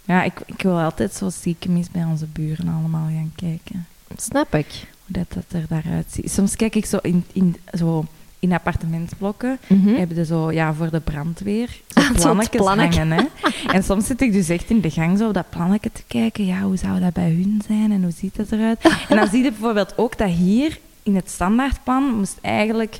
ja 0.04 0.22
ik, 0.22 0.40
ik 0.46 0.62
wil 0.62 0.80
altijd 0.80 1.14
zo 1.14 1.30
eens 1.68 1.90
bij 1.90 2.04
onze 2.04 2.26
buren 2.26 2.68
allemaal 2.68 3.06
gaan 3.06 3.32
kijken. 3.36 3.86
Snap 4.16 4.54
ik. 4.54 4.86
Hoe 5.06 5.24
dat, 5.26 5.26
dat 5.48 5.60
er 5.60 5.66
daaruit 5.68 6.06
ziet. 6.12 6.30
Soms 6.30 6.56
kijk 6.56 6.74
ik 6.74 6.86
zo 6.86 6.98
in, 7.02 7.24
in, 7.32 7.56
zo 7.78 8.04
in 8.38 8.52
appartementsblokken. 8.52 9.58
Mhm. 9.66 9.94
Hebben 9.94 10.16
ze 10.16 10.24
zo, 10.24 10.52
ja, 10.52 10.74
voor 10.74 10.90
de 10.90 11.00
brandweer, 11.00 11.68
zo 11.88 12.00
Ah, 12.00 12.10
plannetjes 12.12 12.60
plannetje. 12.60 12.98
hangen. 13.00 13.18
Hè? 13.18 13.48
En 13.74 13.82
soms 13.84 14.06
zit 14.06 14.20
ik 14.20 14.32
dus 14.32 14.48
echt 14.48 14.70
in 14.70 14.80
de 14.80 14.90
gang 14.90 15.18
zo 15.18 15.26
op 15.28 15.34
dat 15.34 15.50
plannetje 15.50 15.92
te 15.92 16.02
kijken. 16.06 16.46
Ja, 16.46 16.60
hoe 16.60 16.76
zou 16.76 17.00
dat 17.00 17.12
bij 17.12 17.30
hun 17.30 17.62
zijn 17.66 17.92
en 17.92 18.02
hoe 18.02 18.12
ziet 18.12 18.36
het 18.36 18.52
eruit? 18.52 18.78
En 19.08 19.16
dan 19.16 19.28
zie 19.32 19.42
je 19.42 19.50
bijvoorbeeld 19.50 19.98
ook 19.98 20.18
dat 20.18 20.28
hier 20.30 20.78
in 21.02 21.14
het 21.16 21.30
standaardplan 21.30 22.02
moest 22.16 22.38
eigenlijk 22.40 22.98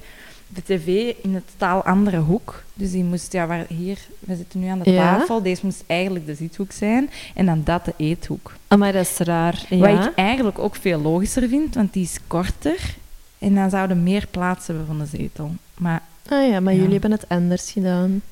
de 0.54 0.62
tv 0.62 1.14
in 1.22 1.34
het 1.34 1.44
totaal 1.50 1.84
andere 1.84 2.18
hoek. 2.18 2.62
Dus 2.74 2.90
die 2.90 3.04
moest, 3.04 3.32
ja, 3.32 3.46
waar 3.46 3.64
hier, 3.68 3.98
we 4.18 4.36
zitten 4.36 4.60
nu 4.60 4.66
aan 4.68 4.78
de 4.78 4.90
Ja. 4.90 5.18
tafel, 5.18 5.42
deze 5.42 5.60
moest 5.64 5.84
eigenlijk 5.86 6.26
de 6.26 6.34
zithoek 6.34 6.72
zijn 6.72 7.10
en 7.34 7.46
dan 7.46 7.60
dat 7.64 7.84
de 7.84 7.94
eethoek. 7.96 8.52
Maar 8.78 8.92
dat 8.92 9.02
is 9.06 9.16
raar. 9.18 9.64
Ja. 9.68 9.78
Wat 9.96 10.06
ik 10.06 10.14
eigenlijk 10.14 10.58
ook 10.58 10.76
veel 10.76 11.00
logischer 11.00 11.48
vind, 11.48 11.74
want 11.74 11.92
die 11.92 12.02
is 12.02 12.18
korter 12.26 12.94
en 13.38 13.54
dan 13.54 13.70
zouden 13.70 14.02
meer 14.02 14.26
plaats 14.30 14.66
hebben 14.66 14.86
van 14.86 14.98
de 14.98 15.06
zetel. 15.06 15.50
Maar 15.78 16.02
Ah 16.28 16.48
ja, 16.48 16.60
maar 16.60 16.72
Ja. 16.72 16.78
jullie 16.78 16.92
hebben 16.92 17.10
het 17.12 17.28
anders 17.28 17.70
gedaan. 17.70 18.22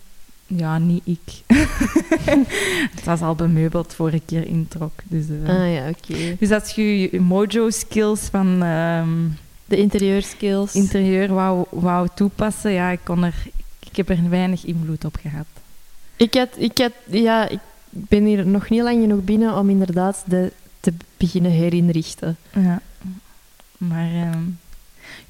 ja, 0.46 0.78
niet 0.78 1.02
ik. 1.04 1.42
het 2.94 3.04
was 3.04 3.20
al 3.20 3.34
bemeubeld 3.34 3.94
voor 3.94 4.12
ik 4.12 4.22
hier 4.26 4.46
introk. 4.46 4.92
Dus, 5.04 5.24
eh. 5.44 5.48
Ah 5.60 5.72
ja, 5.74 5.88
oké. 5.88 6.36
dus 6.38 6.50
als 6.50 6.70
je 6.70 7.00
je 7.00 7.20
mojo-skills 7.20 8.20
van 8.20 8.62
ehm, 8.62 9.08
De 9.72 9.78
interieurskills. 9.78 10.74
interieur 10.74 11.34
wou, 11.34 11.64
wou 11.70 12.08
toepassen, 12.14 12.72
ja, 12.72 12.90
ik, 12.90 13.00
kon 13.02 13.24
er, 13.24 13.34
ik 13.80 13.96
heb 13.96 14.08
er 14.08 14.28
weinig 14.28 14.64
invloed 14.64 15.04
op 15.04 15.16
gehad. 15.20 15.46
Ik 16.16 16.34
had, 16.34 16.48
ik 16.56 16.78
had, 16.78 16.92
ja, 17.10 17.48
ik 17.48 17.58
ben 17.90 18.24
hier 18.24 18.46
nog 18.46 18.68
niet 18.68 18.82
lang 18.82 19.00
genoeg 19.00 19.24
binnen 19.24 19.56
om 19.56 19.70
inderdaad 19.70 20.22
de, 20.26 20.52
te 20.80 20.92
beginnen 21.16 21.50
herinrichten. 21.50 22.36
Ja. 22.54 22.80
Maar 23.78 24.06
ehm, 24.12 24.42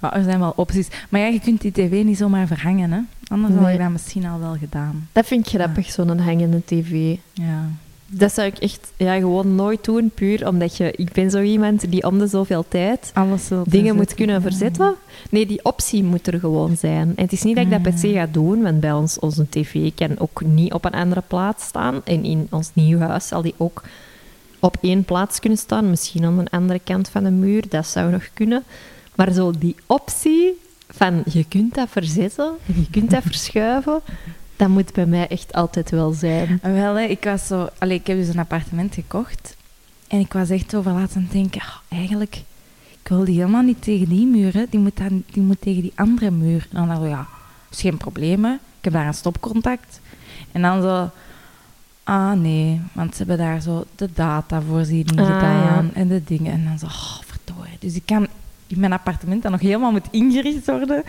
ja, 0.01 0.15
er 0.17 0.23
zijn 0.23 0.39
wel 0.39 0.53
opties. 0.57 0.89
Maar 1.09 1.21
ja, 1.21 1.27
je 1.27 1.41
kunt 1.41 1.61
die 1.61 1.73
tv 1.73 2.05
niet 2.05 2.19
zomaar 2.19 2.47
verhangen, 2.47 2.91
hè. 2.93 3.01
Anders 3.27 3.55
had 3.55 3.63
Nee. 3.63 3.73
ik 3.75 3.81
dat 3.81 3.91
misschien 3.91 4.27
al 4.27 4.41
wel 4.41 4.57
gedaan. 4.57 5.09
Dat 5.13 5.27
vind 5.27 5.47
ik 5.47 5.53
grappig, 5.53 5.91
zo'n 5.91 6.19
hangende 6.19 6.65
tv. 6.65 7.17
Ja. 7.33 7.69
Dat 8.15 8.33
zou 8.33 8.47
ik 8.47 8.59
echt 8.59 8.93
ja, 8.97 9.19
gewoon 9.19 9.55
nooit 9.55 9.85
doen, 9.85 10.11
puur 10.15 10.49
omdat 10.49 10.77
je... 10.77 10.93
Ik 10.93 11.13
ben 11.13 11.31
zo 11.31 11.41
iemand 11.41 11.91
die 11.91 12.07
om 12.07 12.19
de 12.19 12.27
zoveel 12.27 12.65
tijd 12.69 13.11
Alles 13.15 13.49
dingen 13.65 13.97
moet 13.97 14.15
kunnen 14.15 14.43
verzetten. 14.43 14.95
Nee, 15.31 15.47
die 15.47 15.65
optie 15.65 16.05
moet 16.05 16.27
er 16.27 16.39
gewoon 16.39 16.77
zijn. 16.77 17.13
En 17.17 17.23
het 17.23 17.33
is 17.33 17.43
niet 17.43 17.57
dat 17.57 17.65
ik 17.65 17.71
dat 17.71 17.83
per 17.83 17.99
se 17.99 18.13
ga 18.13 18.27
doen, 18.27 18.63
want 18.63 18.81
bij 18.81 18.93
ons, 18.93 19.19
onze 19.19 19.49
tv 19.49 19.91
kan 19.95 20.19
ook 20.19 20.43
niet 20.45 20.73
op 20.73 20.85
een 20.85 20.93
andere 20.93 21.23
plaats 21.27 21.65
staan. 21.65 22.01
En 22.05 22.25
in 22.25 22.47
ons 22.51 22.71
nieuw 22.73 22.99
huis 22.99 23.29
zal 23.29 23.43
die 23.43 23.55
ook 23.57 23.83
op 24.59 24.77
één 24.81 25.05
plaats 25.05 25.41
kunnen 25.41 25.59
staan. 25.59 25.91
Misschien 25.91 26.25
aan 26.25 26.37
de 26.37 26.51
andere 26.51 26.81
kant 26.85 27.09
van 27.09 27.25
de 27.25 27.31
muur, 27.31 27.69
dat 27.69 27.87
zou 27.87 28.11
nog 28.11 28.29
kunnen. 28.35 28.63
Maar 29.15 29.33
zo 29.33 29.53
die 29.59 29.77
optie 29.87 30.61
van 30.89 31.23
je 31.27 31.45
kunt 31.45 31.75
dat 31.75 31.89
verzetten, 31.91 32.53
en 32.67 32.75
je 32.75 32.91
kunt 32.91 33.11
dat 33.11 33.23
verschuiven, 33.31 34.01
dat 34.63 34.71
moet 34.71 34.93
bij 34.93 35.07
mij 35.07 35.29
echt 35.29 35.53
altijd 35.53 35.91
wel 35.91 36.13
zijn. 36.13 36.59
Wel, 36.63 36.95
hè, 36.95 37.03
ik 37.05 37.25
was 37.25 37.47
zo... 37.47 37.69
Allee, 37.79 37.97
ik 37.99 38.07
heb 38.07 38.17
dus 38.17 38.29
een 38.29 38.39
appartement 38.39 38.95
gekocht. 38.95 39.57
En 40.09 40.19
ik 40.21 40.33
was 40.33 40.51
echt 40.51 40.75
over 40.75 40.93
laten 40.93 41.17
aan 41.17 41.23
het 41.23 41.33
denken... 41.33 41.61
ah, 41.61 41.77
eigenlijk, 41.89 42.35
ik 43.03 43.09
wil 43.09 43.25
die 43.25 43.35
helemaal 43.39 43.63
niet 43.63 43.83
tegen 43.83 44.09
die 44.09 44.27
muur. 44.27 44.53
hè. 44.55 44.65
Die 44.71 44.81
moet, 44.81 44.97
dan, 44.97 45.23
die 45.33 45.43
moet 45.43 45.61
tegen 45.61 45.83
die 45.83 45.93
andere 45.95 46.31
muur. 46.31 46.67
En 46.71 46.77
dan 46.77 46.89
dacht 46.89 47.03
ik, 47.03 47.09
ja, 47.09 47.27
is 47.71 47.81
geen 47.81 47.97
probleem. 47.97 48.45
hè. 48.45 48.53
Ik 48.53 48.85
heb 48.85 48.93
daar 48.93 49.07
een 49.07 49.15
stopcontact. 49.15 50.01
En 50.53 50.63
dan 50.63 50.83
zo... 50.83 51.11
Ah, 52.05 52.33
nee. 52.33 52.81
Want 52.93 53.11
ze 53.13 53.19
hebben 53.19 53.39
daar 53.47 53.61
zo 53.61 53.85
de 53.97 54.09
datavoorziening 54.15 55.21
Ah, 55.21 55.27
gedaan. 55.27 55.91
En 55.95 56.09
de 56.09 56.23
dingen. 56.25 56.53
En 56.53 56.65
dan 56.65 56.79
zo... 56.79 56.87
Oh, 56.87 57.19
verdorie. 57.27 57.77
Dus 57.79 57.95
ik 57.95 58.07
kan 58.07 58.27
in 58.67 58.81
mijn 58.81 58.93
appartement 58.93 59.43
dat 59.43 59.51
nog 59.53 59.61
helemaal 59.61 59.91
moet 59.93 60.09
ingericht 60.11 60.67
worden... 60.67 61.03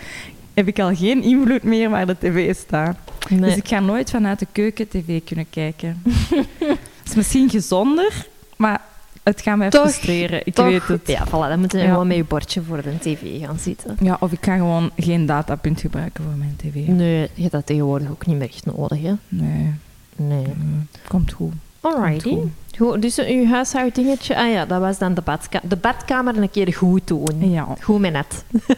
Heb 0.54 0.68
ik 0.68 0.80
al 0.80 0.96
geen 0.96 1.24
invloed 1.24 1.64
meer 1.64 1.90
waar 1.90 2.06
de 2.08 2.18
tv 2.20 2.56
staat. 2.56 2.98
Nee. 3.30 3.40
Dus 3.40 3.56
ik 3.56 3.68
ga 3.68 3.80
nooit 3.80 4.10
vanuit 4.10 4.40
de 4.40 4.48
keuken 4.52 4.88
tv 4.88 5.24
kunnen 5.24 5.50
kijken. 5.50 6.02
Het 6.04 6.78
is 7.10 7.16
misschien 7.16 7.50
gezonder, 7.50 8.26
maar 8.56 8.82
het 9.24 9.42
gaat 9.42 9.58
mij 9.58 9.70
Toch, 9.70 9.82
frustreren. 9.82 10.42
Ik 10.48 10.54
Toch? 10.54 10.66
weet 10.66 10.88
het. 10.88 11.08
Ja, 11.08 11.28
voilà, 11.28 11.32
dan 11.50 11.60
moet 11.60 11.72
je 11.72 11.78
Ja. 11.78 11.90
gewoon 11.90 12.08
met 12.08 12.16
je 12.18 12.24
bordje 12.24 12.62
voor 12.62 12.82
de 12.82 12.98
tv 13.00 13.40
gaan 13.46 13.60
zitten. 13.60 13.98
Ja, 14.02 14.18
of 14.20 14.32
ik 14.32 14.46
ga 14.46 14.56
gewoon 14.56 14.92
geen 14.98 15.26
datapunt 15.26 15.82
gebruiken 15.82 16.24
voor 16.24 16.34
mijn 16.38 16.56
tv. 16.58 16.74
Nee, 16.88 17.30
je 17.34 17.42
hebt 17.42 17.52
dat 17.54 17.66
tegenwoordig 17.66 18.10
ook 18.10 18.26
niet 18.26 18.38
meer 18.38 18.48
echt 18.48 18.66
nodig, 18.66 19.02
hè? 19.02 19.14
Nee, 19.30 19.74
Nee. 20.16 20.46
mm, 20.56 20.88
komt 21.08 21.32
goed. 21.32 21.54
Alrighty. 21.82 22.30
Komt 22.30 22.52
Goed, 22.78 23.02
dus 23.02 23.20
uw 23.20 23.46
huishouddingetje, 23.46 24.36
ah 24.38 24.52
ja, 24.52 24.66
dat 24.66 24.80
was 24.80 24.98
dan 24.98 25.14
de 25.14 25.22
badkamer. 25.22 25.70
De 25.70 25.76
badkamer 25.76 26.38
een 26.38 26.50
keer 26.52 26.74
goed 26.74 27.08
doen. 27.08 27.50
Ja, 27.52 27.68
Goed 27.82 28.00
met 28.00 28.12
net. 28.12 28.44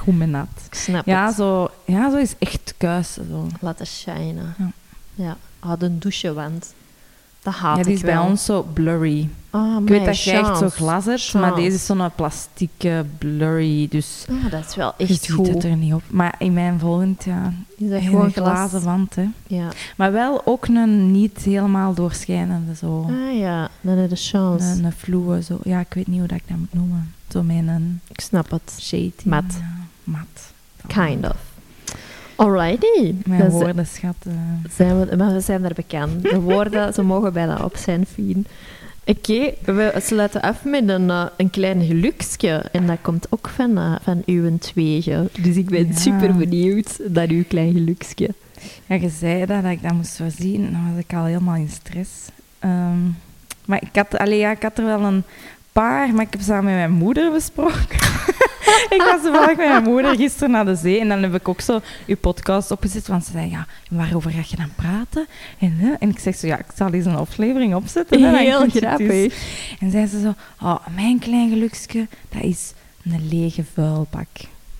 goed 0.00 0.18
met 0.18 0.28
nat. 0.28 0.46
Ik 0.66 0.74
snap 0.74 1.06
Ja, 1.06 1.26
het. 1.26 1.34
zo, 1.34 1.70
ja, 1.84 2.10
zo 2.10 2.16
is 2.16 2.34
echt 2.38 2.74
kuisen. 2.76 3.26
Zo. 3.30 3.46
Laten 3.60 3.86
shinen. 3.86 4.54
Ja. 4.58 4.70
Ja. 5.14 5.36
Ah, 5.58 5.78
de 5.80 5.98
douchewand. 5.98 6.74
Dat 7.42 7.54
haat 7.54 7.76
ja, 7.76 7.82
die 7.82 7.92
is 7.94 8.00
bij 8.00 8.14
wel. 8.14 8.24
ons 8.24 8.44
zo 8.44 8.62
blurry. 8.72 9.28
Ah, 9.50 9.76
Ik 9.82 9.88
weet 9.88 10.04
dat 10.04 10.22
jij 10.22 10.38
echt 10.40 10.58
zo 10.58 10.68
glas 10.68 11.04
hebt, 11.04 11.20
Chance. 11.20 11.38
maar 11.38 11.54
deze 11.54 11.74
is 11.76 11.86
zo'n 11.86 12.10
plastieke 12.14 13.04
blurry, 13.18 13.86
dus 13.90 14.24
Ah, 14.30 14.50
dat 14.50 14.68
is 14.68 14.74
wel 14.74 14.94
je 14.98 15.06
echt 15.06 15.22
ziet 15.24 15.32
goed. 15.34 15.48
het 15.48 15.64
er 15.64 15.76
niet 15.76 15.94
op. 15.94 16.02
Maar 16.10 16.34
in 16.38 16.52
mijn 16.52 16.78
volgend, 16.78 17.24
ja, 17.24 17.52
Is 17.76 17.88
dat 17.88 17.98
een 18.00 18.06
gewoon 18.06 18.32
glazen 18.32 18.82
wand, 18.82 19.14
hè. 19.14 19.28
Ja. 19.46 19.68
Maar 19.96 20.12
wel 20.12 20.42
ook 20.46 20.66
een 20.66 21.10
niet 21.12 21.38
helemaal 21.38 21.94
doorschijnende, 21.94 22.74
zo. 22.74 23.06
Ah 23.10 23.38
ja, 23.38 23.68
dan 23.80 23.92
heb 23.94 24.02
je 24.02 24.14
de 24.14 24.20
chance. 24.20 24.66
Een, 24.66 24.84
een 24.84 24.92
fluwe, 24.92 25.42
zo. 25.42 25.58
Ja, 25.62 25.80
ik 25.80 25.94
weet 25.94 26.06
niet 26.06 26.18
hoe 26.18 26.28
dat 26.28 26.38
ik 26.38 26.48
dat 26.48 26.56
moet 26.58 26.74
noemen. 26.74 27.14
Zo 27.28 27.38
een 27.38 28.00
Ik 28.08 28.20
snap 28.20 28.50
het. 28.50 28.72
shade. 28.80 29.12
Mat. 29.24 29.44
Ja, 29.48 29.79
mat. 30.10 30.52
Kind 30.86 31.24
of. 31.24 31.36
Alrighty. 32.36 33.14
Mijn 33.24 33.50
woordenschat. 33.50 34.14
eh. 34.26 34.32
zijn 34.76 35.00
we, 35.08 35.16
maar 35.16 35.32
we 35.32 35.40
zijn 35.40 35.64
er 35.64 35.74
bekend. 35.74 36.22
De 36.22 36.40
woorden, 36.40 36.92
ze 36.94 37.02
mogen 37.02 37.32
bijna 37.32 37.64
op 37.64 37.76
zijn 37.76 38.06
fien. 38.12 38.46
Oké, 39.04 39.52
we 39.64 39.94
sluiten 40.02 40.40
af 40.42 40.64
met 40.64 40.88
een, 40.88 41.10
eh, 41.10 41.26
een 41.36 41.50
klein 41.50 41.84
geluksje. 41.84 42.64
En 42.72 42.86
dat 42.86 42.98
komt 43.02 43.26
ook 43.30 43.48
van, 43.48 43.78
eh, 43.78 43.94
van 44.02 44.22
uw 44.26 44.58
tweeën. 44.58 45.28
Dus 45.40 45.56
ik 45.56 45.68
ben 45.70 45.86
Ja. 45.86 45.94
super 45.96 46.36
benieuwd 46.36 46.98
naar 47.08 47.28
uw 47.28 47.44
klein 47.48 47.72
geluksje. 47.72 48.28
Ja, 48.86 48.94
je 48.94 49.08
zei 49.08 49.46
dat, 49.46 49.62
dat 49.62 49.70
ik 49.72 49.82
dat 49.82 49.92
moest 49.92 50.16
voorzien. 50.16 50.62
Dan 50.72 50.92
was 50.94 51.02
ik 51.04 51.14
al 51.14 51.24
helemaal 51.24 51.54
in 51.54 51.68
stress. 51.68 52.10
Ehm, 52.58 52.98
maar 53.64 53.82
ik 53.82 53.88
had, 53.96 54.18
allee, 54.18 54.38
ja, 54.38 54.50
ik 54.50 54.62
had 54.62 54.78
er 54.78 54.84
wel 54.84 55.00
een 55.02 55.22
paar, 55.72 56.14
maar 56.14 56.24
ik 56.24 56.32
heb 56.32 56.40
ze 56.40 56.52
aan 56.52 56.64
met 56.64 56.74
mijn 56.74 56.90
moeder 56.92 57.32
besproken. 57.32 57.98
ik 58.96 59.02
was 59.10 59.22
toevallig 59.22 59.56
met 59.56 59.68
mijn 59.68 59.82
moeder 59.82 60.16
gisteren 60.16 60.50
naar 60.50 60.64
de 60.64 60.74
zee 60.74 61.00
en 61.00 61.08
dan 61.08 61.22
heb 61.22 61.34
ik 61.34 61.48
ook 61.48 61.60
zo 61.60 61.80
uw 62.06 62.16
podcast 62.16 62.70
opgezet. 62.70 63.06
Want 63.06 63.24
ze 63.24 63.32
zei, 63.32 63.50
ja, 63.50 63.66
waarover 63.90 64.30
ga 64.30 64.40
je 64.48 64.56
dan 64.56 64.72
praten? 64.74 65.26
En, 65.58 65.76
hè? 65.78 65.92
en 65.92 66.08
ik 66.08 66.18
zeg 66.18 66.36
zo, 66.36 66.46
ja, 66.46 66.58
ik 66.58 66.64
zal 66.76 66.92
eens 66.92 67.04
een 67.06 67.16
aflevering 67.16 67.74
opzetten. 67.74 68.22
hè, 68.22 68.36
Heel 68.36 68.68
grappig. 68.68 69.34
En 69.80 69.90
zei 69.90 70.06
ze 70.06 70.20
zo, 70.20 70.34
oh, 70.62 70.86
mijn 70.94 71.18
klein 71.18 71.48
geluksje, 71.50 72.06
dat 72.28 72.42
is 72.42 72.72
een 73.04 73.28
lege 73.28 73.64
vuilbak. 73.74 74.28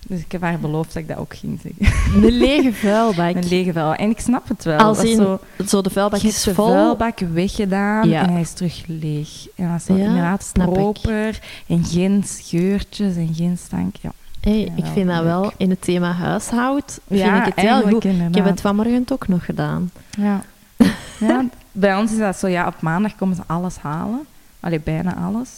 Dus 0.07 0.19
ik 0.19 0.31
heb 0.31 0.41
haar 0.41 0.59
beloofd 0.59 0.93
dat 0.93 1.01
ik 1.01 1.07
dat 1.07 1.17
ook 1.17 1.35
ging 1.35 1.59
zeggen. 1.63 2.23
Een 2.23 2.31
lege 2.31 2.73
vuilbak. 2.73 3.35
Een 3.43 3.47
lege 3.47 3.71
vuil. 3.73 3.93
En 3.93 4.09
ik 4.09 4.19
snap 4.19 4.47
het 4.47 4.63
wel. 4.63 4.77
Als 4.77 5.03
in, 5.03 5.15
zo, 5.15 5.39
zo 5.67 5.81
de 5.81 5.89
vuilbak 5.89 6.21
is 6.21 6.43
de 6.43 6.53
vol. 6.53 6.67
vuilbak 6.67 7.19
weggedaan 7.19 8.09
Ja. 8.09 8.21
en 8.23 8.29
hij 8.31 8.41
is 8.41 8.53
terug 8.53 8.83
leeg. 8.87 9.47
En 9.55 9.67
dat 9.69 9.77
is 9.77 9.85
zo 9.85 9.93
Ja, 9.95 10.03
inderdaad 10.05 10.43
snap 10.43 10.67
ik. 10.67 10.73
proper 10.73 11.39
en 11.67 11.85
geen 11.85 12.23
scheurtjes 12.25 13.15
en 13.15 13.33
geen 13.33 13.57
stank. 13.57 13.95
Ja, 14.01 14.11
Hey, 14.41 14.59
Ja, 14.59 14.71
ik 14.75 14.85
vind 14.93 15.07
dat 15.09 15.23
wel 15.23 15.51
in 15.57 15.69
het 15.69 15.81
thema 15.81 16.11
huishoud. 16.11 16.99
Vind 17.07 17.19
ja 17.19 17.45
ik 17.45 17.55
het 17.55 17.65
heel 17.65 17.81
goed. 17.81 17.91
Ik 17.93 18.03
heb 18.03 18.11
inderdaad. 18.13 18.45
het 18.49 18.61
vanmorgen 18.61 19.05
ook 19.11 19.27
nog 19.27 19.45
gedaan. 19.45 19.91
Ja. 20.17 20.41
ja, 21.19 21.45
bij 21.71 21.95
ons 21.97 22.11
is 22.11 22.17
dat 22.17 22.37
zo, 22.37 22.47
ja, 22.47 22.67
op 22.67 22.81
maandag 22.81 23.15
komen 23.15 23.35
ze 23.35 23.41
alles 23.45 23.77
halen. 23.77 24.19
Allee, 24.59 24.79
bijna 24.79 25.15
alles. 25.15 25.49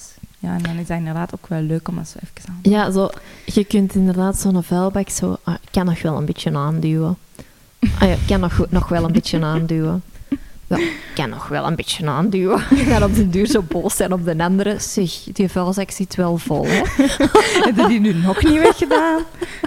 Ja, 0.43 0.53
en 0.55 0.61
dan 0.63 0.77
is 0.77 0.87
dat 0.87 0.97
inderdaad 0.97 1.33
ook 1.35 1.47
wel 1.47 1.61
leuk 1.61 1.87
om 1.87 1.95
dat 1.95 2.07
zo 2.07 2.17
even 2.23 2.49
aan 2.53 2.59
te 2.61 2.69
Ja, 2.69 2.91
zo, 2.91 3.09
je 3.45 3.63
kunt 3.63 3.95
inderdaad 3.95 4.37
zo'n 4.39 4.63
vuilbak 4.63 5.09
zo... 5.09 5.37
Ah, 5.43 5.53
ik 5.53 5.67
kan 5.71 5.85
nog 5.85 6.01
wel 6.01 6.17
een 6.17 6.25
beetje 6.25 6.57
aanduwen. 6.57 7.17
Ah 7.79 8.07
ja, 8.07 8.13
ik 8.13 8.19
kan 8.27 8.39
nog, 8.39 8.65
nog 8.69 8.87
wel 8.89 9.03
een 9.03 9.11
beetje 9.11 9.43
aanduwen. 9.43 10.03
Ja, 10.67 10.77
ik 10.77 11.11
kan 11.15 11.29
nog 11.29 11.47
wel 11.47 11.67
een 11.67 11.75
beetje 11.75 12.09
aanduwen. 12.09 12.61
En 12.79 12.89
dan 12.89 13.03
op 13.03 13.15
de 13.15 13.29
duur 13.29 13.47
zo 13.47 13.61
boos 13.61 13.95
zijn 13.95 14.13
op 14.13 14.25
de 14.25 14.37
andere. 14.37 14.79
Zeg, 14.79 15.11
die 15.33 15.49
vuilzak 15.49 15.91
zit 15.91 16.15
wel 16.15 16.37
vol, 16.37 16.65
hè. 16.65 16.81
Heb 17.65 17.75
je 17.75 17.85
die 17.87 17.99
nu 17.99 18.13
nog 18.13 18.43
niet 18.43 18.59
weggedaan? 18.59 19.21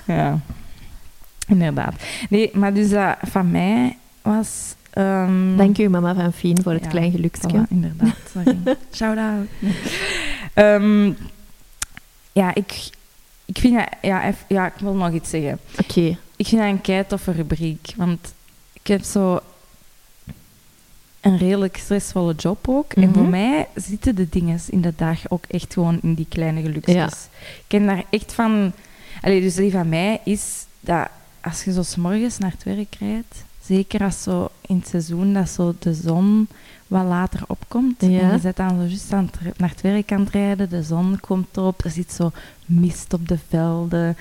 Ja, 0.04 0.38
inderdaad. 1.46 1.94
Nee, 2.28 2.50
maar 2.54 2.74
dus 2.74 2.90
dat 2.90 3.16
van 3.22 3.50
mij 3.50 3.96
was... 4.22 4.74
ehm, 4.90 5.56
Dank 5.56 5.78
u, 5.78 5.88
mama 5.88 6.14
van 6.14 6.32
Fien, 6.32 6.62
voor 6.62 6.72
het 6.72 6.84
Ja, 6.84 6.90
klein 6.90 7.10
geluksje. 7.10 7.48
Voilà, 7.48 7.68
inderdaad. 7.68 8.14
Sorry. 8.32 8.56
Shout-out. 8.94 9.46
Ehm, 10.56 11.12
ja, 12.32 12.54
ik, 12.54 12.88
ik 13.44 13.58
vind 13.58 13.74
dat... 13.74 13.88
Ja, 14.02 14.32
ja, 14.48 14.66
ik 14.66 14.72
wil 14.78 14.94
nog 14.94 15.12
iets 15.12 15.30
zeggen. 15.30 15.58
Oké, 15.80 16.16
Ik 16.36 16.46
vind 16.46 16.60
dat 16.60 16.70
een 16.70 16.80
kei 16.80 17.06
toffe 17.06 17.32
rubriek. 17.32 17.92
Want 17.96 18.34
ik 18.72 18.86
heb 18.86 19.02
zo 19.02 19.40
een 21.20 21.38
redelijk 21.38 21.76
stressvolle 21.76 22.34
job 22.34 22.68
ook. 22.68 22.92
En 22.92 23.12
voor 23.12 23.22
Mhm. 23.22 23.30
mij 23.30 23.68
zitten 23.74 24.14
de 24.14 24.28
dingen 24.28 24.60
in 24.70 24.80
de 24.80 24.92
dag 24.96 25.30
ook 25.30 25.44
echt 25.48 25.72
gewoon 25.72 25.98
in 26.02 26.14
die 26.14 26.26
kleine 26.28 26.60
gelukjes. 26.62 26.94
Ja. 26.94 27.06
Ik 27.06 27.64
ken 27.66 27.86
daar 27.86 28.04
echt 28.10 28.32
van... 28.32 28.72
Allee, 29.20 29.40
dus 29.40 29.54
die 29.54 29.70
van 29.70 29.88
mij 29.88 30.20
is 30.24 30.64
dat 30.80 31.08
als 31.40 31.64
je 31.64 31.72
zo 31.72 31.82
's 31.82 31.96
morgens 31.96 32.38
naar 32.38 32.50
het 32.50 32.62
werk 32.62 32.94
rijdt, 33.00 33.44
zeker 33.64 34.00
als 34.02 34.22
zo 34.22 34.48
in 34.66 34.76
het 34.76 34.88
seizoen 34.88 35.32
dat 35.32 35.48
zo 35.48 35.74
de 35.78 35.94
zon 35.94 36.48
wat 36.86 37.04
later 37.04 37.42
opkomt. 37.46 38.00
Ja. 38.00 38.06
En 38.20 38.32
je 38.32 38.38
zit 38.38 38.56
dan 38.56 38.70
zo 38.70 38.84
juist 38.84 39.12
aan 39.12 39.30
het, 39.40 39.58
naar 39.58 39.70
het 39.70 39.80
werk 39.80 40.12
aan 40.12 40.20
het 40.20 40.30
rijden, 40.30 40.68
de 40.68 40.82
zon 40.82 41.20
komt 41.20 41.56
erop, 41.56 41.84
er 41.84 41.90
zit 41.90 42.12
zo 42.12 42.30
mist 42.66 43.12
op 43.12 43.28
de 43.28 43.38
velden. 43.48 44.16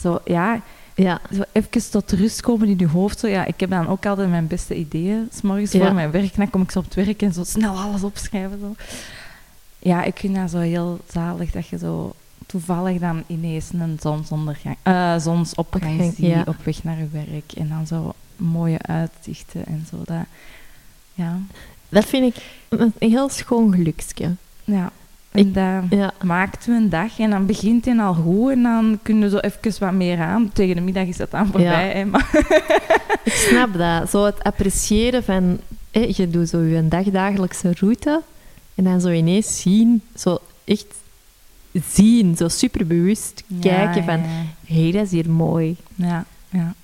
Zo, 0.00 0.18
ja, 0.24 0.60
ja. 0.94 1.20
zo 1.34 1.42
even 1.52 1.90
tot 1.90 2.12
rust 2.12 2.40
komen 2.40 2.68
in 2.68 2.78
je 2.78 2.88
hoofd. 2.88 3.18
Zo, 3.18 3.26
ja, 3.26 3.44
ik 3.44 3.60
heb 3.60 3.70
dan 3.70 3.88
ook 3.88 4.06
altijd 4.06 4.30
mijn 4.30 4.46
beste 4.46 4.76
ideeën. 4.76 5.28
S 5.32 5.40
morgens 5.40 5.72
Ja. 5.72 5.84
voor 5.84 5.94
mijn 5.94 6.10
werk, 6.10 6.36
dan 6.36 6.50
kom 6.50 6.62
ik 6.62 6.70
zo 6.70 6.78
op 6.78 6.84
het 6.84 6.94
werk 6.94 7.22
en 7.22 7.32
zo 7.32 7.44
snel 7.44 7.78
alles 7.78 8.02
opschrijven. 8.04 8.58
Zo. 8.60 8.74
Ja, 9.78 10.02
ik 10.02 10.16
vind 10.18 10.34
dat 10.34 10.50
zo 10.50 10.58
heel 10.58 10.98
zalig 11.12 11.50
dat 11.50 11.66
je 11.68 11.78
zo 11.78 12.14
toevallig 12.46 12.98
dan 12.98 13.24
ineens 13.26 13.72
een 13.72 13.98
zonsondergang, 14.00 14.76
eh, 14.82 15.18
zonsopgang 15.18 15.92
Opgang, 15.92 16.14
ziet 16.16 16.26
ja. 16.26 16.42
op 16.46 16.56
weg 16.64 16.84
naar 16.84 16.98
je 16.98 17.08
werk. 17.12 17.52
En 17.52 17.68
dan 17.68 17.86
zo 17.86 18.14
mooie 18.36 18.78
uitzichten 18.82 19.66
en 19.66 19.86
zo. 19.90 19.96
Dat, 20.04 20.24
ja, 21.14 21.38
Dat 21.90 22.04
vind 22.04 22.34
ik 22.36 22.42
een 22.68 22.92
heel 22.98 23.28
schoon 23.28 23.72
geluksje. 23.74 24.34
ja. 24.64 24.90
En 25.30 25.52
dat 25.52 25.82
Ja. 25.98 26.12
maakt 26.22 26.66
een 26.66 26.88
dag 26.88 27.18
en 27.18 27.30
dan 27.30 27.46
begint 27.46 27.84
hij 27.84 27.98
al 27.98 28.14
goed 28.14 28.50
en 28.50 28.62
dan 28.62 28.98
kun 29.02 29.20
je 29.20 29.28
zo 29.28 29.36
even 29.38 29.72
wat 29.80 29.92
meer 29.92 30.20
aan. 30.20 30.50
Tegen 30.52 30.74
de 30.74 30.80
middag 30.80 31.06
is 31.06 31.16
dat 31.16 31.30
dan 31.30 31.46
voorbij. 31.46 31.90
hè, 31.92 32.04
maar 32.04 32.30
Ik 33.24 33.32
snap 33.32 33.72
dat. 33.76 34.10
Zo 34.10 34.24
het 34.24 34.42
appreciëren 34.42 35.24
van... 35.24 35.58
je 35.90 36.28
doet 36.30 36.48
zo 36.48 36.60
je 36.60 36.88
dagdagelijkse 36.88 37.72
route 37.78 38.22
en 38.74 38.84
dan 38.84 39.00
zo 39.00 39.08
ineens 39.10 39.60
zien, 39.60 40.02
zo 40.16 40.38
echt 40.64 40.86
zien, 41.72 42.36
zo 42.36 42.48
superbewust 42.48 43.44
kijken 43.60 44.04
van... 44.04 44.18
Ja, 44.18 44.26
Hé, 44.66 44.82
hey, 44.82 44.92
dat 44.92 45.04
is 45.04 45.10
hier 45.10 45.30
mooi. 45.30 45.76
ja, 45.94 46.24
ja. 46.48 46.74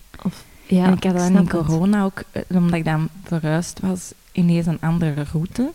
Ja, 0.66 0.84
en 0.84 0.92
ik 0.92 1.04
had 1.04 1.16
dan 1.16 1.26
snap 1.26 1.42
in 1.42 1.48
corona 1.48 2.04
ook, 2.04 2.22
eh, 2.32 2.42
omdat 2.54 2.72
ik 2.78 2.84
dan 2.84 3.08
verhuisd 3.24 3.80
was, 3.80 4.12
ineens 4.36 4.66
een 4.66 4.80
andere 4.80 5.24
route. 5.32 5.70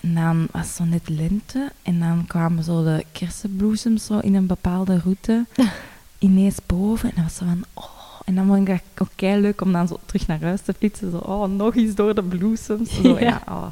En 0.00 0.14
dan 0.14 0.46
was 0.50 0.66
het 0.66 0.76
zo 0.76 0.84
net 0.84 1.08
lente 1.08 1.72
en 1.82 1.98
dan 2.00 2.24
kwamen 2.26 2.64
zo 2.64 2.84
de 2.84 3.04
kersenbloesems 3.12 4.04
zo 4.06 4.18
in 4.18 4.34
een 4.34 4.46
bepaalde 4.46 4.98
route 5.04 5.44
ineens 6.18 6.56
boven. 6.66 7.08
En 7.08 7.14
dan 7.14 7.24
was 7.24 7.34
zo 7.36 7.44
van, 7.44 7.64
oh... 7.74 7.84
En 8.24 8.34
dan 8.34 8.46
vond 8.46 8.58
ik 8.58 8.66
dat 8.66 8.80
ook 9.08 9.12
kei 9.14 9.40
leuk 9.40 9.60
om 9.60 9.72
dan 9.72 9.88
zo 9.88 9.98
terug 10.06 10.26
naar 10.26 10.40
huis 10.42 10.60
te 10.60 10.74
fietsen. 10.78 11.10
Zo, 11.10 11.16
oh, 11.16 11.48
nog 11.48 11.76
eens 11.76 11.94
door 11.94 12.14
de 12.14 12.22
bloesems. 12.22 12.94
Zo, 12.94 13.08
Ja. 13.18 13.20
ja. 13.20 13.42
oh, 13.48 13.66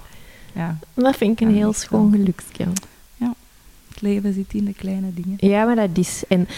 ja. 0.53 0.77
Dat 0.95 1.17
vind 1.17 1.41
ik 1.41 1.47
een 1.47 1.53
Ja, 1.55 1.57
heel 1.61 1.73
schoon 1.73 2.11
geluksje. 2.13 2.67
Het 3.89 4.03
leven 4.03 4.35
zit 4.35 4.55
in 4.55 4.65
de 4.65 4.73
kleine 4.73 5.15
dingen. 5.15 5.37
Ja, 5.41 5.65
maar 5.65 5.77
dat 5.77 5.89
is... 5.93 6.23
En 6.29 6.49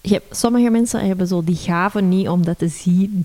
je 0.00 0.12
hebt- 0.12 0.36
sommige 0.36 0.70
mensen 0.70 1.06
hebben 1.06 1.26
zo 1.26 1.44
die 1.44 1.56
gave 1.56 2.00
niet 2.00 2.28
om 2.28 2.44
dat 2.44 2.58
te 2.58 2.68
zien. 2.68 3.24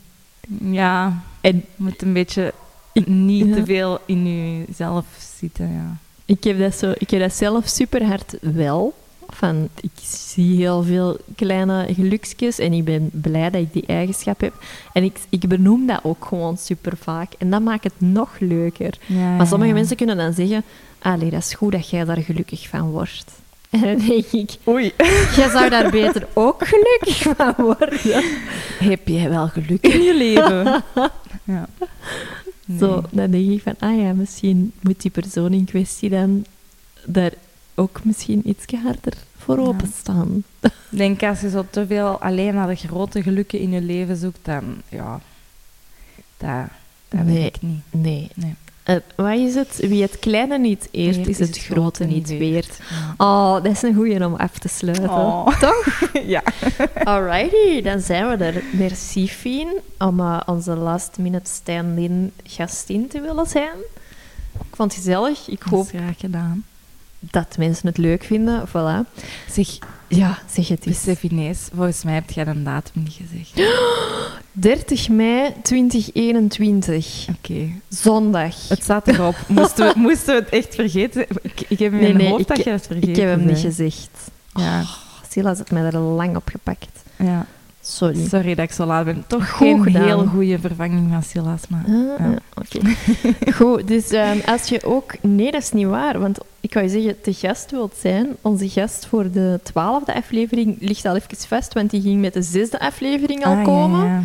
Ja, 0.61 1.21
En 1.41 1.55
je 1.55 1.63
moet 1.75 2.01
een 2.01 2.13
beetje 2.13 2.53
niet 2.93 3.45
Ja. 3.47 3.55
te 3.55 3.65
veel 3.65 3.99
in 4.05 4.57
jezelf 4.67 5.05
zitten, 5.39 5.71
ja. 5.73 5.97
ik 6.25 6.43
heb 6.43 6.59
dat, 6.59 6.75
zo, 6.75 6.93
ik 6.97 7.09
heb 7.09 7.19
dat 7.21 7.33
zelf 7.33 7.67
super 7.67 8.05
hard 8.05 8.37
wel. 8.41 8.93
Van, 9.31 9.69
ik 9.81 9.91
zie 10.01 10.57
heel 10.57 10.83
veel 10.83 11.17
kleine 11.35 11.87
geluksjes 11.93 12.59
en 12.59 12.73
ik 12.73 12.85
ben 12.85 13.09
blij 13.13 13.49
dat 13.49 13.61
ik 13.61 13.73
die 13.73 13.85
eigenschap 13.85 14.41
heb. 14.41 14.53
En 14.93 15.03
ik, 15.03 15.17
ik 15.29 15.47
benoem 15.47 15.85
dat 15.87 15.99
ook 16.03 16.25
gewoon 16.25 16.57
super 16.57 16.97
vaak. 16.97 17.33
En 17.37 17.49
dat 17.49 17.61
maakt 17.61 17.83
het 17.83 17.93
nog 17.97 18.29
leuker. 18.39 18.93
ja 19.05 19.35
Maar 19.35 19.47
sommige 19.47 19.73
mensen 19.73 19.95
kunnen 19.95 20.17
dan 20.17 20.33
zeggen... 20.33 20.63
Allee, 21.01 21.29
dat 21.29 21.39
is 21.39 21.53
goed 21.53 21.71
dat 21.71 21.89
jij 21.89 22.05
daar 22.05 22.17
gelukkig 22.17 22.67
van 22.67 22.89
wordt. 22.89 23.25
En 23.69 23.81
dan 23.81 23.97
denk 24.07 24.25
ik... 24.25 24.51
Oei. 24.67 24.93
Jij 25.35 25.49
zou 25.49 25.69
daar 25.69 25.91
beter 26.01 26.27
ook 26.33 26.67
gelukkig 26.67 27.35
van 27.35 27.53
worden. 27.57 28.23
Heb 28.79 29.07
jij 29.07 29.29
wel 29.29 29.47
geluk 29.47 29.87
in 29.87 30.01
je 30.01 30.15
leven? 30.15 30.83
ja. 31.55 31.67
Nee. 32.69 32.77
Zo, 32.79 33.03
dan 33.11 33.31
denk 33.31 33.49
ik 33.49 33.61
van... 33.61 33.75
Ah 33.79 33.97
ja, 34.01 34.13
misschien 34.13 34.71
moet 34.81 35.01
die 35.01 35.11
persoon 35.11 35.53
in 35.53 35.65
kwestie 35.65 36.09
dan... 36.09 36.45
daar 37.05 37.33
ook 37.75 37.99
misschien 38.03 38.49
iets 38.49 38.65
harder 38.83 39.13
voor 39.37 39.57
Ja. 39.59 39.63
openstaan. 39.65 40.43
Ik 40.61 40.71
denk 40.89 41.23
als 41.23 41.41
je 41.41 41.49
zo 41.49 41.65
te 41.69 41.87
veel 41.87 42.21
alleen 42.21 42.53
naar 42.53 42.67
de 42.67 42.75
grote 42.75 43.21
gelukken 43.23 43.59
in 43.59 43.69
je 43.71 43.81
leven 43.81 44.15
zoekt, 44.15 44.39
dan 44.41 44.63
ja, 44.89 45.19
dat, 46.37 46.65
dat 47.07 47.23
Nee. 47.23 47.33
weet 47.35 47.55
ik 47.55 47.61
niet. 47.61 47.81
Nee. 47.91 48.29
Nee. 48.35 48.55
Eh, 48.89 48.95
wat 49.15 49.37
is 49.37 49.55
het? 49.55 49.77
Wie 49.77 50.01
het 50.01 50.19
kleine 50.19 50.57
niet 50.57 50.87
eert, 50.91 51.17
Eert 51.17 51.27
is 51.27 51.39
het 51.39 51.57
grote 51.57 52.03
niet 52.03 52.27
weert. 52.27 52.79
Oh, 53.17 53.53
dat 53.53 53.65
is 53.65 53.81
een 53.81 53.95
goeie 53.95 54.25
om 54.25 54.35
af 54.35 54.57
te 54.57 54.67
sluiten. 54.67 55.09
Oh. 55.09 55.59
Toch? 55.59 56.09
ja. 56.35 56.43
Alrighty, 57.03 57.81
dan 57.81 57.99
zijn 57.99 58.27
we 58.27 58.45
er. 58.45 58.63
Merci, 58.71 59.27
Fien, 59.27 59.79
om 59.97 60.19
eh, 60.19 60.39
onze 60.45 60.75
last 60.75 61.17
minute 61.17 61.51
stand-in 61.51 62.31
gastin 62.43 63.07
te 63.07 63.21
willen 63.21 63.45
zijn. 63.45 63.77
Ik 64.59 64.75
vond 64.75 64.93
Ja, 70.09 70.37
zeg 70.51 70.67
het 70.67 70.85
eens. 70.85 71.03
besef 71.03 71.23
ineens, 71.23 71.69
volgens 71.75 72.03
mij 72.03 72.13
heb 72.13 72.31
jij 72.31 72.47
een 72.47 72.63
datum 72.63 73.03
niet 73.03 73.17
gezegd. 73.27 73.71
30 74.51 75.09
mei 75.09 75.53
2021. 75.63 77.27
Oké. 77.37 77.69
Zondag. 77.89 78.67
Het 78.69 78.83
staat 78.83 79.07
erop. 79.07 79.35
Moesten 79.47 79.87
we, 79.93 79.99
moesten 79.99 80.35
we 80.35 80.39
het 80.41 80.49
echt 80.49 80.75
vergeten? 80.75 81.25
Ik, 81.41 81.61
ik 81.67 81.79
heb 81.79 81.91
in 81.91 81.99
Nee, 81.99 82.01
mijn 82.13 82.17
nee, 82.17 82.29
hoofd 82.29 82.47
dat 82.47 82.63
je 82.63 82.69
het 82.69 82.85
vergeten 82.87 83.09
Ik 83.09 83.15
heb 83.15 83.29
hem 83.29 83.45
niet 83.45 83.59
gezegd. 83.59 84.09
Ja, 84.53 84.83
Silas 85.29 85.57
had 85.57 85.71
mij 85.71 85.81
daar 85.91 86.01
lang 86.01 86.35
op 86.35 86.47
gepakt. 86.47 87.03
ja. 87.17 87.45
Sorry. 87.81 88.27
Sorry 88.27 88.55
dat 88.55 88.65
ik 88.65 88.71
zo 88.71 88.85
laat 88.85 89.05
ben. 89.05 89.23
Toch 89.27 89.49
Goed 89.49 89.67
geen 89.67 89.83
gedaan. 89.83 90.03
heel 90.03 90.25
goede 90.25 90.59
vervanging 90.59 91.09
van 91.11 91.23
Silas, 91.23 91.61
maar... 91.69 91.83
Ah, 91.87 92.19
Ja. 92.19 92.33
Oké. 92.55 92.95
Goed, 93.57 93.87
dus 93.87 94.09
ehm, 94.09 94.37
als 94.45 94.67
je 94.69 94.83
ook... 94.83 95.13
Nee, 95.21 95.51
dat 95.51 95.61
is 95.61 95.71
niet 95.71 95.87
waar. 95.87 96.19
Want 96.19 96.37
ik 96.59 96.73
wou 96.73 96.85
je 96.85 96.91
zeggen, 96.91 97.21
te 97.21 97.33
gast 97.33 97.71
wilt 97.71 97.93
zijn. 98.01 98.27
Onze 98.41 98.69
gast 98.69 99.05
voor 99.05 99.31
de 99.31 99.59
twaalfde 99.63 100.13
aflevering 100.13 100.75
ligt 100.79 101.05
al 101.05 101.15
even 101.15 101.37
vast, 101.47 101.73
want 101.73 101.89
die 101.89 102.01
ging 102.01 102.21
met 102.21 102.33
de 102.33 102.41
zesde 102.41 102.79
aflevering 102.79 103.45
al 103.45 103.55
Ah, 103.55 103.63
komen. 103.63 104.05
ja. 104.05 104.21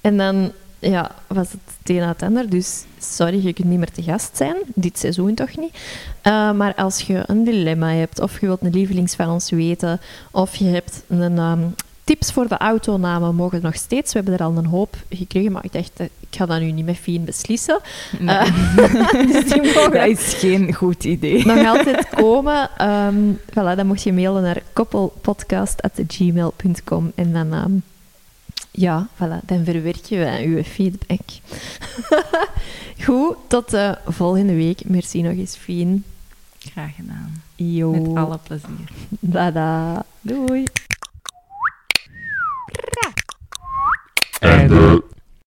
En 0.00 0.16
dan 0.16 0.52
ja, 0.78 1.10
was 1.26 1.52
het 1.52 1.60
het 1.78 1.88
een 1.90 1.96
na 1.96 2.08
het 2.08 2.22
ander. 2.22 2.48
Dus 2.50 2.84
sorry, 2.98 3.46
je 3.46 3.52
kunt 3.52 3.68
niet 3.68 3.78
meer 3.78 3.90
te 3.92 4.02
gast 4.02 4.36
zijn. 4.36 4.56
Dit 4.74 4.98
seizoen 4.98 5.34
toch 5.34 5.56
niet. 5.56 5.76
Eh, 6.22 6.52
maar 6.52 6.74
als 6.74 7.00
je 7.00 7.22
een 7.26 7.44
dilemma 7.44 7.88
hebt, 7.92 8.20
of 8.20 8.40
je 8.40 8.46
wilt 8.46 8.60
een 8.62 8.70
lievelings 8.72 9.14
van 9.14 9.28
ons 9.30 9.50
weten, 9.50 10.00
of 10.30 10.56
je 10.56 10.64
hebt 10.64 11.02
een... 11.08 11.38
ehm, 11.38 11.60
Tips 12.04 12.32
voor 12.32 12.48
de 12.48 12.56
autonamen 12.56 13.34
mogen 13.34 13.62
nog 13.62 13.74
steeds. 13.74 14.12
We 14.12 14.18
hebben 14.18 14.38
er 14.38 14.44
al 14.44 14.56
een 14.56 14.66
hoop 14.66 14.96
gekregen, 15.10 15.52
maar 15.52 15.64
ik 15.64 15.72
dacht, 15.72 15.90
eh, 15.96 16.06
ik 16.06 16.28
ga 16.30 16.46
dat 16.46 16.60
nu 16.60 16.70
niet 16.70 16.84
met 16.84 16.96
Fien 16.96 17.24
beslissen. 17.24 17.80
Nee. 18.18 18.36
Eh, 18.36 19.12
dus 19.32 19.52
die 19.52 19.62
mogen 19.62 19.92
dat 19.92 20.06
is 20.06 20.34
geen 20.34 20.74
goed 20.74 21.04
idee. 21.04 21.46
nog 21.46 21.66
altijd 21.66 22.08
komen. 22.08 22.70
Ehm 22.76 23.32
voilà, 23.50 23.76
dan 23.76 23.86
mocht 23.86 24.02
je 24.02 24.12
mailen 24.12 24.42
naar 24.42 24.62
koppelpodcast.gmail.com 24.72 27.12
en 27.14 27.32
dan, 27.32 27.52
ehm, 27.52 27.72
ja, 28.70 29.08
voilà, 29.14 29.38
dan 29.46 29.64
verwerken 29.64 30.18
we 30.18 30.42
uw 30.44 30.62
feedback. 30.62 31.20
Goed, 33.04 33.36
tot 33.48 33.70
de 33.70 33.98
volgende 34.06 34.54
week. 34.54 34.80
Merci 34.84 35.22
nog 35.22 35.32
eens, 35.32 35.56
Fien. 35.56 36.04
Graag 36.58 36.94
gedaan. 36.94 37.42
Yo. 37.54 37.90
Met 37.90 38.16
alle 38.16 38.38
plezier. 38.38 38.88
Dada. 39.20 40.04
Doei. 40.20 40.64
and, 44.44 44.72
uh, 44.72 44.74
and 44.74 45.02
the 45.02 45.13